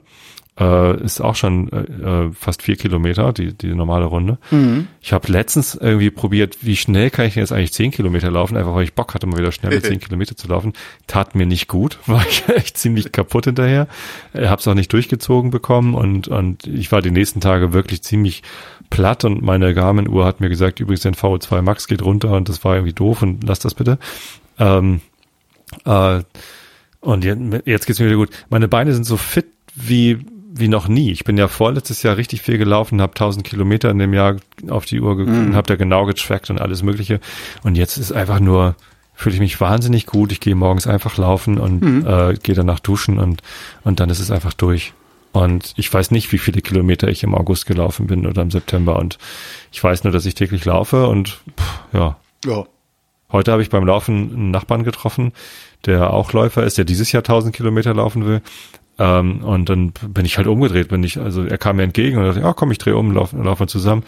äh, 0.59 1.00
ist 1.02 1.20
auch 1.20 1.36
schon 1.36 1.70
äh, 1.70 2.26
äh, 2.26 2.32
fast 2.32 2.62
vier 2.62 2.76
Kilometer, 2.76 3.32
die, 3.32 3.52
die 3.54 3.74
normale 3.74 4.06
Runde. 4.06 4.38
Mhm. 4.50 4.88
Ich 5.00 5.12
habe 5.12 5.30
letztens 5.30 5.74
irgendwie 5.74 6.11
probiert, 6.11 6.59
wie 6.62 6.76
schnell 6.76 7.11
kann 7.11 7.26
ich 7.26 7.34
denn 7.34 7.42
jetzt 7.42 7.52
eigentlich 7.52 7.72
zehn 7.72 7.90
Kilometer 7.90 8.30
laufen, 8.30 8.56
einfach 8.56 8.74
weil 8.74 8.84
ich 8.84 8.94
Bock 8.94 9.14
hatte, 9.14 9.26
mal 9.26 9.38
wieder 9.38 9.52
schnell 9.52 9.80
zehn 9.82 10.00
Kilometer 10.00 10.36
zu 10.36 10.48
laufen. 10.48 10.72
Tat 11.06 11.34
mir 11.34 11.46
nicht 11.46 11.68
gut, 11.68 11.98
war 12.06 12.24
ich 12.28 12.48
echt 12.48 12.76
ziemlich 12.76 13.12
kaputt 13.12 13.44
hinterher. 13.44 13.86
Habe 14.34 14.61
es 14.61 14.66
auch 14.66 14.74
nicht 14.74 14.92
durchgezogen 14.92 15.50
bekommen 15.50 15.94
und, 15.94 16.28
und 16.28 16.66
ich 16.66 16.90
war 16.90 17.02
die 17.02 17.11
nächsten 17.11 17.40
Tage 17.40 17.72
wirklich 17.72 18.02
ziemlich 18.02 18.42
platt 18.90 19.24
und 19.24 19.42
meine 19.42 19.74
Garmin-Uhr 19.74 20.24
hat 20.24 20.40
mir 20.40 20.48
gesagt, 20.48 20.80
übrigens 20.80 21.02
dein 21.02 21.14
VO2 21.14 21.62
Max 21.62 21.86
geht 21.86 22.02
runter 22.02 22.32
und 22.32 22.48
das 22.48 22.64
war 22.64 22.74
irgendwie 22.74 22.94
doof 22.94 23.22
und 23.22 23.44
lass 23.44 23.61
das 23.61 23.74
bitte. 23.74 23.98
Ähm, 24.59 25.02
äh, 25.84 26.22
und 27.00 27.24
jetzt, 27.24 27.66
jetzt 27.66 27.86
geht's 27.86 28.00
mir 28.00 28.06
wieder 28.06 28.16
gut. 28.16 28.30
Meine 28.50 28.66
Beine 28.66 28.92
sind 28.92 29.04
so 29.04 29.16
fit 29.16 29.46
wie 29.74 30.18
wie 30.51 30.68
noch 30.68 30.88
nie. 30.88 31.11
Ich 31.12 31.24
bin 31.24 31.36
ja 31.36 31.46
vorletztes 31.49 32.03
Jahr 32.03 32.16
richtig 32.16 32.42
viel 32.42 32.57
gelaufen, 32.59 33.01
habe 33.03 33.12
1000 33.14 33.44
Kilometer 33.46 33.90
in 33.90 33.99
dem 33.99 34.14
Jahr 34.14 34.36
auf 34.68 34.86
die 34.86 35.01
Uhr 35.01 35.16
geguckt, 35.16 35.36
Mhm. 35.49 35.55
habe 35.55 35.66
da 35.66 35.76
genau 35.76 36.07
getrackt 36.07 36.49
und 36.51 36.61
alles 36.61 36.82
Mögliche. 36.82 37.20
Und 37.62 37.76
jetzt 37.76 37.96
ist 37.99 38.12
einfach 38.12 38.40
nur 38.40 38.74
fühle 39.14 39.34
ich 39.34 39.40
mich 39.40 39.61
wahnsinnig 39.61 40.07
gut. 40.07 40.30
Ich 40.30 40.38
gehe 40.38 40.55
morgens 40.55 40.86
einfach 40.86 41.16
laufen 41.18 41.59
und 41.59 41.82
Mhm. 41.82 42.07
äh, 42.07 42.34
gehe 42.34 42.55
danach 42.55 42.78
duschen 42.80 43.18
und 43.18 43.42
und 43.84 43.99
dann 44.01 44.11
ist 44.11 44.20
es 44.20 44.30
einfach 44.30 44.53
durch. 44.55 44.92
Und 45.32 45.74
ich 45.76 45.92
weiß 45.92 46.12
nicht, 46.12 46.32
wie 46.32 46.38
viele 46.38 46.62
Kilometer 46.62 47.09
ich 47.09 47.22
im 47.24 47.34
August 47.34 47.66
gelaufen 47.66 48.07
bin 48.07 48.26
oder 48.26 48.42
im 48.42 48.51
September. 48.51 48.96
Und 48.96 49.18
ich 49.72 49.82
weiß 49.82 50.05
nur, 50.05 50.12
dass 50.12 50.24
ich 50.24 50.34
täglich 50.34 50.64
laufe 50.64 51.09
und 51.09 51.40
pff, 51.59 51.80
ja, 51.92 52.16
Ja. 52.44 52.64
Heute 53.30 53.53
habe 53.53 53.61
ich 53.61 53.68
beim 53.68 53.84
Laufen 53.84 54.30
einen 54.32 54.51
Nachbarn 54.53 54.84
getroffen, 54.84 55.32
der 55.84 56.14
auch 56.14 56.32
Läufer 56.32 56.62
ist, 56.64 56.78
der 56.78 56.86
dieses 56.86 57.12
Jahr 57.12 57.22
1000 57.22 57.55
Kilometer 57.55 57.92
laufen 57.92 58.24
will. 58.24 58.40
Ähm, 58.99 59.44
und 59.44 59.68
dann 59.68 59.92
bin 59.92 60.24
ich 60.24 60.38
halt 60.38 60.49
umgedreht, 60.49 60.88
bin 60.88 61.05
ich, 61.05 61.18
also 61.18 61.44
er 61.44 61.59
kam 61.59 61.76
mir 61.76 61.84
entgegen 61.84 62.18
und 62.18 62.24
dachte, 62.24 62.40
ja 62.40 62.53
komm, 62.53 62.72
ich 62.72 62.78
drehe 62.78 62.96
um, 62.96 63.12
laufen, 63.12 63.42
laufen 63.44 63.61
wir 63.61 63.66
zusammen, 63.68 64.03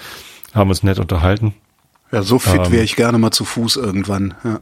haben 0.55 0.69
uns 0.69 0.83
nett 0.83 0.99
unterhalten. 0.99 1.55
Ja, 2.11 2.23
so 2.23 2.39
fit 2.41 2.61
Ähm. 2.67 2.73
wäre 2.73 2.83
ich 2.83 2.97
gerne 2.97 3.19
mal 3.19 3.31
zu 3.31 3.45
Fuß 3.45 3.77
irgendwann. 3.77 4.35
Ja. 4.43 4.61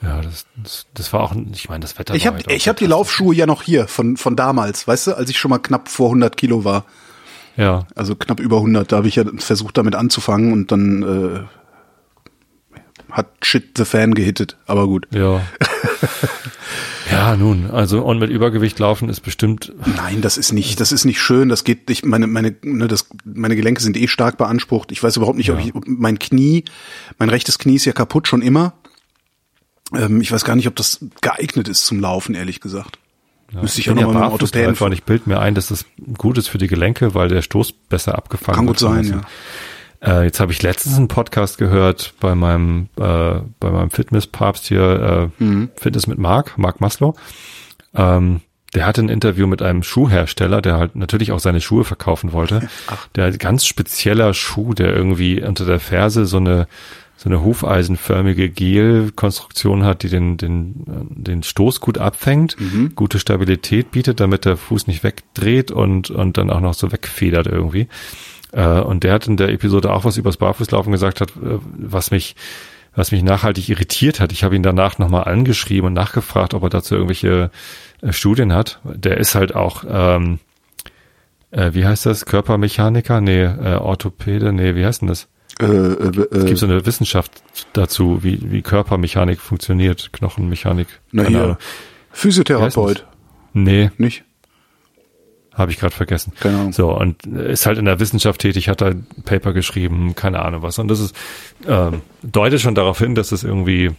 Ja, 0.00 0.20
das, 0.20 0.46
das, 0.56 0.86
das 0.94 1.12
war 1.12 1.20
auch, 1.20 1.32
ich 1.52 1.68
meine, 1.68 1.80
das 1.80 1.96
Wetter 1.96 2.14
Ich 2.14 2.26
habe 2.26 2.40
ich 2.48 2.68
hab 2.68 2.76
die. 2.76 2.86
Laufschuhe 2.86 3.34
ja 3.36 3.46
noch 3.46 3.62
hier 3.62 3.86
von 3.86 4.16
von 4.16 4.34
damals, 4.34 4.88
weißt 4.88 5.06
du, 5.08 5.16
als 5.16 5.30
ich 5.30 5.38
schon 5.38 5.50
mal 5.50 5.58
knapp 5.58 5.88
vor 5.88 6.08
100 6.08 6.36
Kilo 6.36 6.64
war, 6.64 6.84
Ja, 7.56 7.86
also 7.94 8.16
knapp 8.16 8.40
über 8.40 8.56
100. 8.56 8.90
Da 8.90 8.96
habe 8.96 9.06
ich 9.08 9.14
ja 9.16 9.24
versucht 9.38 9.76
damit 9.78 9.94
anzufangen 9.94 10.52
und 10.52 10.72
dann 10.72 11.02
äh, 11.02 11.61
hat 13.12 13.28
Shit 13.42 13.76
the 13.78 13.84
Fan 13.84 14.14
gehittet. 14.14 14.56
Aber 14.66 14.86
gut. 14.86 15.06
ja. 15.14 15.40
ja, 17.10 17.36
nun, 17.36 17.70
also 17.70 18.02
und 18.02 18.18
mit 18.18 18.30
Übergewicht 18.30 18.78
laufen 18.78 19.08
ist 19.08 19.20
bestimmt, 19.20 19.72
Nein, 19.96 20.20
das 20.22 20.36
ist 20.38 20.52
nicht, 20.52 20.80
das 20.80 20.92
ist 20.92 21.04
nicht 21.04 21.20
schön. 21.20 21.48
Das 21.48 21.64
geht, 21.64 21.88
ich 21.90 22.04
meine, 22.04 22.26
meine, 22.26 22.54
ne, 22.62 22.88
das, 22.88 23.06
meine 23.24 23.54
Gelenke 23.56 23.82
sind 23.82 23.96
eh 23.96 24.08
stark 24.08 24.38
beansprucht. 24.38 24.92
Ich 24.92 25.02
weiß 25.02 25.16
überhaupt 25.16 25.36
nicht, 25.36 25.50
ob 25.50 25.58
Ja. 25.58 25.64
ich, 25.66 25.74
ob 25.74 25.84
mein 25.86 26.18
Knie, 26.18 26.64
mein 27.18 27.28
rechtes 27.28 27.58
Knie 27.58 27.76
ist 27.76 27.84
ja 27.84 27.92
kaputt 27.92 28.28
schon 28.28 28.42
immer. 28.42 28.72
Ähm, 29.94 30.20
ich 30.20 30.32
weiß 30.32 30.44
gar 30.44 30.56
nicht, 30.56 30.68
ob 30.68 30.76
das 30.76 31.04
geeignet 31.20 31.68
ist 31.68 31.84
zum 31.84 32.00
Laufen, 32.00 32.34
ehrlich 32.34 32.60
gesagt. 32.60 32.98
Müsste 33.52 33.80
ich 33.80 33.86
bin 33.86 33.98
ja 33.98 34.04
nochmal 34.06 34.22
mit 34.22 34.30
dem 34.30 34.38
Barfußläufer 34.38 34.68
Orthopäden. 34.70 34.92
ich 34.94 35.02
bild 35.04 35.26
mir 35.26 35.38
ein, 35.40 35.54
dass 35.54 35.66
das 35.68 35.84
gut 36.16 36.38
ist 36.38 36.48
für 36.48 36.56
die 36.56 36.68
Gelenke, 36.68 37.14
weil 37.14 37.28
der 37.28 37.42
Stoß 37.42 37.72
besser 37.72 38.14
abgefangen 38.16 38.56
Kann 38.56 38.66
wird 38.66 38.78
gut 38.78 38.88
von 38.88 38.94
sein, 39.04 39.14
außen. 39.16 39.26
Äh, 40.04 40.24
jetzt 40.24 40.40
habe 40.40 40.52
ich 40.52 40.62
letztens 40.62 40.96
einen 40.96 41.08
Podcast 41.08 41.58
gehört 41.58 42.14
bei 42.20 42.34
meinem 42.34 42.88
äh, 42.96 43.40
bei 43.60 43.70
meinem 43.70 43.90
Fitnesspapst 43.90 44.66
hier 44.66 45.30
äh, 45.38 45.42
Mhm. 45.44 45.70
Fitness 45.76 46.06
mit 46.06 46.18
Marc, 46.18 46.58
Marc 46.58 46.80
Maslow. 46.80 47.14
Ähm, 47.94 48.40
der 48.74 48.86
hatte 48.86 49.02
ein 49.02 49.10
Interview 49.10 49.46
mit 49.46 49.60
einem 49.60 49.82
Schuhhersteller, 49.82 50.62
der 50.62 50.78
halt 50.78 50.96
natürlich 50.96 51.30
auch 51.30 51.40
seine 51.40 51.60
Schuhe 51.60 51.84
verkaufen 51.84 52.32
wollte. 52.32 52.68
Der 53.14 53.26
hat 53.26 53.38
ganz 53.38 53.66
spezieller 53.66 54.32
Schuh, 54.32 54.72
der 54.72 54.96
irgendwie 54.96 55.42
unter 55.42 55.66
der 55.66 55.78
Ferse 55.78 56.24
so 56.26 56.38
eine 56.38 56.66
so 57.18 57.28
eine 57.28 57.44
hufeisenförmige 57.44 58.48
Gelkonstruktion 58.50 59.84
hat, 59.84 60.02
die 60.02 60.08
den, 60.08 60.38
den, 60.38 60.84
äh, 60.88 61.22
den 61.22 61.42
Stoß 61.44 61.80
gut 61.80 61.98
abfängt, 61.98 62.56
gute 62.96 63.20
Stabilität 63.20 63.92
bietet, 63.92 64.18
damit 64.18 64.44
der 64.44 64.56
Fuß 64.56 64.88
nicht 64.88 65.04
wegdreht 65.04 65.70
und, 65.70 66.10
und 66.10 66.36
dann 66.36 66.50
auch 66.50 66.58
noch 66.60 66.74
so 66.74 66.90
wegfedert 66.90 67.46
irgendwie. 67.46 67.86
Äh, 68.52 68.80
und 68.80 69.04
der 69.04 69.14
hat 69.14 69.26
in 69.26 69.36
der 69.36 69.48
Episode 69.48 69.92
auch 69.92 70.04
was 70.04 70.16
übers 70.16 70.36
Barfußlaufen 70.36 70.92
gesagt 70.92 71.20
hat, 71.20 71.30
äh, 71.30 71.58
was 71.76 72.10
mich, 72.10 72.36
was 72.94 73.10
mich 73.12 73.22
nachhaltig 73.22 73.68
irritiert 73.68 74.20
hat. 74.20 74.32
Ich 74.32 74.44
habe 74.44 74.54
ihn 74.56 74.62
danach 74.62 74.98
nochmal 74.98 75.24
angeschrieben 75.24 75.86
und 75.88 75.92
nachgefragt, 75.94 76.54
ob 76.54 76.62
er 76.62 76.68
dazu 76.70 76.94
irgendwelche 76.94 77.50
äh, 78.02 78.12
Studien 78.12 78.52
hat. 78.52 78.80
Der 78.84 79.16
ist 79.18 79.34
halt 79.34 79.54
auch, 79.54 79.84
ähm, 79.88 80.38
äh, 81.50 81.70
wie 81.72 81.84
heißt 81.86 82.06
das? 82.06 82.26
Körpermechaniker? 82.26 83.20
Nee, 83.20 83.42
äh, 83.42 83.76
Orthopäde? 83.76 84.52
Nee, 84.52 84.74
wie 84.74 84.84
heißt 84.84 85.00
denn 85.02 85.08
das? 85.08 85.28
Äh, 85.60 85.64
äh, 85.66 86.26
Es 86.30 86.44
äh, 86.44 86.46
gibt 86.46 86.58
so 86.58 86.66
eine 86.66 86.84
Wissenschaft 86.86 87.42
dazu, 87.72 88.22
wie, 88.22 88.50
wie 88.50 88.62
Körpermechanik 88.62 89.40
funktioniert, 89.40 90.12
Knochenmechanik. 90.12 90.88
na 91.12 91.24
hier. 91.24 91.58
Physiotherapeut, 92.10 93.06
Nee, 93.54 93.90
nicht? 93.98 94.24
Habe 95.54 95.70
ich 95.70 95.78
gerade 95.78 95.94
vergessen. 95.94 96.32
Keine 96.40 96.58
Ahnung. 96.58 96.72
So, 96.72 96.96
und 96.96 97.26
ist 97.26 97.66
halt 97.66 97.78
in 97.78 97.84
der 97.84 98.00
Wissenschaft 98.00 98.40
tätig, 98.40 98.68
hat 98.68 98.80
da 98.80 98.88
ein 98.88 99.06
Paper 99.24 99.52
geschrieben, 99.52 100.14
keine 100.14 100.40
Ahnung 100.42 100.62
was. 100.62 100.78
Und 100.78 100.88
das 100.88 101.00
ist, 101.00 101.14
ähm, 101.66 102.00
deutet 102.22 102.60
schon 102.60 102.74
darauf 102.74 102.98
hin, 102.98 103.14
dass 103.14 103.32
es 103.32 103.44
irgendwie 103.44 103.90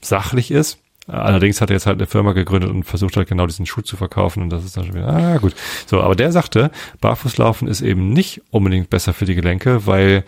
sachlich 0.00 0.50
ist. 0.50 0.78
Allerdings 1.08 1.60
hat 1.60 1.70
er 1.70 1.74
jetzt 1.74 1.86
halt 1.86 1.98
eine 1.98 2.06
Firma 2.06 2.32
gegründet 2.32 2.70
und 2.70 2.84
versucht 2.84 3.16
halt 3.16 3.28
genau 3.28 3.46
diesen 3.46 3.66
Schuh 3.66 3.82
zu 3.82 3.96
verkaufen 3.96 4.42
und 4.42 4.50
das 4.50 4.64
ist 4.64 4.76
dann 4.76 4.84
schon 4.84 4.94
wieder, 4.94 5.08
ah 5.08 5.38
gut. 5.38 5.54
So, 5.86 6.00
aber 6.00 6.14
der 6.14 6.30
sagte, 6.30 6.70
Barfußlaufen 7.00 7.66
ist 7.66 7.80
eben 7.80 8.12
nicht 8.12 8.40
unbedingt 8.50 8.88
besser 8.88 9.12
für 9.12 9.24
die 9.24 9.34
Gelenke, 9.34 9.86
weil 9.86 10.24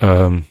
ähm, 0.00 0.44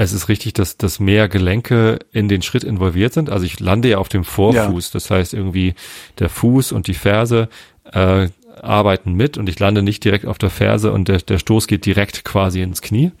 es 0.00 0.12
ist 0.12 0.28
richtig, 0.28 0.52
dass, 0.52 0.76
dass 0.76 1.00
mehr 1.00 1.28
Gelenke 1.28 1.98
in 2.12 2.28
den 2.28 2.42
Schritt 2.42 2.62
involviert 2.62 3.14
sind. 3.14 3.30
Also 3.30 3.46
ich 3.46 3.58
lande 3.58 3.88
ja 3.88 3.98
auf 3.98 4.08
dem 4.08 4.22
Vorfuß. 4.22 4.92
Das 4.92 5.10
heißt 5.10 5.34
irgendwie 5.34 5.74
der 6.20 6.28
Fuß 6.28 6.70
und 6.70 6.86
die 6.86 6.94
Ferse 6.94 7.48
äh, 7.92 8.28
arbeiten 8.60 9.14
mit 9.14 9.38
und 9.38 9.48
ich 9.48 9.58
lande 9.58 9.82
nicht 9.82 10.04
direkt 10.04 10.26
auf 10.26 10.38
der 10.38 10.50
Ferse 10.50 10.92
und 10.92 11.08
der, 11.08 11.18
der 11.18 11.38
Stoß 11.38 11.66
geht 11.66 11.86
direkt 11.86 12.24
quasi 12.24 12.60
ins 12.62 12.82
Knie. 12.82 13.12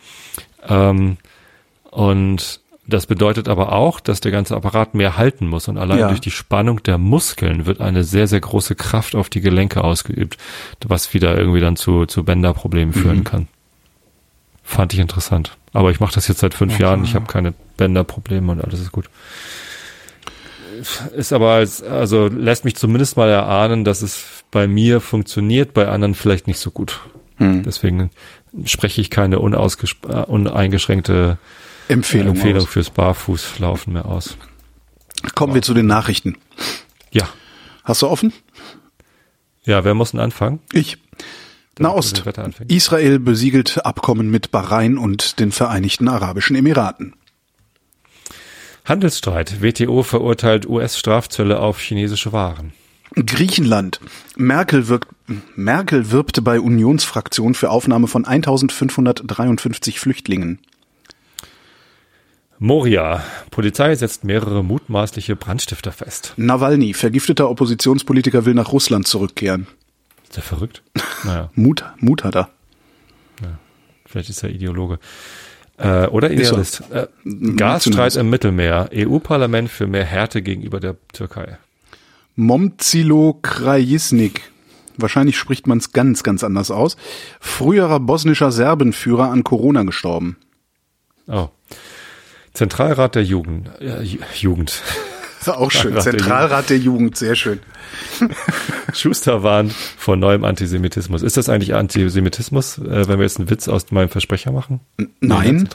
Ähm, 0.68 1.16
und 1.90 2.60
das 2.86 3.06
bedeutet 3.06 3.48
aber 3.48 3.72
auch, 3.72 4.00
dass 4.00 4.20
der 4.20 4.32
ganze 4.32 4.56
Apparat 4.56 4.94
mehr 4.94 5.16
halten 5.18 5.46
muss 5.46 5.68
und 5.68 5.76
allein 5.76 5.98
Ja. 5.98 6.08
durch 6.08 6.20
die 6.20 6.30
Spannung 6.30 6.82
der 6.82 6.96
Muskeln 6.98 7.66
wird 7.66 7.80
eine 7.80 8.02
sehr, 8.02 8.26
sehr 8.26 8.40
große 8.40 8.74
Kraft 8.76 9.14
auf 9.14 9.28
die 9.28 9.40
Gelenke 9.42 9.84
ausgeübt, 9.84 10.38
was 10.86 11.12
wieder 11.12 11.36
irgendwie 11.36 11.60
dann 11.60 11.76
zu, 11.76 12.06
zu 12.06 12.24
Bänderproblemen 12.24 12.94
führen 12.94 13.24
kann. 13.24 13.46
Fand 14.64 14.92
ich 14.94 15.00
interessant. 15.00 15.56
Aber 15.72 15.90
ich 15.90 16.00
mache 16.00 16.14
das 16.14 16.28
jetzt 16.28 16.40
seit 16.40 16.54
fünf 16.54 16.78
Jahren. 16.78 17.04
Ich 17.04 17.14
habe 17.14 17.26
keine 17.26 17.52
Bänderprobleme 17.76 18.52
und 18.52 18.62
alles 18.64 18.80
ist 18.80 18.92
gut. 18.92 19.08
Ist 21.16 21.32
aber 21.32 21.52
als, 21.52 21.82
also 21.82 22.28
lässt 22.28 22.64
mich 22.64 22.76
zumindest 22.76 23.16
mal 23.16 23.28
erahnen, 23.28 23.84
dass 23.84 24.02
es 24.02 24.44
bei 24.50 24.66
mir 24.66 25.00
funktioniert, 25.00 25.74
bei 25.74 25.88
anderen 25.88 26.14
vielleicht 26.14 26.46
nicht 26.46 26.58
so 26.58 26.70
gut. 26.70 27.00
Hm. 27.36 27.62
Deswegen 27.62 28.10
spreche 28.64 29.00
ich 29.00 29.10
keine 29.10 29.36
äh, 29.36 29.38
uneingeschränkte 29.38 31.38
Empfehlung. 31.88 32.34
Empfehlung 32.34 32.62
aus. 32.62 32.68
fürs 32.68 32.90
Barfußlaufen 32.90 33.92
mehr 33.92 34.06
aus. 34.06 34.36
Kommen 35.34 35.54
wir 35.54 35.62
zu 35.62 35.74
den 35.74 35.86
Nachrichten. 35.86 36.36
Ja. 37.10 37.28
Hast 37.84 38.02
du 38.02 38.08
offen? 38.08 38.32
Ja, 39.64 39.84
wer 39.84 39.94
muss 39.94 40.12
denn 40.12 40.20
anfangen? 40.20 40.60
Ich. 40.72 40.98
Nahost. 41.78 42.24
Israel 42.66 43.18
besiegelt 43.18 43.84
Abkommen 43.84 44.30
mit 44.30 44.50
Bahrain 44.50 44.98
und 44.98 45.38
den 45.38 45.52
Vereinigten 45.52 46.08
Arabischen 46.08 46.56
Emiraten. 46.56 47.14
Handelsstreit. 48.88 49.60
WTO 49.60 50.02
verurteilt 50.02 50.66
US-Strafzölle 50.66 51.60
auf 51.60 51.78
chinesische 51.78 52.32
Waren. 52.32 52.72
Griechenland. 53.14 54.00
Merkel, 54.36 54.88
wirkt, 54.88 55.08
Merkel 55.56 56.10
wirbte 56.10 56.40
bei 56.40 56.58
Unionsfraktion 56.58 57.54
für 57.54 57.70
Aufnahme 57.70 58.06
von 58.06 58.24
1553 58.24 60.00
Flüchtlingen. 60.00 60.58
Moria. 62.58 63.22
Polizei 63.50 63.94
setzt 63.94 64.24
mehrere 64.24 64.64
mutmaßliche 64.64 65.36
Brandstifter 65.36 65.92
fest. 65.92 66.32
Nawalny, 66.36 66.94
vergifteter 66.94 67.50
Oppositionspolitiker, 67.50 68.46
will 68.46 68.54
nach 68.54 68.72
Russland 68.72 69.06
zurückkehren. 69.06 69.66
Ist 70.24 70.36
der 70.36 70.42
verrückt? 70.42 70.82
Naja, 71.24 71.50
Mut, 71.54 71.84
Mut 71.98 72.24
hat 72.24 72.36
er. 72.36 72.48
vielleicht 74.06 74.30
ist 74.30 74.42
er 74.42 74.50
Ideologe. 74.50 74.98
Äh, 75.78 76.06
oder 76.08 76.30
Ist 76.30 76.38
er. 76.40 76.48
Idealist. 76.48 76.82
Äh, 76.90 77.06
Gasstreit 77.56 78.16
im 78.16 78.30
Mittelmeer. 78.30 78.90
EU-Parlament 78.92 79.70
für 79.70 79.86
mehr 79.86 80.04
Härte 80.04 80.42
gegenüber 80.42 80.80
der 80.80 80.96
Türkei. 81.12 81.58
Momcilo 82.34 83.38
Krajisnik. 83.42 84.50
Wahrscheinlich 84.96 85.36
spricht 85.38 85.66
man 85.68 85.78
es 85.78 85.92
ganz, 85.92 86.22
ganz 86.24 86.42
anders 86.42 86.70
aus. 86.72 86.96
Früherer 87.40 88.00
bosnischer 88.00 88.50
Serbenführer 88.50 89.30
an 89.30 89.44
Corona 89.44 89.84
gestorben. 89.84 90.36
Oh. 91.28 91.48
Zentralrat 92.54 93.14
der 93.14 93.22
Jugend. 93.24 93.68
Ju- 93.80 94.18
Jugend. 94.40 94.82
Ist 95.52 95.58
auch 95.58 95.70
schön. 95.70 96.00
Zentralrat 96.00 96.70
der 96.70 96.78
Jugend, 96.78 97.16
sehr 97.16 97.34
schön. 97.34 97.60
Schuster 98.92 99.42
warnt 99.42 99.72
vor 99.72 100.16
neuem 100.16 100.44
Antisemitismus. 100.44 101.22
Ist 101.22 101.36
das 101.36 101.48
eigentlich 101.48 101.74
Antisemitismus, 101.74 102.78
äh, 102.78 103.08
wenn 103.08 103.18
wir 103.18 103.24
jetzt 103.24 103.38
einen 103.38 103.50
Witz 103.50 103.68
aus 103.68 103.90
meinem 103.90 104.08
Versprecher 104.08 104.52
machen? 104.52 104.80
nein. 105.20 105.68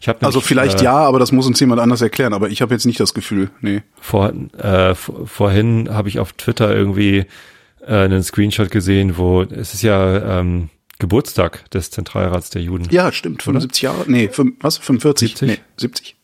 Ich 0.00 0.08
hab 0.08 0.22
Also 0.24 0.38
nämlich, 0.38 0.44
vielleicht 0.46 0.80
äh, 0.80 0.84
ja, 0.84 0.94
aber 0.96 1.18
das 1.18 1.32
muss 1.32 1.46
uns 1.46 1.60
jemand 1.60 1.80
anders 1.80 2.00
erklären. 2.02 2.32
Aber 2.32 2.48
ich 2.50 2.62
habe 2.62 2.74
jetzt 2.74 2.86
nicht 2.86 3.00
das 3.00 3.14
Gefühl. 3.14 3.50
Nee. 3.60 3.82
Vor, 4.00 4.32
äh, 4.58 4.94
vor- 4.94 5.26
vorhin 5.26 5.88
habe 5.90 6.08
ich 6.08 6.18
auf 6.18 6.32
Twitter 6.32 6.74
irgendwie 6.74 7.26
äh, 7.86 7.94
einen 7.94 8.22
Screenshot 8.22 8.70
gesehen, 8.70 9.16
wo 9.16 9.42
es 9.42 9.74
ist 9.74 9.82
ja 9.82 10.40
ähm, 10.40 10.70
Geburtstag 10.98 11.70
des 11.70 11.90
Zentralrats 11.90 12.50
der 12.50 12.62
Juden. 12.62 12.88
Ja, 12.90 13.12
stimmt. 13.12 13.42
75 13.42 13.82
Jahre? 13.82 14.04
Nee, 14.06 14.28
fünf, 14.28 14.54
was? 14.60 14.78
45? 14.78 15.28
70? 15.30 15.48
Nee, 15.48 15.58
70. 15.76 16.16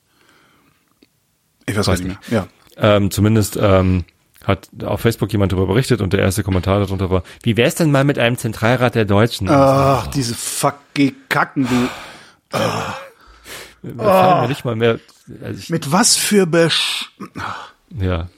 Ich 1.67 1.77
weiß, 1.77 1.87
Weiß 1.87 2.01
nicht 2.01 2.09
mehr. 2.09 2.19
Ja. 2.31 2.49
Ähm, 2.77 3.11
zumindest 3.11 3.59
ähm, 3.61 4.05
hat 4.45 4.69
auf 4.85 5.01
Facebook 5.01 5.31
jemand 5.33 5.53
darüber 5.53 5.69
berichtet 5.69 6.01
und 6.01 6.13
der 6.13 6.21
erste 6.21 6.43
Kommentar 6.43 6.81
darunter 6.81 7.11
war, 7.11 7.23
wie 7.43 7.57
wär's 7.57 7.75
denn 7.75 7.91
mal 7.91 8.05
mit 8.05 8.19
einem 8.19 8.37
Zentralrat 8.37 8.95
der 8.95 9.05
Deutschen? 9.05 9.49
Ach, 9.49 10.07
diese 10.09 10.35
fucking 10.35 11.15
Kacken, 11.29 11.69
du. 11.69 11.89
Mir 13.83 13.95
fallen 13.97 14.43
mir 14.43 14.49
nicht 14.49 14.65
mal 14.65 14.77
mehr. 14.77 14.99
Also 15.43 15.59
ich, 15.59 15.71
Mit 15.71 15.93
was 15.93 16.17
für 16.17 16.47
Besch... 16.47 17.13
ja. 17.99 18.29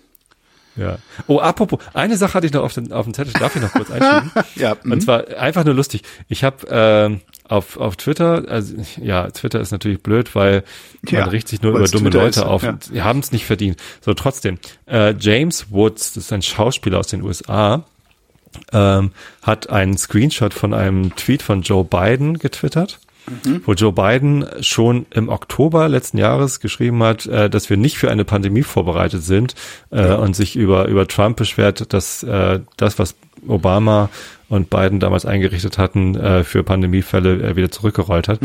Ja. 0.76 0.98
Oh, 1.28 1.38
apropos, 1.38 1.78
eine 1.92 2.16
Sache 2.16 2.34
hatte 2.34 2.46
ich 2.46 2.52
noch 2.52 2.62
auf 2.62 2.72
den, 2.72 2.92
auf 2.92 3.04
dem 3.04 3.14
Zettel, 3.14 3.32
darf 3.34 3.54
ich 3.54 3.62
noch 3.62 3.72
kurz 3.72 3.90
einschieben? 3.90 4.30
Ja, 4.56 4.76
mhm. 4.82 4.92
Und 4.92 5.00
zwar 5.02 5.28
einfach 5.38 5.64
nur 5.64 5.74
lustig. 5.74 6.02
Ich 6.28 6.42
habe 6.44 6.66
ähm, 6.68 7.20
auf, 7.48 7.76
auf 7.76 7.96
Twitter, 7.96 8.44
also 8.48 8.74
ja, 9.00 9.30
Twitter 9.30 9.60
ist 9.60 9.70
natürlich 9.70 10.02
blöd, 10.02 10.34
weil 10.34 10.64
Ja, 11.08 11.20
man 11.20 11.28
riecht 11.30 11.48
sich 11.48 11.62
nur 11.62 11.72
über 11.72 11.86
dumme 11.86 12.10
Twitter 12.10 12.24
Leute 12.24 12.40
ist, 12.40 12.46
auf. 12.46 12.62
ja. 12.62 12.72
Die 12.92 13.02
haben 13.02 13.20
es 13.20 13.30
nicht 13.32 13.44
verdient. 13.46 13.80
So, 14.00 14.14
trotzdem. 14.14 14.58
Äh, 14.86 15.14
James 15.18 15.66
Woods, 15.70 16.14
das 16.14 16.24
ist 16.24 16.32
ein 16.32 16.42
Schauspieler 16.42 16.98
aus 16.98 17.06
den 17.08 17.22
USA, 17.22 17.84
ähm, 18.72 19.12
hat 19.42 19.70
einen 19.70 19.96
Screenshot 19.98 20.54
von 20.54 20.74
einem 20.74 21.14
Tweet 21.16 21.42
von 21.42 21.62
Joe 21.62 21.84
Biden 21.84 22.38
getwittert, 22.38 22.98
wo 23.64 23.72
Joe 23.72 23.92
Biden 23.92 24.46
schon 24.60 25.06
im 25.10 25.28
Oktober 25.28 25.88
letzten 25.88 26.18
Jahres 26.18 26.60
geschrieben 26.60 27.02
hat, 27.02 27.26
äh, 27.26 27.48
dass 27.48 27.70
wir 27.70 27.76
nicht 27.76 27.98
für 27.98 28.10
eine 28.10 28.24
Pandemie 28.24 28.62
vorbereitet 28.62 29.22
sind 29.22 29.54
äh, 29.90 30.12
und 30.12 30.36
sich 30.36 30.56
über, 30.56 30.88
über 30.88 31.08
Trump 31.08 31.36
beschwert, 31.36 31.92
dass 31.92 32.22
äh, 32.22 32.60
das, 32.76 32.98
was 32.98 33.14
Obama 33.46 34.10
und 34.48 34.70
Biden 34.70 35.00
damals 35.00 35.26
eingerichtet 35.26 35.78
hatten, 35.78 36.14
äh, 36.14 36.44
für 36.44 36.62
Pandemiefälle 36.62 37.42
äh, 37.42 37.56
wieder 37.56 37.70
zurückgerollt 37.70 38.28
hat. 38.28 38.40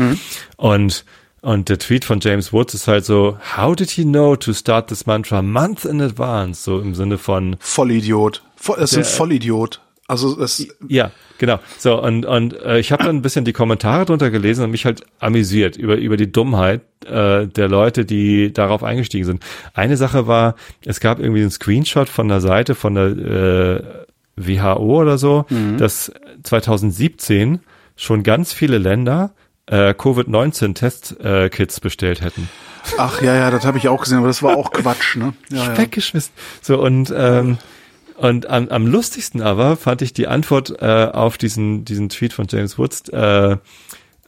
Und 0.56 1.04
und 1.42 1.70
der 1.70 1.78
Tweet 1.78 2.04
von 2.04 2.20
James 2.20 2.52
Woods 2.52 2.74
ist 2.74 2.86
halt 2.86 3.06
so, 3.06 3.38
how 3.56 3.74
did 3.74 3.90
he 3.90 4.04
know 4.04 4.36
to 4.36 4.52
start 4.52 4.88
this 4.88 5.06
mantra 5.06 5.40
months 5.40 5.86
in 5.86 6.00
advance? 6.02 6.62
So 6.62 6.80
im 6.80 6.94
Sinne 6.94 7.16
von, 7.16 7.56
Vollidiot. 7.60 8.42
Voll, 8.56 8.76
das 8.78 8.92
ist 8.92 8.98
ein 8.98 9.04
Vollidiot. 9.04 9.80
Also 10.10 10.34
das, 10.34 10.66
Ja, 10.88 11.12
genau. 11.38 11.60
So, 11.78 12.02
und, 12.02 12.26
und 12.26 12.60
äh, 12.60 12.80
ich 12.80 12.90
habe 12.90 13.04
dann 13.04 13.16
ein 13.16 13.22
bisschen 13.22 13.44
die 13.44 13.52
Kommentare 13.52 14.04
drunter 14.04 14.30
gelesen 14.30 14.64
und 14.64 14.72
mich 14.72 14.84
halt 14.84 15.02
amüsiert 15.20 15.76
über, 15.76 15.96
über 15.96 16.16
die 16.16 16.32
Dummheit 16.32 16.80
äh, 17.06 17.46
der 17.46 17.68
Leute, 17.68 18.04
die 18.04 18.52
darauf 18.52 18.82
eingestiegen 18.82 19.24
sind. 19.24 19.44
Eine 19.72 19.96
Sache 19.96 20.26
war, 20.26 20.56
es 20.84 20.98
gab 20.98 21.20
irgendwie 21.20 21.42
einen 21.42 21.52
Screenshot 21.52 22.08
von 22.08 22.26
der 22.26 22.40
Seite 22.40 22.74
von 22.74 22.94
der 22.96 23.06
äh, 23.06 23.82
WHO 24.36 25.00
oder 25.00 25.16
so, 25.16 25.44
dass 25.76 26.10
2017 26.42 27.60
schon 27.94 28.22
ganz 28.22 28.52
viele 28.52 28.78
Länder 28.78 29.32
äh, 29.66 29.94
Covid-19-Test-Kits 29.94 31.12
äh, 31.24 31.48
Kits 31.50 31.80
bestellt 31.80 32.20
hätten. 32.22 32.48
ach 32.98 33.22
ja, 33.22 33.36
ja, 33.36 33.50
das 33.50 33.64
habe 33.64 33.78
ich 33.78 33.88
auch 33.88 34.02
gesehen, 34.02 34.18
aber 34.18 34.26
das 34.26 34.42
war 34.42 34.56
auch 34.56 34.72
Quatsch, 34.72 35.16
ne? 35.16 35.34
Ja, 35.50 35.66
ja. 35.66 35.78
weggeschmissen. 35.78 36.32
So 36.62 36.80
und 36.80 37.12
ähm, 37.16 37.58
und 38.20 38.46
am, 38.48 38.68
am 38.68 38.86
lustigsten 38.86 39.40
aber 39.40 39.76
fand 39.76 40.02
ich 40.02 40.12
die 40.12 40.26
Antwort 40.26 40.74
äh, 40.80 41.08
auf 41.12 41.38
diesen 41.38 41.84
diesen 41.84 42.08
Tweet 42.10 42.32
von 42.32 42.46
James 42.48 42.78
Woods. 42.78 43.08
Äh, 43.08 43.56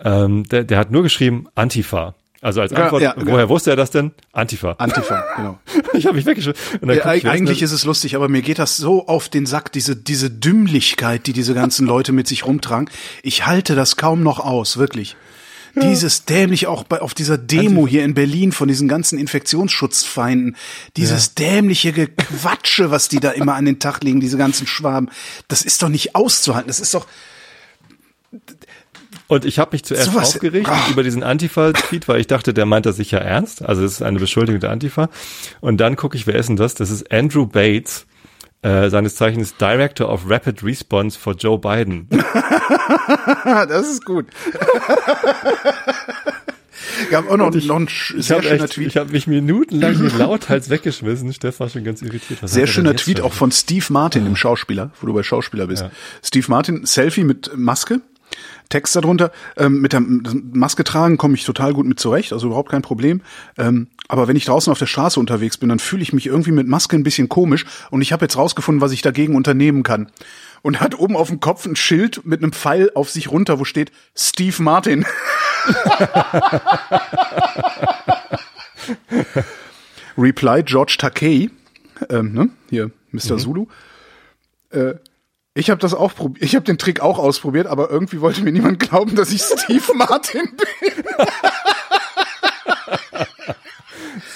ähm, 0.04 0.44
der, 0.48 0.64
der 0.64 0.78
hat 0.78 0.90
nur 0.90 1.02
geschrieben 1.02 1.46
Antifa. 1.54 2.14
Also 2.40 2.60
als 2.60 2.72
Ja, 2.72 2.84
Antwort, 2.84 3.02
ja, 3.02 3.14
woher 3.16 3.44
ja. 3.44 3.48
wusste 3.48 3.70
er 3.70 3.76
das 3.76 3.90
denn? 3.90 4.10
Antifa. 4.32 4.72
Antifa, 4.78 5.24
genau. 5.36 5.58
ich 5.92 6.06
habe 6.06 6.16
mich 6.16 6.24
Ja, 6.24 7.12
ist 7.12 7.24
eigentlich 7.24 7.62
ist 7.62 7.70
es 7.70 7.84
lustig, 7.84 8.16
aber 8.16 8.28
mir 8.28 8.42
geht 8.42 8.58
das 8.58 8.76
so 8.76 9.06
auf 9.06 9.28
den 9.28 9.46
Sack, 9.46 9.70
diese, 9.70 9.94
diese 9.94 10.28
Dümmlichkeit, 10.28 11.28
die 11.28 11.34
diese 11.34 11.54
ganzen 11.54 11.86
Leute 11.92 12.12
mit 12.12 12.26
sich 12.26 12.44
rumtragen. 12.44 12.90
Ich 13.22 13.46
halte 13.46 13.76
das 13.76 13.96
kaum 13.96 14.24
noch 14.24 14.40
aus, 14.40 14.76
wirklich. 14.76 15.16
Dieses 15.74 16.24
dämlich 16.26 16.66
auch 16.66 16.84
bei, 16.84 17.00
auf 17.00 17.14
dieser 17.14 17.38
Demo 17.38 17.86
hier 17.86 18.04
in 18.04 18.12
Berlin 18.14 18.52
von 18.52 18.68
diesen 18.68 18.88
ganzen 18.88 19.18
Infektionsschutzfeinden, 19.18 20.56
dieses 20.96 21.34
dämliche 21.34 21.92
Gequatsche, 21.92 22.90
was 22.90 23.08
die 23.08 23.20
da 23.20 23.30
immer 23.30 23.54
an 23.54 23.64
den 23.64 23.78
Tag 23.78 24.04
legen, 24.04 24.20
diese 24.20 24.36
ganzen 24.36 24.66
Schwaben, 24.66 25.08
das 25.48 25.62
ist 25.62 25.82
doch 25.82 25.88
nicht 25.88 26.14
auszuhalten. 26.14 26.68
Das 26.68 26.80
ist 26.80 26.92
doch, 26.94 27.06
Und 29.28 29.44
ich 29.46 29.58
habe 29.58 29.70
mich 29.72 29.84
zuerst 29.84 30.10
Sowas- 30.12 30.34
aufgeregt 30.34 30.68
Ah. 30.68 30.88
über 30.90 31.02
diesen 31.02 31.22
Antifa-Tweet, 31.22 32.06
weil 32.08 32.20
ich 32.20 32.26
dachte, 32.26 32.52
der 32.52 32.66
meint 32.66 32.84
das 32.86 32.96
sicher 32.96 33.20
ernst. 33.20 33.62
Also 33.64 33.82
es 33.84 33.92
ist 33.92 34.02
eine 34.02 34.18
Beschuldigung 34.18 34.60
der 34.60 34.70
Antifa. 34.70 35.08
Und 35.60 35.78
dann 35.78 35.96
gucke 35.96 36.16
ich, 36.16 36.26
wer 36.26 36.34
ist 36.34 36.48
denn 36.48 36.56
das? 36.56 36.74
Das 36.74 36.90
ist 36.90 37.10
Andrew 37.10 37.46
Bates, 37.46 38.04
äh, 38.62 38.88
seines 38.90 39.16
Zeichens 39.16 39.56
Director 39.56 40.08
of 40.08 40.28
Rapid 40.28 40.62
Response 40.64 41.18
for 41.18 41.34
Joe 41.34 41.58
Biden. 41.58 42.08
das 43.44 43.88
ist 43.88 44.04
gut. 44.04 44.26
Gab 47.10 47.28
auch 47.30 47.36
noch, 47.36 47.52
noch 47.54 47.76
ein 47.76 47.86
sch- 47.88 48.16
Ich 48.16 48.26
sehr 48.26 48.36
habe 48.38 48.46
schöner 48.46 48.64
echt, 48.64 48.72
Tweet. 48.74 48.86
ich 48.88 48.96
habe 48.96 49.12
mich 49.12 49.26
minutenlang 49.26 49.94
hier 49.94 50.10
lauthals 50.18 50.70
weggeschmissen. 50.70 51.32
Steff 51.32 51.60
war 51.60 51.68
schon 51.68 51.84
ganz 51.84 52.02
irritiert. 52.02 52.42
Was 52.42 52.52
Sehr 52.52 52.62
er 52.62 52.66
schöner 52.66 52.96
Tweet 52.96 53.20
auch 53.20 53.32
von 53.32 53.50
Steve 53.52 53.84
Martin, 53.90 54.24
dem 54.24 54.36
Schauspieler, 54.36 54.90
wo 55.00 55.06
du 55.06 55.12
bei 55.12 55.22
Schauspieler 55.22 55.66
bist. 55.66 55.84
Steve 56.22 56.46
Martin, 56.48 56.84
Selfie 56.86 57.24
mit 57.24 57.50
Maske, 57.56 58.00
Text 58.68 58.96
darunter. 58.96 59.32
Ähm, 59.56 59.80
mit 59.80 59.92
der 59.92 60.00
Maske 60.00 60.84
tragen 60.84 61.18
komme 61.18 61.34
ich 61.34 61.44
total 61.44 61.72
gut 61.74 61.86
mit 61.86 62.00
zurecht, 62.00 62.32
also 62.32 62.46
überhaupt 62.46 62.70
kein 62.70 62.82
Problem. 62.82 63.20
Ähm, 63.58 63.88
aber 64.08 64.28
wenn 64.28 64.36
ich 64.36 64.44
draußen 64.44 64.70
auf 64.70 64.78
der 64.78 64.86
Straße 64.86 65.18
unterwegs 65.18 65.56
bin, 65.56 65.68
dann 65.68 65.78
fühle 65.78 66.02
ich 66.02 66.12
mich 66.12 66.26
irgendwie 66.26 66.52
mit 66.52 66.66
Maske 66.66 66.96
ein 66.96 67.02
bisschen 67.02 67.28
komisch 67.28 67.64
und 67.90 68.02
ich 68.02 68.12
habe 68.12 68.24
jetzt 68.24 68.36
rausgefunden, 68.36 68.80
was 68.80 68.92
ich 68.92 69.02
dagegen 69.02 69.36
unternehmen 69.36 69.82
kann. 69.82 70.10
Und 70.62 70.80
hat 70.80 70.96
oben 70.98 71.16
auf 71.16 71.28
dem 71.28 71.40
Kopf 71.40 71.66
ein 71.66 71.74
Schild 71.74 72.24
mit 72.24 72.40
einem 72.42 72.52
Pfeil 72.52 72.92
auf 72.94 73.10
sich 73.10 73.30
runter, 73.30 73.58
wo 73.58 73.64
steht 73.64 73.90
Steve 74.14 74.62
Martin. 74.62 75.04
Reply 80.16 80.62
George 80.62 80.96
Takei, 80.98 81.50
ähm, 82.08 82.32
ne? 82.32 82.50
hier 82.70 82.90
Mr. 83.10 83.38
Zulu. 83.38 83.66
Äh, 84.70 84.94
ich 85.54 85.68
habe 85.68 85.80
das 85.80 85.94
auch 85.94 86.14
probiert, 86.14 86.44
ich 86.44 86.54
habe 86.54 86.64
den 86.64 86.78
Trick 86.78 87.00
auch 87.00 87.18
ausprobiert, 87.18 87.66
aber 87.66 87.90
irgendwie 87.90 88.20
wollte 88.20 88.42
mir 88.42 88.52
niemand 88.52 88.78
glauben, 88.78 89.16
dass 89.16 89.32
ich 89.32 89.42
Steve 89.42 89.94
Martin 89.94 90.48
bin. 90.56 91.04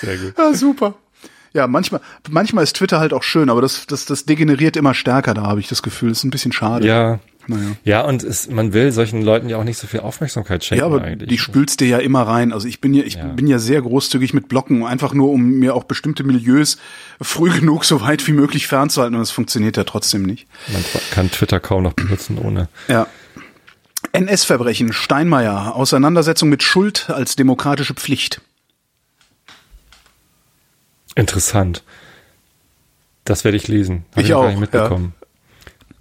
Sehr 0.07 0.17
gut. 0.17 0.35
Ja, 0.39 0.55
super. 0.55 0.95
Ja, 1.53 1.67
manchmal, 1.67 2.01
manchmal 2.29 2.65
ist 2.65 2.77
Twitter 2.77 3.01
halt 3.01 3.15
auch 3.15 3.23
schön, 3.23 3.49
aber 3.49 3.63
das, 3.63 3.87
das, 3.87 4.05
das 4.05 4.27
degeneriert 4.27 4.77
immer 4.77 4.93
stärker, 4.93 5.33
da 5.33 5.43
habe 5.43 5.59
ich 5.59 5.69
das 5.69 5.83
Gefühl. 5.83 6.11
Das 6.11 6.19
ist 6.19 6.25
ein 6.25 6.31
bisschen 6.31 6.53
schade. 6.53 6.87
Ja. 6.87 7.19
Naja. 7.49 7.77
Ja, 7.85 8.01
und 8.03 8.25
es, 8.25 8.51
man 8.51 8.73
will 8.73 8.91
solchen 8.91 9.23
Leuten 9.23 9.49
ja 9.49 9.57
auch 9.57 9.65
nicht 9.65 9.79
so 9.79 9.87
viel 9.87 10.01
Aufmerksamkeit 10.01 10.65
schenken. 10.65 10.81
Ja, 10.81 10.87
aber 10.87 11.03
eigentlich. 11.03 11.29
die 11.29 11.39
spülst 11.39 11.81
dir 11.81 11.87
ja 11.87 11.99
immer 11.99 12.23
rein. 12.23 12.53
Also 12.53 12.67
ich 12.67 12.81
bin 12.81 12.93
ja, 12.93 13.05
ich 13.05 13.15
ja. 13.15 13.25
bin 13.25 13.47
ja 13.47 13.59
sehr 13.59 13.81
großzügig 13.83 14.35
mit 14.35 14.49
Blocken, 14.49 14.85
einfach 14.85 15.15
nur 15.15 15.31
um 15.31 15.43
mir 15.43 15.75
auch 15.75 15.85
bestimmte 15.85 16.25
Milieus 16.25 16.77
früh 17.21 17.51
genug 17.59 17.85
so 17.85 18.01
weit 18.01 18.27
wie 18.27 18.33
möglich 18.33 18.67
fernzuhalten 18.67 19.15
und 19.15 19.23
es 19.23 19.31
funktioniert 19.31 19.77
ja 19.77 19.85
trotzdem 19.85 20.23
nicht. 20.23 20.49
Man 20.73 20.85
kann 21.13 21.31
Twitter 21.31 21.61
kaum 21.61 21.85
noch 21.85 21.93
benutzen 21.93 22.39
ohne. 22.39 22.69
Ja. 22.89 23.07
NS-Verbrechen, 24.13 24.93
Steinmeier, 24.93 25.75
Auseinandersetzung 25.75 26.49
mit 26.49 26.63
Schuld 26.63 27.11
als 27.11 27.37
demokratische 27.37 27.95
Pflicht. 27.95 28.41
Interessant. 31.17 31.83
Das 33.25 33.43
werde 33.45 33.57
ich 33.57 33.67
lesen. 33.67 34.05
Hab 34.13 34.23
ich, 34.23 34.29
ich 34.29 34.35
auch. 34.35 34.57
mitbekommen. 34.57 35.15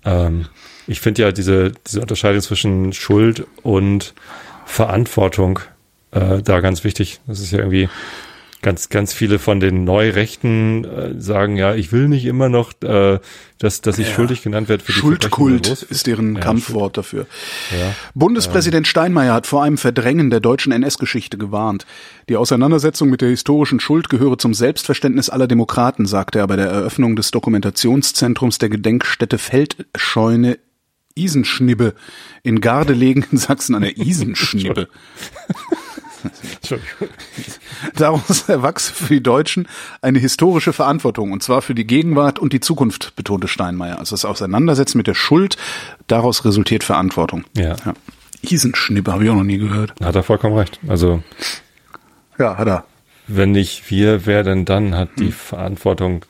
Ja. 0.06 0.28
Ähm, 0.28 0.46
ich 0.86 1.02
finde 1.02 1.24
ja 1.24 1.32
diese, 1.32 1.72
diese 1.88 2.02
Unterscheidung 2.02 2.42
zwischen 2.42 2.94
Schuld 2.94 3.48
und 3.64 4.14
Verantwortung 4.66 5.60
äh, 6.12 6.42
da 6.44 6.60
ganz 6.60 6.84
wichtig. 6.84 7.20
Das 7.26 7.40
ist 7.40 7.52
ja 7.52 7.60
irgendwie 7.60 7.90
ganz, 8.66 8.90
ganz 8.90 9.14
viele 9.14 9.38
von 9.38 9.60
den 9.60 9.84
Neurechten 9.84 10.86
äh, 10.86 11.22
sagen, 11.22 11.56
ja, 11.56 11.76
ich 11.76 11.92
will 11.92 12.08
nicht 12.08 12.26
immer 12.26 12.50
noch, 12.50 12.74
äh, 12.82 13.20
dass, 13.60 13.82
dass 13.82 14.00
ich 14.00 14.08
ja. 14.08 14.16
schuldig 14.16 14.42
genannt 14.42 14.70
werde 14.70 14.84
für 14.84 14.92
die 14.92 14.98
Schuldkult 14.98 15.68
ist 15.68 16.08
deren 16.08 16.34
ja, 16.34 16.42
Kampfwort 16.42 16.98
dafür. 16.98 17.28
Ja. 17.80 17.94
Bundespräsident 18.16 18.88
ähm. 18.88 18.90
Steinmeier 18.90 19.36
hat 19.36 19.46
vor 19.46 19.62
einem 19.62 19.78
Verdrängen 19.78 20.32
der 20.32 20.40
deutschen 20.40 20.72
NS-Geschichte 20.72 21.38
gewarnt. 21.38 21.86
Die 22.28 22.38
Auseinandersetzung 22.38 23.12
mit 23.12 23.22
der 23.22 23.30
historischen 23.30 23.80
Schuld 23.80 24.10
gehöre 24.10 24.40
zum 24.40 24.56
Selbstverständnis 24.56 25.30
aller 25.30 25.46
Demokraten, 25.46 26.08
sagte 26.08 26.40
er 26.40 26.48
bei 26.48 26.56
der 26.56 26.68
Eröffnung 26.68 27.16
des 27.16 27.30
Dokumentationszentrums 27.30 28.58
der 28.58 28.70
Gedenkstätte 28.70 29.38
Feldscheune 29.38 30.58
Isenschnibbe 31.14 31.94
in 32.42 32.62
Gardelegen 32.62 33.28
in 33.32 33.38
Sachsen 33.38 33.76
an 33.76 33.84
der 33.84 33.96
Isenschnibbe. 33.96 34.88
Daraus 37.96 38.50
erwachse 38.50 38.94
für 38.94 39.14
die 39.14 39.24
Deutschen 39.24 39.68
eine 40.02 40.20
historische 40.20 40.74
Verantwortung, 40.74 41.32
und 41.32 41.44
zwar 41.44 41.62
für 41.62 41.76
die 41.76 41.86
Gegenwart 41.86 42.40
und 42.40 42.54
die 42.54 42.60
Zukunft, 42.60 43.16
betonte 43.16 43.48
Steinmeier. 43.48 44.00
Also 44.00 44.16
das 44.16 44.26
Auseinandersetzen 44.26 44.98
mit 44.98 45.08
der 45.08 45.14
Schuld, 45.14 45.58
daraus 46.08 46.46
resultiert 46.46 46.84
Verantwortung. 46.84 47.46
Ja. 47.56 47.76
ja. 47.86 47.94
Isenschnippe 48.42 49.12
habe 49.12 49.24
ich 49.24 49.30
auch 49.30 49.36
noch 49.36 49.44
nie 49.44 49.58
gehört. 49.58 49.94
Hat 50.04 50.16
er 50.16 50.24
vollkommen 50.24 50.56
recht. 50.56 50.80
Also. 50.88 51.24
Ja, 52.38 52.58
hat 52.58 52.68
er. 52.68 52.86
Wenn 53.28 53.52
nicht 53.52 53.90
wir, 53.90 54.26
wer 54.28 54.44
denn 54.44 54.66
dann 54.66 54.96
hat 54.96 55.10
die 55.18 55.26
hm. 55.26 55.32
Verantwortung 55.32 56.26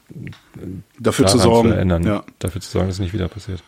dafür 0.97 1.27
zu 1.27 1.38
sorgen, 1.38 1.69
zu 1.69 1.76
ändern, 1.77 2.03
ja. 2.03 2.23
dafür 2.39 2.61
zu 2.61 2.72
sorgen, 2.72 2.88
dass 2.88 2.95
es 2.95 3.01
nicht 3.01 3.13
wieder 3.13 3.27
passiert. 3.27 3.61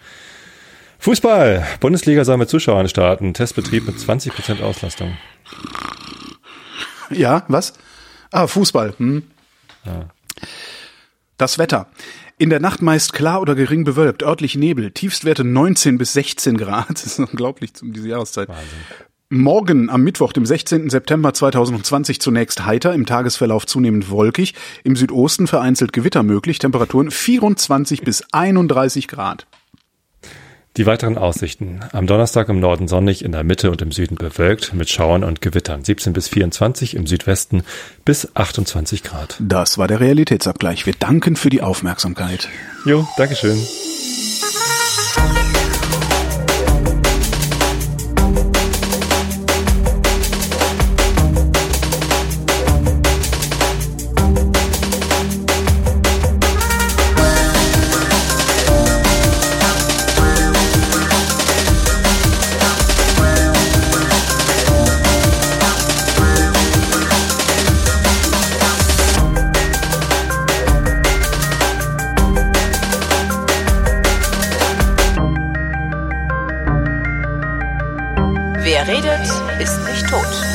Fußball. 0.99 1.65
Bundesliga 1.79 2.23
soll 2.25 2.37
mit 2.37 2.49
Zuschauern 2.49 2.87
starten. 2.87 3.33
Testbetrieb 3.33 3.85
mit 3.85 3.97
20% 3.97 4.61
Auslastung. 4.61 5.17
Ja, 7.09 7.43
was? 7.47 7.73
Ah, 8.31 8.47
Fußball. 8.47 8.93
Hm. 8.97 9.23
Ja. 9.85 10.05
Das 11.37 11.57
Wetter. 11.57 11.87
In 12.39 12.49
der 12.49 12.59
Nacht 12.59 12.81
meist 12.81 13.13
klar 13.13 13.41
oder 13.41 13.55
gering 13.55 13.83
bewölkt, 13.83 14.21
örtlich 14.21 14.55
Nebel, 14.55 14.91
Tiefstwerte 14.91 15.43
19 15.43 15.97
bis 15.97 16.13
16 16.13 16.57
Grad. 16.57 16.89
Das 16.89 17.05
ist 17.05 17.19
unglaublich 17.19 17.71
um 17.81 17.93
diese 17.93 18.09
Jahreszeit. 18.09 18.47
Wahnsinn. 18.49 18.67
Morgen 19.29 19.89
am 19.89 20.03
Mittwoch, 20.03 20.31
dem 20.31 20.45
16. 20.45 20.89
September 20.89 21.33
2020 21.33 22.21
zunächst 22.21 22.65
heiter, 22.65 22.93
im 22.93 23.05
Tagesverlauf 23.05 23.65
zunehmend 23.65 24.09
wolkig, 24.09 24.53
im 24.85 24.95
Südosten 24.95 25.47
vereinzelt 25.47 25.91
Gewitter 25.91 26.23
möglich, 26.23 26.59
Temperaturen 26.59 27.11
24 27.11 28.03
bis 28.03 28.23
31 28.31 29.09
Grad. 29.09 29.45
Die 30.77 30.85
weiteren 30.85 31.17
Aussichten. 31.17 31.79
Am 31.91 32.05
Donnerstag 32.05 32.49
im 32.49 32.59
Norden 32.59 32.87
sonnig, 32.87 33.25
in 33.25 33.31
der 33.31 33.43
Mitte 33.43 33.71
und 33.71 33.81
im 33.81 33.91
Süden 33.91 34.13
bewölkt 34.13 34.75
mit 34.75 34.89
Schauern 34.91 35.23
und 35.23 35.41
Gewittern. 35.41 35.83
17 35.83 36.13
bis 36.13 36.27
24, 36.27 36.95
im 36.95 37.07
Südwesten 37.07 37.63
bis 38.05 38.35
28 38.35 39.01
Grad. 39.01 39.37
Das 39.39 39.79
war 39.79 39.87
der 39.87 39.99
Realitätsabgleich. 39.99 40.85
Wir 40.85 40.93
danken 40.93 41.35
für 41.35 41.49
die 41.49 41.63
Aufmerksamkeit. 41.63 42.47
Jo, 42.85 43.07
Dankeschön. 43.17 43.57
Wer 80.17 80.46